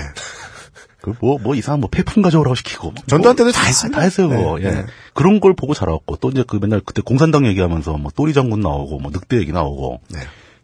그 1.12 1.16
뭐, 1.24 1.39
뭐 1.39 1.55
이상한 1.55 1.80
뭐 1.80 1.89
폐품 1.90 2.22
가져오라고 2.22 2.55
시키고. 2.55 2.94
전두환 3.06 3.36
때도 3.36 3.52
다 3.52 3.60
다, 3.62 3.66
했습니다. 3.66 3.98
다 3.98 4.05
했어요. 4.05 4.28
네, 4.28 4.64
예. 4.64 4.70
네. 4.70 4.85
그런 5.14 5.40
걸 5.40 5.55
보고 5.55 5.74
자라왔고, 5.74 6.16
또 6.16 6.30
이제 6.30 6.44
그 6.47 6.56
맨날 6.60 6.80
그때 6.85 7.02
공산당 7.02 7.47
얘기하면서 7.47 7.97
뭐 7.98 8.10
또리 8.14 8.32
장군 8.32 8.60
나오고, 8.60 8.98
뭐 9.01 9.10
늑대 9.12 9.39
얘기 9.39 9.52
나오고. 9.52 10.01
네. 10.10 10.20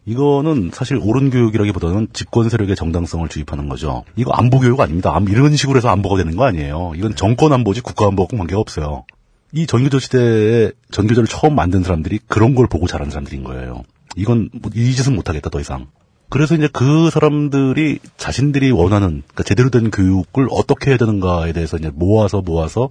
이거는 0.07 0.69
사실 0.71 0.97
옳은 1.01 1.31
교육이라기보다는 1.31 2.09
집권 2.13 2.47
세력의 2.49 2.75
정당성을 2.75 3.27
주입하는 3.27 3.67
거죠. 3.69 4.03
이거 4.15 4.31
안보 4.33 4.59
교육 4.59 4.79
아닙니다. 4.79 5.15
안- 5.15 5.27
이런 5.27 5.55
식으로 5.55 5.77
해서 5.77 5.89
안보가 5.89 6.17
되는 6.17 6.35
거 6.35 6.45
아니에요. 6.45 6.91
이건 6.95 7.15
정권 7.15 7.53
안보지 7.53 7.81
국가 7.81 8.05
안보하고 8.07 8.37
관계가 8.37 8.59
없어요. 8.61 9.05
이 9.51 9.65
전교조 9.65 9.97
시대에 9.99 10.71
전교조를 10.91 11.27
처음 11.27 11.55
만든 11.55 11.81
사람들이 11.81 12.19
그런 12.27 12.53
걸 12.53 12.67
보고 12.67 12.85
자란 12.87 13.09
사람들인 13.09 13.43
거예요. 13.43 13.83
이건 14.15 14.49
뭐 14.53 14.71
이 14.75 14.93
짓은 14.93 15.15
못하겠다 15.15 15.49
더 15.49 15.59
이상. 15.59 15.87
그래서 16.29 16.55
이제 16.55 16.67
그 16.71 17.09
사람들이 17.09 17.99
자신들이 18.17 18.71
원하는 18.71 19.21
그러니까 19.25 19.43
제대로 19.43 19.69
된 19.69 19.91
교육을 19.91 20.47
어떻게 20.51 20.91
해야 20.91 20.97
되는가에 20.97 21.53
대해서 21.53 21.77
이제 21.77 21.91
모아서 21.93 22.41
모아서 22.41 22.89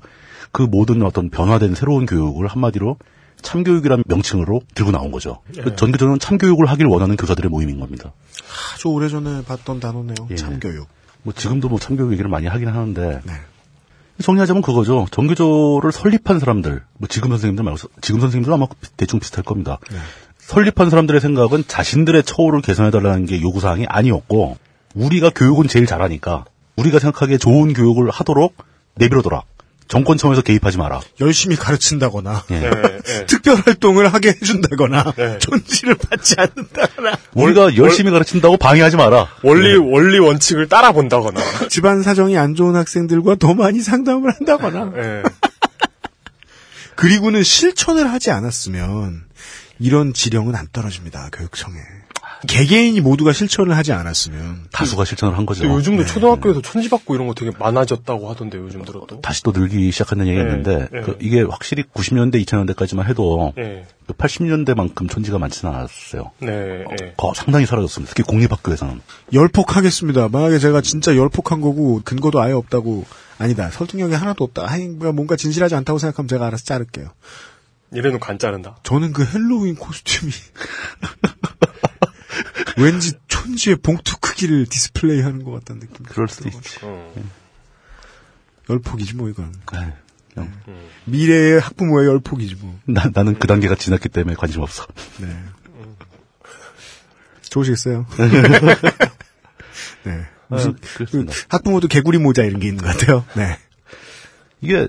그 0.52 0.62
모든 0.62 1.02
어떤 1.02 1.30
변화된 1.30 1.74
새로운 1.74 2.06
교육을 2.06 2.46
한마디로 2.46 2.96
참교육이라는 3.42 4.04
명칭으로 4.06 4.62
들고 4.74 4.90
나온 4.90 5.10
거죠. 5.10 5.40
그 5.62 5.76
전교조는 5.76 6.18
참교육을 6.18 6.66
하길 6.66 6.86
원하는 6.86 7.16
교사들의 7.16 7.50
모임인 7.50 7.78
겁니다. 7.78 8.12
아주 8.74 8.88
오래전에 8.88 9.42
봤던 9.44 9.80
단어네요. 9.80 10.14
예. 10.30 10.36
참교육. 10.36 10.88
뭐 11.22 11.34
지금도 11.34 11.68
뭐 11.68 11.78
참교육 11.78 12.12
얘기를 12.12 12.30
많이 12.30 12.46
하긴 12.46 12.68
하는데 12.68 13.20
네. 13.24 13.32
정리하자면 14.22 14.62
그거죠. 14.62 15.06
전교조를 15.10 15.90
설립한 15.90 16.38
사람들, 16.38 16.84
뭐 16.98 17.08
지금 17.08 17.30
선생님들 17.30 17.64
말고 17.64 17.88
지금 18.00 18.20
선생님들 18.20 18.52
아마 18.52 18.66
대충 18.96 19.18
비슷할 19.18 19.42
겁니다. 19.42 19.78
설립한 20.46 20.90
사람들의 20.90 21.20
생각은 21.20 21.64
자신들의 21.66 22.22
처우를 22.24 22.60
개선해달라는 22.60 23.26
게 23.26 23.40
요구사항이 23.40 23.86
아니었고 23.88 24.56
우리가 24.94 25.30
교육은 25.30 25.68
제일 25.68 25.86
잘하니까 25.86 26.44
우리가 26.76 26.98
생각하기에 26.98 27.38
좋은 27.38 27.72
교육을 27.72 28.10
하도록 28.10 28.54
내버려둬라. 28.96 29.42
정권 29.86 30.16
차원에서 30.16 30.42
개입하지 30.42 30.78
마라. 30.78 31.00
열심히 31.20 31.56
가르친다거나 31.56 32.44
예. 32.50 32.60
네, 32.60 32.70
네. 32.70 33.26
특별 33.26 33.56
활동을 33.56 34.12
하게 34.12 34.30
해준다거나 34.30 35.12
네. 35.16 35.38
존지를 35.38 35.94
받지 35.96 36.36
않는다거나 36.38 37.18
우리가 37.34 37.76
열심히 37.76 38.10
가르친다고 38.10 38.56
방해하지 38.56 38.96
마라. 38.96 39.28
원리 39.42 39.76
원리 39.76 40.18
원칙을 40.18 40.68
따라 40.68 40.92
본다거나. 40.92 41.40
집안 41.68 42.02
사정이 42.02 42.36
안 42.38 42.54
좋은 42.54 42.76
학생들과 42.76 43.36
더 43.36 43.54
많이 43.54 43.80
상담을 43.80 44.32
한다거나 44.32 44.92
예. 44.96 45.22
그리고는 46.96 47.42
실천을 47.42 48.10
하지 48.10 48.30
않았으면 48.30 49.23
이런 49.78 50.12
지령은 50.12 50.54
안 50.54 50.68
떨어집니다 50.72 51.28
교육청에 51.32 51.76
개개인이 52.46 53.00
모두가 53.00 53.32
실천을 53.32 53.74
하지 53.74 53.92
않았으면 53.92 54.66
다수가 54.70 55.06
실천을 55.06 55.38
한 55.38 55.46
거죠. 55.46 55.64
요즘도 55.64 56.04
초등학교에서 56.04 56.60
천지 56.60 56.90
받고 56.90 57.14
이런 57.14 57.26
거 57.26 57.32
되게 57.32 57.50
많아졌다고 57.58 58.28
하던데 58.28 58.58
요즘 58.58 58.84
들어도. 58.84 59.20
다시 59.22 59.42
또 59.42 59.50
늘기 59.52 59.90
시작한다는 59.90 60.30
얘기가 60.30 60.44
네, 60.44 60.50
있는데 60.50 60.88
네. 60.92 61.00
그 61.00 61.16
이게 61.22 61.40
확실히 61.40 61.84
90년대, 61.84 62.44
2000년대까지만 62.44 63.06
해도 63.06 63.54
예. 63.56 63.86
80년대만큼 64.08 65.08
촌지가 65.08 65.38
많지는 65.38 65.72
않았어요. 65.72 66.32
네. 66.40 66.84
예. 67.02 67.14
거- 67.16 67.32
상당히 67.34 67.64
사라졌습니다. 67.64 68.12
특히 68.14 68.28
공립학교에서는. 68.28 69.00
열폭하겠습니다 69.32 70.28
만약에 70.28 70.58
제가 70.58 70.82
진짜 70.82 71.16
열폭한 71.16 71.62
거고 71.62 72.02
근거도 72.04 72.42
아예 72.42 72.52
없다고 72.52 73.06
아니다 73.38 73.70
설득력이 73.70 74.12
하나도 74.14 74.44
없다 74.44 74.70
아니 74.70 74.86
뭔가 74.88 75.36
진실하지 75.36 75.74
않다고 75.76 75.98
생각하면 75.98 76.28
제가 76.28 76.46
알아서 76.46 76.64
자를게요 76.64 77.08
이래놓고 77.94 78.26
안 78.26 78.38
자른다. 78.38 78.76
저는 78.82 79.12
그 79.12 79.24
핼러윈 79.24 79.76
costume이 79.76 80.32
왠지 82.76 83.12
촌지의 83.28 83.76
봉투 83.76 84.18
크기를 84.18 84.66
디스플레이하는 84.66 85.44
것 85.44 85.52
같다는 85.52 85.80
느낌. 85.80 86.04
그럴 86.06 86.28
수도 86.28 86.48
있지. 86.48 86.80
음. 86.84 87.30
열폭이지 88.68 89.14
뭐 89.14 89.28
이건. 89.28 89.54
아유, 89.66 89.92
형. 90.34 90.52
미래의 91.04 91.60
학부모의 91.60 92.08
열폭이지 92.08 92.56
뭐. 92.56 92.78
나, 92.86 93.10
나는 93.14 93.38
그 93.38 93.46
단계가 93.46 93.76
지났기 93.76 94.08
때문에 94.08 94.34
관심 94.36 94.62
없어. 94.62 94.86
네. 95.18 95.28
좋으시겠어요. 97.50 98.06
네. 100.04 100.26
무슨 100.48 100.70
아유, 100.70 100.76
그렇습니다. 100.96 101.32
그 101.32 101.42
학부모도 101.50 101.88
개구리 101.88 102.18
모자 102.18 102.42
이런 102.42 102.58
게 102.58 102.68
있는 102.68 102.82
것 102.82 102.96
같아요. 102.96 103.24
네. 103.36 103.58
이게 104.60 104.88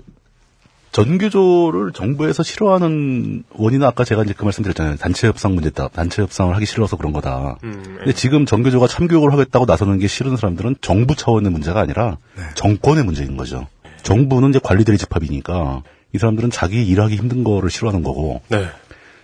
전교조를 0.96 1.92
정부에서 1.92 2.42
싫어하는 2.42 3.44
원인은 3.52 3.86
아까 3.86 4.06
제가 4.06 4.24
이제 4.24 4.34
그 4.36 4.46
말씀 4.46 4.64
드렸잖아요. 4.64 4.96
단체 4.96 5.28
협상 5.28 5.54
문제다. 5.54 5.90
단체 5.90 6.22
협상을 6.22 6.56
하기 6.56 6.66
싫어서 6.66 6.96
그런 6.96 7.12
거다. 7.12 7.58
음, 7.66 7.84
근데 7.98 8.14
지금 8.14 8.46
전교조가 8.46 8.88
참교육을 8.88 9.34
하겠다고 9.34 9.66
나서는 9.66 10.00
게 10.00 10.08
싫은 10.08 10.38
사람들은 10.38 10.78
정부 10.80 11.14
차원의 11.14 11.52
문제가 11.52 11.82
아니라 11.82 12.18
정권의 12.56 13.04
문제인 13.04 13.36
거죠. 13.36 13.68
정부는 14.04 14.52
이제 14.52 14.60
관리들의 14.64 14.98
집합이니까 14.98 15.84
이 16.14 16.18
사람들은 16.18 16.50
자기 16.52 16.86
일하기 16.88 17.18
힘든 17.18 17.44
거를 17.44 17.70
싫어하는 17.70 18.02
거고 18.02 18.42
네. 18.48 18.66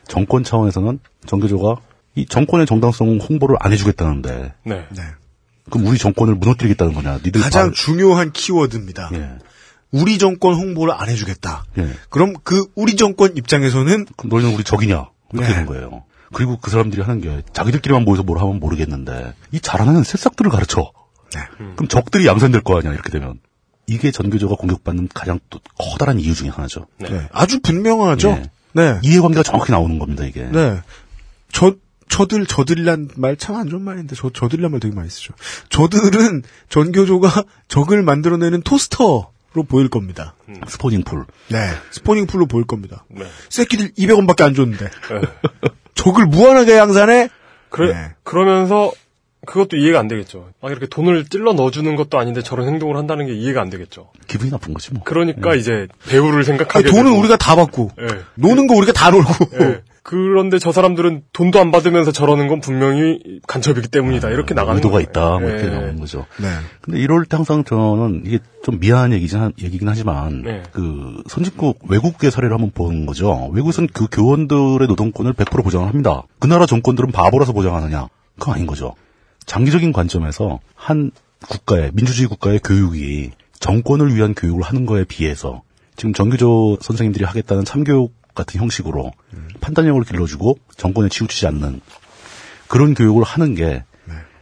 정권 0.09 0.43
차원에서는 0.43 0.99
전교조가 1.25 1.77
이 2.15 2.25
정권의 2.25 2.65
정당성 2.65 3.17
홍보를 3.19 3.55
안 3.61 3.71
해주겠다는데 3.71 4.53
네. 4.65 4.85
네. 4.89 5.01
그럼 5.69 5.87
우리 5.87 5.97
정권을 5.97 6.35
무너뜨리겠다는 6.35 6.93
거냐? 6.95 7.19
니들 7.23 7.39
가장 7.39 7.67
다- 7.69 7.73
중요한 7.73 8.33
키워드입니다. 8.33 9.09
예. 9.93 9.99
우리 9.99 10.17
정권 10.17 10.55
홍보를 10.55 10.93
안 10.93 11.09
해주겠다. 11.09 11.65
예. 11.77 11.89
그럼 12.09 12.33
그 12.43 12.65
우리 12.75 12.95
정권 12.95 13.35
입장에서는 13.35 14.05
그럼 14.17 14.29
너희는 14.29 14.53
우리 14.55 14.63
적이냐? 14.63 15.09
이렇게 15.33 15.47
네. 15.49 15.53
된 15.55 15.65
거예요. 15.65 16.03
그리고 16.33 16.57
그 16.59 16.71
사람들이 16.71 17.01
하는 17.01 17.21
게 17.21 17.41
자기들끼리만 17.53 18.03
모여서 18.05 18.23
뭘 18.23 18.39
하면 18.39 18.59
모르겠는데 18.59 19.33
이 19.51 19.59
잘하는 19.59 20.03
새싹들을 20.03 20.49
가르쳐. 20.51 20.91
네. 21.33 21.39
그럼 21.75 21.87
적들이 21.87 22.25
양산될 22.27 22.61
거 22.61 22.77
아니야 22.77 22.93
이렇게 22.93 23.09
되면 23.09 23.39
이게 23.87 24.11
전교조가 24.11 24.55
공격받는 24.55 25.09
가장 25.13 25.39
또 25.49 25.59
커다란 25.77 26.19
이유 26.19 26.33
중에 26.33 26.49
하나죠. 26.49 26.87
네. 26.99 27.27
아주 27.33 27.59
분명하죠. 27.61 28.29
예. 28.29 28.49
네. 28.73 28.99
이해관계가 29.03 29.43
정확히 29.43 29.71
나오는 29.73 29.99
겁니다 29.99 30.23
이게. 30.25 30.43
네. 30.45 30.79
저, 31.51 31.75
저들, 32.07 32.45
저들이란 32.45 33.09
말 33.17 33.35
참 33.37 33.55
안 33.57 33.69
좋은 33.69 33.81
말인데, 33.81 34.15
저, 34.15 34.29
저들이란 34.29 34.71
말 34.71 34.79
되게 34.79 34.93
많이 34.95 35.09
쓰죠. 35.09 35.33
저들은 35.69 36.43
전교조가 36.69 37.43
적을 37.67 38.03
만들어내는 38.03 38.61
토스터 38.61 39.31
로 39.53 39.63
보일 39.63 39.89
겁니다. 39.89 40.35
spawning 40.67 41.03
pool. 41.03 41.25
네. 41.49 41.57
spawning 41.91 42.25
pool로 42.25 42.45
보일 42.45 42.65
겁니다. 42.65 43.03
네. 43.09 43.25
새끼들 43.49 43.91
200원 43.95 44.25
밖에 44.25 44.43
안 44.43 44.53
줬는데. 44.53 44.85
네. 44.85 45.21
적을 45.93 46.25
무한하게 46.25 46.77
양산해? 46.77 47.29
그래, 47.69 47.93
네. 47.93 48.11
그러면서 48.23 48.91
그것도 49.45 49.75
이해가 49.75 49.99
안 49.99 50.07
되겠죠. 50.07 50.49
막 50.61 50.71
이렇게 50.71 50.85
돈을 50.85 51.25
찔러 51.25 51.53
넣어주는 51.53 51.95
것도 51.95 52.17
아닌데 52.19 52.41
저런 52.41 52.67
행동을 52.67 52.95
한다는 52.95 53.25
게 53.25 53.33
이해가 53.33 53.61
안 53.61 53.69
되겠죠. 53.69 54.11
기분이 54.27 54.51
나쁜 54.51 54.73
거지 54.73 54.93
뭐. 54.93 55.03
그러니까 55.03 55.55
이제 55.55 55.87
배우를 56.07 56.43
생각하게 56.43 56.87
아니, 56.87 56.95
돈은 56.95 57.11
되고. 57.11 57.19
우리가 57.19 57.37
다 57.37 57.55
받고, 57.55 57.91
예. 57.99 58.07
노는 58.35 58.67
거 58.67 58.75
우리가 58.75 58.93
다 58.93 59.09
놀고. 59.09 59.31
예. 60.01 60.03
그런데 60.03 60.57
저 60.57 60.71
사람들은 60.71 61.23
돈도 61.31 61.59
안 61.59 61.71
받으면서 61.71 62.11
저러는 62.11 62.47
건 62.47 62.59
분명히 62.59 63.19
간첩이기 63.47 63.87
때문이다. 63.89 64.29
이렇게 64.29 64.53
나가는 64.53 64.77
의도가 64.77 64.93
거예요. 64.93 65.03
있다. 65.09 65.39
뭐 65.39 65.43
예. 65.43 65.53
이렇게 65.53 65.67
나오는 65.69 65.99
거죠. 65.99 66.25
네. 66.41 66.47
근데 66.81 66.99
이럴 66.99 67.25
때 67.25 67.37
항상 67.37 67.63
저는 67.63 68.23
이게 68.25 68.39
좀 68.63 68.79
미안한 68.79 69.13
얘기긴, 69.13 69.39
하- 69.39 69.51
얘기긴 69.61 69.87
하지만 69.87 70.41
네. 70.41 70.63
그 70.71 71.21
선진국 71.27 71.79
외국의 71.87 72.31
사례를 72.31 72.53
한번 72.55 72.71
보는 72.71 73.05
거죠. 73.05 73.49
외국에서는 73.53 73.89
그 73.93 74.07
교원들의 74.11 74.87
노동권을 74.87 75.33
100% 75.33 75.63
보장을 75.63 75.87
합니다. 75.87 76.23
그 76.39 76.47
나라 76.47 76.65
정권들은 76.65 77.11
바보라서 77.11 77.53
보장하느냐? 77.53 78.07
그건 78.39 78.55
아닌 78.55 78.65
거죠. 78.67 78.95
장기적인 79.45 79.91
관점에서 79.93 80.59
한 80.75 81.11
국가의 81.47 81.91
민주주의 81.93 82.27
국가의 82.27 82.59
교육이 82.63 83.31
정권을 83.59 84.15
위한 84.15 84.33
교육을 84.33 84.63
하는 84.63 84.85
거에 84.87 85.03
비해서 85.03 85.61
지금 85.95 86.13
정규조 86.13 86.77
선생님들이 86.81 87.25
하겠다는 87.25 87.65
참교육 87.65 88.13
같은 88.41 88.59
형식으로 88.59 89.11
판단력을 89.61 90.03
길러주고 90.03 90.57
정권에 90.77 91.09
치우치지 91.09 91.47
않는 91.47 91.81
그런 92.67 92.93
교육을 92.93 93.23
하는 93.23 93.55
게 93.55 93.83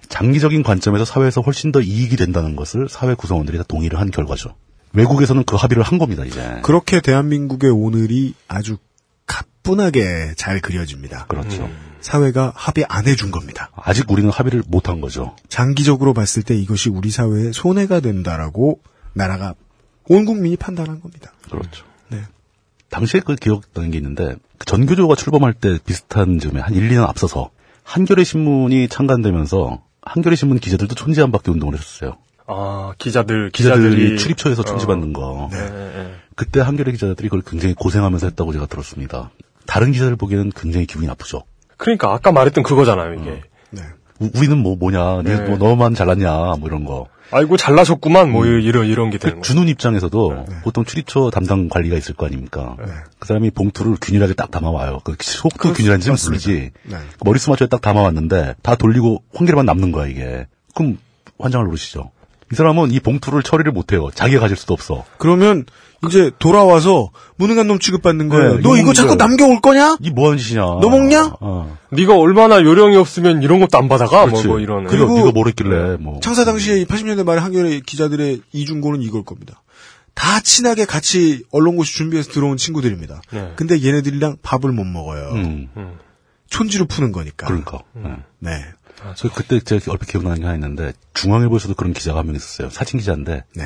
장기적인 0.09 0.63
관점에서 0.63 1.05
사회에서 1.05 1.41
훨씬 1.41 1.71
더 1.71 1.81
이익이 1.81 2.15
된다는 2.15 2.55
것을 2.55 2.89
사회 2.89 3.13
구성원들이 3.13 3.57
다 3.57 3.63
동의를 3.67 3.99
한 3.99 4.09
결과죠. 4.09 4.55
외국에서는 4.93 5.43
그 5.43 5.55
합의를 5.55 5.84
한 5.84 5.99
겁니다, 5.99 6.26
이제. 6.26 6.61
그렇게 6.63 6.99
대한민국의 6.99 7.69
오늘이 7.69 8.34
아주 8.47 8.77
가뿐하게 9.27 10.34
잘 10.35 10.61
그려집니다. 10.61 11.26
그렇죠. 11.27 11.69
사회가 12.01 12.53
합의 12.55 12.85
안 12.89 13.07
해준 13.07 13.30
겁니다. 13.30 13.69
아직 13.76 14.09
우리는 14.09 14.31
합의를 14.31 14.63
못 14.67 14.89
한 14.89 14.99
거죠. 14.99 15.35
장기적으로 15.47 16.15
봤을 16.15 16.41
때 16.41 16.55
이것이 16.55 16.89
우리 16.89 17.11
사회에 17.11 17.51
손해가 17.51 17.99
된다라고 17.99 18.80
나라가 19.13 19.53
온 20.07 20.26
국민이 20.26 20.55
판단한 20.55 21.01
겁니다. 21.01 21.34
그렇죠. 21.51 21.85
네. 22.90 22.95
당시에 22.95 23.22
그 23.22 23.36
기억나는 23.36 23.91
게 23.91 23.98
있는데 23.98 24.36
그 24.57 24.66
전교조가 24.66 25.16
출범할 25.16 25.53
때 25.53 25.78
비슷한 25.86 26.40
즈음에 26.40 26.60
한 26.60 26.74
1, 26.74 26.90
2년 26.90 27.07
앞서서 27.07 27.49
한겨레 27.84 28.24
신문이 28.24 28.88
창간되면서 28.88 29.82
한겨레 30.02 30.36
신문 30.36 30.60
기자들도 30.60 30.95
촌지 30.95 31.22
안 31.22 31.32
받기 31.32 31.52
운동을 31.52 31.76
했었어요. 31.76 32.18
아, 32.48 32.94
기자들, 32.98 33.52
기자들이, 33.52 33.90
기자들이. 33.90 34.18
출입처에서 34.18 34.61
어. 34.64 34.66
촌지 34.66 34.88
받는 34.88 35.14
거. 35.14 35.49
네, 35.52 35.60
네, 35.60 35.70
네. 35.70 36.16
그때 36.36 36.61
한겨레 36.61 36.91
기자들이 36.91 37.30
그걸 37.30 37.41
굉장히 37.45 37.76
고생하면서 37.76 38.28
했다고 38.28 38.53
제가 38.53 38.66
들었습니다. 38.66 39.30
다른 39.68 39.91
기자들 39.91 40.16
보기에는 40.16 40.52
굉장히 40.56 40.88
기분이 40.88 41.06
나쁘죠. 41.07 41.44
그러니까 41.78 42.11
아까 42.11 42.32
말했던 42.32 42.64
그거잖아요, 42.64 43.14
이게. 43.22 43.44
네. 43.70 43.82
우, 44.20 44.30
리는 44.34 44.58
뭐 44.58 44.76
뭐냐, 44.76 45.22
니 45.24 45.30
네. 45.30 45.36
뭐 45.41 45.58
너만 45.58 45.96
잘났냐, 45.96 46.30
뭐 46.60 46.62
이런 46.66 46.86
거. 46.86 47.08
아이고, 47.32 47.58
잘나셨구만, 47.58 48.32
뭐, 48.32 48.46
이런, 48.46 48.88
이런 48.88 49.12
게 49.12 49.20
되는 49.20 49.38
그. 49.38 49.41
주는 49.44 49.68
입장에서도 49.68 50.46
보통 50.64 50.84
출입처 50.84 51.30
담당 51.30 51.70
관리가 51.70 51.96
있을 51.96 52.16
거 52.16 52.26
아닙니까? 52.26 52.76
그 53.20 53.28
사람이 53.28 53.52
봉투를 53.52 53.98
균일하게 54.02 54.34
딱 54.34 54.50
담아와요. 54.50 55.02
그 55.04 55.16
속도 55.20 55.72
균일한지는 55.74 56.18
모르지. 56.26 56.72
네. 56.84 56.98
그 56.98 57.24
머리수맞춰에 57.24 57.68
딱 57.68 57.82
담아왔는데 57.82 58.56
다 58.64 58.76
돌리고 58.76 59.24
환기만 59.36 59.66
남는 59.66 59.91
거야 59.91 60.08
이게. 60.08 60.48
그럼 60.74 60.98
환장을 61.38 61.66
노리시죠. 61.68 62.12
이 62.51 62.55
사람은 62.55 62.91
이 62.91 62.99
봉투를 62.99 63.43
처리를 63.43 63.71
못해요. 63.71 64.09
자기가 64.13 64.41
가질 64.41 64.57
수도 64.57 64.73
없어. 64.73 65.05
그러면 65.17 65.65
이제 66.07 66.31
돌아와서 66.39 67.11
무능한 67.35 67.67
놈 67.67 67.77
취급받는 67.80 68.30
거예요. 68.30 68.55
네, 68.55 68.61
너 68.61 68.77
이거 68.77 68.93
자꾸. 68.93 69.15
남겨올 69.15 69.59
거냐? 69.61 69.97
이 70.01 70.09
뭐 70.11 70.27
하는 70.27 70.38
짓이냐? 70.38 70.61
너 70.61 70.89
먹냐? 70.89 71.34
어. 71.41 71.77
네가 71.91 72.15
얼마나 72.17 72.61
요령이 72.63 72.95
없으면 72.95 73.43
이런 73.43 73.59
것도 73.59 73.77
안 73.77 73.88
받아가? 73.89 74.21
뭐, 74.21 74.27
그렇지. 74.27 74.47
뭐 74.47 74.59
이런. 74.59 74.85
그리고 74.88 75.17
네가 75.17 75.31
뭘 75.31 75.47
했길래 75.47 75.97
뭐. 75.99 76.19
창사 76.21 76.45
당시에 76.45 76.85
80년대 76.85 77.23
말에 77.23 77.39
한겨레 77.41 77.81
기자들의 77.85 78.41
이중고는 78.53 79.01
이걸 79.01 79.23
겁니다. 79.23 79.61
다 80.15 80.39
친하게 80.41 80.85
같이 80.85 81.43
언론고시 81.51 81.93
준비해서 81.93 82.31
들어온 82.31 82.57
친구들입니다. 82.57 83.21
네. 83.31 83.53
근데 83.55 83.81
얘네들이랑 83.81 84.38
밥을 84.41 84.71
못 84.71 84.84
먹어요. 84.85 85.30
음, 85.34 85.69
촌지로 86.49 86.85
푸는 86.88 87.11
거니까. 87.11 87.47
그러니까. 87.47 87.80
예. 88.03 88.15
네. 88.39 88.51
저 89.15 89.30
그때 89.31 89.59
제가 89.59 89.91
얼핏 89.91 90.07
기억나는 90.09 90.38
게 90.39 90.43
하나 90.43 90.55
있는데 90.55 90.93
중앙일보에서도 91.13 91.73
그런 91.76 91.93
기자가 91.93 92.19
한 92.19 92.26
명 92.27 92.35
있었어요. 92.35 92.69
사진 92.69 92.99
기자인데 92.99 93.43
네. 93.55 93.63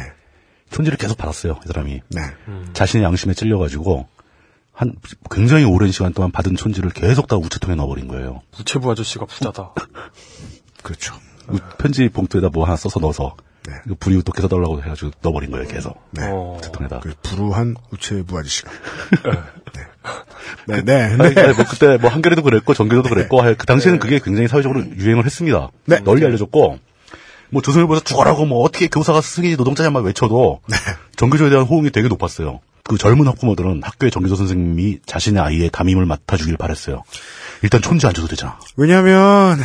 촌지를 0.72 0.98
계속 0.98 1.18
받았어요. 1.18 1.60
이 1.64 1.68
사람이. 1.68 2.02
네. 2.10 2.22
자신의 2.74 3.04
양심에 3.06 3.34
찔려가지고 3.34 4.08
한 4.72 4.96
굉장히 5.30 5.66
오랜 5.66 5.92
시간 5.92 6.14
동안 6.14 6.32
받은 6.32 6.56
촌지를 6.56 6.90
계속 6.92 7.28
다 7.28 7.36
우체통에 7.38 7.76
넣어버린 7.76 8.08
거예요. 8.08 8.42
우체부 8.60 8.92
아저씨가 8.92 9.26
부자다. 9.26 9.74
그렇죠. 10.82 11.14
우- 11.50 11.60
편지 11.78 12.10
봉투에다 12.10 12.50
뭐 12.50 12.66
하나 12.66 12.76
써서 12.76 13.00
넣어서 13.00 13.36
이거 13.86 13.96
불이웃도 14.00 14.32
깨서달라고 14.34 14.82
해가지고 14.84 15.12
넣어버린 15.22 15.52
거예요, 15.52 15.68
계속. 15.68 16.02
네. 16.12 16.24
어. 16.32 16.60
통에다. 16.74 17.00
그 17.02 17.14
불우한 17.22 17.76
우체부 17.92 18.38
아저씨가. 18.38 18.72
네. 19.74 19.82
네, 20.68 20.82
네. 20.84 21.16
아니, 21.20 21.40
아니, 21.40 21.54
뭐 21.54 21.66
그때 21.70 21.98
뭐 21.98 22.10
한겨레도 22.10 22.42
그랬고 22.44 22.74
전교조도 22.74 23.10
그랬고 23.10 23.42
하- 23.42 23.54
그 23.54 23.66
당시에는 23.66 24.00
그게 24.00 24.20
굉장히 24.20 24.48
사회적으로 24.48 24.84
유행을 24.98 25.26
했습니다. 25.26 25.70
네. 25.86 26.00
널리 26.04 26.26
알려졌고 26.26 26.80
뭐 27.50 27.62
조선일보에서 27.62 28.04
죽어라고 28.04 28.46
뭐 28.46 28.64
어떻게 28.64 28.88
교사가 28.88 29.22
스승이지 29.22 29.58
노동자냐 29.58 29.90
막 29.92 30.04
외쳐도 30.04 30.62
전교조에 31.18 31.50
대한 31.50 31.66
호응이 31.66 31.92
되게 31.92 32.08
높았어요. 32.08 32.60
그 32.84 32.98
젊은 32.98 33.28
학부모들은 33.28 33.82
학교의 33.84 34.12
전교조 34.12 34.36
선생님이 34.36 35.00
자신의 35.06 35.42
아이의 35.42 35.70
담임을 35.72 36.06
맡아주길 36.06 36.58
바랬어요. 36.58 37.04
일단 37.62 37.82
촌지 37.82 38.06
안 38.08 38.14
줘도 38.14 38.28
되잖아. 38.28 38.60
왜냐면, 38.76 39.58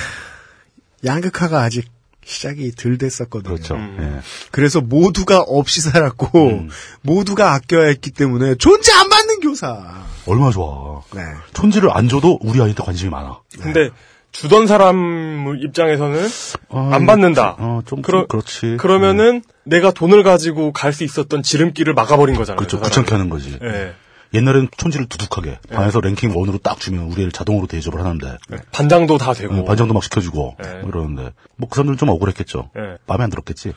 양극화가 1.05 1.63
아직 1.63 1.87
시작이 2.25 2.73
덜 2.77 2.99
됐었거든요. 2.99 3.55
그렇죠. 3.55 3.77
예. 4.01 4.21
그래서 4.51 4.81
모두가 4.81 5.41
없이 5.41 5.81
살았고, 5.81 6.67
모두가 7.03 7.55
아껴야 7.55 7.87
했기 7.89 8.11
때문에 8.11 8.55
존재 8.57 8.93
안 8.93 9.09
받는 9.09 9.41
교사. 9.41 10.05
얼마나 10.27 10.51
좋아. 10.51 11.03
네. 11.15 11.21
촌지를 11.55 11.91
안 11.93 12.09
줘도 12.09 12.39
우리 12.43 12.61
아이한테 12.61 12.83
관심이 12.83 13.11
많아. 13.11 13.41
근데 13.61 13.91
주던 14.33 14.67
사람 14.67 15.57
입장에서는 15.63 16.29
안 16.71 17.07
받는다. 17.07 17.57
어, 17.59 17.81
좀, 17.87 18.03
그러- 18.03 18.21
좀 18.21 18.29
그렇지. 18.29 18.77
그러면은 18.79 19.43
내가 19.65 19.91
돈을 19.91 20.23
가지고 20.23 20.73
갈 20.73 20.93
수 20.93 21.05
있었던 21.05 21.43
지름길을 21.43 21.95
막아버린 21.95 22.37
거잖아요. 22.37 22.57
그렇죠. 22.59 22.77
저 22.79 22.85
사람이. 22.85 22.91
귀찮게 22.91 23.11
하는 23.15 23.31
거지. 23.31 23.59
예. 23.63 23.95
옛날엔 24.35 24.69
촌지를 24.77 25.07
두둑하게 25.09 25.59
반에서 25.73 26.03
랭킹 26.03 26.37
원으로 26.37 26.59
딱 26.59 26.79
주면 26.79 27.05
우리 27.11 27.23
애를 27.23 27.33
자동으로 27.33 27.67
대접을 27.67 28.05
하는데 28.05 28.37
반장도 28.73 29.17
다 29.17 29.33
되고. 29.33 29.55
어, 29.55 29.65
반장도 29.65 29.95
막 29.95 30.05
시켜주고 30.05 30.57
네. 30.63 30.81
뭐 30.83 30.91
이러는데 30.91 31.33
뭐 31.57 31.69
그 31.71 31.77
사람들은 31.77 31.97
좀 31.97 32.11
억울했겠죠. 32.11 32.69
네. 32.77 32.83
마음에 33.07 33.25
안 33.25 33.31
들었겠지. 33.31 33.73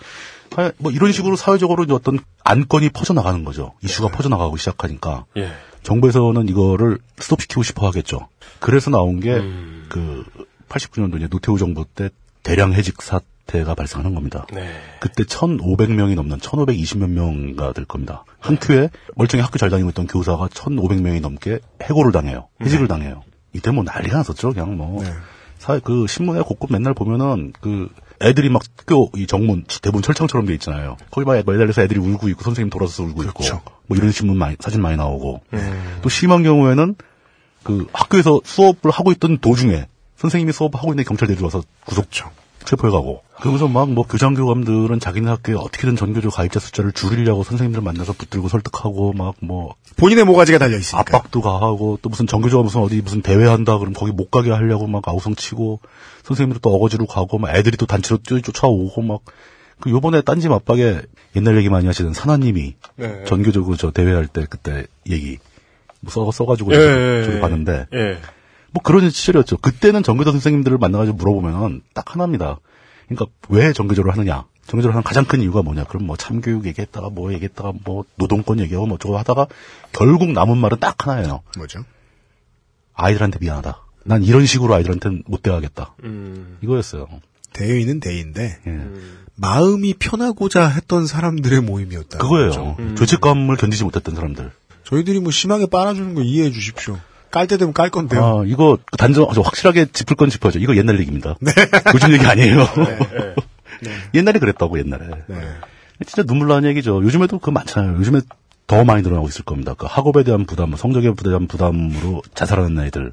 하여- 0.54 0.74
뭐 0.78 0.92
이런 0.92 1.14
식으로 1.14 1.38
사회적으로 1.38 1.86
이제 1.86 1.94
어떤 1.94 2.20
안건이 2.44 2.90
퍼져나가는 2.90 3.42
거죠. 3.46 3.72
이슈가 3.82 4.10
퍼져나가고 4.10 4.58
시작하니까 4.58 5.24
예. 5.38 5.54
정부에서는 5.84 6.48
이거를 6.50 7.00
스톱시키고 7.18 7.64
싶어 7.64 7.88
하겠죠. 7.88 8.28
그래서 8.60 8.92
나온 8.92 9.20
게 9.20 9.36
음. 9.36 9.86
그 9.90 10.24
89년도 10.70 11.18
이제 11.18 11.28
노태우 11.28 11.58
정부 11.58 11.86
때 11.86 12.10
대량 12.44 12.74
해직 12.74 13.02
사태가 13.02 13.76
발생하는 13.76 14.16
겁니다. 14.16 14.46
네. 14.54 14.70
그때 15.00 15.24
1,500명이 15.24 16.16
넘는 16.16 16.38
1,520몇 16.38 17.10
명가 17.10 17.74
될 17.74 17.86
겁니다. 17.86 18.24
한 18.40 18.58
큐에 18.58 18.90
멀쩡히 19.16 19.42
학교 19.42 19.58
잘 19.58 19.70
다니고 19.70 19.90
있던 19.90 20.08
교사가 20.08 20.48
1,500명이 20.48 21.22
넘게 21.22 21.60
해고를 21.84 22.12
당해요. 22.12 22.48
해직을 22.64 22.88
당해요. 22.88 23.24
이때 23.54 23.72
뭐 23.72 23.84
난리가 23.84 24.18
났었죠. 24.18 24.54
그냥 24.54 24.78
뭐. 24.78 25.04
사, 25.58 25.78
그 25.80 26.08
신문에 26.08 26.42
곳곳 26.42 26.72
맨날 26.72 26.96
보면은 26.96 27.54
그 27.62 27.90
애들이 28.22 28.50
막 28.50 28.62
학교 28.78 29.12
이 29.16 29.28
정문 29.28 29.66
대부분 29.82 30.02
철창처럼 30.02 30.46
돼 30.46 30.54
있잖아요. 30.54 30.98
거기 31.10 31.26
막 31.26 31.36
매달려서 31.36 31.82
애들이 31.82 32.00
울고 32.00 32.30
있고 32.30 32.44
선생님 32.44 32.70
돌아서서 32.70 33.04
울고 33.04 33.16
그렇죠. 33.16 33.56
있고 33.56 33.74
뭐 33.88 33.98
이런 33.98 34.12
신문 34.12 34.38
많이 34.38 34.56
사진 34.60 34.82
많이 34.82 34.98
나오고 34.98 35.42
또 36.02 36.10
심한 36.10 36.44
경우에는 36.44 36.96
그 37.64 37.88
학교에서 37.94 38.42
수업을 38.44 38.92
하고 38.92 39.12
있던 39.12 39.40
도중에 39.40 39.88
선생님이 40.18 40.52
수업하고 40.52 40.94
있는 40.94 41.04
경찰 41.04 41.28
데려와서 41.28 41.64
구속 41.86 42.12
체포해 42.66 42.92
가고 42.92 43.22
그러고서 43.40 43.68
막 43.68 43.90
뭐 43.90 44.06
교장 44.08 44.34
교감들은 44.36 45.00
자기네 45.00 45.30
학교에 45.30 45.56
어떻게든 45.56 45.96
전교조 45.96 46.30
가입자 46.30 46.60
숫자를 46.60 46.92
줄이려고 46.92 47.44
선생님들 47.44 47.82
만나서 47.82 48.14
붙들고 48.14 48.48
설득하고 48.48 49.14
막 49.14 49.36
뭐 49.42 49.76
본인의 49.98 50.24
모가지가 50.26 50.58
달려 50.60 50.78
있으니까. 50.78 51.00
압박도 51.00 51.42
가하고 51.42 52.00
또 52.02 52.10
무슨 52.10 52.28
전교조가 52.28 52.64
무슨 52.64 52.82
어디 52.82 53.02
무슨 53.02 53.22
대회 53.22 53.46
한다 53.48 53.78
그러면 53.78 53.94
거기 53.94 54.12
못 54.12 54.30
가게 54.32 54.52
하려고 54.52 54.88
막 54.88 55.08
아우성 55.08 55.36
치고 55.36 55.80
선생님들 56.24 56.62
또 56.62 56.74
어거지로 56.76 57.06
가고 57.08 57.38
막 57.40 57.56
애들이 57.56 57.78
또 57.78 57.86
단체로 57.86 58.20
쫓아오고 58.24 59.02
막 59.02 59.22
그 59.82 59.90
요번에 59.90 60.22
딴지 60.22 60.48
맞박에 60.48 61.02
옛날 61.36 61.58
얘기 61.58 61.70
많이 61.70 61.88
하시던 61.88 62.14
사나님이 62.14 62.76
네. 62.96 63.24
전교조 63.26 63.76
저 63.78 63.92
대회 63.92 64.14
할 64.14 64.28
때 64.28 64.46
그때 64.50 64.86
얘기 65.10 65.40
뭐 66.00 66.12
써, 66.12 66.32
써가지고 66.32 66.72
예, 66.74 66.78
저도, 66.78 67.32
예, 67.32 67.36
예. 67.36 67.40
봤는데 67.40 67.88
예. 67.94 68.18
뭐 68.72 68.82
그런 68.84 69.10
시절이었죠. 69.10 69.58
그때는 69.58 70.04
전교조 70.04 70.32
선생님들을 70.32 70.78
만나가지고 70.78 71.18
물어보면은 71.18 71.82
딱 71.94 72.14
하나입니다. 72.14 72.60
그러니까 73.08 73.26
왜 73.50 73.74
전교조를 73.74 74.12
하느냐? 74.14 74.46
전교조를 74.68 74.96
하는 74.96 75.04
가장 75.04 75.26
큰 75.26 75.42
이유가 75.42 75.62
뭐냐? 75.62 75.84
그럼 75.84 76.06
뭐 76.06 76.16
참교육 76.16 76.66
얘기했다가 76.66 77.10
뭐 77.10 77.34
얘기했다가 77.34 77.74
뭐 77.84 78.06
노동권 78.16 78.60
얘기하고 78.60 78.88
뭐 78.88 78.98
저거 78.98 79.18
하다가 79.18 79.48
결국 79.92 80.32
남은 80.32 80.58
말은 80.58 80.80
딱 80.80 81.06
하나예요. 81.06 81.42
뭐죠? 81.58 81.84
아이들한테 82.94 83.40
미안하다. 83.42 83.82
난 84.04 84.24
이런 84.24 84.46
식으로 84.46 84.74
아이들한테는 84.74 85.24
못 85.28 85.44
대하겠다. 85.44 85.96
음. 86.04 86.58
이거였어요. 86.62 87.08
대의는 87.54 88.00
대의인데, 88.00 88.60
예. 88.66 88.82
마음이 89.36 89.96
편하고자 89.96 90.68
했던 90.68 91.06
사람들의 91.06 91.62
모임이었다. 91.62 92.18
그거예요. 92.20 92.78
죄책감을 92.98 93.58
견디지 93.58 93.84
못했던 93.84 94.16
사람들. 94.16 94.52
저희들이 94.84 95.20
뭐 95.20 95.32
심하게 95.32 95.66
빨아주는 95.66 96.16
거 96.16 96.22
이해해 96.22 96.52
주십시오. 96.52 96.98
깔 97.32 97.48
때 97.48 97.58
되면 97.58 97.74
깔 97.74 97.90
건데요. 97.90 98.24
아, 98.24 98.44
이거 98.46 98.78
단정, 98.98 99.28
저 99.34 99.42
확실하게 99.42 99.86
짚을 99.92 100.16
건 100.16 100.30
짚어야죠. 100.30 100.60
이거 100.60 100.76
옛날 100.76 101.00
얘기입니다. 101.00 101.36
요즘 101.94 102.14
얘기 102.14 102.26
아니에요. 102.26 102.68
옛날에 104.14 104.40
그랬다고, 104.40 104.78
옛날에. 104.80 105.08
네. 105.28 105.36
진짜 106.06 106.24
눈물 106.24 106.48
나는 106.48 106.70
얘기죠. 106.70 107.04
요즘에도 107.04 107.40
그거 107.40 107.52
많잖아요. 107.52 107.98
요즘에 107.98 108.22
더 108.68 108.84
많이 108.84 109.02
늘어나고 109.02 109.28
있을 109.28 109.44
겁니다. 109.44 109.74
그 109.78 109.86
학업에 109.88 110.24
대한 110.24 110.46
부담, 110.46 110.76
성적에 110.76 111.14
대한 111.24 111.48
부담으로 111.48 112.22
자살하는 112.34 112.78
아이들. 112.80 113.12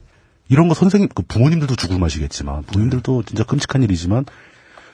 이런 0.49 0.69
거 0.69 0.75
선생님, 0.75 1.11
그 1.15 1.23
부모님들도 1.23 1.77
죽을 1.77 1.99
맛이겠지만, 1.99 2.63
부모님들도 2.63 3.25
진짜 3.25 3.45
끔찍한 3.45 3.83
일이지만, 3.83 4.25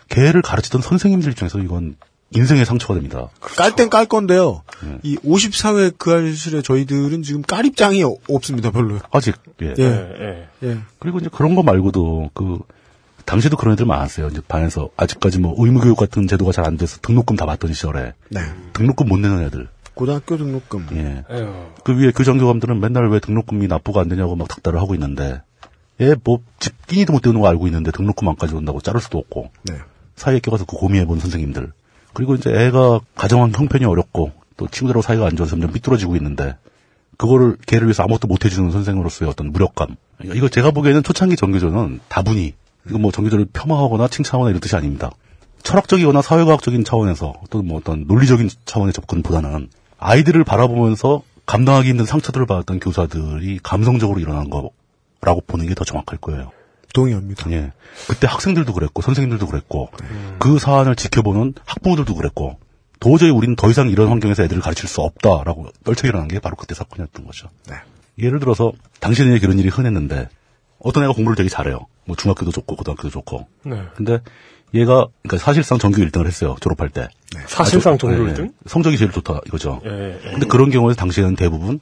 걔를 0.08 0.42
가르치던 0.42 0.82
선생님들 0.82 1.30
입장에서 1.32 1.60
이건 1.60 1.96
인생의 2.34 2.64
상처가 2.66 2.94
됩니다. 2.94 3.28
깔 3.40 3.74
땐 3.76 3.88
깔 3.90 4.06
건데요. 4.06 4.62
네. 4.82 4.98
이 5.02 5.16
54회 5.18 5.94
그 5.98 6.12
알실에 6.12 6.62
저희들은 6.62 7.22
지금 7.22 7.42
깔 7.42 7.64
입장이 7.66 8.02
어- 8.02 8.16
없습니다, 8.28 8.70
별로. 8.70 8.98
아직, 9.12 9.36
예. 9.62 9.74
예. 9.78 9.82
예. 9.82 10.48
예. 10.68 10.78
그리고 10.98 11.18
이제 11.18 11.28
그런 11.32 11.54
거 11.54 11.62
말고도 11.62 12.30
그 12.34 12.58
당시에도 13.24 13.56
그런 13.56 13.74
애들 13.74 13.86
많았어요. 13.86 14.28
이제 14.28 14.40
반에서 14.46 14.90
아직까지 14.96 15.38
뭐 15.40 15.54
의무교육 15.56 15.96
같은 15.96 16.26
제도가 16.26 16.52
잘 16.52 16.64
안 16.66 16.76
돼서 16.76 16.98
등록금 17.02 17.36
다 17.36 17.46
받던 17.46 17.72
시절에 17.72 18.12
네. 18.30 18.40
등록금 18.72 19.08
못 19.08 19.18
내는 19.18 19.42
애들. 19.44 19.68
고등학교 19.94 20.36
등록금. 20.36 20.86
예. 20.92 21.24
에휴. 21.30 21.52
그 21.84 21.96
위에 21.96 22.10
교장교감들은 22.10 22.80
맨날 22.80 23.08
왜 23.10 23.20
등록금이 23.20 23.68
납부가 23.68 24.00
안 24.00 24.08
되냐고 24.08 24.34
막 24.34 24.48
닥달을 24.48 24.80
하고 24.80 24.94
있는데 24.94 25.40
얘뭐집 26.00 26.86
끼니도 26.88 27.12
못 27.12 27.22
때우는 27.22 27.40
거 27.40 27.48
알고 27.48 27.66
있는데 27.68 27.92
등록금 27.92 28.28
안 28.28 28.34
가져온다고 28.36 28.80
자를 28.80 29.00
수도 29.00 29.18
없고 29.18 29.50
네. 29.64 29.74
사이에 30.16 30.40
껴가서 30.40 30.64
그 30.64 30.76
고민해본 30.76 31.20
선생님들. 31.20 31.72
그리고 32.14 32.34
이제 32.34 32.50
애가 32.50 33.00
가정 33.14 33.50
형편이 33.52 33.84
어렵고 33.84 34.32
또 34.56 34.68
친구들하고 34.68 35.02
사이가 35.02 35.26
안 35.26 35.36
좋아서 35.36 35.50
점점 35.50 35.72
삐뚤어지고 35.72 36.16
있는데 36.16 36.56
그거를 37.16 37.56
걔를 37.66 37.86
위해서 37.86 38.02
아무것도 38.02 38.28
못 38.28 38.44
해주는 38.44 38.70
선생으로서의 38.70 39.30
어떤 39.30 39.52
무력감. 39.52 39.96
이거 40.22 40.48
제가 40.48 40.70
보기에는 40.70 41.02
초창기 41.02 41.36
정교조는 41.36 42.00
다분히 42.08 42.54
이거 42.88 42.98
뭐 42.98 43.10
정교조를 43.12 43.46
폄하하거나 43.52 44.08
칭찬하거나 44.08 44.50
이런 44.50 44.60
뜻이 44.60 44.76
아닙니다. 44.76 45.10
철학적이거나 45.62 46.22
사회과학적인 46.22 46.84
차원에서 46.84 47.34
또는 47.50 47.68
뭐 47.68 47.78
어떤 47.78 48.04
논리적인 48.06 48.50
차원의 48.64 48.92
접근보다는 48.92 49.68
아이들을 49.98 50.44
바라보면서 50.44 51.22
감당하기 51.46 51.88
힘든 51.88 52.04
상처들을 52.04 52.46
받았던 52.46 52.80
교사들이 52.80 53.60
감성적으로 53.62 54.20
일어난 54.20 54.50
거라고 54.50 55.42
보는 55.46 55.66
게 55.66 55.74
더 55.74 55.84
정확할 55.84 56.18
거예요. 56.20 56.52
동의합니다. 56.94 57.50
예. 57.52 57.72
그때 58.08 58.26
학생들도 58.26 58.72
그랬고 58.72 59.02
선생님들도 59.02 59.46
그랬고 59.46 59.90
그 60.38 60.58
사안을 60.58 60.96
지켜보는 60.96 61.54
학부모들도 61.66 62.14
그랬고 62.14 62.58
도저히 63.00 63.30
우리는 63.30 63.54
더 63.56 63.68
이상 63.70 63.90
이런 63.90 64.08
환경에서 64.08 64.44
애들을 64.44 64.62
가르칠 64.62 64.88
수 64.88 65.02
없다라고 65.02 65.66
떨쳐 65.84 66.08
일어난 66.08 66.26
게 66.28 66.38
바로 66.38 66.56
그때 66.56 66.74
사건이었던 66.74 67.26
거죠. 67.26 67.48
네. 67.68 67.76
예를 68.18 68.40
들어서 68.40 68.72
당신에게 69.00 69.40
그런 69.40 69.58
일이 69.58 69.68
흔했는데 69.68 70.28
어떤 70.78 71.02
애가 71.04 71.12
공부를 71.12 71.36
되게 71.36 71.48
잘해요. 71.50 71.80
뭐 72.06 72.16
중학교도 72.16 72.50
좋고 72.52 72.76
고등학교도 72.76 73.10
좋고. 73.10 73.46
네. 73.64 73.82
근데 73.96 74.20
얘가 74.72 75.06
그러니까 75.22 75.44
사실상 75.44 75.78
전교 75.78 75.98
1등을 76.02 76.26
했어요. 76.26 76.56
졸업할 76.60 76.88
때. 76.88 77.08
사실상 77.46 77.94
아주- 77.94 78.00
전교 78.06 78.28
예, 78.28 78.32
1등? 78.32 78.52
성적이 78.66 78.96
제일 78.96 79.10
좋다 79.10 79.40
이거죠. 79.46 79.80
예, 79.84 80.18
예. 80.24 80.30
근데 80.30 80.46
그런 80.46 80.70
경우에 80.70 80.94
당시에는 80.94 81.36
대부분 81.36 81.80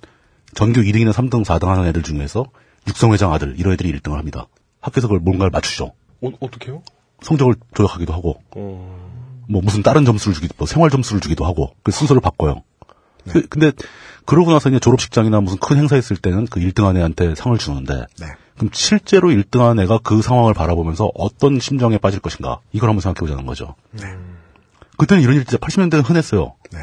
전교 0.55 0.81
2등이나 0.81 1.13
3등, 1.13 1.45
4등 1.45 1.67
하는 1.67 1.87
애들 1.87 2.03
중에서 2.03 2.47
육성회장 2.89 3.33
아들 3.33 3.55
이런 3.59 3.73
애들이 3.75 3.93
1등을 3.93 4.17
합니다. 4.17 4.47
학교에서 4.83 5.09
그걸 5.09 5.21
뭔가를 5.21 5.51
맞추죠. 5.51 5.93
어, 6.21 6.31
어떻게요? 6.41 6.83
성적을 7.23 7.55
조작하기도 7.75 8.13
하고 8.13 8.43
어. 8.57 9.45
뭐 9.49 9.63
무슨 9.63 9.83
다른 9.83 10.05
점수를 10.05 10.35
주기도 10.35 10.55
뭐 10.59 10.67
생활 10.67 10.91
점수를 10.91 11.21
주기도 11.21 11.45
하고 11.47 11.75
그 11.83 11.91
순서를 11.93 12.21
바꿔요. 12.21 12.63
그- 13.29 13.47
근데 13.49 13.71
그러고 14.27 14.53
나서 14.53 14.69
이제 14.69 14.79
졸업식장이나 14.81 15.41
무슨 15.41 15.59
큰 15.59 15.77
행사 15.79 15.97
있을 15.97 16.17
때는 16.17 16.47
그 16.47 16.59
1등한 16.61 16.97
애한테 16.97 17.35
상을 17.37 17.57
주는데 17.57 18.07
네. 18.21 18.27
그럼 18.57 18.71
실제로 18.73 19.29
1등한 19.31 19.81
애가 19.83 19.99
그 20.03 20.21
상황을 20.23 20.55
바라보면서 20.55 21.11
어떤 21.15 21.59
심정에 21.61 21.99
빠질 21.99 22.21
것인가 22.21 22.61
이걸 22.73 22.89
한번 22.91 23.01
생각해 23.01 23.21
보자는 23.21 23.47
거죠. 23.47 23.75
그때는 24.99 25.23
이런 25.23 25.37
일 25.37 25.45
진짜 25.45 25.59
80년대는 25.59 26.09
흔했어요. 26.09 26.55
네. 26.73 26.79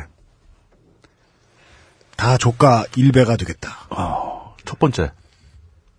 다 2.15 2.37
조카 2.37 2.83
일배가 2.95 3.37
되겠다. 3.37 3.69
아, 3.89 4.53
첫 4.65 4.77
번째 4.79 5.11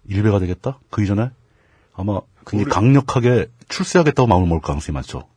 일배가 0.09 0.39
되겠다. 0.39 0.78
그 0.90 1.02
이전에 1.02 1.31
아마 2.01 2.20
굉장히 2.47 2.70
강력하게 2.70 3.47
출세하겠다고 3.68 4.27
마음을 4.27 4.47
먹을 4.48 4.60
가능성이 4.60 4.94
많죠. 4.94 5.28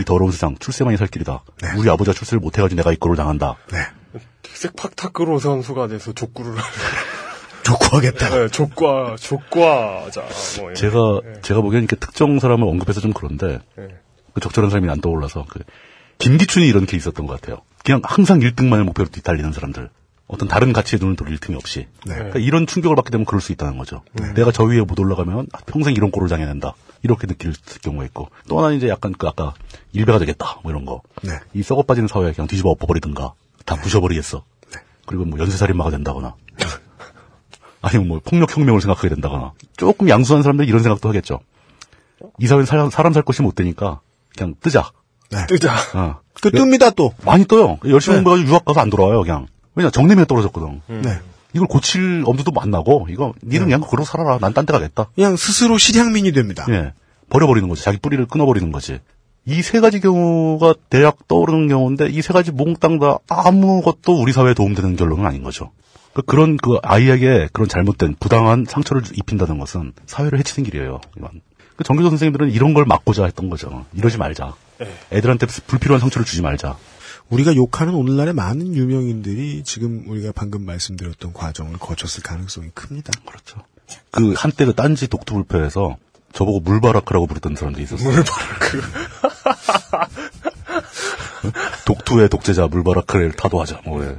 이 0.00 0.04
더러운 0.04 0.30
세상 0.30 0.56
출세만이 0.56 0.96
살 0.96 1.08
길이다. 1.08 1.42
우리 1.76 1.90
아버지가 1.90 2.14
출세를 2.14 2.40
못해가지고 2.40 2.76
내가 2.76 2.92
이 2.92 2.96
꼴을 2.96 3.16
당한다. 3.16 3.56
색팍타크로 4.44 5.38
선수가 5.38 5.88
돼서 5.88 6.12
족구를 6.12 6.54
족구하겠다. 7.64 8.28
네, 8.30 8.48
족과 8.48 9.16
족과자 9.18 10.22
뭐. 10.60 10.74
제가 10.74 11.20
제가 11.42 11.60
보기엔 11.60 11.84
이렇게 11.84 11.96
특정 11.96 12.38
사람을 12.38 12.66
언급해서 12.66 13.00
좀 13.00 13.12
그런데 13.12 13.60
네. 13.76 13.88
그 14.34 14.40
적절한 14.40 14.70
사람이 14.70 14.88
안 14.90 15.00
떠올라서 15.00 15.46
그 15.48 15.60
김기춘이 16.18 16.66
이런 16.68 16.86
케이스 16.86 17.08
있었던 17.08 17.26
것 17.26 17.40
같아요. 17.40 17.62
그냥 17.84 18.00
항상 18.04 18.38
1등만을 18.40 18.84
목표로 18.84 19.08
뒤달리는 19.10 19.52
사람들. 19.52 19.90
어떤 20.32 20.48
다른 20.48 20.72
가치에 20.72 20.98
눈을 20.98 21.14
돌릴 21.14 21.38
틈이 21.38 21.56
없이. 21.56 21.86
네. 22.06 22.14
그러니까 22.14 22.38
이런 22.38 22.66
충격을 22.66 22.96
받게 22.96 23.10
되면 23.10 23.26
그럴 23.26 23.42
수 23.42 23.52
있다는 23.52 23.76
거죠. 23.76 24.02
내가 24.34 24.50
저 24.50 24.64
위에 24.64 24.80
못 24.80 24.98
올라가면 24.98 25.48
평생 25.66 25.94
이런 25.94 26.10
꼴을 26.10 26.30
당해낸다. 26.30 26.74
이렇게 27.02 27.26
느낄 27.26 27.52
경우가 27.82 28.04
있고. 28.06 28.30
또 28.48 28.58
하나는 28.58 28.78
이제 28.78 28.88
약간 28.88 29.12
그 29.12 29.26
아까 29.28 29.52
일배가 29.92 30.18
되겠다. 30.18 30.58
뭐 30.62 30.72
이런 30.72 30.86
거. 30.86 31.02
네. 31.22 31.32
이 31.52 31.62
썩어 31.62 31.82
빠지는 31.82 32.08
사회에 32.08 32.32
그냥 32.32 32.48
뒤집어 32.48 32.70
엎어버리든가. 32.70 33.34
다 33.66 33.76
부셔버리겠어. 33.76 34.42
그리고 35.06 35.26
뭐 35.26 35.38
연쇄살인마가 35.38 35.90
된다거나. 35.90 36.34
아니면 37.82 38.08
뭐 38.08 38.20
폭력혁명을 38.24 38.80
생각하게 38.80 39.10
된다거나. 39.10 39.52
조금 39.76 40.08
양수한 40.08 40.42
사람들이 40.42 40.66
이런 40.66 40.82
생각도 40.82 41.10
하겠죠. 41.10 41.40
이 42.38 42.46
사회는 42.46 42.64
사람, 42.64 42.88
사람 42.88 43.12
살 43.12 43.22
곳이 43.22 43.42
못 43.42 43.54
되니까 43.54 44.00
그냥 44.34 44.54
뜨자. 44.60 44.90
뜨자. 45.48 45.74
어. 45.94 46.20
그 46.40 46.50
뜹니다 46.50 46.94
또. 46.94 47.12
많이 47.24 47.44
떠요. 47.46 47.78
열심히 47.84 48.16
네. 48.16 48.22
공부해가지고 48.22 48.50
유학 48.50 48.64
가서 48.64 48.80
안 48.80 48.90
돌아와요, 48.90 49.22
그냥. 49.22 49.46
왜냐, 49.74 49.90
정내미에 49.90 50.24
떨어졌거든. 50.26 50.80
네. 51.02 51.18
이걸 51.54 51.66
고칠 51.68 52.22
엄두도 52.26 52.52
안 52.60 52.70
나고, 52.70 53.06
이거, 53.10 53.34
니는 53.44 53.66
그냥 53.66 53.80
그러고 53.80 54.04
살아라. 54.04 54.38
난 54.38 54.52
딴 54.54 54.64
데 54.66 54.72
가겠다. 54.72 55.06
그냥 55.14 55.36
스스로 55.36 55.76
실향민이 55.78 56.32
됩니다. 56.32 56.64
예. 56.70 56.92
버려버리는 57.30 57.68
거지. 57.68 57.82
자기 57.84 57.98
뿌리를 57.98 58.24
끊어버리는 58.26 58.70
거지. 58.72 59.00
이 59.44 59.60
세 59.62 59.80
가지 59.80 59.98
경우가 60.00 60.74
대략 60.88 61.26
떠오르는 61.28 61.68
경우인데, 61.68 62.08
이 62.10 62.22
세 62.22 62.32
가지 62.32 62.52
몽땅 62.52 62.98
다 63.00 63.18
아무것도 63.28 64.20
우리 64.20 64.32
사회에 64.32 64.54
도움되는 64.54 64.96
결론은 64.96 65.26
아닌 65.26 65.42
거죠. 65.42 65.70
그- 66.14 66.22
그런 66.22 66.56
그 66.58 66.78
아이에게 66.82 67.48
그런 67.52 67.68
잘못된 67.68 68.16
부당한 68.20 68.66
상처를 68.68 69.02
입힌다는 69.14 69.58
것은 69.58 69.92
사회를 70.06 70.38
해치는 70.38 70.68
길이에요. 70.70 71.00
이건. 71.16 71.40
그 71.76 71.84
정교조 71.84 72.10
선생님들은 72.10 72.50
이런 72.50 72.74
걸 72.74 72.84
막고자 72.84 73.24
했던 73.24 73.48
거죠. 73.50 73.86
이러지 73.94 74.18
말자. 74.18 74.54
애들한테 75.12 75.46
불필요한 75.66 76.00
상처를 76.00 76.24
주지 76.26 76.42
말자. 76.42 76.76
우리가 77.30 77.54
욕하는 77.56 77.94
오늘날의 77.94 78.34
많은 78.34 78.74
유명인들이 78.74 79.62
지금 79.64 80.04
우리가 80.06 80.32
방금 80.34 80.64
말씀드렸던 80.64 81.32
과정을 81.32 81.78
거쳤을 81.78 82.22
가능성이 82.22 82.68
큽니다. 82.74 83.12
그렇죠. 83.26 83.62
그 84.10 84.34
한때 84.36 84.64
그 84.64 84.74
딴지 84.74 85.08
독투불패에서 85.08 85.96
저보고 86.32 86.60
물바라크라고 86.60 87.26
부르던 87.26 87.56
사람들이 87.56 87.84
있었어요. 87.84 88.10
물바라크. 88.10 88.82
독투의 91.86 92.28
독재자 92.28 92.66
물바라크를 92.68 93.32
타도하자. 93.32 93.82
뭐 93.84 94.04
예. 94.04 94.16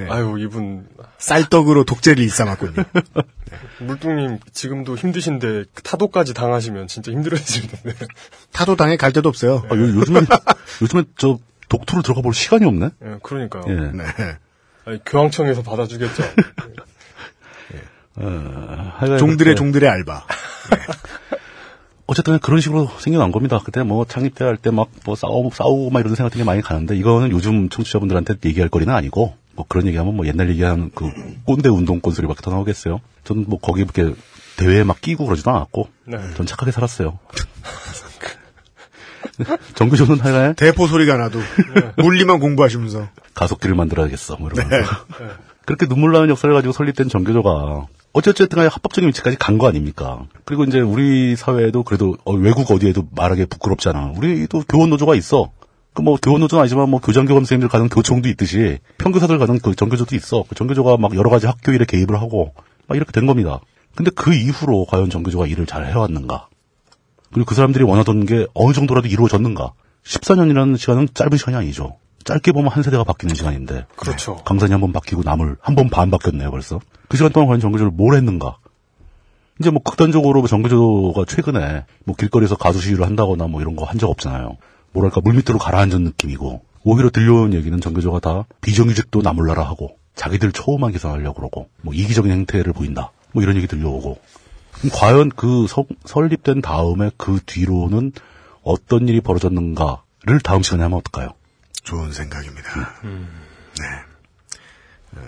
네. 0.00 0.06
네. 0.06 0.10
아유 0.10 0.36
이분 0.38 0.86
쌀떡으로 1.18 1.84
독재를 1.84 2.22
일삼았군요. 2.22 2.72
물뚱님 3.80 4.38
지금도 4.52 4.96
힘드신데 4.96 5.64
타도까지 5.84 6.34
당하시면 6.34 6.86
진짜 6.88 7.12
힘들어지실 7.12 7.68
텐데. 7.68 8.06
타도 8.52 8.76
당에 8.76 8.96
갈 8.96 9.12
데도 9.12 9.28
없어요. 9.28 9.62
아, 9.70 9.74
요, 9.74 9.80
요즘엔 9.80 10.26
요즘엔 10.82 11.04
저 11.16 11.38
독투를 11.68 12.02
들어가 12.02 12.20
볼 12.22 12.32
시간이 12.34 12.64
없네. 12.64 12.90
예, 13.04 13.16
그러니까요. 13.22 13.64
예. 13.68 13.74
네. 13.74 14.04
아니, 14.86 15.00
교황청에서 15.04 15.62
받아주겠죠. 15.62 16.22
어, 18.16 18.92
하여간 18.96 19.18
종들의 19.18 19.36
그렇게 19.36 19.54
종들의 19.54 19.88
알바. 19.88 20.26
어쨌든 22.06 22.38
그런 22.40 22.60
식으로 22.60 22.90
생겨난 22.98 23.30
겁니다. 23.30 23.60
그때 23.64 23.82
뭐 23.84 24.04
창립대 24.04 24.44
할때 24.44 24.70
막 24.70 24.88
뭐 25.06 25.14
싸우고 25.14 25.50
싸우고 25.54 25.90
막 25.90 26.00
이런 26.00 26.14
생각 26.16 26.30
되게 26.30 26.44
많이 26.44 26.60
가는데 26.60 26.96
이거는 26.96 27.30
요즘 27.30 27.68
청취자분들한테 27.68 28.34
얘기할 28.44 28.68
거리는 28.68 28.92
아니고 28.92 29.34
뭐 29.60 29.66
그런 29.68 29.86
얘기하면 29.86 30.16
뭐 30.16 30.26
옛날 30.26 30.48
얘기하는 30.48 30.90
그 30.94 31.10
꼰대 31.44 31.68
운동 31.68 32.00
꼰소리밖에 32.00 32.40
더 32.40 32.50
나오겠어요. 32.50 33.00
저는 33.24 33.44
뭐 33.46 33.58
거기 33.60 33.82
이렇게 33.82 34.14
대회에 34.56 34.84
막 34.84 34.98
끼고 35.02 35.26
그러지도 35.26 35.50
않았고 35.50 35.88
네. 36.06 36.16
전 36.34 36.46
착하게 36.46 36.70
살았어요. 36.72 37.18
정규조는 39.74 40.20
하여간 40.20 40.54
대포 40.54 40.86
소리가 40.86 41.16
나도 41.18 41.40
물리만 41.98 42.40
공부하시면서 42.40 43.08
가속기를 43.34 43.76
만들어야겠어. 43.76 44.36
뭐 44.38 44.48
이러면서. 44.50 44.90
네. 45.18 45.26
그렇게 45.66 45.86
눈물 45.86 46.12
나는 46.12 46.30
역사를 46.30 46.52
가지고 46.54 46.72
설립된 46.72 47.10
정교조가 47.10 47.86
어쨌든 48.12 48.48
간에 48.48 48.66
합법적인 48.68 49.06
위치까지 49.08 49.36
간 49.38 49.58
거 49.58 49.68
아닙니까? 49.68 50.24
그리고 50.46 50.64
이제 50.64 50.80
우리 50.80 51.36
사회에도 51.36 51.82
그래도 51.84 52.16
어, 52.24 52.32
외국 52.32 52.70
어디에도 52.70 53.06
말하기 53.14 53.44
부끄럽지 53.46 53.88
않아. 53.90 54.12
우리도 54.16 54.64
교원 54.68 54.88
노조가 54.90 55.14
있어. 55.16 55.50
그 55.92 56.02
뭐 56.02 56.16
교원 56.22 56.40
노조는 56.40 56.62
아니지만 56.62 56.88
뭐 56.88 57.00
교장교감 57.00 57.42
선생님들 57.44 57.68
가는 57.68 57.88
교총도 57.88 58.28
있듯이 58.30 58.78
평교사들 58.98 59.38
가는 59.38 59.58
그 59.58 59.74
정교조도 59.74 60.14
있어. 60.16 60.44
그 60.48 60.54
정교조가 60.54 60.96
막 60.98 61.14
여러 61.16 61.30
가지 61.30 61.46
학교 61.46 61.72
일에 61.72 61.84
개입을 61.84 62.20
하고 62.20 62.54
막 62.86 62.96
이렇게 62.96 63.10
된 63.12 63.26
겁니다. 63.26 63.60
근데 63.96 64.10
그 64.14 64.32
이후로 64.34 64.86
과연 64.86 65.10
정교조가 65.10 65.46
일을 65.46 65.66
잘 65.66 65.86
해왔는가? 65.86 66.48
그리고 67.32 67.44
그 67.46 67.54
사람들이 67.54 67.84
원하던 67.84 68.24
게 68.24 68.46
어느 68.54 68.72
정도라도 68.72 69.08
이루어졌는가? 69.08 69.72
14년이라는 70.04 70.78
시간은 70.78 71.08
짧은 71.12 71.36
시간이 71.36 71.56
아니죠. 71.56 71.96
짧게 72.24 72.52
보면 72.52 72.70
한 72.70 72.82
세대가 72.82 73.02
바뀌는 73.04 73.34
시간인데. 73.34 73.86
그렇죠. 73.96 74.36
강산이 74.36 74.70
한 74.72 74.80
번 74.80 74.92
바뀌고 74.92 75.22
남을 75.24 75.56
한 75.60 75.74
번 75.74 75.88
반 75.90 76.10
바뀌었네요, 76.10 76.50
벌써. 76.50 76.80
그 77.08 77.16
시간 77.16 77.32
동안 77.32 77.48
과연 77.48 77.60
정교조를 77.60 77.90
뭘 77.92 78.14
했는가? 78.14 78.58
이제 79.60 79.70
뭐 79.70 79.82
극단적으로 79.82 80.46
정교조가 80.46 81.24
최근에 81.26 81.84
뭐 82.04 82.14
길거리에서 82.16 82.56
가수 82.56 82.80
시위를 82.80 83.04
한다거나 83.04 83.46
뭐 83.48 83.60
이런 83.60 83.74
거 83.76 83.84
한 83.84 83.98
적 83.98 84.08
없잖아요. 84.08 84.56
뭐랄까 84.92 85.20
물밑으로 85.20 85.58
가라앉은 85.58 86.02
느낌이고 86.04 86.64
오히려 86.82 87.10
들려온 87.10 87.52
얘기는 87.54 87.78
정교조가 87.80 88.20
다 88.20 88.44
비정규직도 88.60 89.22
나몰라라 89.22 89.62
하고 89.64 89.98
자기들 90.14 90.52
초만 90.52 90.92
개선하려고 90.92 91.34
그러고 91.40 91.68
뭐 91.82 91.94
이기적인 91.94 92.30
행태를 92.30 92.72
보인다. 92.72 93.12
뭐 93.32 93.42
이런 93.42 93.56
얘기 93.56 93.66
들려오고 93.66 94.18
과연 94.92 95.30
그 95.30 95.66
서- 95.68 95.84
설립된 96.04 96.62
다음에 96.62 97.10
그 97.16 97.38
뒤로는 97.46 98.12
어떤 98.62 99.08
일이 99.08 99.20
벌어졌는가를 99.20 100.40
다음 100.42 100.62
시간에 100.62 100.82
하면 100.84 100.98
어떨까요? 100.98 101.34
좋은 101.82 102.12
생각입니다. 102.12 102.68
네. 103.02 103.86
어, 105.16 105.20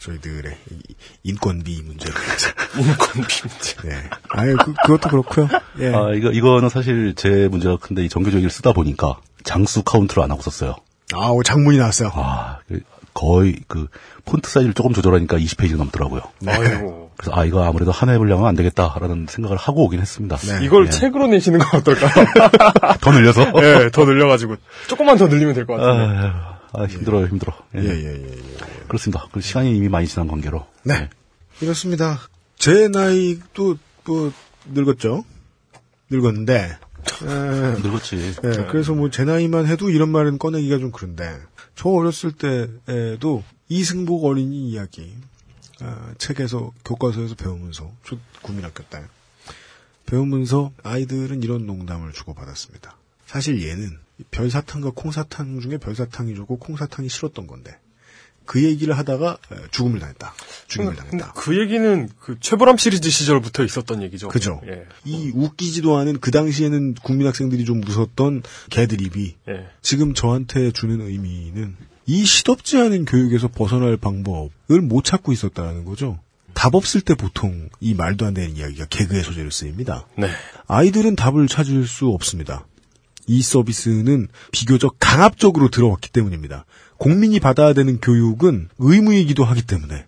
저희들의 0.00 0.56
이- 0.70 0.94
인권비 1.24 1.82
문제를 1.82 2.14
인권비 2.78 3.34
문제. 3.42 3.76
네. 3.88 4.10
아유 4.30 4.56
그, 4.64 4.72
그것도 4.84 5.08
그렇고요. 5.10 5.48
예. 5.78 5.94
아, 5.94 6.12
이거, 6.14 6.30
이거는 6.30 6.68
사실 6.68 7.14
제 7.14 7.48
문제가 7.48 7.76
큰데 7.76 8.04
이 8.04 8.08
정규적 8.08 8.36
얘기를 8.38 8.50
쓰다 8.50 8.72
보니까 8.72 9.18
장수 9.44 9.82
카운트를 9.82 10.22
안 10.22 10.30
하고 10.30 10.42
썼어요. 10.42 10.76
아, 11.14 11.28
오, 11.28 11.42
장문이 11.42 11.78
나왔어요. 11.78 12.10
아, 12.14 12.58
그 12.68 12.80
거의 13.14 13.56
그 13.68 13.88
폰트 14.24 14.48
사이즈를 14.48 14.72
조금 14.74 14.92
조절하니까 14.92 15.36
20페이지가 15.36 15.76
넘더라고요. 15.76 16.22
아이고. 16.46 17.10
그래서 17.16 17.38
아, 17.38 17.44
이거 17.44 17.62
아무래도 17.64 17.90
하나의 17.92 18.18
분량은 18.18 18.46
안 18.46 18.54
되겠다라는 18.54 19.26
생각을 19.28 19.58
하고 19.58 19.84
오긴 19.84 20.00
했습니다. 20.00 20.36
네. 20.36 20.64
이걸 20.64 20.86
예. 20.86 20.90
책으로 20.90 21.26
내시는 21.26 21.58
건 21.58 21.80
어떨까요? 21.80 22.10
더 23.02 23.10
늘려서? 23.10 23.52
예, 23.56 23.90
더 23.92 24.04
늘려가지고 24.06 24.56
조금만 24.88 25.18
더 25.18 25.26
늘리면 25.26 25.52
될 25.54 25.66
것 25.66 25.76
같은데. 25.76 26.28
아, 26.28 26.59
아, 26.72 26.84
힘들어요, 26.84 27.26
힘들어. 27.26 27.52
예. 27.74 27.80
예, 27.80 27.88
예, 27.88 28.22
예, 28.22 28.32
예. 28.32 28.42
그렇습니다. 28.86 29.26
그 29.32 29.40
시간이 29.40 29.76
이미 29.76 29.88
많이 29.88 30.06
지난 30.06 30.28
관계로. 30.28 30.66
네. 30.84 31.08
이렇습니다. 31.60 32.18
제 32.56 32.88
나이도 32.88 33.76
뭐 34.04 34.32
늙었죠. 34.72 35.24
늙었는데. 36.10 36.54
에, 37.22 37.26
늙었지. 37.82 38.34
예, 38.44 38.66
그래서 38.70 38.94
뭐 38.94 39.08
제 39.10 39.24
나이만 39.24 39.66
해도 39.66 39.90
이런 39.90 40.10
말은 40.10 40.38
꺼내기가 40.38 40.78
좀 40.78 40.90
그런데 40.92 41.38
저 41.74 41.88
어렸을 41.88 42.32
때에도 42.32 43.42
이승복 43.68 44.24
어린이 44.24 44.68
이야기 44.70 45.14
아, 45.80 46.12
책에서 46.18 46.72
교과서에서 46.84 47.34
배우면서 47.36 47.90
저 48.06 48.16
국민학교 48.42 48.82
때 48.84 49.02
배우면서 50.06 50.72
아이들은 50.82 51.42
이런 51.42 51.66
농담을 51.66 52.12
주고받았습니다. 52.12 52.96
사실 53.26 53.66
얘는 53.66 53.98
별사탕과 54.30 54.92
콩사탕 54.94 55.60
중에 55.60 55.78
별사탕이 55.78 56.34
좋고 56.34 56.58
콩사탕이 56.58 57.08
싫었던 57.08 57.46
건데 57.46 57.76
그 58.50 58.64
얘기를 58.64 58.98
하다가 58.98 59.38
에, 59.52 59.56
죽음을 59.70 60.00
당했다. 60.00 60.34
죽임을 60.66 60.96
당했다. 60.96 61.34
그 61.34 61.60
얘기는 61.60 62.08
그 62.18 62.36
최보람 62.40 62.78
시리즈 62.78 63.08
시절부터 63.08 63.64
있었던 63.64 64.02
얘기죠. 64.02 64.26
그죠. 64.26 64.60
예. 64.66 64.86
이 65.04 65.30
웃기지도 65.32 65.96
않은 65.98 66.18
그 66.18 66.32
당시에는 66.32 66.94
국민 66.94 67.28
학생들이 67.28 67.64
좀 67.64 67.80
무섭던 67.80 68.42
개드립이 68.70 69.36
예. 69.48 69.68
지금 69.82 70.14
저한테 70.14 70.72
주는 70.72 71.00
의미는 71.00 71.76
이 72.06 72.24
시덥지 72.24 72.78
않은 72.78 73.04
교육에서 73.04 73.46
벗어날 73.46 73.96
방법을 73.96 74.80
못 74.82 75.04
찾고 75.04 75.30
있었다는 75.30 75.84
거죠. 75.84 76.18
답 76.52 76.74
없을 76.74 77.00
때 77.00 77.14
보통 77.14 77.68
이 77.78 77.94
말도 77.94 78.26
안 78.26 78.34
되는 78.34 78.56
이야기가 78.56 78.86
개그의 78.86 79.22
소재로 79.22 79.50
쓰입니다. 79.50 80.06
네. 80.18 80.28
아이들은 80.66 81.14
답을 81.14 81.46
찾을 81.46 81.86
수 81.86 82.08
없습니다. 82.08 82.66
이 83.30 83.42
서비스는 83.42 84.26
비교적 84.50 84.96
강압적으로 84.98 85.70
들어왔기 85.70 86.10
때문입니다. 86.10 86.64
국민이 86.98 87.38
받아야 87.38 87.72
되는 87.74 88.00
교육은 88.00 88.68
의무이기도 88.78 89.44
하기 89.44 89.62
때문에. 89.62 90.04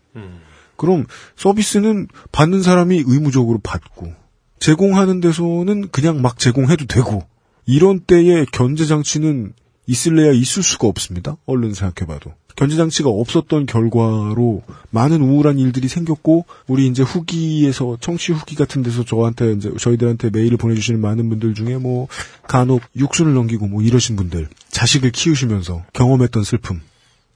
그럼 0.77 1.07
서비스는 1.37 2.09
받는 2.33 2.63
사람이 2.63 3.05
의무적으로 3.07 3.61
받고 3.63 4.13
제공하는 4.59 5.21
데서는 5.21 5.89
그냥 5.91 6.21
막 6.21 6.37
제공해도 6.37 6.87
되고 6.87 7.25
이런 7.65 8.01
때에 8.01 8.45
견제 8.51 8.87
장치는 8.87 9.53
있을래야 9.87 10.33
있을 10.33 10.65
수가 10.65 10.89
없습니다. 10.89 11.37
얼른 11.47 11.75
생각해봐도. 11.75 12.33
견제 12.57 12.77
장치가 12.77 13.09
없었던 13.09 13.67
결과로 13.67 14.63
많은 14.91 15.23
우울한 15.23 15.59
일들이 15.59 15.89
생겼고 15.89 16.45
우리 16.67 16.87
이제 16.87 17.03
후기에서 17.03 17.97
청취 18.01 18.33
후기 18.33 18.55
같은 18.55 18.83
데서 18.83 19.05
저한테 19.05 19.53
이제 19.53 19.73
저희들한테 19.79 20.31
메일을 20.31 20.57
보내주시는 20.57 21.01
많은 21.01 21.29
분들 21.29 21.55
중에 21.55 21.79
뭐 21.79 22.09
간혹 22.47 22.83
육수를 22.97 23.35
넘기고 23.35 23.67
뭐 23.67 23.83
이러신 23.83 24.17
분들 24.17 24.49
자식을 24.71 25.11
키우시면서 25.11 25.85
경험했던 25.93 26.45
슬픔 26.45 26.81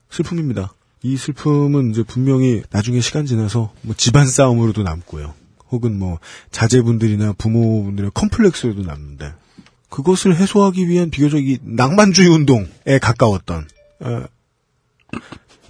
슬픔입니다. 0.09 0.73
이 1.03 1.15
슬픔은 1.15 1.91
이제 1.91 2.03
분명히 2.03 2.63
나중에 2.71 3.01
시간 3.01 3.25
지나서 3.25 3.71
뭐 3.81 3.95
집안 3.95 4.25
싸움으로도 4.25 4.83
남고요. 4.83 5.33
혹은 5.69 5.97
뭐 5.99 6.19
자제분들이나 6.51 7.33
부모분들의 7.33 8.11
컴플렉스로도 8.13 8.83
남는데 8.83 9.33
그것을 9.89 10.35
해소하기 10.35 10.87
위한 10.87 11.09
비교적 11.09 11.39
이 11.39 11.59
낭만주의 11.61 12.27
운동에 12.29 12.99
가까웠던 13.01 13.67
어, 14.01 14.23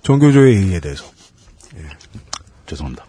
전교조의 0.04 0.58
행위에 0.58 0.80
대해서 0.80 1.06
죄송합니다. 2.66 3.06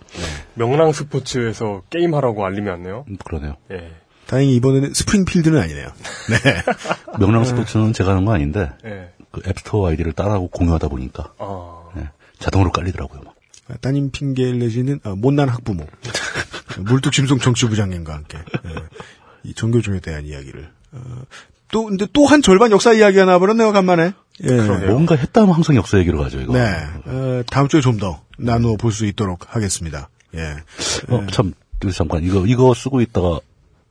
명랑 0.55 0.93
스포츠에서 0.93 1.83
게임하라고 1.91 2.45
알림이 2.45 2.69
왔네요. 2.69 3.05
음, 3.09 3.17
그러네요. 3.25 3.57
예. 3.73 3.93
다행히 4.27 4.55
이번에는 4.57 4.93
스프링필드는 4.95 5.59
아니네요. 5.61 5.87
네. 6.31 6.63
명랑 7.19 7.45
스포츠는 7.45 7.93
제가 7.93 8.11
하는 8.11 8.25
건 8.25 8.35
아닌데 8.35 8.71
예. 8.85 9.11
그 9.31 9.41
앱스토어 9.47 9.89
아이디를 9.89 10.13
따라하고 10.13 10.49
공유하다 10.49 10.89
보니까 10.89 11.33
아. 11.39 11.83
예, 11.97 12.09
자동으로 12.39 12.71
깔리더라고요. 12.73 13.23
막. 13.23 13.35
따님 13.81 14.11
핑계를 14.11 14.59
내시는 14.61 15.01
아, 15.05 15.15
못난 15.17 15.49
학부모 15.49 15.87
물뚝심송 16.81 17.39
정치부장님과 17.39 18.15
함께 18.15 18.39
예, 18.39 18.75
이 19.45 19.55
정교조에 19.55 20.01
대한 20.01 20.25
이야기를 20.27 20.71
어, 20.93 21.23
또 21.71 21.85
근데 21.87 22.07
또 22.13 22.27
한 22.27 22.43
절반 22.43 22.71
역사 22.71 22.93
이야기가 22.93 23.25
나와버렸네요 23.25 23.73
간만에 23.73 24.13
예. 24.45 24.87
뭔가 24.87 25.17
했다면 25.17 25.55
항상 25.55 25.75
역사 25.77 25.99
얘기로 25.99 26.19
가죠 26.21 26.41
이거. 26.41 26.53
네 26.55 26.75
어, 27.07 27.43
다음 27.51 27.69
주에 27.69 27.81
좀 27.81 27.99
더 27.99 28.23
나누어 28.39 28.77
볼 28.77 28.93
수 28.93 29.05
있도록 29.07 29.55
하겠습니다 29.55 30.09
예. 30.35 30.57
어, 31.13 31.27
참, 31.33 31.53
여기서 31.83 31.97
잠깐, 31.99 32.23
이거, 32.23 32.45
이거 32.47 32.75
쓰고 32.75 33.01
있다가, 33.01 33.41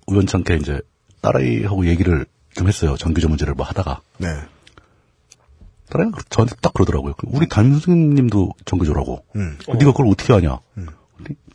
우연찮게 0.06 0.56
이제, 0.58 0.80
딸아이하고 1.22 1.88
얘기를 1.88 2.26
좀 2.54 2.68
했어요. 2.68 2.96
전교조 2.96 3.28
문제를 3.28 3.56
뭐 3.56 3.66
하다가. 3.66 4.02
네. 4.20 4.28
딸아이가 5.90 6.20
저한테 6.30 6.56
딱 6.62 6.74
그러더라고요. 6.74 7.16
우리 7.26 7.48
담임 7.50 7.72
선생님도 7.74 8.52
전교조라고. 8.66 9.24
음. 9.36 9.58
어, 9.68 9.74
네가 9.74 9.92
그걸 9.94 10.08
어떻게 10.10 10.32
하냐. 10.34 10.60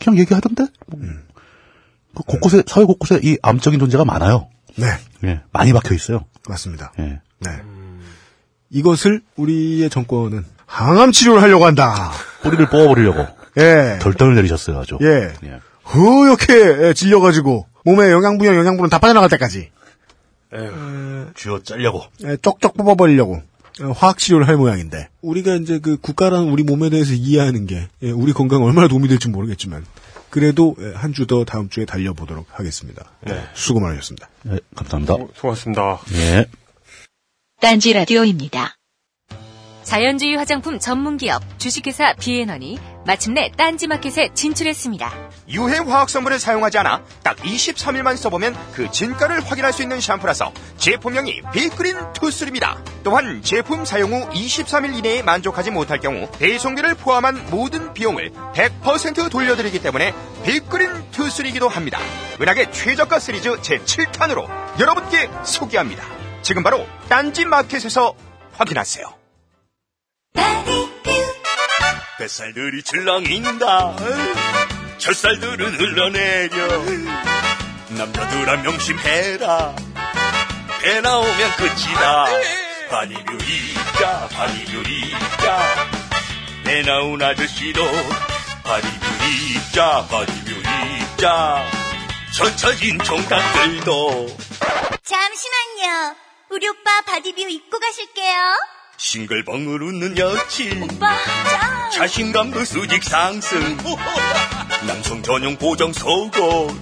그냥 0.00 0.18
얘기하던데? 0.18 0.66
뭐. 0.88 1.00
그 2.16 2.22
곳곳에, 2.24 2.62
사회 2.66 2.84
곳곳에 2.84 3.20
이 3.22 3.38
암적인 3.42 3.78
존재가 3.78 4.04
많아요. 4.04 4.48
네 4.76 4.86
예, 5.24 5.42
많이 5.52 5.72
박혀 5.72 5.94
있어요. 5.94 6.24
맞습니다 6.48 6.92
예. 6.98 7.20
네 7.40 7.50
이것을 8.72 9.20
우리의 9.36 9.90
정권은 9.90 10.44
항암 10.66 11.12
치료를 11.12 11.42
하려고 11.42 11.66
한다 11.66 12.10
뿌리를 12.42 12.66
뽑아버리려고. 12.66 13.26
예. 13.58 13.98
결단을 14.00 14.34
내리셨어요, 14.34 14.78
아주. 14.78 14.98
예. 15.02 15.32
예. 15.44 15.60
허옇게 15.94 16.88
예, 16.88 16.94
질려가지고 16.94 17.66
몸에 17.84 18.10
영양분이랑 18.10 18.56
영양분은 18.58 18.88
다 18.88 18.98
빠져나갈 18.98 19.28
때까지 19.28 19.70
쥐어 21.34 21.62
짤려고. 21.62 22.02
예, 22.24 22.36
쪽쪽 22.38 22.76
뽑아버리려고 22.76 23.42
어, 23.82 23.90
화학 23.92 24.18
치료를 24.18 24.48
할 24.48 24.56
모양인데 24.56 25.08
우리가 25.20 25.54
이제 25.56 25.78
그 25.78 25.96
국가라는 25.96 26.50
우리 26.50 26.62
몸에 26.62 26.90
대해서 26.90 27.12
이해하는 27.12 27.66
게 27.66 27.88
예, 28.02 28.10
우리 28.10 28.32
건강에 28.32 28.64
얼마나 28.64 28.88
도움이 28.88 29.08
될지 29.08 29.28
모르겠지만 29.28 29.84
그래도 30.30 30.76
예, 30.80 30.92
한주 30.94 31.26
더 31.26 31.44
다음 31.44 31.68
주에 31.68 31.84
달려보도록 31.84 32.46
하겠습니다. 32.50 33.04
네. 33.20 33.42
수고 33.54 33.80
많으셨습니다. 33.80 34.28
예, 34.50 34.60
감사합니다. 34.74 35.16
수고하셨습니다. 35.34 36.00
예. 36.14 36.46
딴지 37.62 37.92
라디오입니다. 37.92 38.74
자연주의 39.84 40.34
화장품 40.34 40.80
전문 40.80 41.16
기업 41.16 41.40
주식회사 41.60 42.14
비앤원이 42.14 42.76
마침내 43.06 43.52
딴지 43.56 43.86
마켓에 43.86 44.30
진출했습니다. 44.34 45.12
유해 45.50 45.78
화학 45.78 46.10
성분을 46.10 46.40
사용하지 46.40 46.78
않아 46.78 47.04
딱 47.22 47.36
23일만 47.36 48.16
써보면 48.16 48.56
그 48.72 48.90
진가를 48.90 49.48
확인할 49.48 49.72
수 49.72 49.82
있는 49.82 50.00
샴푸라서 50.00 50.52
제품명이 50.76 51.42
빅그린 51.52 51.96
투쓰입니다 52.14 52.82
또한 53.04 53.42
제품 53.42 53.84
사용 53.84 54.12
후 54.12 54.28
23일 54.30 54.96
이내에 54.98 55.22
만족하지 55.22 55.70
못할 55.70 56.00
경우 56.00 56.28
배송비를 56.40 56.96
포함한 56.96 57.48
모든 57.52 57.94
비용을 57.94 58.32
100% 58.54 59.30
돌려드리기 59.30 59.80
때문에 59.80 60.12
빅그린 60.44 60.90
투쓰이기도 61.12 61.68
합니다. 61.68 62.00
은하계 62.40 62.72
최저가 62.72 63.20
시리즈 63.20 63.50
제7탄으로 63.50 64.48
여러분께 64.80 65.30
소개합니다. 65.44 66.21
지금 66.42 66.62
바로 66.62 66.86
딴지 67.08 67.44
마켓에서 67.44 68.14
확인하세요. 68.54 69.14
뱃살들이 72.18 72.82
출렁인다. 72.82 73.96
젖살들은 74.98 75.74
흘러내려. 75.74 76.68
남자들아 77.90 78.56
명심해라. 78.62 79.74
배 80.82 81.00
나오면 81.00 81.50
끝이다. 81.56 82.26
바디뷰 82.90 83.38
입자 83.44 84.28
바디뷰 84.28 84.82
입자. 84.88 85.88
배 86.64 86.82
나온 86.82 87.22
아저씨도 87.22 87.82
바디뷰 88.64 89.06
입자 89.56 90.06
바디뷰 90.08 90.50
입자. 90.50 91.64
젖혀진 92.36 92.98
총각들도. 93.00 94.26
잠시만요. 95.04 96.16
우리 96.52 96.68
오빠 96.68 97.00
바디뷰 97.06 97.40
입고 97.48 97.78
가실게요. 97.78 98.36
싱글벙글 98.98 99.82
웃는 99.82 100.18
여친. 100.18 100.82
오빠, 100.82 101.16
짱! 101.48 101.90
자신감도 101.92 102.64
수직 102.66 103.02
상승. 103.04 103.78
남성 104.86 105.22
전용 105.22 105.56
보정 105.56 105.94
속옷. 105.94 106.76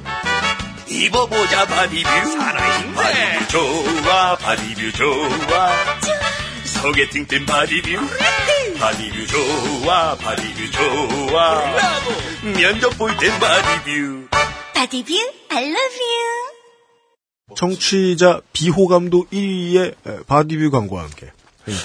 입어보자 0.88 1.66
바디뷰. 1.66 2.02
살아있네 2.08 2.94
바디뷰 2.94 3.48
좋아 3.48 4.36
바디뷰 4.36 4.92
좋아. 4.92 5.72
소개팅 6.64 7.26
땐 7.26 7.46
바디뷰. 7.46 7.96
바디뷰 8.80 9.26
좋아 9.28 10.16
바디뷰 10.16 10.70
좋아. 10.72 11.62
면접 12.56 12.98
볼 12.98 13.16
땐 13.18 13.38
바디뷰. 13.38 14.28
바디뷰, 14.74 15.14
I 15.50 15.62
love 15.62 15.76
you. 15.76 16.49
청취자 17.56 18.40
비호감도 18.52 19.26
1위의 19.32 20.26
바디뷰 20.26 20.70
광고와 20.70 21.04
함께 21.04 21.30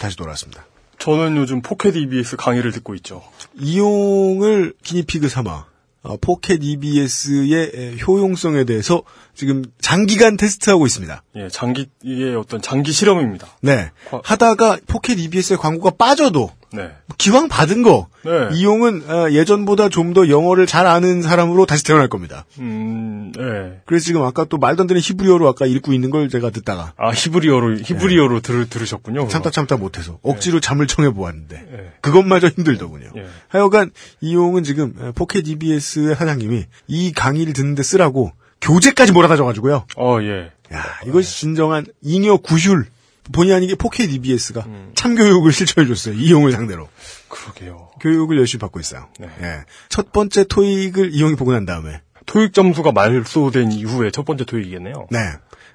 다시 0.01 0.15
돌아왔습니다. 0.17 0.65
저는 0.99 1.37
요즘 1.37 1.61
포켓 1.61 1.95
EBS 1.95 2.35
강의를 2.37 2.71
듣고 2.71 2.95
있죠. 2.95 3.21
이용을 3.55 4.73
기니피그 4.83 5.27
삼아 5.29 5.65
어, 6.03 6.17
포켓 6.21 6.59
EBS의 6.63 7.97
효용성에 8.07 8.63
대해서 8.65 9.01
지금 9.33 9.63
장기간 9.81 10.37
테스트하고 10.37 10.85
있습니다. 10.85 11.23
예, 11.35 11.47
장기, 11.49 11.87
이게 12.03 12.35
어떤 12.35 12.61
장기 12.61 12.91
실험입니다. 12.91 13.47
네. 13.61 13.89
과- 14.11 14.21
하다가 14.23 14.77
포켓 14.85 15.17
EBS의 15.19 15.57
광고가 15.57 15.95
빠져도 15.97 16.51
네. 16.75 16.91
기왕 17.17 17.47
받은 17.47 17.81
거 17.83 18.07
네. 18.23 18.49
이용은 18.53 19.03
어, 19.09 19.29
예전보다 19.31 19.89
좀 19.89 20.13
더 20.15 20.29
영어를 20.29 20.65
잘 20.65 20.85
아는 20.87 21.21
사람으로 21.21 21.65
다시 21.65 21.83
태어날 21.83 22.07
겁니다. 22.07 22.45
음, 22.59 23.33
예. 23.37 23.81
그래서 23.85 24.05
지금 24.05 24.21
아까 24.23 24.45
또 24.45 24.57
말도 24.57 24.83
안 24.83 24.87
되는 24.87 25.01
히브리어로 25.01 25.47
아까 25.47 25.65
읽고 25.65 25.91
있는 25.93 26.09
걸 26.09 26.29
제가 26.29 26.51
듣다가 26.51 26.93
아, 26.97 27.09
히브리어로, 27.11 27.77
히브리어로 27.79 28.39
들, 28.41 28.69
들으셨군요. 28.69 29.27
참다 29.27 29.49
참다 29.49 29.77
못해서 29.77 30.19
억지로 30.21 30.59
잠을 30.59 30.87
청해 30.87 31.09
보았는데 31.11 31.55
예. 31.71 31.91
그것마저 32.01 32.47
힘들더군요. 32.47 33.09
예. 33.17 33.25
하여간 33.49 33.91
이용은 34.21 34.63
지금 34.63 34.93
어, 34.99 35.11
포켓 35.15 35.47
EBS의 35.47 36.15
사장님이 36.15 36.65
이 36.87 37.11
강의를 37.11 37.53
듣는데 37.53 37.83
쓰라고 37.83 38.31
교재까지 38.61 39.11
몰아다 39.11 39.35
줘가지고요. 39.35 39.85
어, 39.97 40.17
예. 40.21 40.51
야 40.73 40.83
이것이 41.05 41.37
진정한 41.39 41.85
잉여 42.03 42.37
구휼. 42.37 42.85
본의 43.31 43.53
아니게 43.53 43.75
포켓 43.75 44.11
EBS가 44.11 44.61
음. 44.67 44.91
참교육을 44.95 45.51
실천해줬어요. 45.53 46.15
이용을 46.15 46.51
상대로. 46.51 46.87
그러게요. 47.29 47.91
교육을 48.01 48.37
열심히 48.37 48.59
받고 48.61 48.79
있어요. 48.79 49.07
네. 49.19 49.27
예. 49.41 49.63
첫 49.89 50.11
번째 50.11 50.43
토익을 50.45 51.13
이용이 51.13 51.35
보고 51.35 51.51
난 51.51 51.65
다음에 51.65 52.01
토익 52.25 52.53
점수가 52.53 52.91
말소된 52.91 53.71
이후에 53.71 54.11
첫 54.11 54.25
번째 54.25 54.45
토익이겠네요. 54.45 55.07
네 55.11 55.19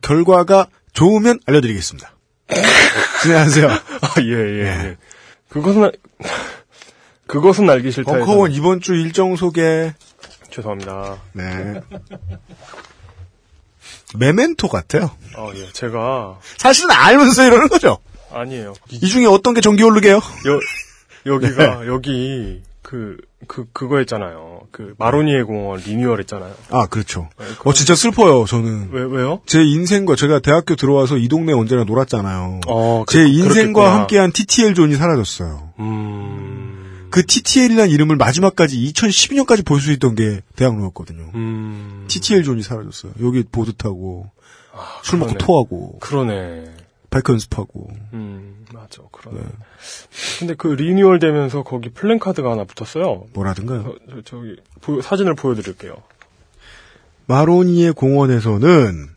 결과가 0.02 0.66
좋으면 0.92 1.38
알려드리겠습니다. 1.46 2.16
진행하세요. 3.22 3.68
아, 3.68 4.14
예, 4.22 4.30
예, 4.32 4.62
네. 4.62 4.84
예. 4.90 4.96
그것은, 5.48 5.84
알- 5.84 5.92
그것은 7.26 7.68
알기 7.70 7.90
싫다. 7.92 8.10
벙커원 8.12 8.52
이번 8.52 8.80
주 8.80 8.94
일정 8.94 9.36
소개. 9.36 9.92
죄송합니다. 10.50 11.18
네. 11.32 11.80
메멘토 14.16 14.68
같아요. 14.68 15.10
어, 15.36 15.50
예. 15.54 15.68
제가, 15.72 16.38
사실은 16.56 16.90
알면서 16.90 17.46
이러는 17.46 17.68
거죠. 17.68 17.98
아니에요. 18.32 18.74
이 18.90 19.00
중에 19.08 19.26
어떤 19.26 19.54
게 19.54 19.60
전기 19.60 19.82
오르게요? 19.82 20.16
여, 20.16 20.60
여기가, 21.32 21.86
여기, 21.86 22.62
그, 22.82 23.16
그, 23.46 23.66
그거 23.72 23.98
했잖아요. 23.98 24.60
그, 24.72 24.94
마로니에 24.98 25.42
공원 25.42 25.80
리뉴얼 25.80 26.20
했잖아요. 26.20 26.54
아, 26.70 26.86
그렇죠. 26.86 27.28
어, 27.64 27.72
진짜 27.72 27.94
슬퍼요, 27.94 28.44
저는. 28.46 28.90
왜, 28.92 29.02
왜요? 29.02 29.40
제 29.46 29.62
인생과, 29.62 30.14
제가 30.16 30.40
대학교 30.40 30.76
들어와서 30.76 31.16
이 31.16 31.28
동네 31.28 31.52
언제나 31.52 31.84
놀았잖아요. 31.84 32.60
어, 32.66 33.04
그- 33.06 33.12
제 33.12 33.24
인생과 33.26 33.52
그렇겠구나. 33.52 33.94
함께한 34.00 34.32
TTL 34.32 34.74
존이 34.74 34.94
사라졌어요. 34.96 35.72
음, 35.80 36.69
그 37.10 37.24
TTL이라는 37.26 37.90
이름을 37.90 38.16
마지막까지 38.16 38.76
2012년까지 38.92 39.64
볼 39.66 39.80
수 39.80 39.90
있던 39.92 40.14
게 40.14 40.42
대학로였거든요. 40.56 41.30
음. 41.34 42.04
TTL 42.08 42.42
존이 42.44 42.62
사라졌어요. 42.62 43.12
여기 43.22 43.42
보드 43.42 43.72
타고, 43.74 44.30
술 45.02 45.18
먹고 45.18 45.32
그러네. 45.34 45.44
토하고, 45.46 45.98
그러네. 46.00 46.74
바이크 47.10 47.32
연습하고. 47.32 47.90
음, 48.12 48.64
맞아. 48.72 49.02
그러네. 49.10 49.40
근데 50.38 50.54
그 50.54 50.68
리뉴얼 50.68 51.18
되면서 51.18 51.62
거기 51.64 51.88
플랜카드가 51.90 52.50
하나 52.52 52.64
붙었어요. 52.64 53.26
뭐라든가요? 53.32 53.96
저, 54.08 54.22
저, 54.24 54.36
보- 54.80 55.02
사진을 55.02 55.34
보여드릴게요. 55.34 55.94
마로니에 57.26 57.90
공원에서는 57.92 59.08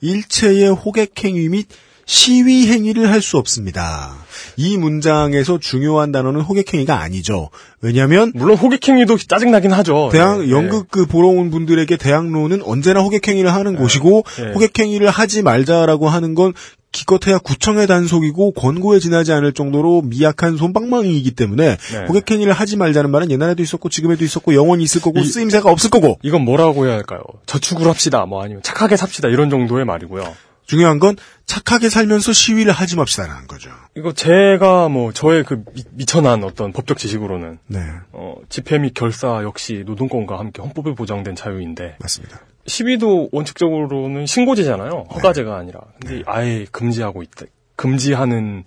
일체의 0.00 0.68
호객행위 0.74 1.48
및 1.48 1.68
시위 2.08 2.68
행위를 2.68 3.10
할 3.12 3.20
수 3.20 3.36
없습니다. 3.36 4.14
이 4.56 4.78
문장에서 4.78 5.58
중요한 5.58 6.10
단어는 6.10 6.40
호객행위가 6.40 6.98
아니죠. 7.00 7.50
왜냐하면 7.82 8.32
물론 8.34 8.56
호객행위도 8.56 9.18
짜증나긴 9.18 9.72
하죠. 9.72 10.08
대학 10.10 10.42
예, 10.46 10.50
연극 10.50 10.88
그 10.90 11.04
보러 11.04 11.28
온 11.28 11.50
분들에게 11.50 11.94
대학로는 11.98 12.62
언제나 12.62 13.00
호객행위를 13.02 13.52
하는 13.52 13.76
곳이고 13.76 14.24
예. 14.40 14.52
호객행위를 14.52 15.10
하지 15.10 15.42
말자라고 15.42 16.08
하는 16.08 16.34
건 16.34 16.54
기껏해야 16.92 17.36
구청의 17.38 17.86
단속이고 17.86 18.52
권고에 18.52 19.00
지나지 19.00 19.32
않을 19.32 19.52
정도로 19.52 20.00
미약한 20.02 20.56
솜방망이이기 20.56 21.32
때문에 21.32 21.76
네. 21.76 22.04
호객행위를 22.08 22.54
하지 22.54 22.78
말자는 22.78 23.10
말은 23.10 23.30
옛날에도 23.30 23.62
있었고 23.62 23.90
지금에도 23.90 24.24
있었고 24.24 24.54
영원히 24.54 24.84
있을 24.84 25.02
거고 25.02 25.20
이- 25.20 25.24
쓰임새가 25.26 25.70
없을 25.70 25.90
거고 25.90 26.18
이건 26.22 26.42
뭐라고 26.46 26.86
해야 26.86 26.94
할까요? 26.94 27.20
저축을 27.44 27.86
합시다. 27.86 28.24
뭐 28.24 28.42
아니면 28.42 28.62
착하게 28.62 28.96
삽시다. 28.96 29.28
이런 29.28 29.50
정도의 29.50 29.84
말이고요. 29.84 30.34
중요한 30.68 30.98
건 30.98 31.16
착하게 31.46 31.88
살면서 31.88 32.32
시위를 32.32 32.72
하지 32.72 32.94
맙시다라는 32.96 33.46
거죠. 33.48 33.70
이거 33.96 34.12
제가 34.12 34.88
뭐 34.90 35.12
저의 35.12 35.42
그 35.42 35.64
미, 35.74 35.82
미천한 35.92 36.44
어떤 36.44 36.72
법적 36.72 36.98
지식으로는 36.98 37.58
네, 37.66 37.80
어, 38.12 38.34
집회 38.50 38.78
및 38.78 38.92
결사 38.94 39.42
역시 39.42 39.82
노동권과 39.86 40.38
함께 40.38 40.60
헌법에 40.62 40.94
보장된 40.94 41.34
자유인데 41.36 41.96
맞습니다. 42.00 42.40
시위도 42.66 43.30
원칙적으로는 43.32 44.26
신고제잖아요. 44.26 45.06
허가제가 45.14 45.56
아니라. 45.56 45.80
근데 46.00 46.22
아예 46.26 46.66
금지하고 46.70 47.22
있다. 47.22 47.46
금지하는 47.76 48.64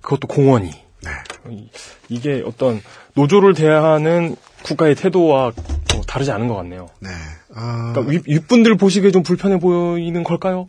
그것도 0.00 0.26
공원이. 0.26 0.70
네. 1.02 1.10
이- 1.50 1.68
이게 2.08 2.42
어떤 2.46 2.80
노조를 3.14 3.52
대하는 3.54 4.36
국가의 4.62 4.94
태도와 4.94 5.52
뭐 5.94 6.02
다르지 6.06 6.30
않은 6.32 6.48
것 6.48 6.54
같네요. 6.56 6.88
네. 7.00 7.10
아, 7.54 7.92
그러니까 7.92 8.10
윗, 8.10 8.22
윗분들 8.26 8.76
보시기에 8.78 9.10
좀 9.10 9.22
불편해 9.22 9.58
보이는 9.58 10.22
걸까요? 10.24 10.68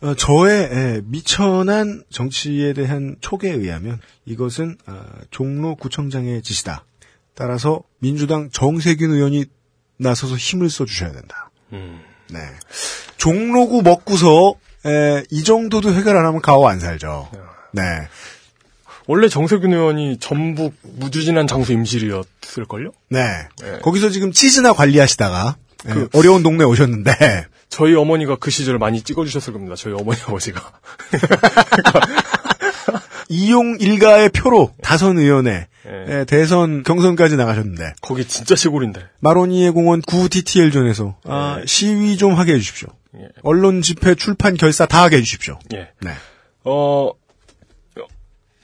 어, 0.00 0.14
저의 0.14 0.62
에, 0.70 1.00
미천한 1.04 2.04
정치에 2.10 2.72
대한 2.72 3.16
촉에 3.20 3.50
의하면 3.50 4.00
이것은 4.26 4.76
아, 4.86 5.04
종로 5.30 5.74
구청장의 5.74 6.42
지시다. 6.42 6.84
따라서 7.34 7.82
민주당 7.98 8.48
정세균 8.50 9.10
의원이 9.12 9.46
나서서 9.96 10.36
힘을 10.36 10.70
써주셔야 10.70 11.12
된다. 11.12 11.50
음. 11.72 12.00
네. 12.30 12.38
종로구 13.16 13.82
먹고서 13.82 14.54
에, 14.86 15.24
이 15.30 15.42
정도도 15.42 15.92
해결 15.92 16.16
안 16.16 16.26
하면 16.26 16.40
가오 16.40 16.68
안 16.68 16.78
살죠. 16.78 17.28
네. 17.72 17.82
원래 19.08 19.28
정세균 19.28 19.72
의원이 19.72 20.18
전북 20.18 20.74
무주진한 20.82 21.46
장소 21.48 21.72
임실이었을걸요? 21.72 22.92
네. 23.08 23.48
네. 23.60 23.78
거기서 23.80 24.10
지금 24.10 24.30
치즈나 24.30 24.72
관리하시다가 24.74 25.56
에, 25.86 25.92
그- 25.92 26.08
어려운 26.14 26.42
동네 26.44 26.64
오셨는데 26.64 27.46
저희 27.68 27.94
어머니가 27.94 28.36
그 28.36 28.50
시절 28.50 28.78
많이 28.78 29.02
찍어주셨을 29.02 29.52
겁니다. 29.52 29.74
저희 29.76 29.94
어머니 29.94 30.20
아버지가. 30.26 30.72
이용 33.28 33.76
일가의 33.78 34.30
표로 34.30 34.72
다선 34.82 35.18
의원에 35.18 35.68
예. 35.86 36.20
에, 36.20 36.24
대선 36.24 36.82
경선까지 36.82 37.36
나가셨는데 37.36 37.94
거기 38.00 38.26
진짜 38.26 38.54
시골인데. 38.56 39.02
마로니에 39.20 39.70
공원 39.70 40.00
구 40.00 40.28
DTL존에서 40.28 41.16
아, 41.24 41.58
예. 41.60 41.66
시위 41.66 42.16
좀 42.16 42.34
하게 42.34 42.54
해주십시오. 42.54 42.88
예. 43.16 43.28
언론 43.42 43.82
집회, 43.82 44.14
출판, 44.14 44.56
결사 44.56 44.86
다 44.86 45.02
하게 45.02 45.16
해주십시오. 45.18 45.58
예. 45.74 45.90
네. 46.00 46.12
어, 46.64 47.10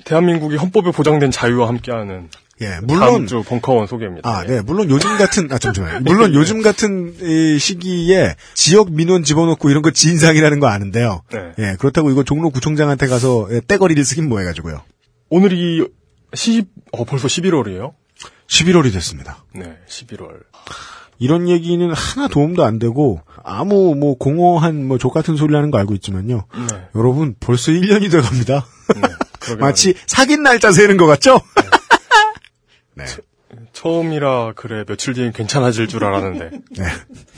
대한민국이 0.04 0.56
헌법에 0.56 0.90
보장된 0.90 1.30
자유와 1.30 1.68
함께하는 1.68 2.28
예, 2.60 2.66
다음 2.66 2.86
물론 2.86 3.26
주 3.26 3.42
벙커원 3.42 3.86
소개입니다. 3.86 4.28
아, 4.28 4.44
예. 4.44 4.48
네, 4.48 4.60
물론 4.60 4.88
요즘 4.90 5.16
같은 5.18 5.50
아 5.52 5.58
잠시만요. 5.58 6.00
물론 6.06 6.34
요즘 6.34 6.62
같은 6.62 7.14
이 7.20 7.58
시기에 7.58 8.36
지역 8.54 8.92
민원 8.92 9.24
집어넣고 9.24 9.70
이런 9.70 9.82
거 9.82 9.90
진상이라는 9.90 10.60
거 10.60 10.68
아는데요. 10.68 11.22
네. 11.32 11.52
예, 11.58 11.76
그렇다고 11.78 12.10
이거 12.10 12.22
종로 12.22 12.50
구청장한테 12.50 13.06
가서 13.08 13.48
예, 13.50 13.60
떼거리를 13.66 14.04
쓰긴 14.04 14.28
뭐 14.28 14.38
해가지고요. 14.38 14.82
오늘이 15.30 15.86
10, 16.34 16.66
어, 16.92 17.04
벌써 17.04 17.26
11월이에요? 17.28 17.92
11월이 18.46 18.92
됐습니다. 18.92 19.44
네, 19.54 19.76
11월. 19.88 20.28
이런 21.18 21.48
얘기는 21.48 21.92
하나 21.92 22.28
도움도 22.28 22.64
안 22.64 22.78
되고 22.78 23.20
아무 23.44 23.94
뭐 23.94 24.16
공허한 24.18 24.86
뭐 24.86 24.98
족 24.98 25.14
같은 25.14 25.36
소리 25.36 25.54
하는 25.54 25.70
거 25.70 25.78
알고 25.78 25.94
있지만요. 25.94 26.44
네. 26.54 26.76
여러분 26.96 27.34
벌써 27.40 27.70
1년이 27.72 28.10
돼 28.10 28.20
갑니다. 28.20 28.66
네, 28.96 29.54
마치 29.58 29.94
사귄 30.06 30.42
날짜 30.42 30.72
세는 30.72 30.96
것 30.96 31.06
같죠? 31.06 31.40
네. 31.56 31.62
말이에요. 32.94 33.16
처음이라 33.72 34.52
그래 34.56 34.84
며칠 34.86 35.14
뒤엔 35.14 35.32
괜찮아질 35.32 35.86
줄 35.86 36.04
알았는데 36.04 36.50
네. 36.76 36.84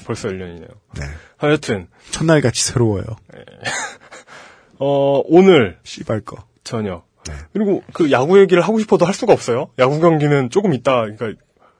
벌써 0.07 0.28
1년이네요. 0.28 0.69
네. 0.99 1.05
하여튼 1.37 1.89
첫날 2.11 2.41
같이 2.41 2.65
새로워요. 2.65 3.05
어, 4.78 5.23
오늘 5.27 5.78
씨발 5.85 6.20
거. 6.20 6.37
저녁 6.65 7.07
네. 7.28 7.35
그리고 7.53 7.83
그 7.93 8.11
야구 8.11 8.39
얘기를 8.41 8.62
하고 8.62 8.78
싶어도 8.78 9.05
할 9.07 9.15
수가 9.15 9.33
없어요. 9.33 9.69
야구 9.78 10.01
경기는 10.01 10.51
조금 10.51 10.73
있다. 10.74 11.03
그러니까 11.03 11.33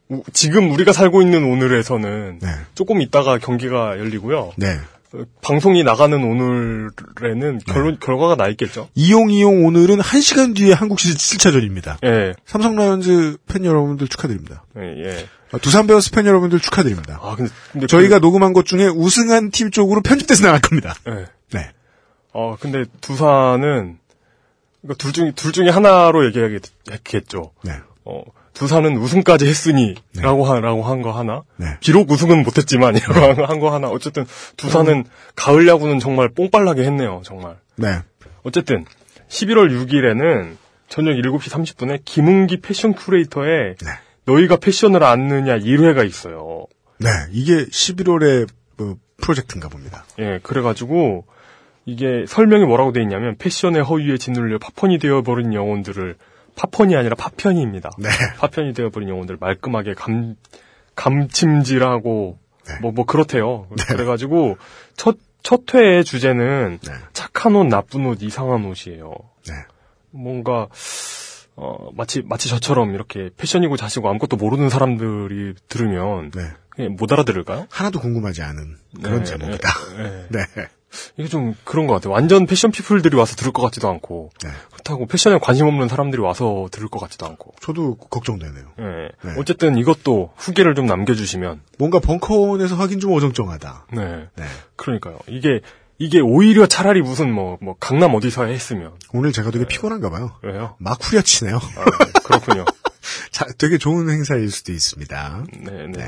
우- 0.09 0.23
지금 0.33 0.71
우리가 0.71 0.93
살고 0.93 1.23
있는 1.23 1.45
오늘에서는 1.45 2.39
네. 2.41 2.49
조금 2.75 3.01
있다가 3.01 3.39
경기가 3.39 3.99
열리고요. 3.99 4.53
네. 4.57 4.77
어, 5.15 5.23
방송이 5.43 5.85
나가는 5.85 6.17
오늘에는 6.23 7.59
결론 7.67 7.99
결과가 8.01 8.37
나 8.37 8.49
있겠죠. 8.49 8.89
이용 8.95 9.31
이용 9.31 9.65
오늘은 9.65 9.99
1시간 9.99 10.57
뒤에 10.57 10.73
한국 10.73 10.99
시즌 11.01 11.17
7차전입니다. 11.17 11.99
예, 12.05 12.35
삼성 12.45 12.77
라이온즈 12.77 13.39
팬 13.47 13.65
여러분들 13.65 14.09
축하드립니다. 14.09 14.65
예, 14.79 15.05
예. 15.05 15.29
아, 15.53 15.59
두산 15.59 15.87
베어스 15.87 16.11
팬 16.11 16.27
여러분들 16.27 16.59
축하드립니다. 16.61 17.21
아 17.23 17.37
근데, 17.37 17.53
근데 17.73 17.87
저희가 17.87 18.19
녹음한 18.19 18.53
것 18.53 18.67
중에 18.67 18.87
우승한 18.89 19.51
팀 19.51 19.71
쪽으로 19.71 20.01
편집돼서 20.03 20.45
나갈 20.45 20.61
겁니다. 20.61 20.95
그, 21.05 21.11
예. 21.11 21.27
네. 21.53 21.71
어 22.33 22.57
근데 22.59 22.85
두산은 23.01 23.99
그러니까 24.83 24.99
둘 24.99 25.13
중에 25.13 25.33
둘 25.35 25.53
중에 25.53 25.69
하나로 25.69 26.27
얘기하겠죠. 26.27 27.53
네. 27.65 27.73
어 28.05 28.23
두산은 28.57 28.97
우승까지 28.97 29.47
했으니라고 29.47 30.45
하라고 30.45 30.83
한 30.83 31.03
거 31.03 31.13
하나. 31.13 31.43
네. 31.57 31.67
비록 31.81 32.11
우승은 32.11 32.43
못했지만이라고 32.43 33.45
한거 33.45 33.73
하나. 33.73 33.89
어쨌든 33.89 34.25
두산은 34.57 35.05
가을 35.35 35.69
야구는 35.69 35.99
정말 35.99 36.31
뽕빨나게 36.31 36.83
했네요. 36.83 37.21
정말. 37.25 37.57
네. 37.77 37.99
어쨌든 38.45 38.85
11월 39.29 39.71
6일에는 39.71 40.57
저녁 40.89 41.13
7시 41.17 41.51
30분에 41.51 42.01
김은기 42.05 42.61
패션 42.63 42.95
큐레이터의 42.95 43.77
네. 43.77 43.91
너희가 44.25 44.57
패션을 44.57 45.05
아느냐 45.05 45.59
1회가 45.59 46.07
있어요. 46.07 46.67
네. 46.99 47.11
이게 47.33 47.67
11월의 47.67 48.49
뭐, 48.79 48.97
프로젝트인가 49.21 49.69
봅니다. 49.69 50.05
예, 50.19 50.39
그래가지고 50.43 51.27
이게 51.85 52.25
설명이 52.27 52.65
뭐라고 52.65 52.93
돼 52.93 53.03
있냐면 53.03 53.37
패션의 53.37 53.83
허위에 53.83 54.17
짓눌려 54.17 54.59
파편이 54.59 54.99
되어버린 54.99 55.53
영혼들을 55.55 56.17
파편이 56.57 56.97
아니라 56.97 57.15
파편입니다. 57.17 57.91
네. 57.99 58.09
파편이 58.39 58.73
되어버린 58.75 59.09
영혼들 59.09 59.37
말끔하게 59.39 59.95
감 59.95 60.35
감침질하고 60.95 62.39
네. 62.67 62.81
뭐 62.81 62.91
뭐 62.93 63.05
그렇대요. 63.07 63.69
그래가지고 63.89 64.57
첫 64.97 65.19
첫 65.47 65.63
회의 65.75 66.03
주제는 66.03 66.81
네. 66.83 66.93
착한 67.13 67.55
옷, 67.55 67.69
나쁜 67.69 68.05
옷, 68.07 68.21
이상한 68.21 68.65
옷이에요. 68.65 69.13
네. 69.47 69.55
뭔가 70.11 70.67
어 71.55 71.89
마치 71.95 72.21
마치 72.23 72.49
저처럼 72.49 72.93
이렇게 72.95 73.31
패션이고 73.37 73.77
자시고 73.77 74.09
아무것도 74.09 74.39
모르는 74.39 74.69
사람들이 74.71 75.55
들으면 75.69 76.33
네. 76.33 76.49
그냥 76.71 76.97
못 76.99 77.13
알아들을까요? 77.13 77.69
하나도 77.71 78.01
궁금하지 78.01 78.43
않은 78.43 78.77
그런 79.05 79.21
네, 79.21 79.25
제목이다. 79.25 79.69
네. 80.31 80.47
네. 80.91 81.13
이게 81.19 81.29
좀 81.29 81.55
그런 81.65 81.87
것 81.87 81.95
같아요. 81.95 82.13
완전 82.13 82.47
패션 82.47 82.71
피플들이 82.71 83.17
와서 83.17 83.37
들을 83.37 83.53
것 83.53 83.63
같지도 83.63 83.89
않고 83.89 84.31
네. 84.43 84.51
그렇다고 84.73 85.07
패션에 85.07 85.39
관심 85.41 85.67
없는 85.67 85.89
사람들이 85.89 86.23
와서 86.23 86.69
들을 86.71 86.89
것 86.89 86.99
같지도 86.99 87.27
않고. 87.27 87.55
저도 87.61 87.97
걱정되네요. 87.97 88.65
예. 88.79 89.09
네. 89.29 89.35
어쨌든 89.39 89.77
이것도 89.79 90.33
후기를 90.37 90.75
좀 90.75 90.87
남겨주시면. 90.87 91.61
뭔가 91.79 91.99
벙커원에서 91.99 92.77
하긴 92.77 93.01
좀 93.01 93.13
어정쩡하다. 93.13 93.87
네. 93.95 94.29
네. 94.37 94.45
그러니까요. 94.77 95.19
이게 95.29 95.61
이게 95.99 96.21
오히려 96.21 96.67
차라리 96.67 97.01
무슨 97.01 97.33
뭐 97.33 97.57
뭐 97.61 97.75
강남 97.81 98.15
어디서 98.15 98.45
했으면 98.45 98.93
오늘 99.13 99.33
제가 99.33 99.51
되게 99.51 99.67
피곤한가 99.67 100.11
봐요. 100.11 100.33
왜요? 100.43 100.77
막 100.79 100.99
후려치네요. 101.03 101.57
아, 101.57 101.85
네. 102.05 102.13
그렇군요. 102.25 102.65
자, 103.31 103.47
되게 103.59 103.79
좋은 103.79 104.09
행사일 104.11 104.51
수도 104.51 104.73
있습니다. 104.73 105.45
네, 105.61 105.87
네. 105.89 106.05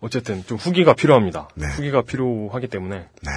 어쨌든 0.00 0.44
좀 0.46 0.56
후기가 0.56 0.94
필요합니다. 0.94 1.48
네. 1.54 1.66
후기가 1.68 2.02
필요하기 2.02 2.68
때문에 2.68 3.08
네. 3.22 3.30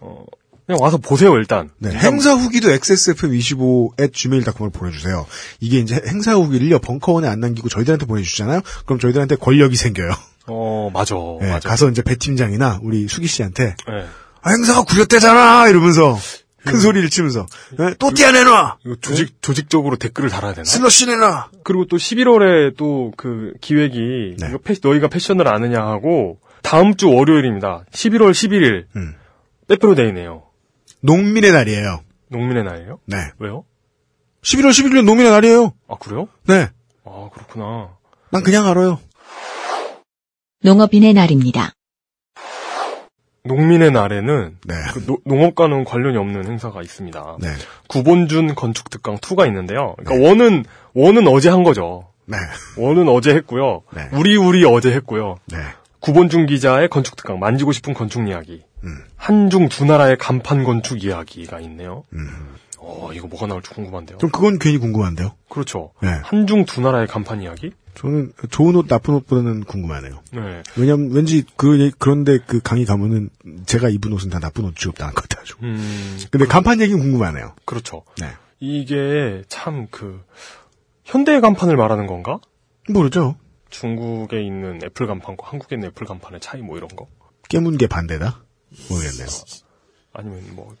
어, 0.00 0.24
그냥 0.66 0.80
와서 0.82 0.98
보세요 0.98 1.34
일단. 1.36 1.70
네, 1.78 1.90
행사 1.90 2.34
후기도 2.34 2.68
xsfm25@gmail.com으로 2.70 4.70
보내주세요. 4.70 5.26
이게 5.60 5.78
이제 5.78 6.00
행사 6.06 6.34
후기를요 6.34 6.78
벙커원에 6.80 7.28
안 7.28 7.40
남기고 7.40 7.68
저희들한테 7.68 8.06
보내주잖아요. 8.06 8.60
그럼 8.84 8.98
저희들한테 8.98 9.36
권력이 9.36 9.76
생겨요. 9.76 10.10
어 10.46 10.90
맞아. 10.92 11.14
네, 11.40 11.50
맞아. 11.50 11.68
가서 11.68 11.90
이제 11.90 12.02
배 12.02 12.16
팀장이나 12.16 12.80
우리 12.82 13.06
수기 13.08 13.26
씨한테 13.26 13.74
네. 13.86 14.06
아, 14.42 14.50
행사가 14.50 14.82
구렸대잖아 14.84 15.68
이러면서 15.68 16.18
큰 16.64 16.80
소리를 16.80 17.08
치면서 17.10 17.46
네, 17.78 17.94
또 17.98 18.12
띄어내놔. 18.12 18.78
이거 18.84 18.94
조직 19.00 19.40
조직적으로 19.42 19.96
댓글을 19.96 20.28
달아야 20.30 20.54
되나? 20.54 20.64
슬러시 20.64 21.06
내놔. 21.06 21.50
그리고 21.64 21.86
또 21.86 21.96
11월에 21.96 22.76
또 22.76 23.10
그 23.16 23.52
기획이 23.60 24.36
네. 24.38 24.52
패- 24.64 24.74
너희가 24.82 25.08
패션을 25.08 25.48
아느냐 25.48 25.78
하고 25.80 26.38
다음 26.62 26.94
주 26.96 27.10
월요일입니다. 27.10 27.84
11월 27.92 28.30
11일 28.32 28.84
음. 28.96 29.14
빼빼로데이네요. 29.68 30.42
농민의 31.00 31.52
날이에요. 31.52 32.00
농민의 32.28 32.64
날이에요? 32.64 32.98
네. 33.06 33.16
왜요? 33.38 33.64
11월 34.42 34.70
11일은 34.70 35.04
농민의 35.04 35.30
날이에요. 35.30 35.72
아 35.88 35.96
그래요? 35.96 36.28
네. 36.46 36.68
아 37.04 37.28
그렇구나. 37.32 37.90
난 38.30 38.42
그냥 38.42 38.66
알아요. 38.66 38.98
농업인의 40.62 41.14
날입니다. 41.14 41.72
농민의 43.44 43.92
날에는 43.92 44.58
네. 44.66 44.74
그 44.92 45.06
노- 45.06 45.20
농업과는 45.24 45.84
관련이 45.84 46.16
없는 46.18 46.46
행사가 46.46 46.82
있습니다. 46.82 47.36
네. 47.40 47.48
구본준 47.88 48.54
건축 48.54 48.90
특강 48.90 49.16
2가 49.16 49.46
있는데요. 49.46 49.94
그러니까 49.98 50.28
원은 50.28 50.64
원은 50.94 51.26
어제 51.28 51.48
한 51.48 51.62
거죠. 51.62 52.08
네. 52.26 52.36
원은 52.76 53.08
어제 53.08 53.34
했고요. 53.34 53.82
네. 53.94 54.08
우리 54.12 54.36
우리 54.36 54.64
어제 54.66 54.92
했고요. 54.92 55.36
네. 55.46 55.58
구본준 56.00 56.46
기자의 56.46 56.88
건축 56.88 57.16
특강 57.16 57.38
만지고 57.38 57.72
싶은 57.72 57.94
건축 57.94 58.28
이야기. 58.28 58.64
음. 58.84 58.98
한중 59.16 59.68
두 59.68 59.84
나라의 59.84 60.16
간판 60.18 60.64
건축 60.64 61.02
이야기가 61.04 61.60
있네요. 61.60 62.04
음. 62.12 62.54
어, 62.78 63.10
이거 63.12 63.26
뭐가 63.26 63.46
나올지 63.46 63.70
궁금한데요. 63.70 64.18
좀 64.18 64.30
그건 64.30 64.58
괜히 64.58 64.78
궁금한데요. 64.78 65.32
그렇죠. 65.48 65.92
네. 66.00 66.08
한중 66.22 66.64
두 66.64 66.80
나라의 66.80 67.06
간판 67.06 67.42
이야기? 67.42 67.72
저는 67.94 68.32
좋은 68.50 68.76
옷 68.76 68.86
나쁜 68.86 69.14
옷보다는 69.16 69.64
궁금하네요. 69.64 70.22
네. 70.32 70.62
왜냐면 70.76 71.10
왠지 71.10 71.44
그 71.56 71.90
그런데 71.98 72.38
그 72.38 72.60
강의 72.60 72.84
가면은 72.84 73.30
제가 73.66 73.88
입은 73.88 74.12
옷은 74.12 74.30
다 74.30 74.38
나쁜 74.38 74.64
옷 74.64 74.76
취급당할 74.76 75.12
것 75.14 75.28
같아요. 75.28 75.44
음, 75.64 76.18
근데 76.30 76.46
간판 76.46 76.80
얘기는 76.80 76.98
궁금하네요. 77.00 77.54
그렇죠. 77.64 78.04
네. 78.20 78.28
이게 78.60 79.42
참 79.48 79.88
그 79.90 80.20
현대의 81.04 81.40
간판을 81.40 81.76
말하는 81.76 82.06
건가? 82.06 82.38
모르죠. 82.88 83.34
중국에 83.70 84.42
있는 84.42 84.80
애플 84.84 85.06
간판과 85.06 85.48
한국에 85.48 85.76
있는 85.76 85.88
애플 85.88 86.06
간판의 86.06 86.40
차이 86.40 86.60
뭐 86.62 86.76
이런 86.76 86.88
거? 86.88 87.06
깨문 87.48 87.76
게 87.78 87.86
반대다? 87.86 88.42
모르겠네요. 88.88 89.26
아니면 90.12 90.42
뭐, 90.54 90.74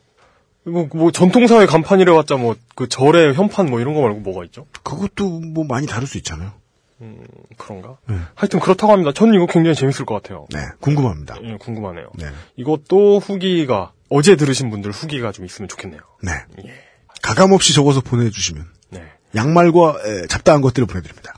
뭐, 0.64 0.88
뭐 0.92 1.10
전통사회 1.10 1.66
간판이라 1.66 2.14
봤자 2.14 2.36
뭐, 2.36 2.56
그 2.74 2.88
절의 2.88 3.34
현판 3.34 3.70
뭐 3.70 3.80
이런 3.80 3.94
거 3.94 4.02
말고 4.02 4.20
뭐가 4.20 4.44
있죠? 4.46 4.66
그것도 4.82 5.40
뭐 5.40 5.64
많이 5.64 5.86
다를 5.86 6.06
수 6.06 6.18
있잖아요. 6.18 6.52
음, 7.00 7.24
그런가? 7.56 7.96
네. 8.08 8.16
하여튼 8.34 8.58
그렇다고 8.58 8.92
합니다. 8.92 9.12
저는 9.12 9.34
이거 9.34 9.46
굉장히 9.46 9.76
재밌을 9.76 10.04
것 10.04 10.16
같아요. 10.16 10.46
네, 10.50 10.58
궁금합니다. 10.80 11.36
예, 11.44 11.56
궁금하네요. 11.56 12.10
네. 12.14 12.26
이것도 12.56 13.20
후기가, 13.20 13.92
어제 14.10 14.34
들으신 14.36 14.70
분들 14.70 14.90
후기가 14.90 15.30
좀 15.30 15.44
있으면 15.44 15.68
좋겠네요. 15.68 16.00
네. 16.22 16.32
예. 16.66 16.72
가감 17.22 17.52
없이 17.52 17.72
적어서 17.72 18.00
보내주시면 18.00 18.66
네. 18.90 19.04
양말과 19.34 19.98
에, 20.04 20.26
잡다한 20.26 20.60
것들을 20.60 20.86
보내드립니다. 20.86 21.34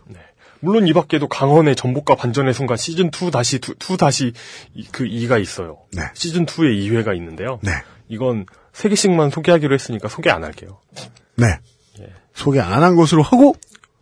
물론 0.60 0.86
이 0.86 0.92
밖에도 0.92 1.26
강원의 1.28 1.74
전복과 1.76 2.16
반전의 2.16 2.52
순간 2.54 2.76
시즌 2.76 3.06
2 3.08 3.30
다시, 3.30 3.56
2, 3.58 3.96
다시 3.98 4.32
이- 4.74 4.86
그 4.92 5.04
2가 5.04 5.40
있어요. 5.40 5.78
네. 5.92 6.02
시즌2에 6.14 6.76
2회가 6.88 7.16
있는데요. 7.16 7.58
네. 7.62 7.70
이건 8.08 8.46
3개씩만 8.72 9.30
소개하기로 9.30 9.74
했으니까 9.74 10.08
소개 10.08 10.30
안 10.30 10.44
할게요. 10.44 10.80
네. 11.36 11.46
예. 12.00 12.12
소개 12.34 12.60
안 12.60 12.82
한 12.82 12.94
것으로 12.96 13.22
하고 13.22 13.54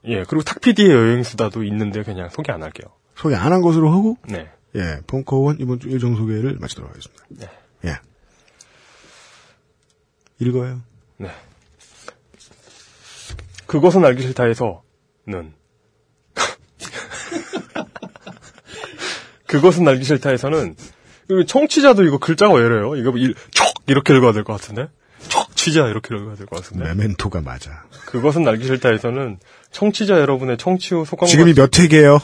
예, 0.05 0.25
그리고 0.25 0.43
탁피디의 0.43 0.91
여행 0.91 1.23
수다도 1.23 1.63
있는데 1.65 2.03
그냥 2.03 2.29
소개 2.31 2.53
안 2.53 2.63
할게요. 2.63 2.91
소개 3.17 3.35
안 3.35 3.53
한 3.53 3.61
것으로 3.63 3.91
하고 3.91 4.17
네. 4.29 4.49
예, 4.77 5.01
벙커원 5.07 5.59
이번 5.61 5.81
주 5.81 5.89
일정 5.89 6.15
소개를 6.17 6.57
마치도록 6.61 6.91
하겠습니다. 6.91 7.25
네. 7.31 7.49
예. 7.85 7.97
읽어요. 10.41 10.81
네. 11.19 11.29
그것은 13.67 14.05
알기 14.05 14.23
싫다에서는 14.23 15.53
그것은 19.49 19.87
알기 19.89 20.05
싫다에서는 20.05 20.77
그 21.29 21.45
청취자도 21.45 22.05
이거 22.05 22.19
글자가 22.19 22.55
왜 22.55 22.65
이래요? 22.65 22.95
이거 22.97 23.11
일, 23.17 23.35
촉 23.51 23.67
이렇게 23.87 24.15
읽어야 24.17 24.33
될 24.33 24.45
것 24.45 24.53
같은데 24.53 24.89
촉 25.29 25.55
취자 25.57 25.89
이렇게 25.89 26.15
읽어야 26.15 26.37
될 26.37 26.47
것 26.47 26.63
같은데 26.63 26.85
메멘토가 26.85 27.41
맞아. 27.41 27.83
그것은 28.07 28.47
알기 28.47 28.65
싫다에서는 28.67 29.39
청취자 29.73 30.21
여러분의 30.21 30.57
청취 30.59 30.95
후 30.95 31.05
소감과 31.05 31.27
지금이 31.31 31.55
몇 31.55 31.77
회게요? 31.79 32.19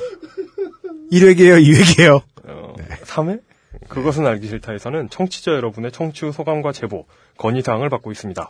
1회게요? 1.12 1.62
2회게요? 1.62 2.22
어, 2.44 2.74
3회? 3.04 3.40
그것은 3.88 4.26
알기 4.26 4.48
싫다에서는 4.48 5.10
청취자 5.10 5.52
여러분의 5.52 5.92
청취 5.92 6.24
후 6.24 6.32
소감과 6.32 6.72
제보, 6.72 7.06
건의사항을 7.38 7.90
받고 7.90 8.12
있습니다. 8.12 8.48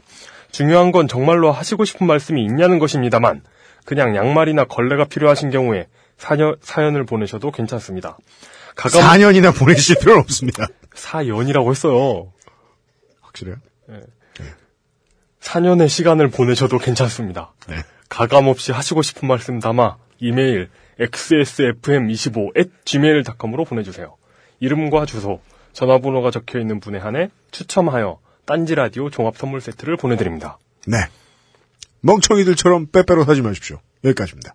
중요한 0.53 0.93
건 0.93 1.09
정말로 1.09 1.51
하시고 1.51 1.85
싶은 1.85 2.07
말씀이 2.07 2.43
있냐는 2.43 2.79
것입니다만, 2.79 3.43
그냥 3.85 4.15
양말이나 4.15 4.65
걸레가 4.65 5.07
필요하신 5.07 5.51
경우에 5.51 5.89
사연, 6.17 6.57
사연을 6.63 7.05
보내셔도 7.05 7.51
괜찮습니다. 7.51 8.17
가감 8.75 9.03
4년이나 9.03 9.57
보내실 9.57 9.97
필요는 9.99 10.21
없습니다. 10.23 10.67
사연이라고 10.95 11.71
했어요. 11.71 12.33
확실해요? 13.21 13.57
4년의 15.41 15.89
시간을 15.89 16.29
보내셔도 16.29 16.79
괜찮습니다. 16.79 17.53
네. 17.69 17.77
가감 18.09 18.49
없이 18.49 18.73
하시고 18.73 19.03
싶은 19.03 19.29
말씀 19.29 19.61
담아 19.61 19.99
이메일 20.19 20.71
xsfm25@gmail.com으로 20.99 23.65
보내주세요. 23.65 24.17
이름과 24.61 25.07
주소, 25.07 25.41
전화번호가 25.73 26.31
적혀 26.31 26.61
있는 26.61 26.79
분에 26.81 26.99
한해 26.99 27.31
추첨하여 27.51 28.21
딴지 28.47 28.75
라디오 28.75 29.11
종합 29.11 29.37
선물 29.37 29.61
세트를 29.61 29.97
보내드립니다. 29.97 30.59
네. 30.87 30.99
멍청이들처럼 32.01 32.87
빼빼로 32.93 33.25
사지 33.25 33.43
마십시오. 33.43 33.81
여기까지입니다. 34.05 34.55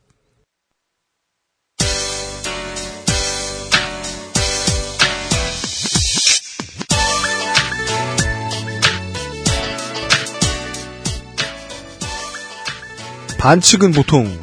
반칙은 13.39 13.93
보통 13.93 14.37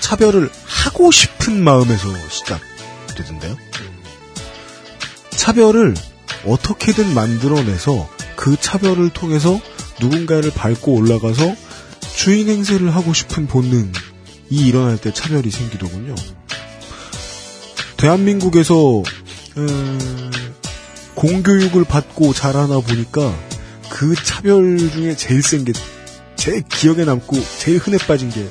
차별을 0.00 0.50
하고 0.64 1.10
싶은 1.10 1.62
마음에서 1.62 2.08
시작되던데요. 2.30 3.54
차별을 5.30 5.94
어떻게든 6.46 7.12
만들어내서 7.12 8.08
그 8.34 8.56
차별을 8.58 9.10
통해서 9.10 9.60
누군가를 10.00 10.50
밟고 10.52 10.94
올라가서 10.94 11.54
주인 12.16 12.48
행세를 12.48 12.94
하고 12.94 13.12
싶은 13.12 13.46
본능이 13.46 13.92
일어날 14.50 14.96
때 14.96 15.12
차별이 15.12 15.50
생기더군요. 15.50 16.14
대한민국에서 17.98 19.02
에, 19.58 19.66
공교육을 21.14 21.84
받고 21.84 22.32
자라나 22.32 22.80
보니까 22.80 23.34
그 23.90 24.14
차별 24.14 24.78
중에 24.78 25.14
제일 25.14 25.42
센 25.42 25.66
게 25.66 25.72
제일 26.48 26.62
기억에 26.62 27.04
남고 27.04 27.36
제일 27.58 27.78
흔해 27.78 27.98
빠진 27.98 28.30
게 28.30 28.48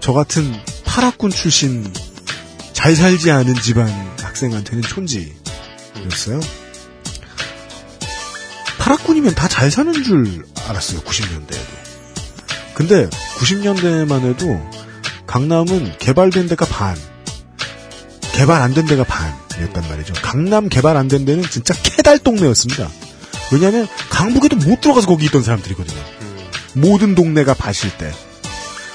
저 0.00 0.12
같은 0.12 0.52
파락군 0.84 1.30
출신 1.30 1.90
잘 2.74 2.94
살지 2.94 3.30
않은 3.30 3.54
집안 3.54 3.88
학생한테는 4.20 4.82
촌지였어요. 4.82 6.40
파락군이면 8.78 9.34
다 9.34 9.48
잘 9.48 9.70
사는 9.70 9.94
줄 10.04 10.44
알았어요. 10.68 11.00
90년대에도. 11.00 11.66
근데 12.74 13.08
90년대만 13.38 14.20
해도 14.28 14.60
강남은 15.26 15.96
개발된 15.98 16.48
데가 16.48 16.66
반, 16.66 16.94
개발 18.34 18.60
안 18.60 18.74
된 18.74 18.84
데가 18.84 19.04
반이었단 19.04 19.88
말이죠. 19.88 20.12
강남 20.20 20.68
개발 20.68 20.98
안 20.98 21.08
된 21.08 21.24
데는 21.24 21.42
진짜 21.48 21.72
캐달 21.82 22.18
동네였습니다. 22.18 22.90
왜냐하면 23.52 23.88
강북에도 24.10 24.56
못 24.56 24.82
들어가서 24.82 25.06
거기 25.06 25.24
있던 25.24 25.42
사람들이거든요. 25.42 26.13
모든 26.74 27.14
동네가 27.14 27.54
밭일 27.54 27.96
때. 27.98 28.12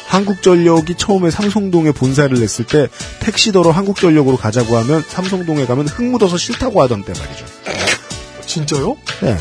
한국전력이 0.08 0.96
처음에 0.96 1.30
삼성동에 1.30 1.92
본사를 1.92 2.38
냈을 2.40 2.66
때 2.66 2.88
택시더러 3.20 3.70
한국전력으로 3.70 4.38
가자고 4.38 4.76
하면 4.78 5.04
삼성동에 5.08 5.68
가면 5.68 5.88
흙 5.88 6.04
묻어서 6.04 6.36
싫다고 6.36 6.82
하던 6.82 7.04
때 7.04 7.14
말이죠. 7.14 7.46
진짜요? 8.46 8.98
네. 9.22 9.38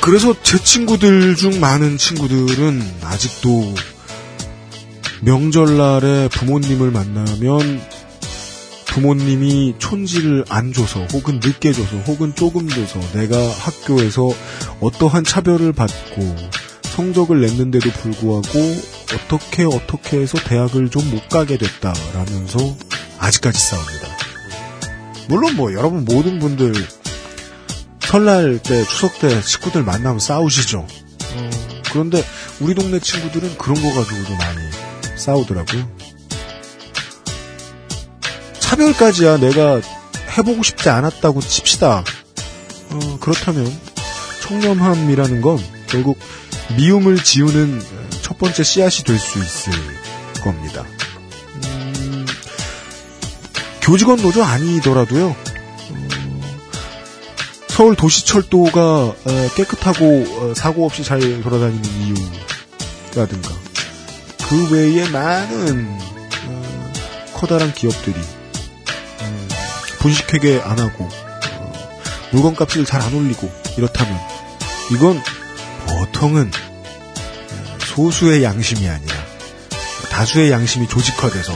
그래서 0.00 0.34
제 0.42 0.58
친구들 0.58 1.36
중 1.36 1.60
많은 1.60 1.98
친구들은 1.98 2.82
아직도 3.02 3.74
명절날에 5.20 6.28
부모님을 6.28 6.90
만나면 6.90 7.82
부모님이 8.90 9.76
촌지를 9.78 10.44
안 10.48 10.72
줘서 10.72 11.04
혹은 11.12 11.40
늦게 11.42 11.72
줘서 11.72 11.96
혹은 11.98 12.34
조금 12.34 12.68
줘서 12.68 13.00
내가 13.12 13.36
학교에서 13.38 14.30
어떠한 14.80 15.24
차별을 15.24 15.72
받고 15.72 16.36
성적을 16.82 17.40
냈는데도 17.40 17.88
불구하고 17.90 18.58
어떻게 19.14 19.64
어떻게 19.64 20.18
해서 20.18 20.38
대학을 20.38 20.90
좀 20.90 21.08
못 21.10 21.28
가게 21.28 21.56
됐다라면서 21.56 22.76
아직까지 23.18 23.58
싸웁니다. 23.58 24.08
물론 25.28 25.54
뭐 25.56 25.72
여러분 25.72 26.04
모든 26.04 26.38
분들 26.40 26.72
설날 28.00 28.58
때 28.62 28.84
추석 28.84 29.18
때 29.20 29.40
식구들 29.40 29.84
만나면 29.84 30.18
싸우시죠. 30.18 30.80
어, 30.80 31.50
그런데 31.92 32.24
우리 32.60 32.74
동네 32.74 32.98
친구들은 32.98 33.56
그런 33.56 33.80
거 33.80 33.94
가지고도 33.94 34.34
많이 34.34 34.58
싸우더라고요. 35.16 35.88
차별까지야 38.70 39.38
내가 39.38 39.80
해보고 40.38 40.62
싶지 40.62 40.90
않았다고 40.90 41.40
칩시다. 41.40 42.04
어, 42.90 43.18
그렇다면 43.20 43.66
청렴함이라는 44.42 45.40
건 45.42 45.58
결국 45.88 46.16
미움을 46.76 47.16
지우는 47.22 47.82
첫 48.22 48.38
번째 48.38 48.62
씨앗이 48.62 49.02
될 49.02 49.18
수 49.18 49.40
있을 49.40 49.72
겁니다. 50.44 50.84
음, 51.64 52.26
교직원 53.82 54.22
노조 54.22 54.44
아니더라도요. 54.44 55.34
어, 55.90 56.40
서울 57.66 57.96
도시철도가 57.96 58.80
어, 58.80 59.16
깨끗하고 59.56 60.04
어, 60.38 60.54
사고 60.54 60.86
없이 60.86 61.02
잘 61.02 61.18
돌아다니는 61.42 61.84
이유라든가 63.12 63.50
그 64.48 64.70
외에 64.70 65.08
많은 65.08 65.98
어, 66.46 66.92
커다란 67.34 67.74
기업들이 67.74 68.14
음, 68.14 68.39
분식회계 70.00 70.60
안 70.64 70.78
하고 70.78 71.08
어, 71.58 71.72
물건 72.32 72.54
값을 72.56 72.84
잘 72.84 73.00
안 73.02 73.14
올리고 73.14 73.50
이렇다면 73.76 74.18
이건 74.92 75.22
보통은 75.86 76.50
어, 76.50 77.78
소수의 77.94 78.42
양심이 78.42 78.88
아니라 78.88 79.14
다수의 80.10 80.50
양심이 80.50 80.88
조직화돼서 80.88 81.52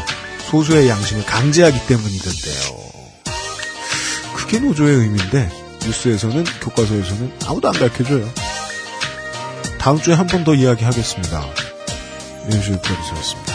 소수의 0.51 0.89
양심을 0.89 1.25
강제하기 1.27 1.87
때문이던데요. 1.87 2.85
그게 4.37 4.59
노조의 4.59 4.97
의미인데 4.99 5.51
뉴스에서는 5.85 6.45
교과서에서는 6.61 7.33
아무도 7.47 7.69
안 7.69 7.75
가르쳐줘요. 7.75 8.31
다음 9.79 10.01
주에 10.01 10.15
한 10.15 10.27
번 10.29 10.45
더 10.45 10.55
이야기하겠습니다. 10.55 11.45
윤실 12.51 12.81
프로듀서였습니다. 12.81 13.55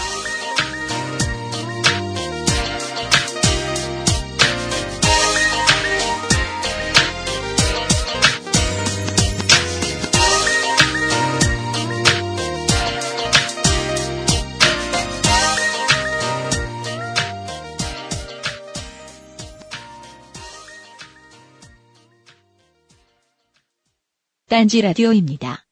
딴지 24.59 24.81
라디오입니다. 24.81 25.68